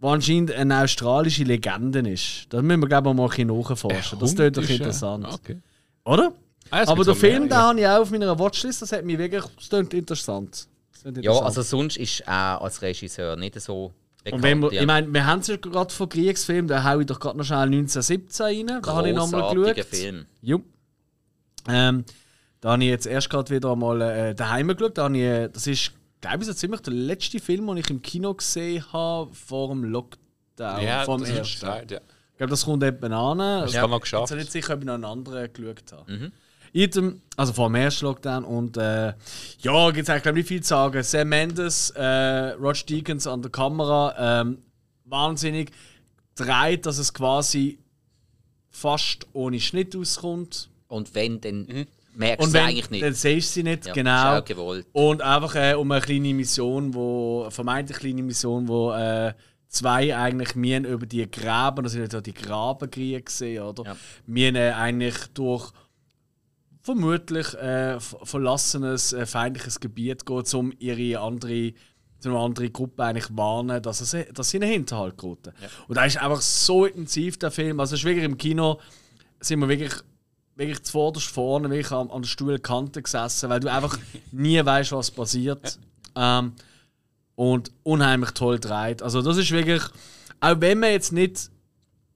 der 0.00 0.08
anscheinend 0.08 0.50
eine 0.50 0.80
australische 0.82 1.44
Legende 1.44 1.98
ist. 2.08 2.46
Das 2.48 2.62
müssen 2.62 2.80
wir, 2.80 2.88
glaube 2.88 3.10
ich, 3.10 3.14
mal 3.14 3.24
ein 3.24 3.28
bisschen 3.28 3.48
nachforschen. 3.48 4.18
Das 4.18 4.34
klingt 4.34 4.56
doch 4.56 4.66
interessant. 4.66 5.26
Okay. 5.30 5.58
Oder? 6.06 6.32
Ah, 6.70 6.84
Aber 6.86 7.04
der 7.04 7.04
so 7.04 7.14
Film, 7.14 7.48
mehr, 7.48 7.48
den 7.50 7.58
habe 7.58 7.80
ich 7.80 7.86
auch 7.86 8.00
auf 8.00 8.10
meiner 8.10 8.38
Watchlist. 8.38 8.80
Das 8.80 8.92
hat 8.92 9.04
mich 9.04 9.18
wirklich. 9.18 9.44
Das 9.44 9.68
klingt 9.68 9.92
interessant. 9.92 10.68
Das 10.90 11.02
klingt 11.02 11.18
Ja, 11.18 11.32
interessant. 11.32 11.46
also 11.46 11.62
sonst 11.62 11.96
ist 11.98 12.20
er 12.20 12.62
als 12.62 12.80
Regisseur 12.80 13.36
nicht 13.36 13.60
so 13.60 13.92
bekannt. 14.24 14.42
Und 14.42 14.42
wenn 14.42 14.60
wir, 14.62 14.72
ja. 14.72 14.80
ich 14.80 14.86
meine, 14.86 15.12
wir 15.12 15.26
haben 15.26 15.40
es 15.40 15.48
ja 15.48 15.56
gerade 15.56 15.92
von 15.92 16.08
Kriegsfilm, 16.08 16.66
da 16.66 16.82
hau 16.82 17.00
ich 17.00 17.06
doch 17.06 17.20
gerade 17.20 17.36
noch 17.36 17.44
schnell 17.44 17.58
1917 17.58 18.46
rein. 18.68 18.80
Da 18.82 18.94
habe 18.94 19.10
ich 19.10 19.14
nochmal 19.14 19.54
geschaut. 19.54 19.84
Film. 19.84 20.24
Jo. 20.40 20.62
Ähm, 21.68 22.04
da 22.60 22.72
habe 22.72 22.82
ich 22.84 22.90
jetzt 22.90 23.06
erst 23.06 23.30
gerade 23.30 23.54
wieder 23.54 23.74
mal 23.76 24.00
äh, 24.00 24.34
daheim 24.34 24.68
geschaut. 24.68 24.98
Da 24.98 25.04
habe 25.04 25.16
ich, 25.16 25.22
äh, 25.22 25.48
das 25.48 25.66
ist, 25.66 25.92
glaube 26.20 26.38
ich, 26.40 26.46
so 26.46 26.54
ziemlich 26.54 26.80
der 26.80 26.94
letzte 26.94 27.38
Film, 27.40 27.66
den 27.66 27.76
ich 27.78 27.90
im 27.90 28.02
Kino 28.02 28.34
gesehen 28.34 28.84
habe 28.92 29.32
vor 29.34 29.68
dem 29.68 29.84
Lockdown. 29.84 30.82
Ja, 30.82 31.04
vor 31.04 31.18
dem 31.18 31.26
ersten. 31.26 31.54
gesagt, 31.60 31.90
ja. 31.90 32.00
Ich 32.32 32.38
glaube, 32.38 32.50
das 32.50 32.64
kommt 32.64 32.82
etwa 32.82 33.06
an. 33.06 33.38
Das 33.38 33.72
kann 33.72 33.88
noch 33.90 33.96
Ich 33.96 34.02
geschafft. 34.02 34.28
bin 34.28 34.38
nicht 34.38 34.52
sicher, 34.52 34.74
ob 34.74 34.80
ich 34.80 34.86
noch 34.86 34.94
einen 34.94 35.04
anderen 35.04 35.52
geschaut 35.52 35.92
habe. 35.92 36.12
Mhm. 36.12 36.32
Item, 36.72 37.22
also 37.36 37.54
vor 37.54 37.68
dem 37.68 37.76
ersten 37.76 38.04
Lockdown. 38.04 38.44
Und 38.44 38.76
äh, 38.76 39.14
ja, 39.60 39.90
gibt 39.90 40.08
es 40.08 40.10
eigentlich 40.10 40.26
ich, 40.26 40.32
nicht 40.34 40.48
viel 40.48 40.62
zu 40.62 40.68
sagen. 40.68 41.02
Sam 41.02 41.28
Mendes, 41.30 41.90
äh, 41.90 42.50
Roger 42.60 42.84
Deakins 42.84 43.26
an 43.26 43.40
der 43.40 43.50
Kamera, 43.50 44.40
ähm, 44.42 44.58
wahnsinnig 45.06 45.70
dreht, 46.34 46.84
dass 46.84 46.98
es 46.98 47.14
quasi 47.14 47.78
fast 48.68 49.26
ohne 49.32 49.58
Schnitt 49.58 49.96
auskommt. 49.96 50.68
Und 50.88 51.14
wenn, 51.14 51.40
dann 51.40 51.86
merkst 52.14 52.44
Und 52.46 52.50
du 52.50 52.58
wenn, 52.58 52.64
eigentlich 52.66 52.90
nicht. 52.90 53.02
dann 53.02 53.12
siehst 53.14 53.50
du 53.50 53.52
sie 53.54 53.62
nicht, 53.62 53.86
Ja, 53.86 53.92
genau. 53.92 54.34
Ist 54.36 54.42
auch 54.42 54.44
gewollt. 54.44 54.86
Und 54.92 55.22
einfach 55.22 55.54
äh, 55.54 55.74
um 55.74 55.90
eine 55.90 56.00
kleine 56.00 56.32
Mission, 56.34 56.94
wo 56.94 57.48
vermeintlich 57.50 57.98
kleine 57.98 58.22
Mission, 58.22 58.68
wo 58.68 58.92
äh, 58.92 59.34
zwei 59.68 60.16
eigentlich 60.16 60.54
mir 60.54 60.86
über 60.86 61.06
die 61.06 61.28
Gräben, 61.30 61.82
das 61.82 61.92
sind 61.92 62.12
ja 62.12 62.20
die 62.20 62.32
Grabenkriege 62.34 63.22
gesehen, 63.22 63.62
oder? 63.62 63.84
Ja. 63.84 63.96
Wir 64.26 64.54
äh, 64.54 64.70
eigentlich 64.72 65.16
durch 65.34 65.72
vermutlich 66.82 67.52
äh, 67.54 67.98
ver- 67.98 68.24
verlassenes 68.24 69.12
äh, 69.12 69.26
feindliches 69.26 69.80
Gebiet 69.80 70.24
geht, 70.24 70.54
um 70.54 70.72
ihre 70.78 71.20
andere 71.20 71.72
zu 72.18 72.30
einer 72.30 72.38
anderen 72.38 72.72
Gruppe 72.72 73.04
eigentlich 73.04 73.28
warnen, 73.36 73.82
dass, 73.82 74.00
es, 74.00 74.16
dass 74.32 74.48
sie 74.50 74.56
in 74.56 74.62
den 74.62 74.70
Hinterhalt 74.70 75.18
geraten. 75.18 75.52
Und 75.86 75.96
da 75.96 76.04
ist 76.06 76.16
einfach 76.16 76.40
so 76.40 76.86
intensiv 76.86 77.38
der 77.38 77.50
Film. 77.50 77.78
Also 77.78 77.94
es 77.94 78.00
ist 78.00 78.04
wirklich 78.06 78.24
im 78.24 78.38
Kino 78.38 78.80
sind 79.40 79.60
wir 79.60 79.68
wirklich 79.68 79.92
wirklich 80.56 80.82
zuvorderst 80.82 81.28
vorne, 81.28 81.70
wirklich 81.70 81.92
an, 81.92 82.10
an 82.10 82.22
der 82.22 82.28
Stuhlkante 82.28 83.02
gesessen, 83.02 83.50
weil 83.50 83.60
du 83.60 83.70
einfach 83.70 83.98
nie 84.32 84.64
weißt, 84.64 84.92
was 84.92 85.10
passiert. 85.10 85.78
Ähm, 86.14 86.52
und 87.34 87.70
unheimlich 87.82 88.30
toll 88.30 88.58
dreht. 88.58 89.02
Also 89.02 89.20
das 89.20 89.36
ist 89.36 89.50
wirklich, 89.50 89.82
auch 90.40 90.56
wenn 90.58 90.80
man 90.80 90.90
jetzt 90.90 91.12
nicht 91.12 91.50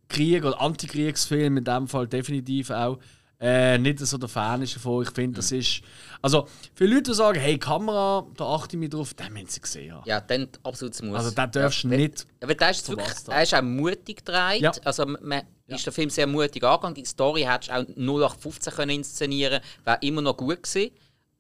Krieg 0.09 0.45
oder 0.45 0.61
Antikriegsfilm 0.61 1.59
in 1.59 1.64
dem 1.64 1.88
Fall 1.88 2.09
definitiv 2.09 2.70
auch 2.70 2.99
äh, 3.41 3.78
nicht 3.78 3.99
so 4.01 4.18
der 4.18 4.28
Fan 4.28 4.61
ist 4.62 4.76
davon. 4.76 5.03
Ich 5.03 5.11
finde, 5.11 5.36
das 5.36 5.51
ist. 5.51 5.80
Also, 6.22 6.47
viele 6.74 6.97
Leute 6.97 7.11
die 7.11 7.16
sagen, 7.16 7.41
hey, 7.41 7.59
Kamera, 7.59 8.26
da 8.36 8.45
achte 8.45 8.76
ich 8.76 8.80
mich 8.80 8.91
drauf, 8.91 9.14
den 9.14 9.32
müssen 9.32 9.47
sie 9.49 9.61
gesehen 9.61 9.95
haben. 9.95 10.03
Ja, 10.07 10.20
dann 10.20 10.49
absolut 10.62 11.03
muss. 11.03 11.16
Also, 11.16 11.30
den 11.30 11.51
darfst 11.51 11.84
du 11.84 11.88
ja, 11.88 11.97
nicht 11.97 12.26
Ja, 12.43 12.49
weil 12.49 12.55
der 12.57 12.70
ist, 12.70 12.86
wirklich, 12.88 13.07
verpasst 13.07 13.28
haben. 13.28 13.34
er 13.36 13.43
ist 13.43 13.55
auch 13.55 13.62
mutig 13.62 14.16
gedreht. 14.24 14.61
Ja. 14.61 14.72
Also, 14.84 15.07
man 15.07 15.43
ist 15.66 15.86
der 15.86 15.93
Film 15.93 16.11
sehr 16.11 16.26
mutig 16.26 16.62
angegangen. 16.62 16.95
Die 16.95 17.05
Story 17.07 17.43
hättest 17.43 17.70
du 17.70 17.74
auch 17.74 17.84
0815 17.97 18.72
können 18.74 18.91
inszenieren 18.91 19.61
wäre 19.84 19.99
immer 20.03 20.20
noch 20.20 20.36
gut 20.36 20.62
gewesen. 20.62 20.91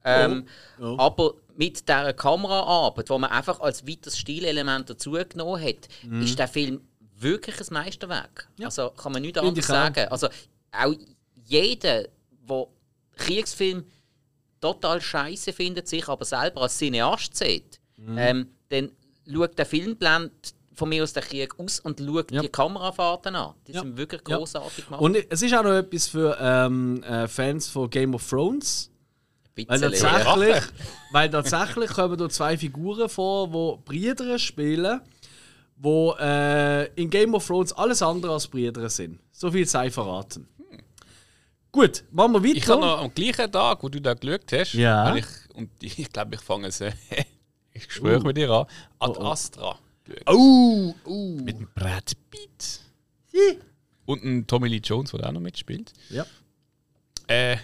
Ähm, 0.02 0.46
Ja. 0.78 0.94
Aber 0.98 1.34
mit 1.56 1.86
dieser 1.86 2.14
Kameraarbeit, 2.14 3.10
die 3.10 3.18
man 3.18 3.30
einfach 3.30 3.60
als 3.60 3.86
weiteres 3.86 4.16
Stilelement 4.16 4.88
dazugenommen 4.88 5.62
hat, 5.62 5.88
Mhm. 6.04 6.22
ist 6.22 6.38
der 6.38 6.48
Film 6.48 6.80
wirklich 7.18 7.60
ein 7.60 7.66
Meisterwerk. 7.74 8.48
Also 8.62 8.88
kann 8.90 9.12
man 9.12 9.20
nichts 9.20 9.38
anderes 9.38 9.66
auch. 9.66 9.74
sagen. 9.74 10.08
Also 10.08 10.28
auch 10.72 10.94
jeder, 11.50 12.04
der 12.48 12.66
Kriegsfilm 13.16 13.84
total 14.60 15.00
scheiße 15.00 15.52
findet, 15.52 15.88
sich 15.88 16.06
aber 16.08 16.24
selber 16.24 16.62
als 16.62 16.78
Cineast 16.78 17.34
sieht, 17.36 17.80
Mhm. 17.96 18.18
ähm, 18.18 18.46
dann 18.68 18.90
schaut 19.30 19.58
der 19.58 19.66
Film 19.66 19.96
blendet 19.96 20.54
von 20.74 20.88
mir 20.88 21.02
aus 21.02 21.12
den 21.12 21.22
Krieg 21.22 21.58
aus 21.58 21.80
und 21.80 22.00
schaut 22.00 22.30
Ja. 22.30 22.40
die 22.40 22.48
Kamerafahrten 22.48 23.34
an. 23.34 23.54
Die 23.66 23.72
Ja. 23.72 23.80
sind 23.82 23.96
wirklich 23.96 24.22
Ja. 24.28 24.36
großartig 24.38 24.84
gemacht. 24.86 25.02
Und 25.02 25.16
es 25.28 25.42
ist 25.42 25.54
auch 25.54 25.62
noch 25.62 25.72
etwas 25.74 26.08
für 26.08 26.36
ähm, 26.40 27.02
äh, 27.02 27.26
Fans 27.28 27.68
von 27.68 27.90
Game 27.90 28.14
of 28.14 28.26
Thrones. 28.28 28.90
Weil 29.66 29.82
ja. 29.82 29.90
tatsächlich, 29.90 30.62
weil 31.12 31.28
tatsächlich 31.28 31.90
kommen 31.90 32.16
da 32.16 32.28
zwei 32.30 32.56
Figuren 32.56 33.08
vor, 33.10 33.48
die 33.48 33.82
Brüder 33.84 34.38
spielen, 34.38 35.00
wo 35.76 36.14
äh, 36.18 36.86
in 36.94 37.10
Game 37.10 37.34
of 37.34 37.46
Thrones 37.46 37.72
alles 37.74 38.00
andere 38.00 38.32
als 38.32 38.48
Brüder 38.48 38.88
sind. 38.88 39.18
So 39.32 39.50
viel 39.50 39.66
sei 39.66 39.90
verraten. 39.90 40.48
Gut, 41.72 42.04
machen 42.10 42.32
wir 42.32 42.42
weiter. 42.42 42.56
Ich 42.56 42.68
habe 42.68 42.80
noch 42.80 42.98
am 42.98 43.14
gleichen 43.14 43.50
Tag, 43.52 43.82
wo 43.82 43.88
du 43.88 44.00
da 44.00 44.14
geschaut 44.14 44.52
hast, 44.52 44.72
Ja. 44.74 45.14
ich, 45.14 45.26
und 45.54 45.70
ich 45.80 46.12
glaube, 46.12 46.34
ich 46.34 46.40
fange 46.40 46.68
es, 46.68 46.80
ich 47.72 47.92
schwöre 47.92 48.24
mit 48.24 48.36
dir 48.36 48.50
an, 48.50 48.66
Ad 48.98 49.14
Oh, 49.18 49.22
oh. 49.22 49.26
Astra 49.26 49.78
geschaut. 50.04 50.24
Oh, 50.26 50.94
oh. 51.04 51.38
Mit 51.42 51.58
dem 51.58 51.68
Brad 51.74 52.12
Pitt. 52.30 52.80
Hi. 53.32 53.58
Und 54.06 54.24
ein 54.24 54.46
Tommy 54.46 54.68
Lee 54.68 54.80
Jones, 54.82 55.12
der 55.12 55.28
auch 55.28 55.32
noch 55.32 55.40
mitspielt. 55.40 55.92
Ja. 56.08 56.26
Äh, 57.28 57.56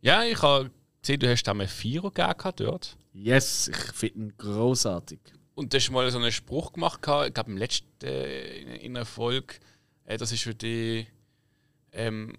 ja, 0.00 0.24
ich 0.24 0.42
habe 0.42 0.70
gesehen, 1.00 1.20
du 1.20 1.30
hast 1.30 1.44
da 1.44 1.52
einen 1.52 1.68
Vierer 1.68 2.10
gegeben 2.10 2.52
dort. 2.56 2.96
Yes, 3.12 3.68
ich 3.68 3.76
finde 3.92 4.18
ihn 4.18 4.32
großartig. 4.36 5.20
Und 5.54 5.72
du 5.72 5.76
hast 5.76 5.90
mal 5.90 6.10
so 6.10 6.18
einen 6.18 6.32
Spruch 6.32 6.72
gemacht, 6.72 7.00
gehabt, 7.00 7.28
ich 7.28 7.34
glaube 7.34 7.52
im 7.52 7.56
letzten 7.56 7.86
äh, 8.04 8.58
in, 8.58 8.68
in 8.74 8.96
einer 8.96 9.06
Folge. 9.06 9.54
Äh, 10.04 10.16
das 10.16 10.32
ist 10.32 10.42
für 10.42 10.54
die. 10.56 11.06
Ähm, 11.92 12.36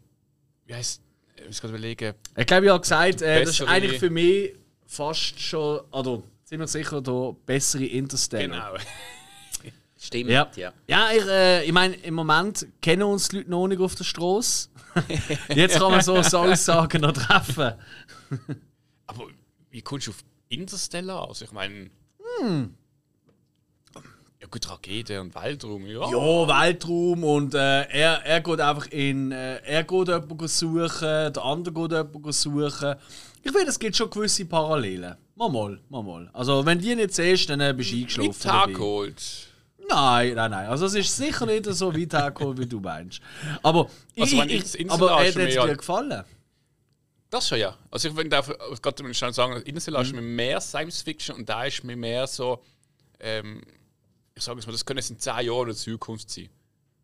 wie 0.66 0.74
heißt. 0.76 1.02
Ich 1.38 1.46
muss 1.48 1.62
gerade 1.62 1.74
überlegen. 1.74 2.14
Ich 2.36 2.46
glaube, 2.46 2.66
ich 2.66 2.72
habe 2.72 2.82
gesagt, 2.82 3.22
äh, 3.22 3.44
das 3.44 3.60
ist 3.60 3.68
eigentlich 3.68 4.00
für 4.00 4.10
mich 4.10 4.54
fast 4.86 5.40
schon, 5.40 5.82
oder 5.92 6.24
ziemlich 6.46 6.70
sicher 6.70 7.02
der 7.02 7.36
bessere 7.46 7.86
Interstellar. 7.86 8.72
Genau. 8.74 8.84
Stimmt, 10.00 10.30
Ja. 10.30 10.50
ja. 10.56 10.72
Ja, 10.88 11.10
ich, 11.12 11.26
äh, 11.26 11.64
ich 11.66 11.72
meine, 11.72 11.96
im 11.96 12.14
Moment 12.14 12.68
kennen 12.82 13.04
uns 13.04 13.28
die 13.30 13.38
Leute 13.38 13.50
noch 13.50 13.68
nicht 13.68 13.82
auf 13.82 13.96
der 13.96 14.04
Straße. 14.04 14.70
Jetzt 15.56 15.80
kann 15.80 15.92
man 15.92 16.02
so 16.02 16.22
so 16.22 16.38
Aussagen 16.40 17.02
noch 17.02 17.12
treffen. 17.14 17.74
Aber 19.08 19.28
wie 19.72 19.82
kommst 19.82 20.08
du 20.08 20.12
auf 20.12 20.24
Interstellar? 20.48 21.28
Also 21.28 21.46
ich 21.46 21.52
meine. 21.52 21.90
Hm. 22.40 22.76
Gut, 24.56 24.70
Rakete 24.70 25.20
und 25.20 25.36
Weltraum, 25.36 25.86
ja. 25.86 26.00
Ja, 26.10 26.48
Weltraum 26.48 27.26
und 27.26 27.54
äh, 27.56 27.82
er, 27.90 28.26
er 28.26 28.40
geht 28.40 28.62
einfach 28.62 28.88
in. 28.88 29.34
Äh, 29.34 29.58
er 29.66 29.84
geht 29.84 30.08
jemanden 30.08 30.48
suchen, 30.48 31.34
der 31.34 31.44
andere 31.44 31.74
geht 31.74 31.92
jemanden 31.92 32.32
suchen. 32.32 32.96
Ich 33.44 33.52
finde, 33.52 33.68
es 33.68 33.78
gibt 33.78 33.98
schon 33.98 34.10
gewisse 34.10 34.46
Parallelen. 34.46 35.16
Mal 35.36 35.50
mal, 35.50 35.78
mal 35.90 36.02
mal. 36.04 36.30
Also, 36.32 36.66
wenn 36.66 36.80
die 36.80 36.96
nicht 36.96 37.14
siehst, 37.14 37.50
dann 37.50 37.60
äh, 37.60 37.74
bist 37.76 37.92
du 37.92 37.98
eingeschlafen. 37.98 38.30
Mit 38.30 38.42
Tag 38.42 38.74
geholt. 38.74 39.22
Nein, 39.90 40.34
nein, 40.36 40.52
nein. 40.52 40.68
Also, 40.70 40.86
es 40.86 40.96
ist 40.96 41.14
sicher 41.18 41.46
nicht 41.46 41.66
so 41.66 41.94
weit 41.94 42.14
hergekommen, 42.14 42.58
wie 42.58 42.66
du 42.66 42.80
meinst. 42.80 43.20
Aber, 43.62 43.90
Also, 44.18 44.42
ich, 44.44 44.54
ich, 44.54 44.80
ich- 44.80 44.90
aber 44.90 45.18
hat 45.20 45.26
es 45.28 45.34
dir 45.36 45.76
gefallen? 45.76 46.24
Das 47.30 47.46
schon, 47.50 47.58
ja. 47.60 47.76
Also 47.92 48.08
ich 48.08 48.16
würde 48.16 48.30
gerade 48.30 49.14
schnell 49.14 49.34
sagen, 49.34 49.62
Mhm. 49.68 49.76
ist 49.76 50.14
mir 50.14 50.22
mehr 50.22 50.62
Science 50.62 51.02
Fiction 51.02 51.36
und 51.36 51.50
da 51.50 51.66
ist 51.66 51.84
mir 51.84 51.98
mehr 51.98 52.26
so, 52.26 52.64
ähm, 53.20 53.62
ich 54.36 54.44
sage 54.44 54.60
es 54.60 54.66
mal, 54.68 54.72
das 54.74 54.86
können 54.86 55.00
es 55.00 55.10
in 55.10 55.18
10 55.20 55.46
Jahren 55.46 55.62
in 55.62 55.68
der 55.68 55.76
Zukunft 55.76 56.30
sein. 56.30 56.50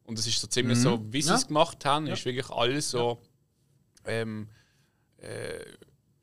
Und 0.04 0.18
das 0.18 0.28
ist 0.28 0.40
so 0.40 0.48
ziemlich 0.48 0.78
so, 0.80 1.00
wie 1.12 1.22
sie 1.22 1.30
Mhm. 1.30 1.34
Ja. 1.34 1.36
es 1.40 1.48
gemacht 1.48 1.86
haben, 1.86 2.08
ist 2.08 2.26
wirklich 2.26 2.50
alles 2.50 2.92
so, 2.92 3.22
ähm, 4.06 4.48
äh, 5.18 5.64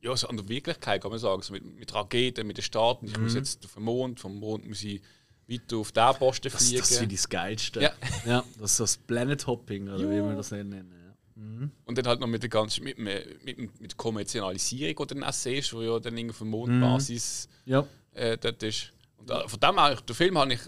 ja, 0.01 0.17
so 0.17 0.29
an 0.29 0.37
der 0.37 0.49
Wirklichkeit 0.49 1.01
kann 1.03 1.11
man 1.11 1.19
sagen, 1.19 1.43
so 1.43 1.53
mit, 1.53 1.65
mit 1.65 1.95
Raketen, 1.95 2.47
mit 2.47 2.57
den 2.59 2.63
Staaten, 2.63 3.07
ich 3.07 3.17
Mhm. 3.17 3.25
muss 3.25 3.35
jetzt 3.35 3.65
auf 3.65 3.75
den 3.75 3.83
Mond, 3.85 4.21
vom 4.21 4.37
Mond 4.39 4.67
muss 4.69 4.83
ich 4.85 5.01
weiter 5.49 5.79
auf 5.79 5.93
den 5.93 6.15
Posten 6.19 6.51
Das, 6.51 6.67
fliegen. 6.67 6.79
das 6.81 6.99
finde 6.99 7.15
ich 7.15 7.21
das 7.23 7.29
Geilste. 7.31 7.81
Ja. 7.81 7.93
ja, 8.27 8.45
das 8.61 8.73
ist 8.73 8.81
das 8.81 8.97
Planet 8.99 9.47
Hopping, 9.47 9.89
oder 9.89 10.11
wie 10.11 10.21
man 10.21 10.37
das 10.37 10.51
nennen. 10.51 10.93
Ja. 10.93 11.69
Und 11.87 11.97
dann 11.97 12.07
halt 12.07 12.21
noch 12.21 12.27
mit 12.27 12.43
der 12.43 12.51
ganzen, 12.51 12.83
mit, 12.85 12.99
mit, 12.99 13.81
mit, 13.81 13.97
Kommerzialisierung, 13.97 14.89
die 14.97 15.15
du 15.15 15.21
dann 15.21 15.25
auch 15.25 15.33
siehst, 15.33 15.73
wo 15.73 15.81
ja 15.83 15.99
dann 16.01 16.17
irgendwie 16.19 16.35
auf 16.35 16.41
Mhm. 16.43 16.51
Mondbasis 16.51 17.49
ja. 17.65 17.87
äh, 18.13 18.37
dort 18.37 18.63
ist. 18.65 18.93
Und 19.17 19.31
äh, 19.31 19.49
von 19.49 19.61
dem 19.61 19.79
her, 19.79 19.97
den 19.97 20.15
Film 20.17 20.37
habe 20.37 20.53
ich 20.53 20.61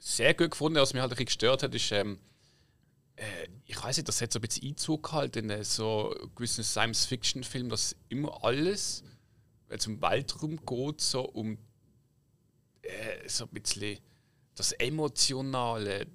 sehr 0.00 0.34
gut 0.34 0.50
gefunden. 0.50 0.80
Was 0.80 0.92
mich 0.92 1.00
halt 1.00 1.12
ein 1.12 1.14
bisschen 1.14 1.26
gestört 1.26 1.62
hat, 1.62 1.74
ist, 1.74 1.92
ähm, 1.92 2.18
äh, 3.16 3.48
ich 3.66 3.80
weiß 3.80 3.98
nicht, 3.98 4.08
das 4.08 4.20
hat 4.20 4.32
so 4.32 4.38
ein 4.38 4.42
bisschen 4.42 4.68
Einzug 4.68 5.04
gehalten 5.04 5.44
in 5.44 5.50
äh, 5.50 5.64
so 5.64 6.14
gewissen 6.34 6.64
Science-Fiction-Filmen, 6.64 7.68
dass 7.68 7.94
immer 8.08 8.42
alles, 8.42 9.04
wenn 9.68 9.78
es 9.78 9.86
um 9.86 10.00
Weltraum 10.02 10.56
geht, 10.64 11.00
so 11.00 11.22
um 11.22 11.58
äh, 12.82 13.28
so 13.28 13.44
ein 13.44 13.50
bisschen 13.50 13.98
das 14.54 14.72
Emotionale, 14.72 16.06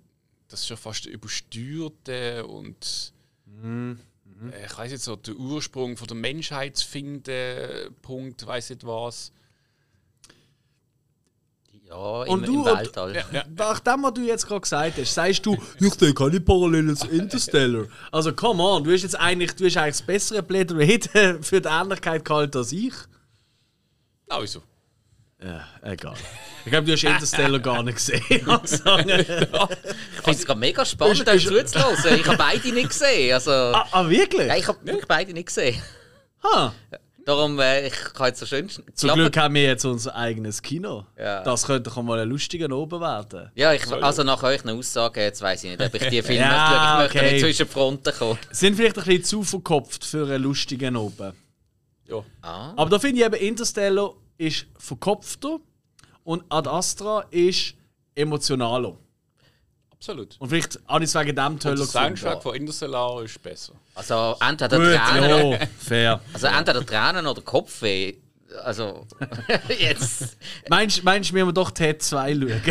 das 0.47 0.67
schon 0.67 0.77
fast 0.77 1.05
übersteuerte 1.05 2.45
und 2.45 3.13
äh, 3.63 4.65
ich 4.65 4.77
weiß 4.77 4.91
nicht 4.91 5.03
so, 5.03 5.15
der 5.15 5.36
Ursprung 5.36 5.95
von 5.95 6.07
der 6.07 6.17
Menschheit 6.17 6.75
zu 6.77 6.88
finden, 6.88 7.95
Punkt, 8.01 8.45
weiß 8.45 8.71
nicht 8.71 8.86
was. 8.86 9.31
Ja, 11.97 12.23
im, 12.25 12.29
Und 12.33 12.43
im 12.45 12.53
du- 12.53 12.65
Weltall. 12.65 13.23
Nach 13.57 13.79
dem, 13.79 14.03
was 14.03 14.13
du 14.13 14.21
jetzt 14.21 14.45
gerade 14.47 14.61
gesagt 14.61 14.97
hast, 14.97 15.13
sagst 15.13 15.45
du, 15.45 15.57
ich 15.79 15.93
sehe 15.93 16.13
keine 16.13 16.41
Parallelen 16.41 16.95
zu 16.95 17.07
Interstellar. 17.07 17.85
Also, 18.11 18.33
come 18.33 18.61
on, 18.61 18.83
du 18.83 18.91
hast 18.91 19.03
jetzt 19.03 19.17
eigentlich, 19.17 19.53
du 19.55 19.65
hast 19.65 19.77
eigentlich 19.77 19.95
das 19.97 20.01
bessere 20.01 20.43
Plädoyer 20.43 21.37
für 21.41 21.61
die 21.61 21.69
Ähnlichkeit 21.69 22.25
gehalten 22.25 22.57
als 22.57 22.71
ich. 22.73 22.93
Ah, 24.27 24.39
wieso? 24.41 24.61
Ja, 25.41 25.63
egal. 25.83 26.15
Ich 26.65 26.71
glaube, 26.71 26.87
du 26.87 26.93
hast 26.93 27.03
Interstellar 27.05 27.59
gar 27.59 27.81
nicht 27.83 27.95
gesehen. 27.95 28.21
Also, 28.47 28.75
Ich 28.97 29.25
finde 29.27 30.31
es 30.31 30.45
gerade 30.45 30.59
mega 30.59 30.83
spannend, 30.85 31.29
euch 31.29 31.45
zuzuhören. 31.47 32.19
Ich 32.19 32.25
habe 32.27 32.37
beide 32.37 32.71
nicht 32.73 32.89
gesehen. 32.89 33.33
Also, 33.35 33.51
ah, 33.51 33.87
ah, 33.91 34.09
wirklich? 34.09 34.47
ja, 34.47 34.55
ich 34.57 34.67
habe 34.67 34.79
wirklich 34.83 35.07
beide 35.07 35.33
nicht 35.33 35.47
gesehen. 35.47 35.81
Ha. 36.43 36.73
Darum, 37.26 37.59
äh, 37.59 37.88
ich 37.88 37.93
kann 38.13 38.28
jetzt 38.28 38.39
so 38.39 38.45
schön 38.45 38.69
Zum 38.69 39.13
Glück 39.15 39.36
haben 39.36 39.55
wir 39.55 39.63
jetzt 39.63 39.84
unser 39.84 40.15
eigenes 40.15 40.61
Kino. 40.61 41.07
Ja. 41.17 41.41
Das 41.41 41.65
könnte 41.65 41.89
doch 41.89 42.01
mal 42.03 42.19
ein 42.19 42.30
lustiger 42.30 42.71
oben 42.71 43.01
werden. 43.01 43.49
Ja, 43.55 43.73
ich, 43.73 43.91
also 43.91 44.21
nach 44.21 44.43
euch 44.43 44.63
eine 44.63 44.73
Aussage, 44.73 45.21
jetzt 45.21 45.41
weiß 45.41 45.63
ich 45.63 45.71
nicht, 45.71 45.82
ob 45.82 45.95
ich 45.95 46.07
die 46.07 46.21
Filme 46.21 46.41
Ja, 46.41 46.97
möchte. 46.99 47.07
Ich 47.07 47.13
möchte 47.13 47.17
okay. 47.17 47.32
nicht 47.34 47.41
zwischen 47.41 47.67
die 47.67 47.73
Fronten 47.73 48.13
kommen. 48.13 48.39
Sind 48.51 48.76
vielleicht 48.76 48.99
ein 48.99 49.03
bisschen 49.05 49.23
zu 49.23 49.43
verkopft 49.43 50.05
für 50.05 50.28
einen 50.28 50.43
lustigen 50.43 50.95
oben. 50.95 51.34
Ja. 52.07 52.23
Ah. 52.43 52.73
Aber 52.76 52.91
da 52.91 52.99
finde 52.99 53.21
ich 53.21 53.26
eben, 53.26 53.36
Interstellar 53.36 54.13
ist 54.38 54.67
verkopfter 54.78 55.57
und 56.23 56.43
Ad 56.49 56.69
Astra 56.69 57.26
ist 57.32 57.73
emotionaler. 58.13 58.97
Absolut. 59.97 60.35
Und 60.39 60.49
vielleicht 60.49 60.79
ich 61.03 61.09
es 61.09 61.15
wegen 61.15 61.35
dem 61.35 61.45
Und 61.53 61.63
toller 61.63 61.75
der. 61.77 61.85
Soundtrack 61.85 62.43
von 62.43 62.55
Interstellar 62.55 63.23
ist 63.23 63.41
besser. 63.41 63.73
Also 63.95 64.35
entweder 64.39 64.77
Gut, 64.77 64.95
Tränen, 64.95 65.51
ja, 65.51 65.59
fair. 65.79 66.21
also 66.33 66.47
entweder 66.47 66.85
Tränen 66.85 67.25
oder 67.25 67.41
Kopfweh. 67.41 68.15
Also, 68.63 69.07
jetzt. 69.79 70.37
Meinst 70.69 71.03
meinst 71.03 71.31
du, 71.31 71.35
wir 71.35 71.51
doch 71.51 71.71
Ted 71.71 72.01
2 72.01 72.33
schauen? 72.35 72.61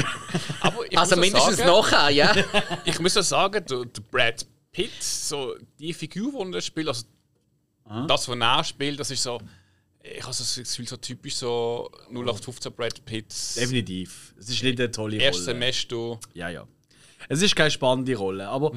Aber 0.61 0.85
ich 0.89 0.97
Also 0.97 1.17
mindestens 1.17 1.57
sagen, 1.57 1.69
nachher, 1.69 2.11
ja. 2.11 2.33
Ich 2.85 2.99
muss 3.01 3.15
ja 3.15 3.23
sagen, 3.23 3.65
der, 3.69 3.85
der 3.85 4.03
Brad 4.11 4.47
Pitt, 4.73 5.03
so 5.03 5.55
die 5.79 5.93
Figur, 5.93 6.45
die 6.47 6.55
er 6.55 6.61
spielt, 6.61 6.89
also 6.89 7.05
das, 8.07 8.29
was 8.29 8.37
er 8.39 8.65
spielt, 8.65 9.01
das 9.01 9.11
ist 9.11 9.23
so. 9.23 9.41
Ich 10.03 10.23
habe 10.23 10.35
das 10.37 10.55
Gefühl, 10.57 10.87
so 10.87 10.97
typisch 10.99 11.37
so 11.37 11.91
0815 12.11 12.73
Brad 12.73 13.05
Pitt. 13.05 13.35
Definitiv. 13.57 14.35
Es 14.39 14.51
ist 14.51 14.63
nicht 14.63 14.79
eine 14.79 14.91
tolle 14.91 15.17
Erstes 15.17 15.47
Rolle. 15.47 15.55
Semester. 15.55 16.21
Ja, 16.35 16.49
ja. 16.51 16.67
Es 17.29 17.43
ist 17.43 17.57
keine 17.57 17.71
spannende 17.71 18.15
Rolle, 18.17 18.49
aber 18.49 18.73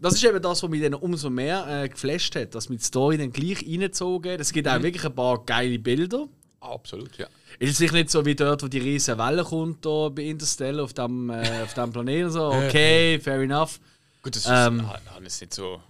das 0.00 0.14
ist 0.14 0.24
eben 0.24 0.40
das, 0.40 0.62
was 0.62 0.70
mich 0.70 0.82
dann 0.82 0.94
umso 0.94 1.30
mehr 1.30 1.66
äh, 1.84 1.88
geflasht 1.88 2.36
hat, 2.36 2.54
dass 2.54 2.68
mit 2.68 2.82
Story 2.82 3.18
dann 3.18 3.32
gleich 3.32 3.62
reingezogen 3.62 4.38
Es 4.38 4.52
gibt 4.52 4.68
auch 4.68 4.80
wirklich 4.82 5.04
ein 5.04 5.14
paar 5.14 5.44
geile 5.44 5.78
Bilder. 5.78 6.28
Absolut, 6.60 7.16
ja. 7.18 7.26
Ist 7.58 7.72
es 7.72 7.78
sicher 7.78 7.94
nicht 7.94 8.10
so 8.10 8.24
wie 8.24 8.34
dort, 8.34 8.62
wo 8.62 8.68
die 8.68 8.78
riesen 8.78 9.16
Welle 9.18 9.44
kommt 9.44 9.84
da 9.84 10.08
bei 10.08 10.22
Interstellar 10.22 10.84
auf 10.84 10.92
dem, 10.92 11.30
äh, 11.30 11.62
auf 11.62 11.74
dem 11.74 11.92
Planeten. 11.92 12.30
So, 12.30 12.48
okay, 12.48 13.18
fair 13.20 13.40
enough. 13.40 13.80
Gut, 14.22 14.36
das 14.36 14.44
ist 14.44 14.50
Ähm. 14.50 14.80
ah, 14.84 14.98
ah, 15.14 15.18
ist 15.24 15.40
nicht 15.40 15.54
so. 15.54 15.80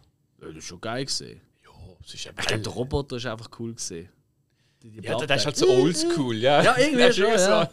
Das 0.41 0.55
ist 0.55 0.65
schon 0.65 0.81
geil 0.81 1.05
gesehen. 1.05 1.41
Ja, 1.65 1.71
es 2.05 2.15
ist 2.15 2.25
ja 2.25 2.33
Ich 2.39 2.47
glaube, 2.47 2.63
der 2.63 2.73
Roboter 2.73 3.17
ist 3.17 3.27
einfach 3.27 3.51
cool 3.59 3.75
gesehen. 3.75 4.09
Die, 4.83 4.91
die 4.91 5.01
Ja, 5.07 5.17
der, 5.17 5.27
der 5.27 5.37
ist 5.37 5.47
halt 5.47 5.57
so 5.57 5.69
oldschool, 5.69 6.37
ja. 6.37 6.63
Ja, 6.63 6.79
irgendwie 6.79 7.13
schon, 7.13 7.33
ja. 7.33 7.71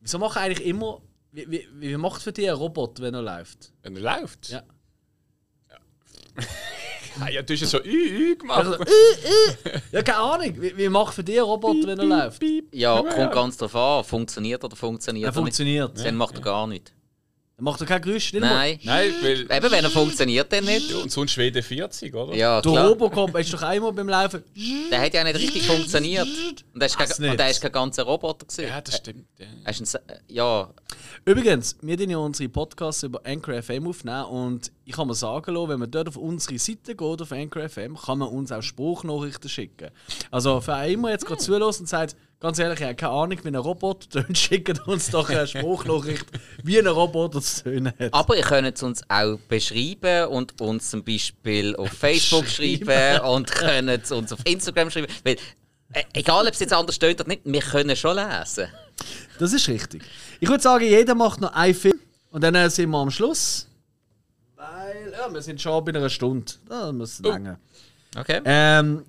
Wieso 0.00 0.18
machen 0.18 0.38
eigentlich 0.38 0.66
immer. 0.66 1.00
Wie, 1.32 1.50
wie, 1.50 1.68
wie 1.72 1.96
macht 1.96 2.22
für 2.22 2.32
dich 2.32 2.48
ein 2.48 2.54
Roboter, 2.56 3.02
wenn 3.02 3.14
er 3.14 3.22
läuft? 3.22 3.72
Wenn 3.82 3.96
er 3.96 4.02
läuft. 4.20 4.48
Ja. 4.50 4.62
Ah, 7.20 7.28
ja, 7.30 7.42
du 7.42 7.52
hast 7.54 7.60
ja 7.60 7.66
so 7.66 7.78
Ü, 7.84 8.32
Ü 8.32 8.36
gemacht. 8.36 8.58
Also, 8.58 8.74
äh, 8.74 8.84
äh. 8.84 9.80
Ja, 9.92 10.02
keine 10.02 10.18
Ahnung. 10.18 10.54
Wie, 10.60 10.76
wie 10.76 10.88
macht 10.88 11.14
für 11.14 11.24
dich 11.24 11.38
ein 11.38 11.44
Roboter, 11.44 11.86
wenn 11.88 11.98
er 11.98 12.04
läuft? 12.04 12.42
Ja, 12.72 13.02
kommt 13.02 13.32
ganz 13.32 13.56
drauf 13.56 13.74
an. 13.76 14.04
Funktioniert 14.04 14.64
oder 14.64 14.76
funktioniert 14.76 15.24
Er 15.24 15.28
er 15.28 15.30
nicht. 15.30 15.36
funktioniert. 15.36 16.04
Dann 16.04 16.16
macht 16.16 16.34
er 16.36 16.40
gar 16.40 16.66
nichts. 16.66 16.92
Er 17.60 17.62
macht 17.64 17.78
doch 17.80 17.86
kein 17.86 18.00
Geräusch. 18.00 18.32
Nicht 18.32 18.42
einmal- 18.42 18.56
Nein. 18.70 18.80
Nein, 18.84 19.14
weil. 19.20 19.40
Eben, 19.42 19.70
wenn 19.70 19.84
er 19.84 19.90
funktioniert, 19.90 20.50
dann 20.50 20.64
nicht. 20.64 20.90
Ja, 20.90 20.96
und 20.96 21.12
sonst 21.12 21.32
Schwede 21.32 21.62
40, 21.62 22.14
oder? 22.14 22.34
Ja, 22.34 22.62
Der 22.62 22.72
klar. 22.72 22.88
Robocop 22.88 23.36
ist 23.38 23.52
doch 23.52 23.60
einmal 23.62 23.92
beim 23.92 24.08
Laufen. 24.08 24.42
Der 24.90 25.00
hat 25.02 25.12
ja 25.12 25.22
nicht 25.24 25.36
richtig 25.36 25.66
funktioniert. 25.66 26.26
Und 26.72 26.80
der 26.80 26.86
ist 26.86 26.96
kein, 26.96 27.06
nicht? 27.06 27.30
und 27.32 27.38
der 27.38 27.50
ist 27.50 27.60
kein 27.60 27.70
ganzer 27.72 28.04
Roboter. 28.04 28.46
Gewesen. 28.46 28.66
Ja, 28.68 28.80
das 28.80 28.96
stimmt. 28.96 29.26
Ja. 29.38 29.46
Er 29.64 29.70
ist 29.70 29.80
ein, 29.80 29.84
Sa- 29.84 30.00
ja, 30.28 30.70
Übrigens, 31.26 31.76
wir 31.82 31.98
tun 31.98 32.08
ja 32.08 32.16
unsere 32.16 32.48
Podcasts 32.48 33.02
über 33.02 33.20
Anchor 33.26 33.62
FM 33.62 33.86
aufnehmen 33.86 34.24
und 34.24 34.72
ich 34.86 34.94
kann 34.96 35.06
mir 35.06 35.14
sagen 35.14 35.54
lassen, 35.54 35.68
wenn 35.68 35.78
man 35.80 35.90
dort 35.90 36.08
auf 36.08 36.16
unsere 36.16 36.58
Seite 36.58 36.94
geht, 36.96 37.00
auf 37.22 37.30
Anchor 37.30 37.68
FM, 37.68 37.96
kann 37.96 38.18
man 38.18 38.28
uns 38.28 38.50
auch 38.50 38.62
Spruchnachrichten 38.62 39.50
schicken. 39.50 39.90
Also 40.30 40.60
für 40.62 40.74
einen 40.74 40.94
immer 40.94 41.10
jetzt 41.10 41.26
gerade 41.26 41.40
zulässt 41.40 41.80
und 41.80 41.88
sagt, 41.88 42.16
ganz 42.40 42.58
ehrlich, 42.58 42.80
ich 42.80 42.84
habe 42.86 42.94
keine 42.96 43.12
Ahnung, 43.12 43.38
wie 43.42 43.48
ein 43.48 43.54
Roboter 43.56 44.08
tönt, 44.24 44.36
schickt 44.38 44.86
uns 44.86 45.10
doch 45.10 45.28
eine 45.30 45.46
Spruchnachricht, 45.46 46.26
wie 46.64 46.78
ein 46.78 46.86
Roboter 46.86 47.40
zu 47.40 47.64
tönen 47.64 47.92
hat. 47.98 48.12
aber 48.12 48.36
ihr 48.36 48.42
könnt 48.42 48.74
es 48.76 48.82
uns 48.82 49.02
auch 49.08 49.38
beschreiben 49.48 50.28
und 50.28 50.60
uns 50.60 50.90
zum 50.90 51.04
Beispiel 51.04 51.76
auf 51.76 51.90
Facebook 51.92 52.46
schreiben 52.46 53.20
und 53.26 53.50
könnt 53.50 53.88
es 53.90 54.10
uns 54.10 54.32
auf 54.32 54.40
Instagram 54.44 54.90
schreiben. 54.90 55.12
Weil, 55.24 55.36
äh, 55.92 56.02
egal 56.14 56.46
ob 56.46 56.52
es 56.52 56.60
jetzt 56.60 56.72
anders 56.72 56.96
steht 56.96 57.20
oder 57.20 57.28
nicht, 57.28 57.42
wir 57.44 57.60
können 57.60 57.94
schon 57.96 58.16
lesen. 58.16 58.68
Das 59.38 59.52
ist 59.52 59.68
richtig. 59.68 60.02
Ich 60.40 60.48
würde 60.48 60.62
sagen, 60.62 60.84
jeder 60.84 61.14
macht 61.14 61.40
noch 61.40 61.52
einen 61.52 61.74
Film 61.74 61.98
und 62.30 62.42
dann 62.44 62.54
äh, 62.54 62.68
sind 62.70 62.90
wir 62.90 62.98
am 62.98 63.10
Schluss. 63.10 63.66
Weil, 64.56 65.12
ja, 65.12 65.32
wir 65.32 65.40
sind 65.42 65.60
schon 65.60 65.84
bei 65.84 65.92
einer 65.94 66.08
Stunde. 66.10 66.52
Da 66.68 66.92
muss 66.92 67.20
Oh. 67.24 67.30
länger. 67.30 67.58
Okay? 68.16 68.40
Ähm, 68.44 69.04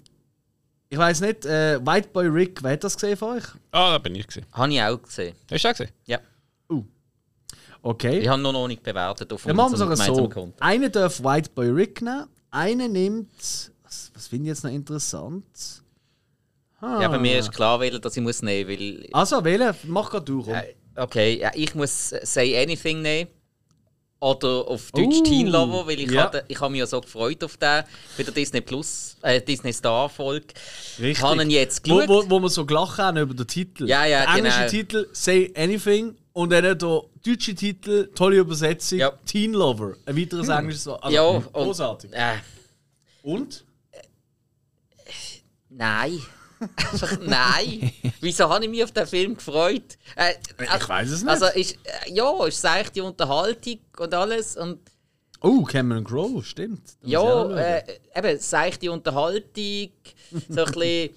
ich 0.91 0.97
weiß 0.97 1.21
nicht, 1.21 1.45
äh, 1.45 1.79
White 1.83 2.09
Boy 2.09 2.27
Rick, 2.27 2.61
wer 2.61 2.73
hat 2.73 2.83
das 2.83 2.95
gesehen 2.95 3.17
von 3.17 3.37
euch? 3.37 3.45
Ah, 3.71 3.93
da 3.93 3.97
bin 3.97 4.13
ich 4.13 4.27
gesehen. 4.27 4.45
Habe 4.51 4.71
ich 4.73 4.81
auch 4.81 5.01
gesehen. 5.01 5.35
Hast 5.49 5.63
du 5.63 5.67
auch 5.69 5.71
gesehen? 5.73 5.91
Ja. 6.05 6.19
Okay. 7.83 8.19
Ich 8.19 8.27
habe 8.27 8.39
noch 8.41 8.67
nicht 8.67 8.83
bewertet 8.83 9.33
auf 9.33 9.43
Dann 9.43 9.55
machen 9.55 9.71
wir 9.71 9.87
unserem 9.87 9.91
es 9.93 10.05
so. 10.05 10.53
Einer 10.59 10.89
darf 10.89 11.23
White 11.23 11.49
Boy 11.55 11.69
Rick 11.69 12.01
nehmen, 12.01 12.27
einer 12.51 12.87
nimmt. 12.87 13.71
Was, 13.83 14.11
was 14.13 14.27
finde 14.27 14.45
ich 14.45 14.49
jetzt 14.49 14.63
noch 14.63 14.71
interessant? 14.71 15.45
Ja, 16.79 17.07
bei 17.07 17.17
mir 17.17 17.39
ist 17.39 17.51
klar, 17.51 17.79
welcher 17.79 17.99
dass 17.99 18.15
ich 18.17 18.21
muss 18.23 18.41
nehmen 18.41 18.69
weil 18.69 19.09
Also, 19.13 19.43
wählen, 19.43 19.73
mach 19.83 20.11
gerade 20.11 20.25
du. 20.25 20.43
Komm. 20.43 20.53
Äh, 20.53 20.75
Okay, 20.95 21.39
ja, 21.39 21.51
ich 21.55 21.73
muss 21.73 22.11
äh, 22.11 22.19
Say 22.25 22.61
Anything 22.61 23.01
nehmen. 23.01 23.31
Oder 24.23 24.67
auf 24.67 24.91
Deutsch 24.91 25.17
Uh, 25.17 25.23
Teen 25.23 25.47
Lover, 25.47 25.87
weil 25.87 25.99
ich, 25.99 26.11
ja. 26.11 26.25
hatte, 26.25 26.45
ich 26.47 26.59
habe 26.61 26.69
mich 26.71 26.79
ja 26.79 26.85
so 26.85 27.01
gefreut 27.01 27.43
auf 27.43 27.57
den, 27.57 27.83
bei 28.15 28.23
der 28.23 28.31
Disney 28.31 28.61
Plus, 28.61 29.17
äh, 29.23 29.41
Disney 29.41 29.73
Star 29.73 30.07
Folge. 30.09 30.45
Richtig. 30.99 31.17
Ich 31.17 31.21
habe 31.23 31.41
ihn 31.41 31.49
jetzt 31.49 31.89
wo, 31.89 31.95
geschaut. 31.95 32.29
wo, 32.29 32.29
wo 32.29 32.39
wir 32.39 32.49
so 32.49 32.63
gelacht 32.63 32.99
haben 32.99 33.17
über 33.17 33.33
den 33.33 33.47
Titel. 33.47 33.87
Ja, 33.87 34.05
ja, 34.05 34.25
der 34.27 34.35
englische 34.35 34.59
genau. 34.59 34.69
Titel 34.69 35.09
Say 35.11 35.51
Anything 35.57 36.15
und 36.33 36.51
dann 36.51 36.61
der 36.63 36.75
deutsche 36.75 37.55
Titel, 37.55 38.11
tolle 38.13 38.37
Übersetzung, 38.37 38.99
Ja. 38.99 39.11
Teen 39.25 39.53
Lover. 39.53 39.95
Ein 40.05 40.15
weiteres 40.15 40.49
englisches 40.49 40.85
Wort. 40.85 41.03
Also, 41.03 41.15
ja, 41.15 41.23
und, 41.23 41.51
großartig. 41.51 42.13
Äh, 42.13 42.35
Und? 43.23 43.65
nein. 45.69 46.19
Nein. 47.21 47.91
Wieso 48.19 48.49
habe 48.49 48.63
ich 48.65 48.69
mich 48.69 48.83
auf 48.83 48.91
den 48.91 49.07
Film 49.07 49.35
gefreut? 49.35 49.97
Äh, 50.15 50.33
Ich 50.59 50.89
weiß 50.89 51.09
es 51.09 51.21
nicht. 51.21 51.29
Also, 51.29 51.45
ist, 51.47 51.73
äh, 51.83 52.11
ja, 52.13 52.45
ist 52.45 52.61
seichte 52.61 53.03
Unterhaltung 53.03 53.79
und 53.97 54.13
alles. 54.13 54.57
Und 54.57 54.79
oh, 55.41 55.63
Cameron 55.63 56.03
Crowe, 56.03 56.43
stimmt. 56.43 56.81
Da 57.01 57.07
Ja, 57.07 57.49
äh, 57.57 57.83
eben, 58.15 58.39
seichte 58.39 58.91
Unterhaltung, 58.91 59.91
so 60.49 60.63
ein 60.63 60.71
bisschen, 60.71 61.09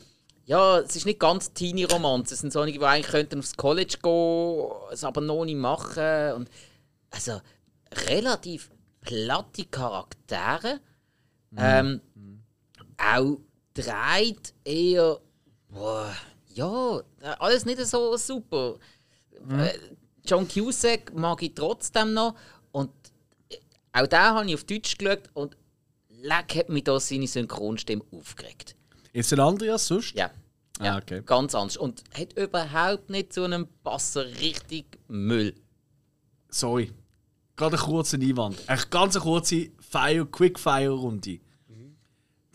ja, 0.46 0.78
es 0.80 0.96
ist 0.96 1.06
nicht 1.06 1.20
ganz 1.20 1.52
Teenie-Romanze, 1.52 2.34
es 2.34 2.40
sind 2.40 2.52
solche, 2.52 2.78
die 2.78 2.84
eigentlich 2.84 3.06
könnten 3.06 3.38
aufs 3.38 3.56
College 3.56 3.96
gehen, 4.02 4.70
es 4.92 5.04
aber 5.04 5.20
noch 5.20 5.44
nicht 5.44 5.56
machen 5.56 6.32
und 6.36 6.50
also 7.10 7.40
relativ 8.08 8.70
platte 9.00 9.64
Charaktere, 9.66 10.80
ähm, 11.56 12.00
auch 12.98 13.38
dreht 13.74 14.52
eher, 14.64 15.18
boah, 15.74 16.14
ja, 16.54 17.02
alles 17.38 17.64
nicht 17.64 17.84
so 17.84 18.16
super. 18.16 18.76
Äh, 19.50 19.70
John 20.24 20.48
Cusack 20.48 21.12
mag 21.14 21.42
ich 21.42 21.54
trotzdem 21.54 22.14
noch 22.14 22.34
und 22.72 22.90
auch 23.92 24.06
da 24.06 24.34
habe 24.34 24.48
ich 24.48 24.54
auf 24.54 24.64
Deutsch 24.64 24.96
geschaut 24.96 25.28
und 25.34 25.56
leck 26.08 26.56
hat 26.56 26.68
mich 26.68 26.84
da 26.84 26.98
seine 26.98 27.26
Synchronstimme 27.26 28.02
aufgeregt. 28.10 28.74
Ist 29.12 29.32
ein 29.32 29.40
Andreas 29.40 29.86
sonst? 29.86 30.14
Ja. 30.14 30.30
ja 30.80 30.94
Ah, 30.94 30.98
okay. 30.98 31.22
Ganz 31.24 31.54
anders. 31.54 31.76
Und 31.76 32.02
hat 32.12 32.32
überhaupt 32.36 33.10
nicht 33.10 33.32
zu 33.32 33.44
einem 33.44 33.68
Passer 33.84 34.26
richtig 34.40 34.98
Müll. 35.08 35.54
Sorry. 36.48 36.92
Gerade 37.56 37.76
einen 37.76 37.84
kurzen 37.84 38.22
Einwand. 38.22 38.68
Eine 38.68 38.82
ganz 38.90 39.18
kurze 39.18 39.70
Fire, 39.78 40.26
Quick-Fire-Runde. 40.26 41.38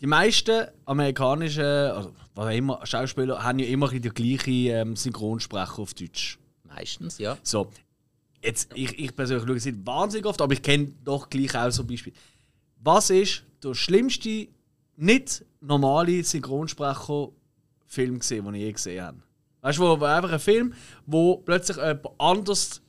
Die 0.00 0.06
meisten 0.06 0.66
amerikanischen 0.86 1.62
oder 1.62 2.12
was 2.34 2.46
auch 2.46 2.50
immer, 2.50 2.86
Schauspieler 2.86 3.42
haben 3.42 3.58
ja 3.58 3.66
immer 3.66 3.88
die 3.88 4.00
gleiche 4.00 4.50
ähm, 4.50 4.96
Synchronsprecher 4.96 5.78
auf 5.78 5.94
Deutsch. 5.94 6.38
Meistens, 6.64 7.18
ja. 7.18 7.36
So, 7.42 7.70
jetzt, 8.42 8.70
ich, 8.74 8.98
ich 8.98 9.14
persönlich 9.14 9.46
schaue 9.46 9.56
es 9.56 9.64
nicht 9.66 9.86
wahnsinnig 9.86 10.26
oft, 10.26 10.40
aber 10.40 10.52
ich 10.52 10.62
kenne 10.62 10.92
doch 11.04 11.28
gleich 11.28 11.54
auch 11.54 11.70
so 11.70 11.84
Beispiele. 11.84 12.16
Was 12.82 13.10
ist 13.10 13.44
der 13.62 13.74
schlimmste 13.74 14.48
nicht 15.00 15.44
normale 15.60 16.22
Synchronsprecher-Film 16.22 18.18
gesehen, 18.18 18.44
den 18.44 18.54
ich 18.54 18.62
je 18.62 18.72
gesehen 18.72 19.04
habe. 19.04 19.18
Weißt 19.62 19.78
du, 19.78 19.82
wo, 19.82 20.00
wo 20.00 20.04
einfach 20.04 20.32
ein 20.32 20.38
Film, 20.38 20.74
wo 21.06 21.38
plötzlich 21.38 21.76
jemand 21.78 22.08
anders 22.18 22.82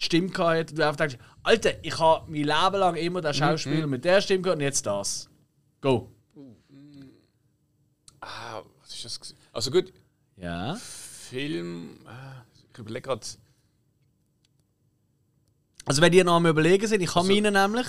die 0.00 0.04
Stimme 0.04 0.32
hatte 0.36 0.72
und 0.72 0.78
du 0.78 0.86
einfach 0.86 0.96
denkst, 0.96 1.18
Alter, 1.42 1.84
ich 1.84 1.98
habe 1.98 2.30
mein 2.30 2.44
Leben 2.44 2.76
lang 2.76 2.96
immer 2.96 3.20
den 3.20 3.34
Schauspieler 3.34 3.86
mit 3.86 4.04
der 4.04 4.20
Stimme 4.20 4.42
gehört 4.42 4.58
und 4.58 4.62
jetzt 4.62 4.86
das. 4.86 5.28
Go. 5.80 6.10
Ah, 8.20 8.62
was 8.80 8.94
ist 8.94 9.04
das? 9.04 9.34
Also 9.52 9.70
gut, 9.70 9.92
Ja. 10.36 10.74
Film. 10.76 11.98
ah, 12.06 12.44
Ich 12.72 12.78
überlege 12.78 13.02
gerade. 13.08 13.26
Also 15.84 16.02
wenn 16.02 16.12
ihr 16.12 16.24
noch 16.24 16.34
am 16.36 16.46
überlegen 16.46 16.86
sind, 16.86 17.00
ich 17.00 17.14
habe 17.14 17.28
meine 17.28 17.50
nämlich. 17.50 17.86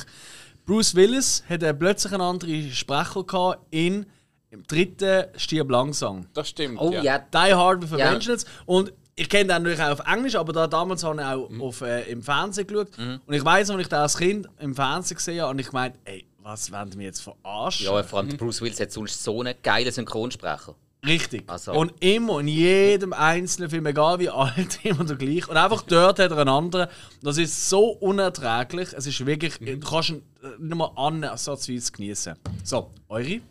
Bruce 0.65 0.95
Willis 0.95 1.43
hat 1.49 1.63
äh, 1.63 1.73
plötzlich 1.73 2.11
einen 2.13 2.21
anderen 2.21 2.71
Sprecher 2.71 3.23
gehabt 3.23 3.65
in 3.71 4.05
im 4.49 4.63
dritten 4.63 5.25
Stirb 5.38 5.69
langsam. 5.69 6.28
Das 6.34 6.49
stimmt. 6.49 6.80
Oh 6.80 6.91
ja. 6.91 7.01
ja, 7.03 7.19
Die 7.19 7.53
Hard 7.53 7.82
with 7.82 7.93
a 7.93 7.97
Ja. 7.97 8.11
Vengeance. 8.11 8.45
Und 8.65 8.93
ich 9.15 9.28
kenne 9.30 9.45
den 9.53 9.63
natürlich 9.63 9.82
auch 9.82 9.91
auf 9.99 10.07
Englisch, 10.07 10.36
aber 10.36 10.53
da 10.53 10.67
damals 10.67 11.03
habe 11.03 11.19
ich 11.21 11.25
auch 11.28 11.49
auf, 11.67 11.82
äh, 11.82 12.03
im 12.11 12.21
Fernsehen 12.21 12.67
geschaut. 12.67 12.97
Und 12.97 13.34
ich 13.34 13.43
weiß, 13.43 13.69
als 13.71 13.82
ich 13.82 13.88
den 13.89 13.97
als 13.99 14.17
Kind 14.17 14.47
im 14.59 14.75
Fernsehen 14.75 15.17
gesehen 15.17 15.41
habe, 15.41 15.51
und 15.51 15.59
ich 15.59 15.71
meinte, 15.71 15.99
ey, 16.05 16.25
was 16.47 16.71
wollen 16.71 16.89
die 16.89 16.97
mir 16.97 17.03
jetzt 17.05 17.21
verarschen? 17.21 17.85
Ja, 17.85 18.03
vor 18.03 18.19
allem 18.19 18.29
Bruce 18.37 18.61
Willis 18.61 18.79
hat 18.79 18.91
sonst 18.91 19.23
so 19.23 19.39
einen 19.41 19.55
geilen 19.61 19.91
Synchronsprecher. 19.91 20.75
Richtig. 21.05 21.43
Also- 21.47 21.73
Und 21.73 21.93
immer, 21.99 22.39
in 22.39 22.47
jedem 22.47 23.13
einzelnen 23.13 23.69
Film, 23.69 23.85
egal 23.85 24.19
wie 24.19 24.29
alt, 24.29 24.79
immer 24.83 25.03
der 25.05 25.15
gleiche. 25.15 25.47
Und 25.51 25.57
einfach 25.57 25.83
dort 25.83 26.19
hat 26.19 26.31
er 26.31 26.37
einen 26.39 26.49
anderen. 26.49 26.89
Das 27.21 27.37
ist 27.37 27.69
so 27.69 27.89
unerträglich. 27.91 28.93
Es 28.93 29.05
ist 29.05 29.25
wirklich, 29.25 29.57
du 29.59 29.79
kannst 29.79 30.09
ihn 30.09 30.23
äh, 30.43 30.47
nicht 30.59 30.75
mal 30.75 30.91
ansatzweise 30.95 31.91
genießen. 31.91 32.35
So, 32.63 32.91
eure? 33.09 33.41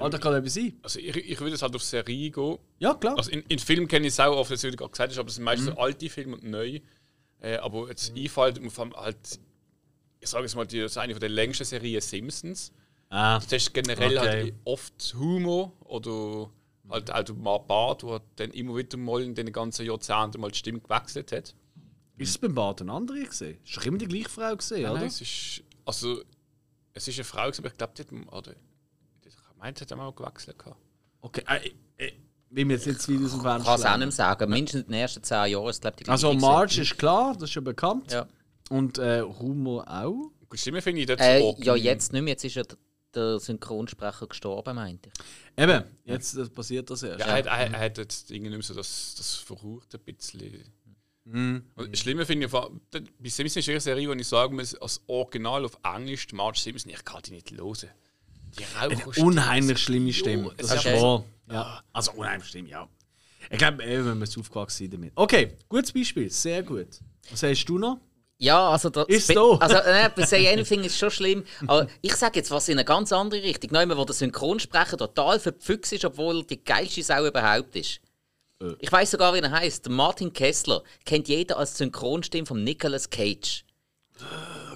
Euch 0.00 0.20
gerade 0.20 0.38
etwas 0.38 0.56
ein? 0.56 0.76
Also 0.82 0.98
ich, 0.98 1.14
ich 1.16 1.40
würde 1.40 1.54
es 1.54 1.62
halt 1.62 1.74
auf 1.76 1.82
Serie 1.82 2.28
gehen. 2.30 2.58
Ja, 2.80 2.94
klar. 2.94 3.16
Also 3.16 3.30
in, 3.30 3.42
in 3.48 3.60
Filmen 3.60 3.86
kenne 3.86 4.06
ich 4.08 4.12
es 4.14 4.18
auch 4.20 4.36
oft, 4.36 4.50
wie 4.50 4.56
du 4.70 4.76
gerade 4.76 4.90
gesagt 4.90 5.10
hast, 5.12 5.18
aber 5.18 5.28
es 5.28 5.36
sind 5.36 5.44
meistens 5.44 5.70
Mhm. 5.70 5.78
alte 5.78 6.10
Filme 6.10 6.34
und 6.34 6.42
neue. 6.44 6.80
Äh, 7.40 7.56
aber 7.58 7.88
jetzt 7.88 8.12
einfällt 8.16 8.60
mir 8.60 8.70
vor 8.70 8.86
allem 8.86 8.94
halt, 8.96 9.38
ich 10.24 10.30
sage 10.30 10.44
jetzt 10.44 10.56
mal, 10.56 10.66
die, 10.66 10.80
das 10.80 10.92
ist 10.92 10.98
eine 10.98 11.12
von 11.14 11.20
der 11.20 11.28
längsten 11.28 11.64
Serien 11.64 12.00
Simpsons. 12.00 12.72
Ah, 13.10 13.38
Das 13.38 13.52
ist 13.52 13.72
generell 13.74 14.18
Okay. 14.18 14.28
halt 14.28 14.54
oft 14.64 15.14
Humor 15.18 15.72
oder 15.84 16.50
halt 16.88 17.12
auch 17.12 17.22
der 17.22 17.34
Mark 17.36 17.66
Bart, 17.68 18.02
der 18.02 18.20
dann 18.36 18.50
immer 18.50 18.74
wieder 18.76 18.96
mal 18.96 19.22
in 19.22 19.34
den 19.34 19.52
ganzen 19.52 19.86
Jahrzehnten 19.86 20.40
mal 20.40 20.50
die 20.50 20.58
Stimme 20.58 20.80
gewechselt 20.80 21.30
hat. 21.32 21.54
ist 22.16 22.28
es 22.30 22.38
beim 22.38 22.54
Bart 22.54 22.80
eine 22.80 22.92
andere 22.92 23.22
gesehen? 23.22 23.58
Ist 23.64 23.76
doch 23.76 23.86
immer 23.86 23.98
die 23.98 24.08
gleiche 24.08 24.28
Frau 24.28 24.56
gesehen, 24.56 24.84
oder? 24.90 24.94
Nein, 25.00 25.06
es 25.06 25.20
ist, 25.20 25.62
also, 25.84 26.22
es 26.92 27.06
ist 27.08 27.16
eine 27.16 27.24
Frau, 27.24 27.44
gewesen, 27.44 27.60
aber 27.60 27.68
ich 27.68 27.76
glaube, 27.76 27.92
die 27.96 28.02
hat, 28.02 28.32
oder, 28.32 28.52
ich 29.24 29.34
meinte, 29.58 29.82
hat 29.82 29.90
er 29.90 29.96
mal 29.96 30.12
gewechselt. 30.12 30.58
gehabt. 30.58 30.76
Okay, 31.20 31.42
äh, 31.48 32.04
äh, 32.06 32.12
will 32.50 32.64
mir 32.64 32.74
jetzt 32.74 32.86
nicht 32.86 32.98
weit 33.08 33.24
aus 33.24 33.30
dem 33.32 33.38
Ich 33.38 33.42
kann 33.42 33.60
es 33.80 33.84
auch 33.84 33.96
nicht 33.96 34.12
sagen. 34.12 34.50
Mindestens 34.50 34.82
in 34.82 34.86
den 34.88 35.00
ersten 35.00 35.22
zehn 35.22 35.46
Jahren 35.52 35.68
ist 35.70 35.80
glaube 35.80 35.96
ich 35.98 36.04
die 36.04 36.10
Also 36.10 36.30
gleiche 36.30 36.40
Marge 36.46 36.80
ist 36.82 36.98
klar, 36.98 37.32
das 37.34 37.42
ist 37.44 37.50
schon 37.52 37.64
bekannt. 37.64 38.12
Ja. 38.12 38.26
Und 38.70 38.98
äh, 38.98 39.22
Humor 39.22 39.86
auch. 39.88 40.30
Gut, 40.48 40.58
Stimme 40.58 40.80
finde 40.82 41.00
ich 41.02 41.06
dort 41.06 41.20
Äh, 41.20 41.40
ja, 41.58 41.74
jetzt 41.74 42.12
nicht 42.12 42.22
mehr. 42.22 42.32
Jetzt 42.32 42.44
ist 42.44 42.54
ja 42.56 42.62
der, 43.14 43.38
Synchronsprecher 43.38 44.26
gestorben, 44.26 44.74
meinte 44.76 45.08
ich. 45.56 45.62
Eben, 45.62 45.84
jetzt 46.04 46.34
äh, 46.36 46.46
passiert 46.48 46.90
das 46.90 47.02
erst. 47.02 47.20
Ja, 47.20 47.26
er, 47.26 47.32
hat- 47.38 47.46
er, 47.46 47.72
er 47.74 47.80
hat 47.80 47.98
jetzt 47.98 48.30
irgendwie 48.30 48.50
nicht 48.50 48.58
mehr 48.58 48.62
so 48.66 48.74
das, 48.74 49.14
das 49.16 49.34
verrucht 49.36 49.94
ein 49.94 50.00
bisschen. 50.00 50.64
Und 51.26 51.64
das 51.90 52.00
Schlimme 52.00 52.26
finde 52.26 52.46
ich, 52.46 52.52
bei 52.52 53.00
Simpsons 53.30 53.56
ist 53.56 53.68
eine 53.70 53.80
Serie, 53.80 54.08
wo 54.08 54.12
ich 54.12 54.28
sagen 54.28 54.56
muss, 54.56 54.74
als 54.74 55.00
Original 55.06 55.64
auf 55.64 55.78
Englisch, 55.82 56.26
die 56.26 56.34
Marge 56.34 56.58
Simpson, 56.58 56.90
ich 56.92 57.02
kann 57.04 57.22
die 57.22 57.30
nicht 57.32 57.50
hören. 57.50 57.88
Die 58.58 58.64
Raucherstimme. 58.78 59.26
Unheimlich 59.26 59.78
schlimme 59.78 60.12
Stimme. 60.12 60.52
es 60.58 60.68
Das 60.68 60.84
ist 60.84 60.92
wahr. 61.00 61.24
Ja. 61.50 61.82
Also 61.94 62.12
unheimlich 62.12 62.48
schlimm, 62.50 62.66
ja. 62.66 62.86
Ich 63.50 63.58
glaube, 63.58 63.82
äh, 63.84 64.04
wenn 64.04 64.18
wir 64.18 64.24
es 64.24 64.36
aufgewachsen 64.36 64.76
sind 64.78 64.94
damit. 64.94 65.12
Okay, 65.14 65.52
gutes 65.68 65.92
Beispiel, 65.92 66.30
sehr 66.30 66.62
gut. 66.62 66.88
Was 67.30 67.40
sagst 67.40 67.68
du 67.68 67.78
noch? 67.78 67.98
Ja, 68.38 68.70
also 68.70 68.90
der 68.90 69.08
Ist 69.08 69.28
so. 69.28 69.58
Also 69.60 69.76
äh, 69.76 70.10
bei 70.14 70.26
Say 70.26 70.52
Anything 70.52 70.82
ist 70.82 70.98
schon 70.98 71.10
schlimm. 71.10 71.44
Aber 71.66 71.86
ich 72.02 72.14
sage 72.16 72.38
jetzt 72.38 72.50
was 72.50 72.68
in 72.68 72.78
eine 72.78 72.84
ganz 72.84 73.12
andere 73.12 73.42
Richtung. 73.42 73.70
Neumann, 73.72 73.96
wo 73.96 74.04
der 74.04 74.14
Synchronsprecher 74.14 74.96
total 74.96 75.38
verpfüchst 75.38 75.92
ist, 75.92 76.04
obwohl 76.04 76.38
er 76.38 76.44
die 76.44 76.62
geilste 76.62 77.02
Sau 77.02 77.26
überhaupt 77.26 77.76
ist. 77.76 78.00
Äh. 78.60 78.74
Ich 78.80 78.90
weiß 78.90 79.12
sogar, 79.12 79.34
wie 79.34 79.38
er 79.38 79.50
heißt. 79.50 79.88
Martin 79.88 80.32
Kessler 80.32 80.82
kennt 81.04 81.28
jeder 81.28 81.58
als 81.58 81.76
Synchronstimme 81.78 82.46
von 82.46 82.62
Nicolas 82.64 83.08
Cage. 83.08 83.64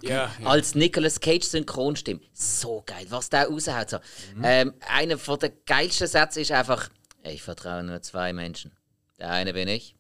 Ja, 0.03 0.31
ja. 0.41 0.47
Als 0.47 0.75
Nicolas 0.75 1.21
Cage 1.21 1.45
Synchronstimme. 1.45 2.21
So 2.33 2.83
geil, 2.87 3.07
was 3.09 3.31
der 3.31 3.49
raushaut. 3.49 3.91
So. 3.91 3.99
Mhm. 4.35 4.43
Ähm, 4.45 4.75
einer 4.89 5.17
der 5.17 5.53
geilsten 5.67 6.07
Sätze 6.07 6.41
ist 6.41 6.53
einfach: 6.53 6.89
Ich 7.25 7.43
vertraue 7.43 7.83
nur 7.83 8.03
zwei 8.03 8.33
Menschen. 8.33 8.73
Der 9.19 9.31
eine 9.31 9.53
bin 9.53 9.69
ich 9.69 9.97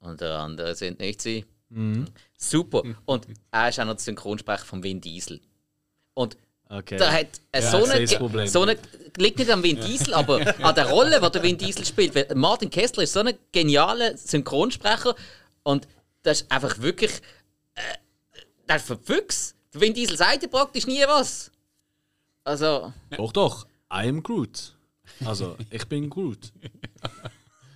und 0.00 0.20
der 0.20 0.38
andere 0.38 0.74
sind 0.74 1.00
nicht 1.00 1.22
sie. 1.22 1.44
Mhm. 1.68 2.06
Super. 2.42 2.82
Und 3.04 3.26
er 3.50 3.68
ist 3.68 3.78
auch 3.78 3.84
noch 3.84 3.94
der 3.94 4.00
Synchronsprecher 4.00 4.64
von 4.64 4.82
Vin 4.82 5.00
Diesel. 5.00 5.40
Und 6.14 6.36
Okay. 6.68 6.96
da 6.96 7.12
hat 7.12 7.26
äh, 7.52 7.60
Ja, 7.60 7.70
so, 7.70 7.84
eine, 7.84 8.48
so 8.48 8.62
eine. 8.62 8.78
Liegt 9.18 9.38
nicht 9.38 9.50
am 9.50 9.62
Vin 9.62 9.78
Diesel, 9.78 10.14
aber 10.14 10.40
an 10.64 10.74
der 10.74 10.88
Rolle, 10.88 11.20
die 11.20 11.30
der 11.30 11.42
Vin 11.42 11.58
Diesel 11.58 11.84
spielt. 11.84 12.14
Weil 12.14 12.28
Martin 12.34 12.70
Kessler 12.70 13.02
ist 13.02 13.12
so 13.12 13.20
ein 13.20 13.34
genialer 13.52 14.16
Synchronsprecher 14.16 15.14
und 15.64 15.86
das 16.22 16.40
ist 16.42 16.50
einfach 16.50 16.78
wirklich. 16.80 17.12
Äh, 17.74 17.80
der 18.68 18.76
ist 18.76 18.86
verfüchs. 18.86 19.54
Der 19.74 19.82
Vin 19.82 19.92
Diesel 19.92 20.16
sagt 20.16 20.42
ja 20.42 20.48
praktisch 20.48 20.86
nie 20.86 21.02
was. 21.06 21.50
Also. 22.44 22.92
Doch, 23.10 23.32
doch. 23.32 23.66
I 23.92 24.08
am 24.08 24.22
Groot. 24.22 24.74
Also, 25.26 25.56
ich 25.70 25.84
bin 25.86 26.08
Groot. 26.08 26.52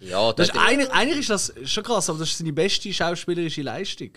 Ja, 0.01 0.33
Das 0.33 0.49
das 0.49 0.57
ist, 0.57 0.63
eigentlich, 0.63 0.91
eigentlich 0.91 1.19
ist 1.21 1.31
das 1.31 1.53
schon 1.65 1.85
krass, 1.85 2.09
aber 2.09 2.19
das 2.21 2.31
ist 2.31 2.39
seine 2.39 2.53
beste 2.53 2.93
schauspielerische 2.93 3.63
Leistung. 3.63 4.11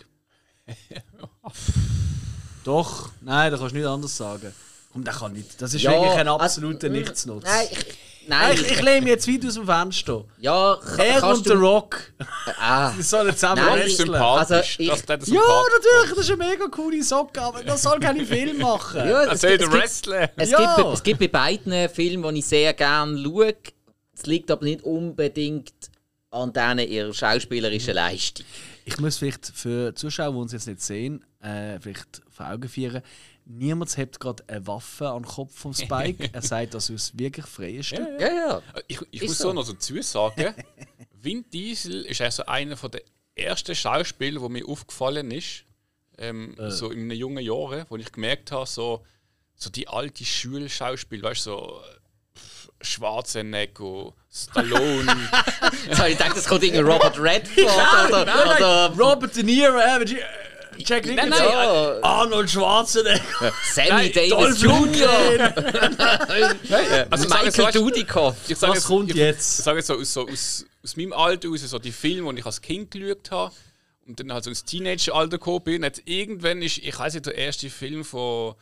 Doch, 2.64 3.10
nein, 3.22 3.52
da 3.52 3.58
kannst 3.58 3.74
du 3.74 3.78
nicht 3.78 3.88
anders 3.88 4.16
sagen. 4.16 4.54
Komm, 4.92 5.04
der 5.04 5.14
kann 5.14 5.34
nicht. 5.34 5.62
Das 5.62 5.74
ist 5.74 5.82
Ja, 5.82 5.92
wirklich 5.92 6.12
ein 6.14 6.28
also- 6.28 6.40
absoluter 6.40 6.90
Nichtsnutz. 6.90 7.44
Nein, 7.46 7.68
ich, 7.72 7.86
Nein, 8.28 8.54
ich, 8.56 8.62
ich 8.72 8.82
lehne 8.82 9.02
mich 9.02 9.10
jetzt 9.10 9.28
weit 9.28 9.46
aus 9.48 9.54
dem 9.56 9.66
Fenster. 9.66 10.24
ja, 10.40 10.78
kann, 10.84 11.00
Er 11.00 11.24
und 11.24 11.38
The 11.38 11.44
du, 11.52 11.54
Rock. 11.56 12.00
ah, 12.60 12.92
Die 12.98 13.02
sollen 13.02 13.34
zusammen 13.34 13.64
Nein, 13.66 13.80
Das 13.80 13.88
ist 13.88 14.00
wresteln. 14.00 14.06
sympathisch. 14.14 14.52
Also, 14.80 14.80
ich- 14.84 14.90
das, 14.90 15.06
das 15.06 15.24
ist 15.28 15.34
Ja, 15.34 15.42
natürlich, 15.42 16.10
das 16.16 16.20
ist 16.20 16.32
eine 16.32 16.46
mega 16.50 16.68
coole 16.68 17.04
Socke, 17.04 17.42
aber 17.42 17.64
das 17.64 17.82
soll 17.82 18.00
keine 18.00 18.26
Film 18.26 18.58
machen. 18.60 18.98
ja, 19.10 19.26
Das 19.26 19.36
es, 19.36 19.42
soll 19.42 19.58
gibt- 19.58 19.62
der 19.74 19.84
es, 19.84 20.02
gibt, 20.02 20.08
Wrestler. 20.14 20.30
es, 20.36 20.50
Ja. 20.52 20.76
gibt, 20.76 20.94
es 20.94 21.04
gibt 21.04 21.20
bei 21.20 21.28
beiden 21.28 21.90
Filmen, 21.90 22.34
die 22.36 22.40
ich 22.40 22.46
sehr 22.46 22.74
gerne 22.74 23.18
schaue. 23.24 23.56
Es 24.16 24.26
liegt 24.28 24.52
aber 24.52 24.66
nicht 24.66 24.84
unbedingt 24.84 25.74
an 26.32 26.54
denen 26.54 26.88
ihrer 26.88 27.14
schauspielerischen 27.14 27.96
Leistung. 27.96 28.46
Ich 28.90 29.00
muss 29.00 29.18
vielleicht 29.18 29.46
für 29.46 29.94
Zuschauer, 29.94 30.32
die 30.32 30.38
uns 30.40 30.52
jetzt 30.52 30.68
nicht 30.68 30.82
sehen, 30.82 31.24
äh, 31.42 31.80
vielleicht 31.80 32.24
vor 32.28 32.50
Augen 32.50 32.68
führen. 32.68 33.04
Niemand 33.46 33.96
hat 33.98 34.20
gerade 34.20 34.44
eine 34.48 34.66
Waffe 34.66 35.10
an 35.10 35.22
den 35.22 35.30
Kopf 35.30 35.56
vom 35.56 35.76
Spike. 35.76 36.30
er 36.34 36.42
sagt 36.42 36.74
das 36.74 36.90
aus 36.90 37.16
wirklich 37.16 37.46
freien 37.46 37.84
Stück. 37.84 38.20
Ja, 38.20 38.28
ja. 38.28 38.62
Ich, 38.88 39.00
ich 39.12 39.22
Ist 39.22 39.28
muss 39.30 39.38
so. 39.38 39.44
so 39.50 39.54
noch 39.54 39.68
dazu 39.68 40.02
sagen, 40.02 40.56
Vin 41.22 41.46
Diesel 41.54 42.04
ist 42.06 42.22
also 42.22 42.46
einer 42.48 42.78
von 42.78 42.90
der 42.90 43.04
ersten 43.36 43.76
Schauspieler, 43.76 44.42
wo 44.42 44.50
mir 44.50 44.68
aufgefallen 44.68 45.30
ist, 45.30 45.66
ähm, 46.18 46.56
so 46.70 46.90
in 46.90 47.10
den 47.10 47.18
jungen 47.18 47.44
Jahren, 47.44 47.86
wo 47.90 47.96
ich 47.96 48.12
gemerkt 48.12 48.52
habe, 48.52 48.66
so, 48.66 49.06
so 49.54 49.70
die 49.70 49.88
alte 49.88 50.26
Schulschauspiel, 50.26 51.22
weißt 51.22 51.46
du, 51.46 51.52
so 51.52 51.82
Schwarzenegger, 52.82 54.14
Stallone. 54.32 55.06
Jetzt 55.88 56.00
habe 56.00 56.10
ich 56.10 56.18
gedacht, 56.18 56.38
es 56.38 56.48
kommt 56.48 56.64
irgendein 56.64 56.92
Robert 56.92 57.20
Redford 57.20 58.10
oder, 58.10 58.22
oder 58.22 58.94
Robert 58.98 59.36
De 59.36 59.44
Niro, 59.44 59.78
äh, 59.78 60.06
Jack 60.86 61.06
Nicholson, 61.06 61.30
nein, 61.30 61.50
ja, 61.52 62.00
Arnold 62.02 62.50
Schwarzenegger, 62.50 63.54
Sammy 63.74 64.12
Davis 64.12 64.30
Dolph 64.30 64.62
Jr., 64.62 65.54
also 67.10 67.28
Michael 67.28 67.72
du, 67.74 67.80
Dudikoff. 67.80 68.36
ich 68.48 68.58
sage 68.58 68.72
Was 68.72 68.78
jetzt, 68.78 68.88
kommt 68.88 69.10
ich, 69.10 69.16
jetzt? 69.18 69.60
Ich 69.60 69.66
sage 69.66 69.80
jetzt 69.80 69.88
so, 69.88 69.96
aus, 69.96 70.14
so 70.14 70.28
aus, 70.28 70.66
aus 70.84 70.96
meinem 70.96 71.14
Alter 71.14 71.50
aus, 71.50 71.62
so 71.62 71.80
die 71.80 71.92
Filme, 71.92 72.34
die 72.34 72.40
ich 72.40 72.46
als 72.46 72.62
Kind 72.62 72.92
geschaut 72.92 73.30
habe 73.32 73.54
und 74.08 74.20
dann 74.20 74.32
halt 74.32 74.46
so 74.46 74.50
ins 74.50 74.64
Teenager-Alter 74.64 75.38
gekommen 75.38 75.64
bin. 75.64 75.84
Jetzt 75.84 76.02
irgendwann 76.06 76.62
ist, 76.62 76.78
ich 76.78 76.98
weiß 76.98 77.14
nicht, 77.14 77.26
der 77.26 77.36
erste 77.36 77.70
Film 77.70 78.06
von 78.06 78.56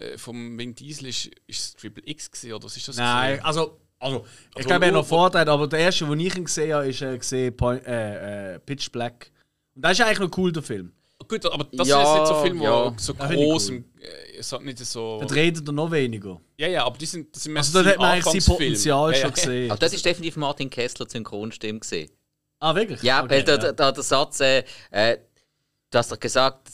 äh, 0.00 0.18
vom 0.18 0.58
Vin 0.58 0.74
Diesel 0.74 1.08
ist, 1.08 1.26
ist 1.46 1.60
es 1.60 1.74
Triple 1.76 2.02
X 2.06 2.30
gewesen, 2.30 2.52
oder 2.54 2.64
was 2.64 2.76
ist 2.76 2.88
das? 2.88 2.96
Nein, 2.96 3.32
gewesen? 3.32 3.44
also, 3.46 3.80
also 3.98 4.24
ich 4.50 4.56
Also, 4.56 4.68
glaube, 4.68 4.84
er 4.84 4.88
hat 4.88 4.94
noch 4.94 5.06
Vorteil, 5.06 5.48
aber 5.48 5.66
der 5.68 5.78
erste, 5.80 6.06
den 6.06 6.20
ich 6.20 6.34
ihn 6.36 6.44
gesehen 6.44 6.72
habe, 6.74 6.88
ist 6.88 7.02
äh, 7.02 7.16
gesehen, 7.18 7.56
Point, 7.56 7.86
äh, 7.86 8.54
äh, 8.54 8.58
Pitch 8.60 8.90
Black. 8.90 9.30
Und 9.74 9.82
das 9.84 9.92
ist 9.98 10.04
eigentlich 10.04 10.18
noch 10.20 10.38
cool, 10.38 10.52
der 10.52 10.62
Film. 10.62 10.92
Gut, 11.28 11.44
aber 11.46 11.64
das 11.70 11.86
Ja, 11.86 12.02
ist 12.02 12.08
jetzt 12.08 12.18
nicht 12.18 12.26
so 12.28 12.34
ein 12.34 12.42
Film, 12.42 12.58
wo 12.60 12.64
ja. 12.64 12.94
so 12.96 13.12
ich 13.12 13.18
groß 13.18 13.70
cool. 13.70 13.76
und 13.76 13.84
äh, 14.02 14.42
so, 14.42 14.58
nicht 14.58 14.78
so. 14.78 15.20
Da 15.20 15.26
redet 15.34 15.68
er 15.68 15.72
noch 15.72 15.90
weniger. 15.90 16.40
Ja, 16.56 16.66
ja, 16.66 16.84
aber 16.84 16.96
die 16.98 17.06
sind, 17.06 17.34
das 17.36 17.42
sind 17.44 17.52
mehr 17.52 17.60
Also 17.60 17.78
so 17.78 17.84
da 17.84 17.90
hat 17.90 17.98
man 17.98 18.10
eigentlich 18.12 18.42
sein. 18.44 18.54
Potenzial 18.56 19.10
ja, 19.12 19.16
schon 19.16 19.28
ja. 19.28 19.34
gesehen. 19.34 19.70
Aber 19.70 19.78
das 19.78 19.92
ist 19.92 20.04
definitiv 20.04 20.36
Martin 20.36 20.70
Kessler 20.70 21.06
Synchronstimme 21.08 21.78
gesehen. 21.78 22.10
Ah, 22.58 22.74
wirklich? 22.74 23.02
Ja, 23.02 23.20
Okay, 23.22 23.30
weil 23.30 23.44
der, 23.44 23.54
ja. 23.54 23.60
der, 23.60 23.72
der, 23.74 23.92
der 23.92 24.02
Satz, 24.02 24.40
äh, 24.40 24.64
äh, 24.90 25.18
du 25.90 25.98
hast 25.98 26.10
doch 26.10 26.18
gesagt, 26.18 26.68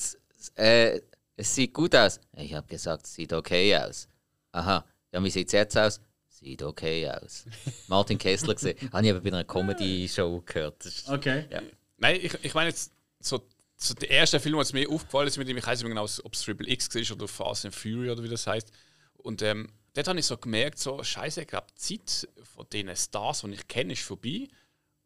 äh, 0.55 1.01
es 1.37 1.55
sieht 1.55 1.73
gut 1.75 1.95
aus. 1.95 2.21
Ich 2.37 2.55
habe 2.55 2.67
gesagt, 2.67 3.07
es 3.07 3.15
sieht 3.15 3.33
okay 3.33 3.77
aus. 3.77 4.09
Aha, 4.53 4.85
ja, 5.13 5.23
wie 5.23 5.31
sieht 5.31 5.49
es 5.49 5.53
jetzt 5.53 5.77
aus? 5.77 6.01
Sieht 6.29 6.63
okay 6.63 7.09
aus. 7.11 7.45
Martin 7.89 8.19
Kessler 8.19 8.55
gesehen. 8.55 8.77
Habe 8.93 9.05
ich 9.05 9.11
aber 9.11 9.21
bei 9.21 9.29
einer 9.29 9.45
Comedy-Show 9.45 10.43
gehört. 10.45 10.85
Ist- 10.85 11.09
Okay. 11.09 11.47
Ja. 11.51 11.63
Nein, 11.99 12.21
ich, 12.23 12.35
ich 12.43 12.55
meine 12.55 12.69
jetzt, 12.71 12.93
so, 13.21 13.47
so 13.77 13.95
der 13.95 14.11
erste 14.11 14.39
Film, 14.41 14.57
was 14.57 14.73
mir 14.73 14.89
aufgefallen 14.91 15.29
ist 15.29 15.39
mit 15.39 15.49
ihm, 15.49 15.57
ich 15.57 15.67
weiß 15.67 15.79
nicht 15.79 15.85
mehr 15.85 15.95
genau, 15.95 16.05
ob 16.25 16.35
es 16.35 16.43
Triple 16.43 16.69
X 16.69 16.95
war 16.95 17.17
oder 17.17 17.29
Fast 17.29 17.65
and 17.65 17.75
Fury 17.75 18.11
oder 18.11 18.23
wie 18.23 18.29
das 18.29 18.47
heißt. 18.47 18.71
Und 19.17 19.41
ähm, 19.43 19.69
dort 19.95 20.09
habe 20.09 20.19
ich 20.19 20.27
so 20.27 20.37
gemerkt, 20.37 20.79
so, 20.79 21.03
scheiße, 21.03 21.41
ich 21.43 21.47
glaube, 21.49 21.67
die 21.73 22.05
Zeit 22.05 22.29
von 22.45 22.67
den 22.73 22.95
Stars, 22.95 23.41
die 23.43 23.53
ich 23.53 23.67
kenne, 23.67 23.95
ist 23.95 24.03
vorbei. 24.03 24.47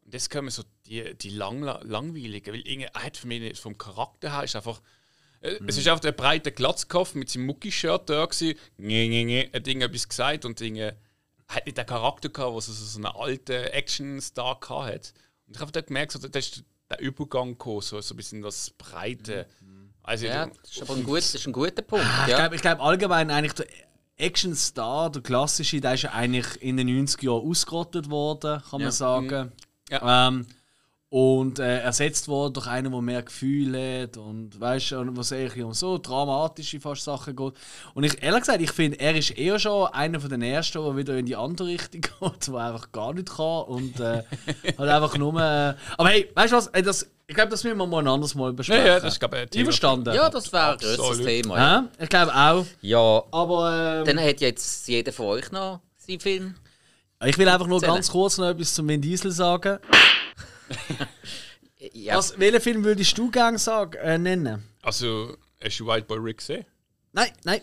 Und 0.04 0.14
jetzt 0.14 0.30
kommen 0.30 0.50
so 0.50 0.64
die, 0.86 1.14
die 1.16 1.30
lang, 1.30 1.62
langweiligen, 1.62 2.52
weil 2.52 2.66
irgendwie, 2.66 2.88
er 2.92 3.02
hat 3.04 3.16
für 3.16 3.28
mich 3.28 3.40
nicht- 3.40 3.58
vom 3.60 3.78
Charakter 3.78 4.32
her 4.34 4.44
ist 4.44 4.56
einfach. 4.56 4.80
Äh, 5.40 5.58
Es 5.66 5.76
ist 5.78 5.86
einfach 5.88 6.00
der 6.00 6.12
breite 6.12 6.52
Glatzkopf 6.52 7.14
mit 7.14 7.28
seinem 7.30 7.46
Mucki-Shirt 7.46 8.08
da 8.08 8.24
gewesen. 8.26 8.58
Nee, 8.76 9.08
nee, 9.08 9.24
nee, 9.24 9.50
hat 9.52 9.66
irgendetwas 9.66 10.08
gesagt 10.08 10.44
und 10.44 10.58
Dinge 10.60 10.96
hat 11.48 11.66
nicht 11.66 11.78
den 11.78 11.86
Charakter 11.86 12.28
gehabt, 12.28 12.54
was 12.54 12.66
so 12.66 12.72
so 12.72 12.98
einen 12.98 13.06
alten 13.06 13.52
Action-Star 13.52 14.58
gehabt 14.60 14.86
hat. 14.94 15.12
Und 15.46 15.56
ich 15.56 15.60
habe 15.60 15.72
dann 15.72 15.84
gemerkt, 15.86 16.12
so, 16.12 16.18
da 16.20 16.38
ist 16.38 16.62
der 16.88 17.00
Übergang 17.00 17.50
gekommen, 17.50 17.80
so, 17.80 18.00
so 18.00 18.14
ein 18.14 18.16
bisschen 18.16 18.40
das 18.42 18.70
Breite. 18.70 19.46
Also, 20.02 20.26
Ja, 20.26 20.46
das 20.46 20.70
ist 20.76 20.82
aber 20.82 20.94
ein, 20.94 21.04
gut, 21.04 21.18
das 21.18 21.34
ist 21.34 21.46
ein 21.46 21.52
guter 21.52 21.82
Punkt. 21.82 22.04
Ah, 22.06 22.24
Ich 22.26 22.30
Ja. 22.32 22.38
glaube 22.38 22.56
glaub 22.56 22.80
allgemein 22.80 23.30
eigentlich 23.30 23.52
der 23.54 23.66
Action-Star, 24.16 25.10
der 25.10 25.22
klassische, 25.22 25.80
der 25.80 25.94
ist 25.94 26.02
ja 26.02 26.12
eigentlich 26.12 26.60
in 26.62 26.76
den 26.76 26.88
90er 26.88 27.24
Jahren 27.24 27.48
ausgerottet 27.48 28.10
worden, 28.10 28.62
kann 28.70 28.82
man 28.82 28.90
sagen. 28.92 29.52
Ja. 29.88 30.28
Ähm, 30.28 30.46
und 31.10 31.58
äh, 31.58 31.80
ersetzt 31.80 32.28
worden 32.28 32.54
durch 32.54 32.68
einen, 32.68 32.92
der 32.92 33.00
mehr 33.00 33.22
Gefühle 33.22 34.02
hat 34.02 34.16
und 34.16 34.58
weißt 34.60 34.92
du, 34.92 35.16
was 35.16 35.32
eigentlich 35.32 35.64
um 35.64 35.74
so 35.74 35.98
dramatische 35.98 36.78
fast 36.78 37.02
Sachen 37.02 37.34
geht. 37.34 37.52
Und 37.94 38.04
ich 38.04 38.22
ehrlich 38.22 38.40
gesagt, 38.40 38.62
ich 38.62 38.70
finde, 38.70 39.00
er 39.00 39.16
ist 39.16 39.36
eher 39.36 39.58
schon 39.58 39.88
einer 39.88 40.20
von 40.20 40.30
den 40.30 40.42
ersten, 40.42 40.82
der 40.84 40.96
wieder 40.96 41.18
in 41.18 41.26
die 41.26 41.34
andere 41.34 41.66
Richtung 41.66 42.00
geht, 42.20 42.46
der 42.46 42.54
einfach 42.54 42.92
gar 42.92 43.12
nicht 43.12 43.28
kann 43.28 43.64
und 43.64 43.98
äh, 43.98 44.22
halt 44.78 44.88
einfach 44.88 45.18
nur. 45.18 45.34
Äh, 45.34 45.74
aber 45.98 46.10
hey, 46.10 46.30
weißt 46.32 46.52
du 46.52 46.56
was? 46.56 46.68
Ey, 46.68 46.82
das, 46.82 47.10
ich 47.26 47.34
glaube, 47.34 47.50
das 47.50 47.64
müssen 47.64 47.78
wir 47.78 47.86
mal 47.86 48.02
ein 48.02 48.08
anderes 48.08 48.36
Mal 48.36 48.50
ja, 48.50 48.52
besprechen. 48.52 48.86
ja, 48.86 49.00
das 49.00 49.14
ist, 49.14 49.18
glaube 49.18 49.48
ich. 49.50 49.58
Einverstanden? 49.58 50.14
ja, 50.14 50.30
das 50.30 50.52
wäre 50.52 50.72
ein 50.72 50.78
größeres. 50.78 51.18
Thema. 51.18 51.56
Ja. 51.56 51.64
Ja, 51.72 51.88
ich 51.98 52.08
glaube 52.08 52.32
auch. 52.32 52.66
ja, 52.82 53.22
Aber 53.32 53.96
ähm, 53.98 54.04
dann 54.04 54.24
hat 54.24 54.40
jetzt 54.40 54.86
jeder 54.86 55.12
von 55.12 55.26
euch 55.26 55.50
noch 55.50 55.80
seinen 55.96 56.20
Film. 56.20 56.54
ich 57.24 57.36
will 57.36 57.48
einfach 57.48 57.66
nur 57.66 57.80
ganz 57.80 58.08
kurz 58.12 58.38
noch 58.38 58.48
etwas 58.48 58.72
zum 58.74 58.86
Vin 58.86 59.00
Diesel 59.00 59.32
sagen. 59.32 59.80
Ja, 61.94 62.18
Was, 62.18 62.38
welchen 62.38 62.60
Film 62.60 62.84
würdest 62.84 63.16
du 63.16 63.30
gerne 63.30 63.58
sagen, 63.58 63.94
äh, 64.02 64.18
nennen? 64.18 64.62
Also, 64.82 65.36
hast 65.62 65.80
du 65.80 65.86
White 65.86 66.06
Boy 66.06 66.18
Rick 66.18 66.38
gesehen? 66.38 66.66
Nein, 67.12 67.30
nein. 67.44 67.62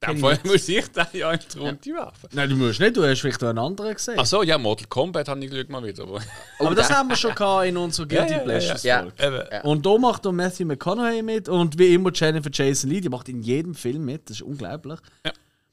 Dann 0.00 0.18
Fall 0.18 0.38
muss 0.44 0.68
ich 0.68 0.84
den 0.88 1.06
ja 1.12 1.32
in 1.32 1.38
die 1.54 1.58
Runde 1.58 1.80
werfen. 1.94 2.28
Nein, 2.32 2.50
du 2.50 2.56
musst 2.56 2.80
nicht, 2.80 2.96
du 2.96 3.04
hast 3.04 3.20
vielleicht 3.20 3.42
auch 3.44 3.48
einen 3.50 3.58
anderen 3.60 3.94
gesehen. 3.94 4.16
Ach 4.18 4.26
so, 4.26 4.42
ja, 4.42 4.58
Mortal 4.58 4.88
Kombat 4.88 5.28
habe 5.28 5.42
ich 5.44 5.50
geschaut 5.50 5.68
mal 5.70 5.82
wieder. 5.84 6.02
Aber 6.04 6.20
aber 6.58 6.74
das 6.74 6.88
da- 6.88 6.96
haben 6.96 7.08
wir 7.10 7.16
schon 7.16 7.32
gehabt 7.34 7.66
in 7.68 7.76
unserer 7.76 8.06
Guilty 8.08 8.24
Ja, 8.24 8.28
ja, 8.32 8.36
ja, 8.38 8.42
Pleasures 8.44 8.82
ja. 8.82 9.06
Ja. 9.52 9.62
Und 9.62 9.86
da 9.86 9.98
macht 9.98 10.26
auch 10.26 10.32
Matthew 10.32 10.66
McConaughey 10.66 11.22
mit 11.22 11.48
und 11.48 11.78
wie 11.78 11.94
immer 11.94 12.10
Jennifer 12.12 12.50
Jason 12.52 12.90
Lee, 12.90 13.00
die 13.00 13.08
macht 13.08 13.28
in 13.28 13.40
jedem 13.40 13.74
Film 13.76 14.04
mit, 14.04 14.28
das 14.28 14.38
ist 14.38 14.42
unglaublich. 14.42 14.98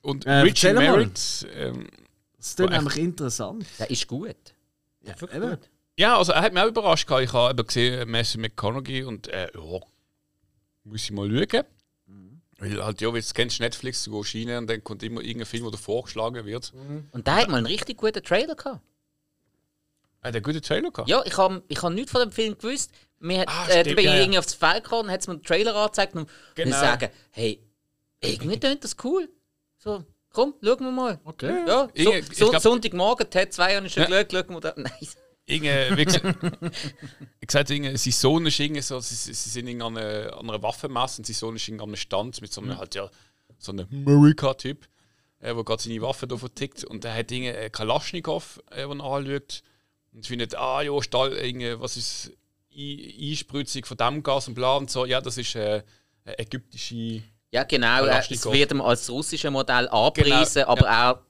Und 0.02 0.26
Äh, 0.28 0.34
Richie. 0.42 0.72
Merritt, 0.74 1.48
ähm, 1.56 1.88
Das 2.38 2.48
ist 2.48 2.60
dann 2.60 2.68
Oh, 2.68 2.70
nämlich 2.70 2.98
interessant. 2.98 3.66
Der 3.80 3.90
ist 3.90 4.08
gut. 4.08 4.36
Ja, 5.04 5.20
wirklich 5.20 5.42
gut. 5.42 5.60
Ja, 6.02 6.18
also 6.18 6.32
er 6.34 6.42
hat 6.42 6.54
mich 6.54 6.62
auch 6.64 6.68
überrascht. 6.68 7.08
gehabt. 7.08 7.24
Ich 7.24 7.34
habe 7.34 7.52
eben 7.52 7.68
gesehen, 7.68 8.10
Matthew 8.10 8.40
McConaughey 8.40 9.04
und 9.04 9.28
äh, 9.30 9.50
ja, 9.54 9.80
muss 10.84 11.04
ich 11.04 11.12
mal 11.12 11.30
schauen. 11.30 11.64
Weil 12.58 12.84
halt, 12.84 13.02
ja, 13.02 13.12
wie 13.14 13.20
du 13.22 13.28
kennst 13.34 13.60
Netflix, 13.60 14.04
du 14.04 14.22
gehst 14.22 14.36
rein 14.36 14.58
und 14.60 14.68
dann 14.70 14.84
kommt 14.84 15.02
immer 15.02 15.22
irgendein 15.22 15.48
Film, 15.48 15.70
der 15.72 15.80
vorgeschlagen 15.80 16.46
wird. 16.46 16.72
Und 17.12 17.26
der 17.26 17.36
hat 17.36 17.50
mal 17.50 17.58
einen 17.58 17.66
richtig 17.66 17.98
guten 17.98 18.24
Trailer 18.24 18.54
gehabt. 18.56 18.82
Er 20.22 20.28
hat 20.28 20.36
einen 20.36 20.44
guten 20.44 20.62
Trailer 20.62 20.92
gehabt. 20.92 21.10
Ja, 21.10 21.24
ich 21.26 21.36
habe 21.38 21.64
ich 21.68 21.82
hab 21.82 21.92
nichts 21.92 22.12
von 22.12 22.22
dem 22.22 22.32
Film 22.32 22.56
gewusst. 22.58 22.92
Mir 23.18 23.40
hat, 23.42 23.48
Ah, 23.50 23.66
äh, 23.66 23.68
da 23.68 23.80
stimmt, 23.82 23.96
bin 23.96 23.98
ich 24.00 24.06
ja, 24.06 24.14
ja. 24.16 24.22
irgendwie 24.22 24.38
aufs 24.40 24.54
Feld 24.54 24.84
gekommen 24.84 25.10
und 25.10 25.12
hat 25.12 25.28
mir 25.28 25.38
den 25.38 25.44
Trailer 25.44 25.76
angezeigt 25.76 26.16
und 26.16 26.30
Genau. 26.54 26.80
sagen, 26.80 27.10
hey, 27.32 27.64
irgendwie 28.20 28.60
tönt 28.60 28.84
das 28.84 28.96
cool. 29.04 29.28
So, 29.80 30.04
komm, 30.32 30.54
schauen 30.64 30.80
wir 30.82 30.92
mal. 30.92 31.20
Okay. 31.24 31.64
Ja, 31.66 31.86
so, 31.88 31.90
Irgendwie- 31.96 32.32
ich 32.32 32.38
so, 32.38 32.50
glaub- 32.52 32.62
Sonntagmorgen, 32.62 33.28
Ted 33.30 33.52
2 33.54 33.76
habe 33.76 33.88
ich 33.88 33.94
schon 33.94 34.04
Ja. 34.04 34.22
geschaut, 34.24 34.32
schauen 34.48 34.56
wir 34.56 34.60
da. 34.62 34.74
Nein. 34.78 34.92
Irgendwie, 35.52 35.98
wie 35.98 36.06
gesagt, 36.06 36.38
ich 37.40 37.48
gesagt, 37.48 37.70
irgendwie, 37.70 37.98
sein 37.98 38.14
Sohn 38.14 38.46
ist 38.46 38.60
irgendwie 38.60 38.82
so, 38.82 39.00
sie, 39.00 39.16
sie 39.16 39.34
sind 39.34 39.82
an 39.82 39.98
einer, 39.98 40.38
an 40.38 40.50
einer 40.50 40.64
Waffenmesse 40.64 41.20
und 41.22 41.26
sein 41.28 41.34
Sohn 41.36 41.56
ist 41.56 41.70
an 41.70 41.82
einem 41.82 41.96
Stand 41.96 42.42
mit 42.42 42.54
so 42.54 42.62
einem, 42.62 42.78
halt 42.78 42.96
ja, 42.96 43.10
so 43.58 43.72
einem 43.72 43.88
America-Typ, 43.92 44.86
äh, 45.40 45.54
der 45.54 45.64
gerade 45.64 45.84
seine 45.84 46.02
Waffe 46.02 46.28
da 46.28 46.38
vertickt. 46.38 46.84
Und 46.84 47.04
der 47.04 47.14
hat 47.14 47.32
irgendwie 47.32 47.52
einen 47.52 47.72
Kalaschnikow, 47.72 48.62
äh, 48.72 48.88
den 48.88 49.00
er 49.00 49.06
anschaut 49.06 49.64
und 50.14 50.26
findet, 50.26 50.56
ah 50.56 50.82
ja, 50.82 51.02
Stall, 51.02 51.34
irgendwie, 51.34 51.80
was 51.80 51.98
ist 51.98 52.32
I- 52.74 53.32
Einspritzung 53.32 53.86
von 53.86 53.98
dem 53.98 54.24
Gas 54.24 54.48
und 54.48 54.54
bla 54.54 54.78
und 54.78 54.90
so, 54.90 55.06
ja, 55.06 55.20
das 55.22 55.38
ist 55.38 55.56
äh, 55.56 55.84
eine 56.24 56.40
ägyptische... 56.40 57.22
Ja, 57.52 57.64
genau. 57.66 58.06
Äh, 58.06 58.08
es 58.08 58.10
Kalaschnikow. 58.10 58.54
wird 58.54 58.72
ihm 58.72 58.82
als 58.82 59.10
russische 59.10 59.52
Modell 59.52 59.90
angepriesen, 59.90 60.64
aber 60.64 60.88
er 60.88 61.22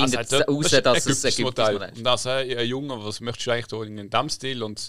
findet 0.00 0.18
Also, 0.18 0.36
raus, 0.38 0.70
das 0.70 1.06
ist 1.06 1.24
dass 1.24 1.24
es 1.24 1.38
ein 1.38 1.44
Modell. 1.44 1.72
Modell 1.74 1.88
ist. 1.90 1.98
Und 1.98 2.04
dann 2.04 2.18
sagt 2.18 2.48
er, 2.48 2.64
Junge, 2.64 3.04
was 3.04 3.20
möchtest 3.20 3.46
du 3.46 3.50
eigentlich 3.50 3.66
da 3.66 3.82
in 3.82 4.10
dem 4.10 4.28
Stil? 4.28 4.62
Und 4.62 4.88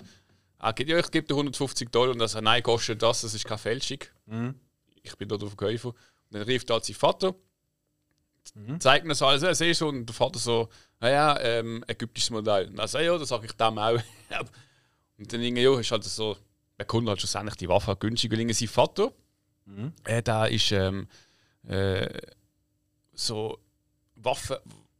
er 0.60 0.74
gibt, 0.74 0.90
ja, 0.90 1.00
ich 1.00 1.12
gebe 1.12 1.28
dir 1.28 1.34
150 1.36 1.90
Dollar. 1.90 2.14
Und 2.14 2.22
er 2.22 2.28
sagt, 2.28 2.44
nein, 2.44 2.64
kostet 2.64 3.02
das, 3.02 3.22
das 3.22 3.34
ist 3.34 3.46
keine 3.46 3.58
Fälschung. 3.58 4.00
Ich 5.04 5.16
bin 5.18 5.28
dort 5.28 5.42
der 5.42 5.50
Verkäufer. 5.50 5.90
Und 5.90 5.96
dann 6.32 6.44
rief 6.44 6.64
er 6.68 6.74
halt 6.74 6.86
seinen 6.86 6.96
Vater, 6.96 7.36
zeigt 8.80 9.06
mir 9.06 9.10
das 9.10 9.22
alles, 9.22 9.44
er 9.44 9.56
sieht 9.56 9.76
so, 9.76 9.88
und 9.88 10.06
der 10.06 10.14
Vater 10.14 10.40
so, 10.40 10.70
naja, 11.00 11.40
ähm, 11.42 11.84
ägyptisches 11.88 12.30
Modell. 12.30 12.68
Und 12.68 12.80
er 12.80 12.88
sagt, 12.88 13.06
ja, 13.06 13.18
das 13.18 13.30
sage 13.30 13.46
ich 13.46 13.54
dem 13.54 13.78
auch. 13.78 13.94
und 15.18 15.34
dann 15.34 15.42
irgendwie, 15.42 15.64
ja, 15.64 15.80
ist 15.80 15.92
halt 15.92 16.04
so, 16.04 16.38
der 16.78 16.86
Kunde 16.86 17.12
hat 17.12 17.20
schlussendlich 17.20 17.56
die 17.56 17.68
Waffe 17.70 17.96
günstig, 17.96 18.32
weil 18.32 18.40
irgendwie 18.40 18.54
sein 18.54 18.68
Vater, 18.68 19.12
äh, 20.06 20.22
der 20.22 20.50
ist 20.50 20.72
ähm, 20.72 21.08
äh, 21.68 22.08
so 23.14 23.60
Waffen, 24.16 24.58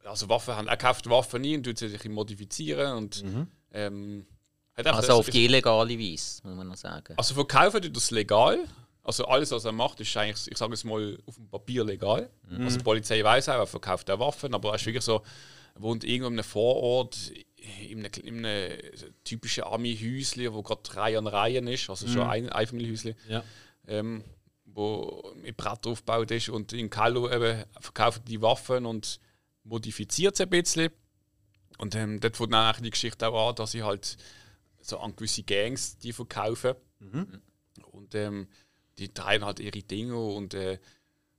also 0.10 0.28
Waffen 0.30 0.56
haben, 0.56 0.68
er 0.68 0.78
kauft 0.78 1.10
Waffen 1.10 1.42
nie 1.42 1.56
und 1.56 1.64
tut 1.64 1.78
sie 1.78 1.90
sich 1.90 2.04
modifizieren 2.10 2.98
und 2.98 3.24
ähm, 3.72 4.26
hat 4.76 4.88
einfach 4.88 5.00
Also 5.02 5.14
auf 5.14 5.30
die 5.30 5.46
illegale 5.46 5.98
Weise, 6.00 6.42
muss 6.44 6.56
man 6.56 6.68
noch 6.68 6.76
sagen. 6.78 7.14
also 7.18 7.34
verkaufen 7.34 7.82
tut 7.82 7.96
das 7.96 8.12
legal. 8.12 8.60
Also 9.04 9.26
alles, 9.26 9.50
was 9.52 9.66
er 9.66 9.72
macht, 9.72 10.00
ist 10.02 10.16
eigentlich, 10.18 10.52
ich 10.52 10.58
sage 10.58 10.74
es 10.74 10.84
mal, 10.84 11.18
auf 11.26 11.36
dem 11.36 11.48
Papier 11.50 11.84
legal. 11.84 12.30
Also 12.60 12.78
die 12.78 12.84
Polizei 12.84 13.24
weiß 13.24 13.50
auch, 13.50 13.54
er 13.56 13.66
verkauft 13.68 14.10
auch 14.12 14.20
Waffen, 14.20 14.54
aber 14.54 14.70
er 14.70 14.76
ist 14.76 14.86
wirklich 14.86 15.04
so, 15.04 15.24
er 15.76 15.82
wohnt 15.82 16.04
irgendwo 16.04 16.28
in 16.28 16.34
einem 16.34 16.44
Vorort, 16.44 17.18
in 17.82 18.00
einem, 18.06 18.12
in 18.24 18.46
einem 18.46 18.78
typischen 19.24 19.64
Ami-Häuschen, 19.64 20.54
wo 20.54 20.62
gerade 20.62 20.82
Reihe 20.96 21.18
an 21.18 21.28
Reihen 21.28 21.68
ist, 21.68 21.90
also 21.90 22.08
schon 22.08 22.28
ein 22.30 22.50
Einfamilienhäuschen, 22.50 23.16
Ja. 23.28 23.44
ähm, 23.88 24.24
wo 24.66 25.34
mit 25.42 25.58
Brett 25.58 25.88
aufgebaut 25.88 26.30
ist 26.32 26.50
und 26.50 26.74
in 26.74 26.90
Kalo 26.92 27.30
eben 27.32 27.64
verkauft 27.80 28.22
die 28.28 28.42
Waffen 28.42 28.86
und 28.86 29.20
modifiziert 29.70 30.36
sie 30.36 30.44
ein 30.44 30.50
bisschen. 30.50 30.92
Und 31.78 31.96
ähm, 31.96 32.20
dort 32.20 32.40
wird 32.40 32.52
dann 32.52 32.66
eigentlich 32.66 32.84
die 32.84 32.90
Geschichte 32.92 33.28
auch 33.28 33.50
an, 33.50 33.56
dass 33.56 33.72
sie 33.72 33.84
halt 33.84 34.18
so 34.82 35.00
an 35.00 35.16
gewisse 35.16 35.44
Gangs 35.44 35.98
die 35.98 36.12
verkaufen. 36.12 36.76
Und 37.92 38.16
ähm, 38.16 38.48
die 38.98 39.14
treiben 39.14 39.46
halt 39.46 39.60
ihre 39.60 39.82
Dinge 39.82 40.18
und 40.18 40.54
äh, 40.54 40.80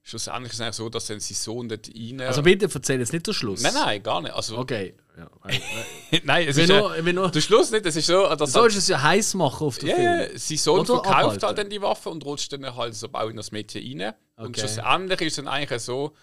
schlussendlich 0.03 0.53
ist 0.53 0.57
es 0.57 0.61
eigentlich 0.63 0.77
so, 0.77 0.89
dass 0.89 1.07
dann 1.07 1.21
sein 1.21 1.35
Sohn 1.37 1.69
dort 1.69 1.89
rein... 1.89 2.21
Also 2.23 2.43
bitte 2.43 2.71
erzähl 2.73 2.99
jetzt 2.99 3.13
nicht 3.13 3.27
den 3.27 3.35
Schluss. 3.35 3.63
nein, 3.63 3.75
nein, 3.75 4.03
gar 4.03 4.23
nicht. 4.23 4.35
Also, 4.35 4.57
Okay. 4.59 4.95
Ja, 5.19 5.31
nein, 6.25 6.49
es 6.49 6.57
ist 6.57 6.69
will 6.69 6.77
äh, 6.77 7.03
nur, 7.03 7.13
nur, 7.13 7.31
der 7.31 7.41
Schluss 7.43 7.71
nicht. 7.71 7.85
Es 7.85 7.95
ist 7.97 8.07
so, 8.07 8.35
dass 8.35 8.53
sollst 8.53 8.79
es 8.79 8.89
ja 8.89 9.03
heiß 9.03 9.35
machen 9.35 9.67
auf 9.67 9.77
den 9.77 9.91
ja, 9.91 9.97
Film. 9.97 10.39
sein 10.39 10.57
Sohn 10.57 10.81
Oder 10.81 10.95
verkauft 10.95 11.15
abhalten. 11.15 11.47
halt 11.47 11.59
dann 11.59 11.69
die 11.69 11.83
Waffe 11.83 12.09
und 12.09 12.25
rutscht 12.25 12.53
dann 12.55 12.75
halt 12.75 12.95
so 12.95 13.09
auch 13.13 13.29
in 13.29 13.37
das 13.37 13.53
Mädchen 13.53 13.83
rein. 13.83 14.15
Und 14.37 14.51
Okay. 14.51 14.61
schlussendlich 14.61 15.21
ist 15.21 15.33
es 15.33 15.37
dann 15.37 15.49
eigentlich 15.49 15.83
so, 15.83 16.15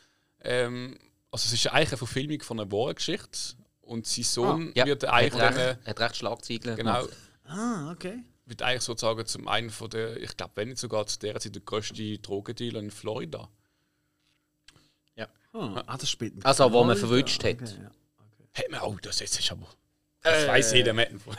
ähm, 0.42 0.98
also 1.38 1.48
es 1.48 1.54
ist 1.54 1.64
ja 1.64 1.74
eigentlich 1.74 1.90
eine 1.90 1.98
Verfilmung 1.98 2.42
von 2.42 2.60
einer 2.60 2.72
wahren 2.72 2.96
Geschichte 2.96 3.56
und 3.82 4.08
sein 4.08 4.24
Sohn 4.24 4.72
Ja, 4.76 4.86
wird 4.86 5.04
hat 5.04 5.14
eigentlich 5.14 5.42
dann, 5.42 5.54
recht, 5.54 5.80
äh, 5.86 5.90
hat 5.90 6.00
recht 6.00 6.16
Schlagzeilen 6.18 6.76
genau, 6.76 7.02
gemacht. 7.02 7.18
Ah, 7.46 7.92
okay. 7.92 8.24
wird 8.46 8.62
eigentlich 8.62 8.84
sozusagen 8.84 9.26
zum 9.26 9.48
einen 9.48 9.70
von 9.70 9.90
der, 9.90 10.18
ich 10.18 10.36
glaube, 10.36 10.54
wenn 10.56 10.70
nicht 10.70 10.80
sogar 10.80 11.08
zu 11.08 11.20
der 11.20 11.40
Zeit 11.40 11.56
der 11.56 11.62
größte 11.62 12.18
Drogendealer 12.20 12.80
in 12.80 12.92
Florida. 12.92 13.50
Ah, 15.54 15.84
ah, 15.88 15.98
das 15.98 16.10
spielt 16.10 16.46
Also, 16.46 16.72
wo 16.72 16.84
man 16.84 16.98
verwünscht 16.98 17.44
hat. 17.44 17.62
Okay, 17.62 17.74
ja. 17.82 17.92
Hey, 18.54 18.68
mir, 18.70 18.84
oh, 18.84 18.96
das 19.02 19.20
jetzt 19.20 19.40
ist 19.40 19.52
aber. 19.52 19.68
Das 20.22 20.48
weiß 20.48 20.74
jeder 20.74 20.94
Metten 20.94 21.20
von. 21.20 21.36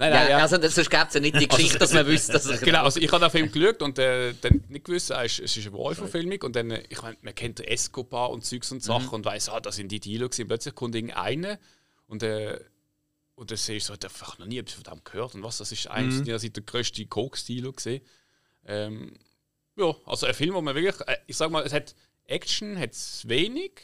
Nein, 0.00 0.12
nein, 0.12 0.30
ja. 0.30 0.38
also 0.38 0.56
sonst 0.58 0.88
gäbe 0.88 1.04
es 1.08 1.14
ja 1.14 1.20
nicht 1.20 1.38
die 1.38 1.46
Geschichte, 1.48 1.78
dass 1.78 1.92
man 1.92 2.06
wüsste, 2.06 2.32
dass 2.32 2.46
es 2.46 2.60
Genau, 2.62 2.84
also 2.84 2.98
ich 2.98 3.12
habe 3.12 3.22
den 3.22 3.30
Film 3.30 3.52
geschaut 3.52 3.82
und 3.82 3.98
äh, 3.98 4.32
dann 4.40 4.64
nicht 4.70 4.86
gewusst, 4.86 5.10
äh, 5.10 5.26
es 5.26 5.38
ist 5.38 5.58
eine 5.58 5.74
Wahlverfilmung 5.74 6.40
und 6.42 6.56
dann, 6.56 6.70
äh, 6.70 6.82
ich 6.88 7.02
meine, 7.02 7.18
man 7.20 7.34
kennt 7.34 7.60
Escobar 7.60 8.30
und 8.30 8.42
Zeugs 8.42 8.72
und 8.72 8.82
Sachen 8.82 9.10
und 9.10 9.26
weiß, 9.26 9.50
ah, 9.50 9.60
das 9.60 9.76
sind 9.76 9.92
die 9.92 10.00
Dealer 10.00 10.30
gewesen. 10.30 10.48
Plötzlich 10.48 10.74
kommt 10.74 10.94
irgendeiner 10.94 11.58
und 12.06 12.22
äh, 12.22 12.58
und 13.34 13.50
dann 13.50 13.58
sehe 13.58 13.76
ich 13.76 13.84
so, 13.84 13.94
ich 13.94 14.00
habe 14.02 14.40
noch 14.40 14.46
nie 14.46 14.58
etwas 14.58 14.74
von 14.74 14.84
dem 14.84 15.04
gehört 15.04 15.34
und 15.34 15.42
was, 15.42 15.58
das 15.58 15.70
ist 15.70 15.86
eigentlich 15.86 16.20
mhm. 16.26 16.52
der 16.52 16.62
größte 16.62 17.06
Koks-Dealer 17.06 17.72
gesehen. 17.72 18.02
Ähm, 18.66 19.14
ja, 19.76 19.94
also 20.06 20.26
ein 20.26 20.34
Film, 20.34 20.54
wo 20.54 20.62
man 20.62 20.74
wirklich, 20.74 21.08
äh, 21.08 21.16
ich 21.26 21.36
sag 21.36 21.50
mal, 21.50 21.64
es 21.64 21.72
hat 21.72 21.94
Action, 22.24 22.78
hat 22.78 22.92
es 22.92 23.28
wenig, 23.28 23.80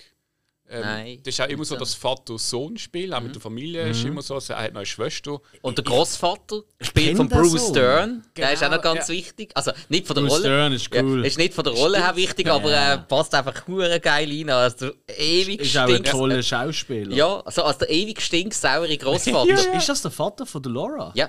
Ähm, 0.69 0.81
Nein, 0.81 1.19
Das 1.23 1.35
ist 1.35 1.41
auch 1.41 1.49
immer 1.49 1.65
so 1.65 1.75
so. 1.75 1.79
das 1.81 1.95
Vater-Sohn-Spiel, 1.95 3.15
auch 3.15 3.21
mit 3.21 3.35
der 3.35 3.41
Familie 3.41 3.89
ist 3.89 4.05
immer 4.05 4.21
so. 4.23 4.35
Also, 4.35 4.53
er 4.53 4.63
hat 4.65 4.73
noch 4.73 4.81
eine 4.81 4.87
Schwester. 4.87 5.41
Und 5.63 5.79
der 5.79 5.85
Großvater, 5.85 6.63
gespielt 6.79 7.07
kenn 7.09 7.17
von 7.17 7.29
Bruce 7.29 7.53
Song. 7.67 7.71
Stern, 7.75 8.23
der 8.37 8.53
ist 8.53 8.63
auch 8.63 8.67
Genau, 8.67 8.77
noch 8.77 8.83
ganz 8.83 9.09
wichtig. 9.09 9.53
Also 9.55 9.71
nicht 9.89 10.07
von 10.07 10.15
der 10.17 10.23
Bruce 10.23 10.33
Rolle. 10.33 10.43
Stern 10.45 10.73
ist 10.73 10.95
cool. 10.95 11.21
Ja, 11.21 11.27
ist 11.27 11.39
nicht 11.39 11.55
von 11.55 11.65
der 11.65 11.73
Rolle 11.73 11.99
her 12.05 12.17
wichtig, 12.17 12.49
aber 12.49 12.73
äh, 12.73 12.99
passt 12.99 13.35
einfach 13.35 13.67
hure 13.69 14.01
geil 14.01 14.29
rein. 14.29 14.51
Also 14.51 14.91
der 15.09 15.19
ewig 15.21 15.61
Ist 15.61 15.77
auch 15.77 15.89
ein 15.89 16.03
toller 16.03 16.43
Schauspieler. 16.43 17.15
Ja, 17.15 17.41
also 17.41 17.63
als 17.63 17.79
der 17.79 17.91
ewig 17.91 18.21
stinksaure 18.21 18.97
Großvater. 18.99 19.49
Ist, 19.53 19.67
ist 19.75 19.89
das 19.89 20.03
der 20.03 20.11
Vater 20.11 20.47
von 20.47 20.63
der 20.63 20.73
Laura? 20.73 21.13
ja. 21.15 21.29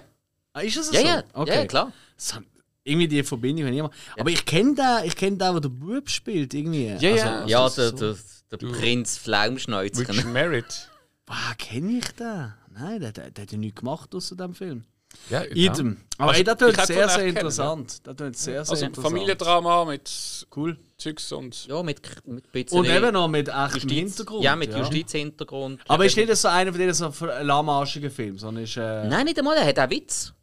Ah, 0.53 0.61
ist 0.61 0.75
das 0.75 0.91
Ja, 0.91 0.99
so? 1.01 1.05
ja, 1.05 1.23
ja, 1.45 1.53
ja, 1.53 1.65
klar. 1.67 1.93
Hat 2.33 2.43
irgendwie 2.83 3.07
die 3.07 3.21
Verbindung, 3.21 3.65
wenn 3.67 3.73
ich 3.73 3.79
immer. 3.79 3.91
Aber 4.17 4.29
ich 4.31 4.43
kenne 4.43 4.73
den, 4.73 5.05
ich 5.05 5.15
kenne 5.15 5.37
den, 5.37 5.51
der 5.53 5.59
der 5.59 5.69
Bub 5.69 6.09
spielt, 6.09 6.53
irgendwie. 6.55 6.87
Ja, 6.87 6.97
ja. 6.99 7.39
Also, 7.41 7.47
Ja, 7.49 7.63
also 7.63 7.81
der, 7.81 7.89
so. 7.91 7.97
der, 8.13 8.15
der 8.51 8.57
Prinz 8.57 9.17
Flaumschnäuzer. 9.17 10.07
Rich 10.09 10.25
Merit. 10.25 10.89
Ah, 11.27 11.53
kenne 11.57 11.99
ich 11.99 12.11
den? 12.11 12.53
Nein, 12.71 13.01
der, 13.01 13.11
der, 13.11 13.31
der 13.31 13.41
hat 13.43 13.51
ja 13.51 13.57
nichts 13.57 13.79
gemacht 13.79 14.13
aus 14.15 14.29
diesem 14.29 14.53
Film. 14.53 14.85
Ja, 15.29 15.43
Idem. 15.43 15.97
Aber 16.17 16.31
Also, 16.31 16.39
ey, 16.39 16.43
das 16.43 16.53
ich 16.53 16.59
klingt 16.59 16.87
sehr, 16.87 17.03
ihn 17.05 17.09
sehr 17.09 17.25
interessant. 17.27 18.07
Das 18.07 18.15
klingt 18.15 18.37
sehr, 18.37 18.65
sehr 18.65 18.71
Also 18.71 18.85
interessant. 18.85 19.13
Familiendrama 19.13 19.85
mit 19.85 20.47
Cool. 20.55 20.77
Zeugs 20.97 21.31
und. 21.31 21.67
Ja, 21.67 21.81
mit, 21.83 22.01
mit 22.27 22.51
bisschen 22.51 22.79
Und 22.79 22.85
eben 22.85 23.13
noch 23.13 23.27
mit 23.27 23.47
echtem 23.47 23.73
Justiz. 23.73 23.91
Hintergrund. 23.91 24.43
Ja, 24.43 24.55
mit 24.55 24.75
Justizhintergrund. 24.75 25.81
Aber 25.87 26.05
ist 26.05 26.17
nicht 26.17 26.35
so 26.35 26.47
einer 26.47 26.71
von 26.71 26.81
diesen 26.81 27.11
so 27.11 27.25
lahmarschigen 27.25 28.11
Filmen, 28.11 28.37
sondern 28.37 28.63
ist. 28.63 28.77
Äh, 28.77 29.07
Nein, 29.07 29.25
nicht 29.25 29.37
einmal, 29.37 29.57
er 29.57 29.65
hat 29.65 29.79
auch 29.79 29.89
Witz. 29.89 30.33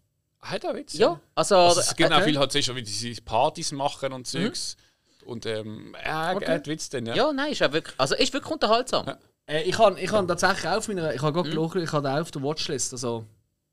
Hat 0.40 0.64
er 0.64 0.74
Witz? 0.74 0.94
Ja, 0.94 1.18
also... 1.35 1.56
Also, 1.56 1.81
es 1.81 1.97
gibt 1.97 2.10
äh, 2.10 2.14
auch 2.14 2.22
viele 2.22 2.39
halt 2.39 2.52
sicher, 2.52 2.74
wie 2.76 2.82
diese 2.82 3.20
Partys 3.22 3.72
machen 3.72 4.12
und 4.12 4.26
Zeugs. 4.26 4.76
Und 5.25 5.47
ähm, 5.47 5.95
er, 6.03 6.41
er 6.41 6.55
hat 6.57 6.67
Witz 6.69 6.89
dann, 6.91 7.07
ja. 7.07 7.15
Ja, 7.15 7.33
nein, 7.33 7.53
ist 7.53 7.63
auch 7.63 7.73
wirklich, 7.73 7.95
also 7.99 8.15
ist 8.15 8.33
wirklich 8.33 8.53
unterhaltsam. 8.53 9.07
Äh, 9.47 9.63
ich 9.65 9.79
habe 9.79 10.01
ich 10.01 10.11
hab 10.13 10.27
tatsächlich 10.29 10.67
auf 10.69 10.89
meiner. 10.89 11.13
Ich 11.15 11.21
habe 11.23 11.33
Mhm. 11.33 11.45
gerade 11.45 11.51
geschaut, 11.51 11.77
ich 11.83 11.93
habe 11.93 12.09
den 12.09 12.19
auf 12.21 12.31
der 12.31 12.43
Watchlist. 12.43 12.93
Also 12.93 13.25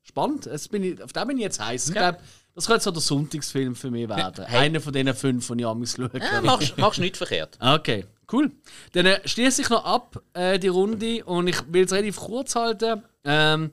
spannend. 0.02 0.46
Jetzt 0.46 0.70
bin 0.70 0.82
ich, 0.84 1.02
auf 1.02 1.12
den 1.12 1.26
bin 1.28 1.36
ich 1.38 1.42
jetzt 1.44 1.60
heiß. 1.64 1.88
Ich 1.88 1.94
glaube, 1.94 2.18
das 2.54 2.66
könnte 2.66 2.84
so 2.84 2.90
der 2.90 3.00
Sonntagsfilm 3.00 3.74
für 3.74 3.90
mich 3.90 4.08
werden. 4.08 4.44
Hey. 4.44 4.66
Einer 4.66 4.80
von 4.80 4.92
diesen 4.92 5.14
fünf, 5.14 5.46
die 5.48 5.60
ich 5.60 5.66
amigs 5.66 5.96
schaue. 5.96 6.10
Ja, 6.18 6.40
machst, 6.42 6.76
machst 6.76 7.00
nichts 7.00 7.16
verkehrt. 7.18 7.56
Okay, 7.60 8.04
cool. 8.32 8.50
Dann 8.92 9.06
äh, 9.06 9.20
schließe 9.26 9.62
ich 9.62 9.70
noch 9.70 9.84
ab 9.84 10.20
äh, 10.34 10.58
die 10.58 10.68
Runde 10.68 11.24
und 11.24 11.46
ich 11.48 11.56
will 11.72 11.84
es 11.84 11.92
relativ 11.92 12.16
kurz 12.18 12.54
halten. 12.54 13.02
Ähm, 13.24 13.70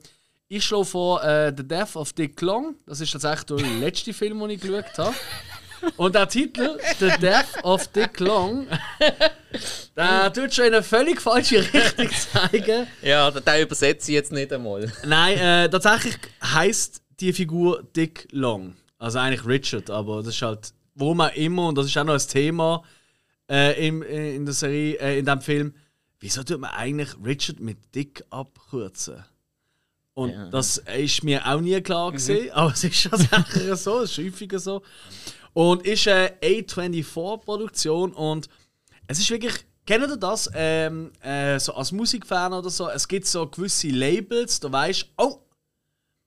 ich 0.48 0.64
schlage 0.64 0.84
vor 0.86 1.22
äh, 1.22 1.52
The 1.56 1.62
Death 1.68 1.94
of 1.96 2.12
Dick 2.14 2.40
Long. 2.40 2.74
Das 2.86 3.00
ist 3.00 3.12
tatsächlich 3.12 3.44
der 3.62 3.68
letzte 3.78 4.12
Film, 4.14 4.40
den 4.40 4.50
ich 4.50 4.60
geschaut 4.62 4.96
habe. 4.98 5.14
Und 5.96 6.14
der 6.14 6.28
Titel, 6.28 6.78
The 6.98 7.10
Death 7.20 7.62
of 7.64 7.86
Dick 7.88 8.20
Long, 8.20 8.66
der 9.96 10.32
tut 10.32 10.54
schon 10.54 10.66
in 10.66 10.74
eine 10.74 10.82
völlig 10.82 11.20
falsche 11.20 11.58
Richtung 11.72 12.10
zeigen. 12.10 12.86
Ja, 13.02 13.30
den, 13.30 13.62
übersetze 13.62 14.10
ich 14.10 14.14
jetzt 14.14 14.32
nicht 14.32 14.52
einmal. 14.52 14.92
Nein, 15.04 15.38
äh, 15.38 15.68
tatsächlich 15.68 16.16
heißt 16.42 17.02
die 17.20 17.32
Figur 17.32 17.82
Dick 17.96 18.28
Long. 18.32 18.76
Also 18.98 19.18
eigentlich 19.18 19.46
Richard, 19.46 19.90
aber 19.90 20.22
das 20.22 20.34
ist 20.34 20.42
halt, 20.42 20.72
warum 20.94 21.20
auch 21.20 21.34
immer, 21.34 21.68
und 21.68 21.78
das 21.78 21.86
ist 21.86 21.96
auch 21.96 22.04
noch 22.04 22.14
ein 22.14 22.28
Thema 22.28 22.82
äh, 23.50 23.86
im, 23.86 24.02
äh, 24.02 24.34
in 24.34 24.44
der 24.44 24.54
Serie, 24.54 24.98
äh, 25.00 25.18
in 25.18 25.24
dem 25.24 25.40
Film. 25.40 25.74
Wieso 26.18 26.42
tut 26.42 26.60
man 26.60 26.70
eigentlich 26.70 27.08
Richard 27.24 27.60
mit 27.60 27.78
Dick 27.94 28.22
abkürzen? 28.28 29.24
Und 30.12 30.50
das 30.50 30.76
ist 30.98 31.24
mir 31.24 31.46
auch 31.46 31.60
nie 31.60 31.80
klar 31.80 32.12
gewesen, 32.12 32.50
aber 32.50 32.72
es 32.72 32.84
ist 32.84 33.08
tatsächlich 33.08 33.74
so, 33.76 34.00
es 34.00 34.18
ist 34.18 34.18
häufiger 34.18 34.58
so. 34.58 34.82
Und 35.52 35.86
ist 35.86 36.06
eine 36.08 36.30
A24-Produktion 36.40 38.12
und 38.12 38.48
es 39.06 39.18
ist 39.18 39.30
wirklich. 39.30 39.54
Kennt 39.86 40.08
ihr 40.08 40.16
das? 40.16 40.48
Ähm, 40.54 41.10
äh, 41.20 41.58
so 41.58 41.74
als 41.74 41.90
Musikfan 41.90 42.52
oder 42.52 42.70
so, 42.70 42.88
es 42.88 43.08
gibt 43.08 43.26
so 43.26 43.46
gewisse 43.46 43.88
Labels, 43.88 44.60
da 44.60 44.70
weißt 44.70 45.06
oh, 45.16 45.38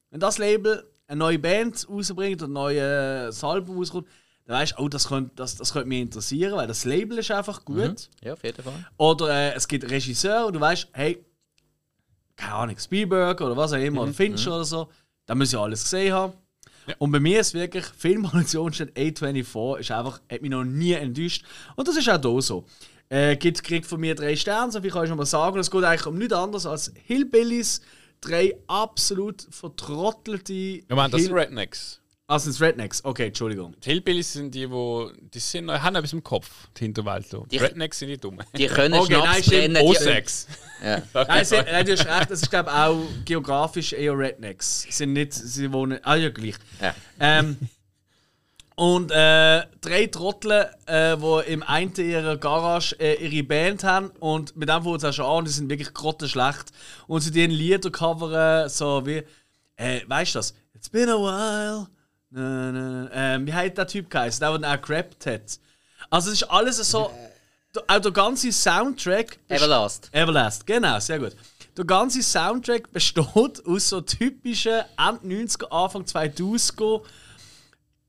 wenn 0.10 0.20
das 0.20 0.38
Label 0.38 0.84
eine 1.08 1.20
neue 1.20 1.40
Band 1.40 1.88
rausbringt 1.88 2.42
oder 2.42 2.50
ein 2.50 2.54
neues 2.54 3.44
Album 3.44 3.78
rauskommt, 3.78 4.08
dann 4.46 4.58
weißt 4.58 4.74
du, 4.74 4.84
oh, 4.84 4.90
das 4.90 5.08
könnte, 5.08 5.32
das, 5.36 5.56
das 5.56 5.72
könnte 5.72 5.88
mich 5.88 6.02
interessieren, 6.02 6.56
weil 6.56 6.68
das 6.68 6.84
Label 6.84 7.20
ist 7.20 7.32
einfach 7.32 7.64
gut. 7.64 8.10
Ja, 8.22 8.34
auf 8.34 8.44
jeden 8.44 8.62
Fall. 8.62 8.86
Oder 8.98 9.30
äh, 9.30 9.54
es 9.54 9.68
gibt 9.68 9.90
Regisseur 9.90 10.46
und 10.46 10.54
du 10.54 10.60
weißt, 10.60 10.90
hey, 10.92 11.24
keine 12.36 12.54
Ahnung, 12.56 12.78
Spielberg 12.78 13.40
oder 13.40 13.56
was 13.56 13.74
auch 13.74 13.78
immer, 13.78 14.02
oder 14.02 14.14
Fincher 14.14 14.56
oder 14.56 14.66
so, 14.66 14.90
da 15.26 15.36
muss 15.36 15.54
ich 15.54 15.60
alles 15.60 15.84
gesehen 15.84 16.14
haben. 16.14 16.34
Und 16.98 17.12
bei 17.12 17.20
mir 17.20 17.40
ist 17.40 17.54
wirklich, 17.54 17.86
Filmproduktion 17.86 18.74
steht 18.74 18.98
A24, 18.98 19.80
ist 19.80 19.92
einfach, 19.92 20.22
hat 20.32 20.42
mich 20.42 20.52
noch 20.52 20.64
nie 20.64 20.94
enttäuscht. 20.94 21.46
Und 21.76 21.88
das 21.88 21.96
ist 21.96 22.10
auch 22.10 22.22
hier 22.22 22.42
so. 22.42 22.66
Äh, 23.10 23.36
gibt, 23.38 23.64
kriegt 23.64 23.86
von 23.86 24.00
mir 24.00 24.16
drei 24.16 24.36
Sterne, 24.36 24.72
so 24.72 24.82
viel 24.82 24.92
kann 24.92 25.04
ich 25.04 25.10
schon 25.10 25.18
mal 25.18 25.26
sagen. 25.26 25.60
Es 25.60 25.70
geht 25.70 25.84
eigentlich 25.84 26.06
um 26.06 26.18
nichts 26.18 26.34
anderes 26.34 26.66
als 26.66 26.94
Hillbillies, 27.06 27.82
drei 28.22 28.56
absolut 28.68 29.46
vertrottelte. 29.50 30.54
Ich 30.54 30.86
meine, 30.90 31.10
das 31.10 31.24
sind 31.24 31.34
Rednecks. 31.34 32.02
Also 32.34 32.50
das 32.50 32.60
Rednecks, 32.62 33.04
okay, 33.06 33.28
Entschuldigung. 33.28 33.76
Die 33.82 33.90
Hillbillies 33.90 34.34
sind 34.34 34.54
die, 34.54 34.70
wo 34.70 35.12
die 35.34 35.40
sind, 35.40 35.70
haben 35.72 35.96
etwas 35.96 36.14
im 36.14 36.24
Kopf, 36.24 36.50
die 36.78 36.86
Hinterwäldler. 36.86 37.44
Die 37.46 37.58
Die- 37.58 37.64
Rednecks 37.64 38.00
sind 38.00 38.10
die 38.10 38.18
Dummen. 38.18 38.46
Die 38.58 38.68
können 38.68 38.94
Okay, 38.96 39.14
nein, 39.14 39.24
Schnaps 39.24 39.46
stimmt. 39.46 39.74
brennen. 39.74 39.76
die- 39.76 39.98
O6. 39.98 40.48
Ja. 40.84 41.02
Nein, 41.28 41.46
sie, 41.46 41.56
nein, 41.56 41.86
du 41.86 41.92
hast 41.94 42.06
recht, 42.06 42.32
das 42.32 42.42
ist 42.42 42.50
glaube 42.50 42.70
ich 42.70 42.76
auch 42.76 43.00
geografisch 43.24 43.94
eher 43.94 44.18
Rednecks. 44.18 44.82
Sie 44.82 44.92
sind 44.92 45.14
nicht, 45.14 45.32
sie 45.34 45.72
wohnen, 45.72 46.00
ah 46.04 46.16
ja 46.16 46.30
gleich. 46.30 46.56
Ja. 46.82 46.94
Ähm, 47.22 47.58
und 48.76 49.12
äh, 49.12 49.64
drei 49.82 50.08
Trottel, 50.08 50.68
äh, 50.88 51.16
die 51.16 51.52
im 51.54 51.62
einen 51.64 51.94
ihrer 51.96 52.38
Garage 52.38 52.96
äh, 53.00 53.24
ihre 53.26 53.44
Band 53.44 53.84
haben 53.84 54.10
und 54.20 54.56
mit 54.58 54.68
dem 54.68 54.82
fängt 54.84 54.98
es 54.98 55.04
auch 55.06 55.14
schon 55.14 55.26
an, 55.26 55.46
die 55.46 55.52
sind 55.52 55.70
wirklich 55.70 55.94
grottenschlecht. 55.94 56.72
Und 57.08 57.22
sie 57.22 57.32
die 57.32 57.46
Lieder 57.46 57.92
covern, 57.92 58.68
so 58.70 59.06
wie, 59.06 59.22
äh, 59.76 60.02
weißt 60.08 60.34
du 60.36 60.40
das? 60.40 60.56
It's 60.76 60.90
been 60.90 61.08
a 61.08 61.14
while. 61.16 61.88
Na, 62.36 62.72
na. 62.72 63.10
Ähm, 63.14 63.46
wie 63.46 63.54
heißt 63.54 63.78
der 63.78 63.86
Typ 63.88 64.10
geheißen? 64.10 64.40
Der, 64.40 64.58
der 64.58 64.74
auch 64.74 64.82
gerappt 64.82 65.26
hat. 65.28 65.60
Also 66.10 66.32
es 66.32 66.42
ist 66.42 66.50
alles 66.50 66.78
so, 66.78 67.12
der- 67.76 67.84
auch 67.88 68.00
der 68.02 68.12
ganze 68.12 68.52
Soundtrack 68.52 69.38
Everlast. 69.48 70.10
Everlast, 70.12 70.66
genau, 70.66 71.00
sehr 71.00 71.20
gut. 71.20 71.36
Der 71.78 71.86
ganze 71.86 72.22
Soundtrack 72.24 72.92
besteht 72.92 73.26
aus 73.66 73.90
so 73.90 74.02
typischen 74.02 74.82
Ende 74.98 75.46
90er, 75.46 75.68
Anfang 75.72 76.04
2000er, 76.04 77.02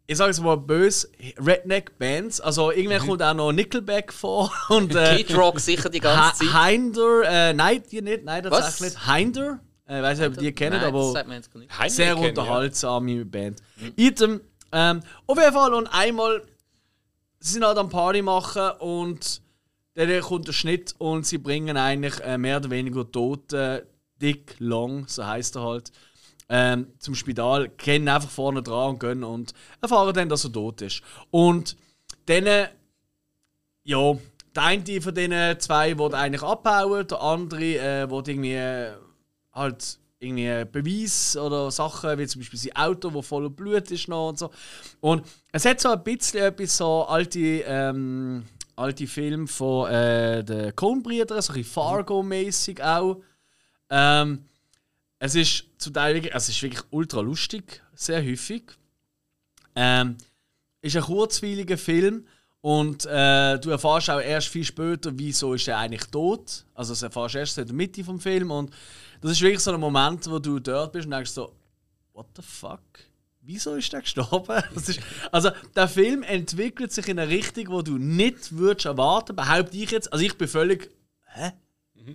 ich 0.07 0.19
sage 0.19 0.31
es 0.33 0.41
mal 0.41 0.57
böse, 0.59 1.09
Redneck-Bands. 1.39 2.41
Also 2.43 2.71
irgendwie 2.71 2.99
kommt 2.99 3.23
auch 3.23 3.33
noch 3.35 3.53
Nickelback 3.53 4.13
vor 4.13 4.53
und 4.69 4.95
äh, 4.95 5.17
Kid 5.17 5.35
Rock 5.35 5.61
sicher 5.61 5.89
die 5.89 6.01
ganze 6.01 6.45
Zeit. 6.47 6.67
Hinder, 6.71 7.23
äh, 7.25 7.53
nein, 7.55 7.83
die 7.91 8.03
nicht, 8.03 8.25
nein, 8.25 8.45
Was? 8.51 8.65
tatsächlich 8.65 8.95
nicht. 8.95 9.15
Hinder, 9.15 9.53
äh, 9.53 9.64
ich 9.87 10.03
weiß 10.03 10.19
nicht, 10.19 10.29
ob 10.29 10.35
ihr 10.37 10.43
die 10.43 10.53
kennt, 10.53 10.77
Nein, 10.77 10.85
aber 10.85 11.13
sehr 11.89 12.15
kennen, 12.15 12.23
ja. 12.23 12.29
unterhaltsame 12.29 13.25
Band. 13.25 13.61
Item, 13.97 14.41
ähm, 14.73 15.03
auf 15.27 15.39
jeden 15.39 15.53
Fall 15.53 15.75
und 15.75 15.87
einmal, 15.89 16.43
sie 17.39 17.53
sind 17.53 17.65
halt 17.65 17.77
am 17.77 17.91
Party 17.91 18.23
machen 18.23 18.71
und 18.81 19.43
dann 19.95 20.21
kommt 20.23 20.49
der 20.49 20.53
Schnitt 20.53 20.95
und 20.99 21.27
sie 21.27 21.39
bringen 21.39 21.77
eigentlich 21.77 22.19
äh, 22.21 22.39
mehr 22.39 22.57
oder 22.57 22.71
weniger 22.71 23.11
toten 23.11 23.83
Dick 24.21 24.57
Long, 24.59 25.07
so 25.07 25.27
heißt 25.27 25.57
er 25.57 25.63
halt, 25.63 25.93
ähm, 26.49 26.93
zum 26.99 27.15
Spital, 27.15 27.69
kennen 27.69 28.09
einfach 28.09 28.31
vorne 28.31 28.63
dran 28.63 28.91
und 28.91 29.01
gehen 29.01 29.25
und 29.25 29.53
erfahren 29.81 30.15
dann, 30.15 30.29
dass 30.29 30.45
er 30.45 30.53
tot 30.53 30.83
ist. 30.83 31.03
Und 31.31 31.77
dann, 32.27 32.47
äh, 32.47 32.69
ja, 33.85 34.17
der 34.55 34.63
eine 34.63 35.01
von 35.01 35.15
diesen 35.15 35.61
zwei 35.61 35.99
will 35.99 36.15
eigentlich 36.15 36.43
abhauen, 36.43 37.07
der 37.07 37.21
andere 37.21 37.79
äh, 37.79 38.11
will 38.11 38.23
irgendwie 38.27 38.55
äh, 38.55 38.93
halt 39.55 39.99
irgendwie 40.19 40.65
Beweis 40.71 41.37
oder 41.37 41.71
Sachen, 41.71 42.19
wie 42.19 42.27
zum 42.27 42.41
Beispiel 42.41 42.59
sein 42.59 42.77
Auto, 42.77 43.13
wo 43.13 43.23
voller 43.23 43.51
Blut 43.51 43.91
ist 43.91 44.09
noch 44.09 44.31
und 44.31 44.39
so. 44.39 44.51
Und 45.01 45.25
es 45.53 45.65
hat 45.65 45.81
so 45.81 45.91
ein 45.91 46.03
bisschen 46.03 46.41
etwas 46.41 46.77
so 46.77 47.05
alte, 47.05 47.39
ähm, 47.39 48.45
alte 48.77 49.07
Filme 49.07 49.47
von 49.47 49.91
äh, 49.91 50.43
den 50.43 50.75
Coen-Brüdern, 50.75 51.41
so 51.43 51.53
ein 51.53 51.59
bisschen 51.59 51.73
Fargo-mäßig 51.73 52.83
auch. 52.83 53.21
Ähm, 53.91 54.45
es 55.19 55.35
ist 55.35 55.65
zum 55.79 55.95
Teil 55.95 56.15
wirklich, 56.15 56.35
es 56.35 56.49
ist 56.49 56.63
wirklich 56.63 56.83
ultra 56.91 57.21
lustig, 57.21 57.83
sehr 57.95 58.23
häufig. 58.23 58.65
Ähm, 59.75 60.17
ist 60.83 60.97
ein 60.97 61.03
kurzweiliger 61.03 61.79
Film 61.79 62.27
und 62.61 63.05
äh, 63.07 63.59
du 63.59 63.71
erfährst 63.71 64.11
auch 64.11 64.21
erst 64.21 64.49
viel 64.49 64.65
später, 64.65 65.11
wieso 65.15 65.55
ist 65.55 65.69
er 65.69 65.79
eigentlich 65.79 66.05
tot. 66.07 66.65
Also 66.75 66.93
das 66.93 67.03
erfährst 67.03 67.35
du 67.35 67.39
erst 67.39 67.59
in 67.59 67.67
der 67.67 67.75
Mitte 67.75 68.05
vom 68.05 68.21
Film 68.21 68.51
und 68.51 68.71
das 69.29 69.39
ist 69.39 69.43
wirklich 69.43 69.61
so 69.61 69.73
ein 69.73 69.81
Moment, 69.81 70.29
wo 70.31 70.39
du 70.39 70.59
dort 70.59 70.93
bist 70.93 71.07
und 71.07 71.13
denkst 71.13 71.31
so, 71.31 71.55
what 72.13 72.27
the 72.37 72.43
fuck? 72.43 72.81
Wieso 73.41 73.75
ist 73.75 73.93
der 73.93 74.01
gestorben? 74.01 74.63
Das 74.75 74.89
ist, 74.89 75.01
also 75.31 75.51
der 75.77 75.89
Film 75.89 76.23
entwickelt 76.23 76.93
sich 76.93 77.09
in 77.09 77.19
eine 77.19 77.31
Richtung, 77.31 77.69
wo 77.69 77.83
du 77.83 77.99
nicht 77.99 78.57
würdest 78.57 78.87
erwarten, 78.87 79.37
behaupte 79.37 79.77
ich 79.77 79.91
jetzt. 79.91 80.13
Also 80.13 80.25
ich 80.25 80.37
bin 80.39 80.49
völlig, 80.49 80.91
hä? 81.27 81.53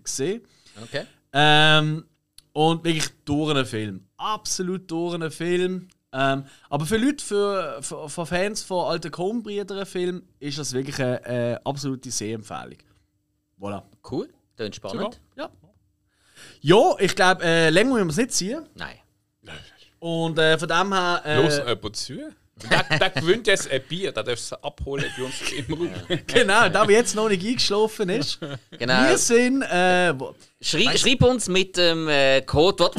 Gesehen. 0.03 0.41
Okay. 0.83 1.05
Ähm, 1.33 2.05
und 2.53 2.83
wirklich 2.83 3.09
durch 3.25 3.51
einen 3.51 3.65
Film. 3.65 4.05
Absolut 4.17 4.89
durch 4.89 5.15
einen 5.15 5.31
Film. 5.31 5.87
Ähm, 6.11 6.45
aber 6.69 6.85
für 6.85 6.97
Leute, 6.97 7.23
für, 7.23 7.79
für, 7.81 8.09
für 8.09 8.25
Fans 8.25 8.63
von 8.63 8.85
alten 8.85 9.11
Coen-Brüdern 9.11 9.85
Film 9.85 10.23
ist 10.39 10.57
das 10.57 10.73
wirklich 10.73 10.99
eine, 10.99 11.23
eine 11.25 11.65
absolute 11.65 12.11
Sehempfehlung. 12.11 12.77
Voilà. 13.59 13.83
Cool. 14.09 14.29
Klingt 14.55 14.75
spannend. 14.75 15.19
Ja. 15.35 15.49
Ja, 16.61 16.95
ich 16.99 17.15
glaube, 17.15 17.43
äh, 17.43 17.69
länger 17.69 17.93
müssen 18.03 18.07
wir 18.07 18.11
es 18.11 18.17
nicht 18.17 18.33
ziehen. 18.33 18.65
Nein. 18.75 18.95
Und 19.99 20.37
äh, 20.39 20.57
von 20.57 20.67
dem 20.67 20.93
her. 20.93 21.21
Los 21.43 21.57
Äh, 21.57 21.69
jemand 21.69 21.95
zu. 21.95 22.13
Der, 22.69 22.97
der 22.99 23.09
gewinnt 23.11 23.47
jetzt 23.47 23.71
ein 23.71 23.81
Bier, 23.87 24.11
der 24.11 24.21
darf 24.23 24.33
es 24.37 24.51
abholen 24.51 25.05
bei 25.17 25.23
uns 25.23 25.33
im 25.53 25.73
Raum. 25.73 25.89
genau, 26.27 26.67
da 26.67 26.85
wir 26.85 26.97
jetzt 26.97 27.15
noch 27.15 27.29
nicht 27.29 27.45
eingeschlafen 27.45 28.09
ist. 28.09 28.37
Genau. 28.77 29.07
Wir 29.07 29.17
sind. 29.17 29.61
Äh, 29.61 30.13
Schrei, 30.61 30.97
schreib 30.97 31.23
uns 31.23 31.47
mit 31.47 31.77
dem 31.77 32.09
äh, 32.09 32.41
Codewort. 32.41 32.95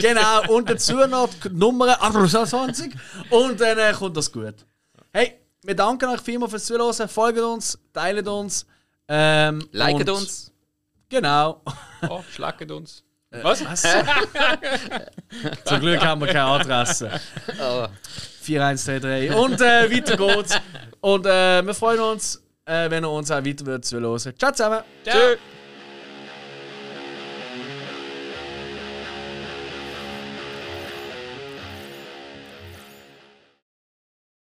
genau, 0.00 0.52
und 0.54 0.68
dazu 0.70 0.94
noch 1.06 1.28
die 1.44 1.50
Nummer 1.50 2.00
28. 2.02 2.92
Und 3.30 3.60
dann 3.60 3.78
äh, 3.78 3.92
kommt 3.92 4.16
das 4.16 4.32
gut. 4.32 4.54
Hey, 5.12 5.34
wir 5.62 5.74
danken 5.74 6.06
euch 6.10 6.20
vielmals 6.20 6.50
fürs 6.52 6.64
Zuhören. 6.64 7.08
Folgt 7.08 7.38
uns, 7.38 7.78
teilt 7.92 8.26
uns. 8.28 8.66
Ähm, 9.08 9.68
Liket 9.72 10.08
und- 10.08 10.16
uns. 10.16 10.52
Genau. 11.08 11.62
Oh, 12.08 12.22
schlagt 12.30 12.70
uns. 12.70 13.02
Was? 13.30 13.64
Was? 13.64 13.82
Zum 15.64 15.80
Glück 15.80 16.00
haben 16.00 16.20
wir 16.20 16.28
keine 16.28 16.44
Adresse. 16.44 17.10
Oh. 17.60 17.86
4133. 18.40 19.34
Und 19.36 19.60
äh, 19.60 19.90
weiter 19.90 20.16
geht's. 20.16 20.60
Und 21.00 21.26
äh, 21.26 21.62
wir 21.62 21.74
freuen 21.74 22.00
uns, 22.00 22.42
äh, 22.64 22.90
wenn 22.90 23.04
ihr 23.04 23.10
uns 23.10 23.30
auch 23.30 23.44
weiter 23.44 23.66
würdet 23.66 23.84
zuhören. 23.84 24.18
Ciao 24.38 24.52
zusammen. 24.52 24.82
Ciao. 25.04 25.36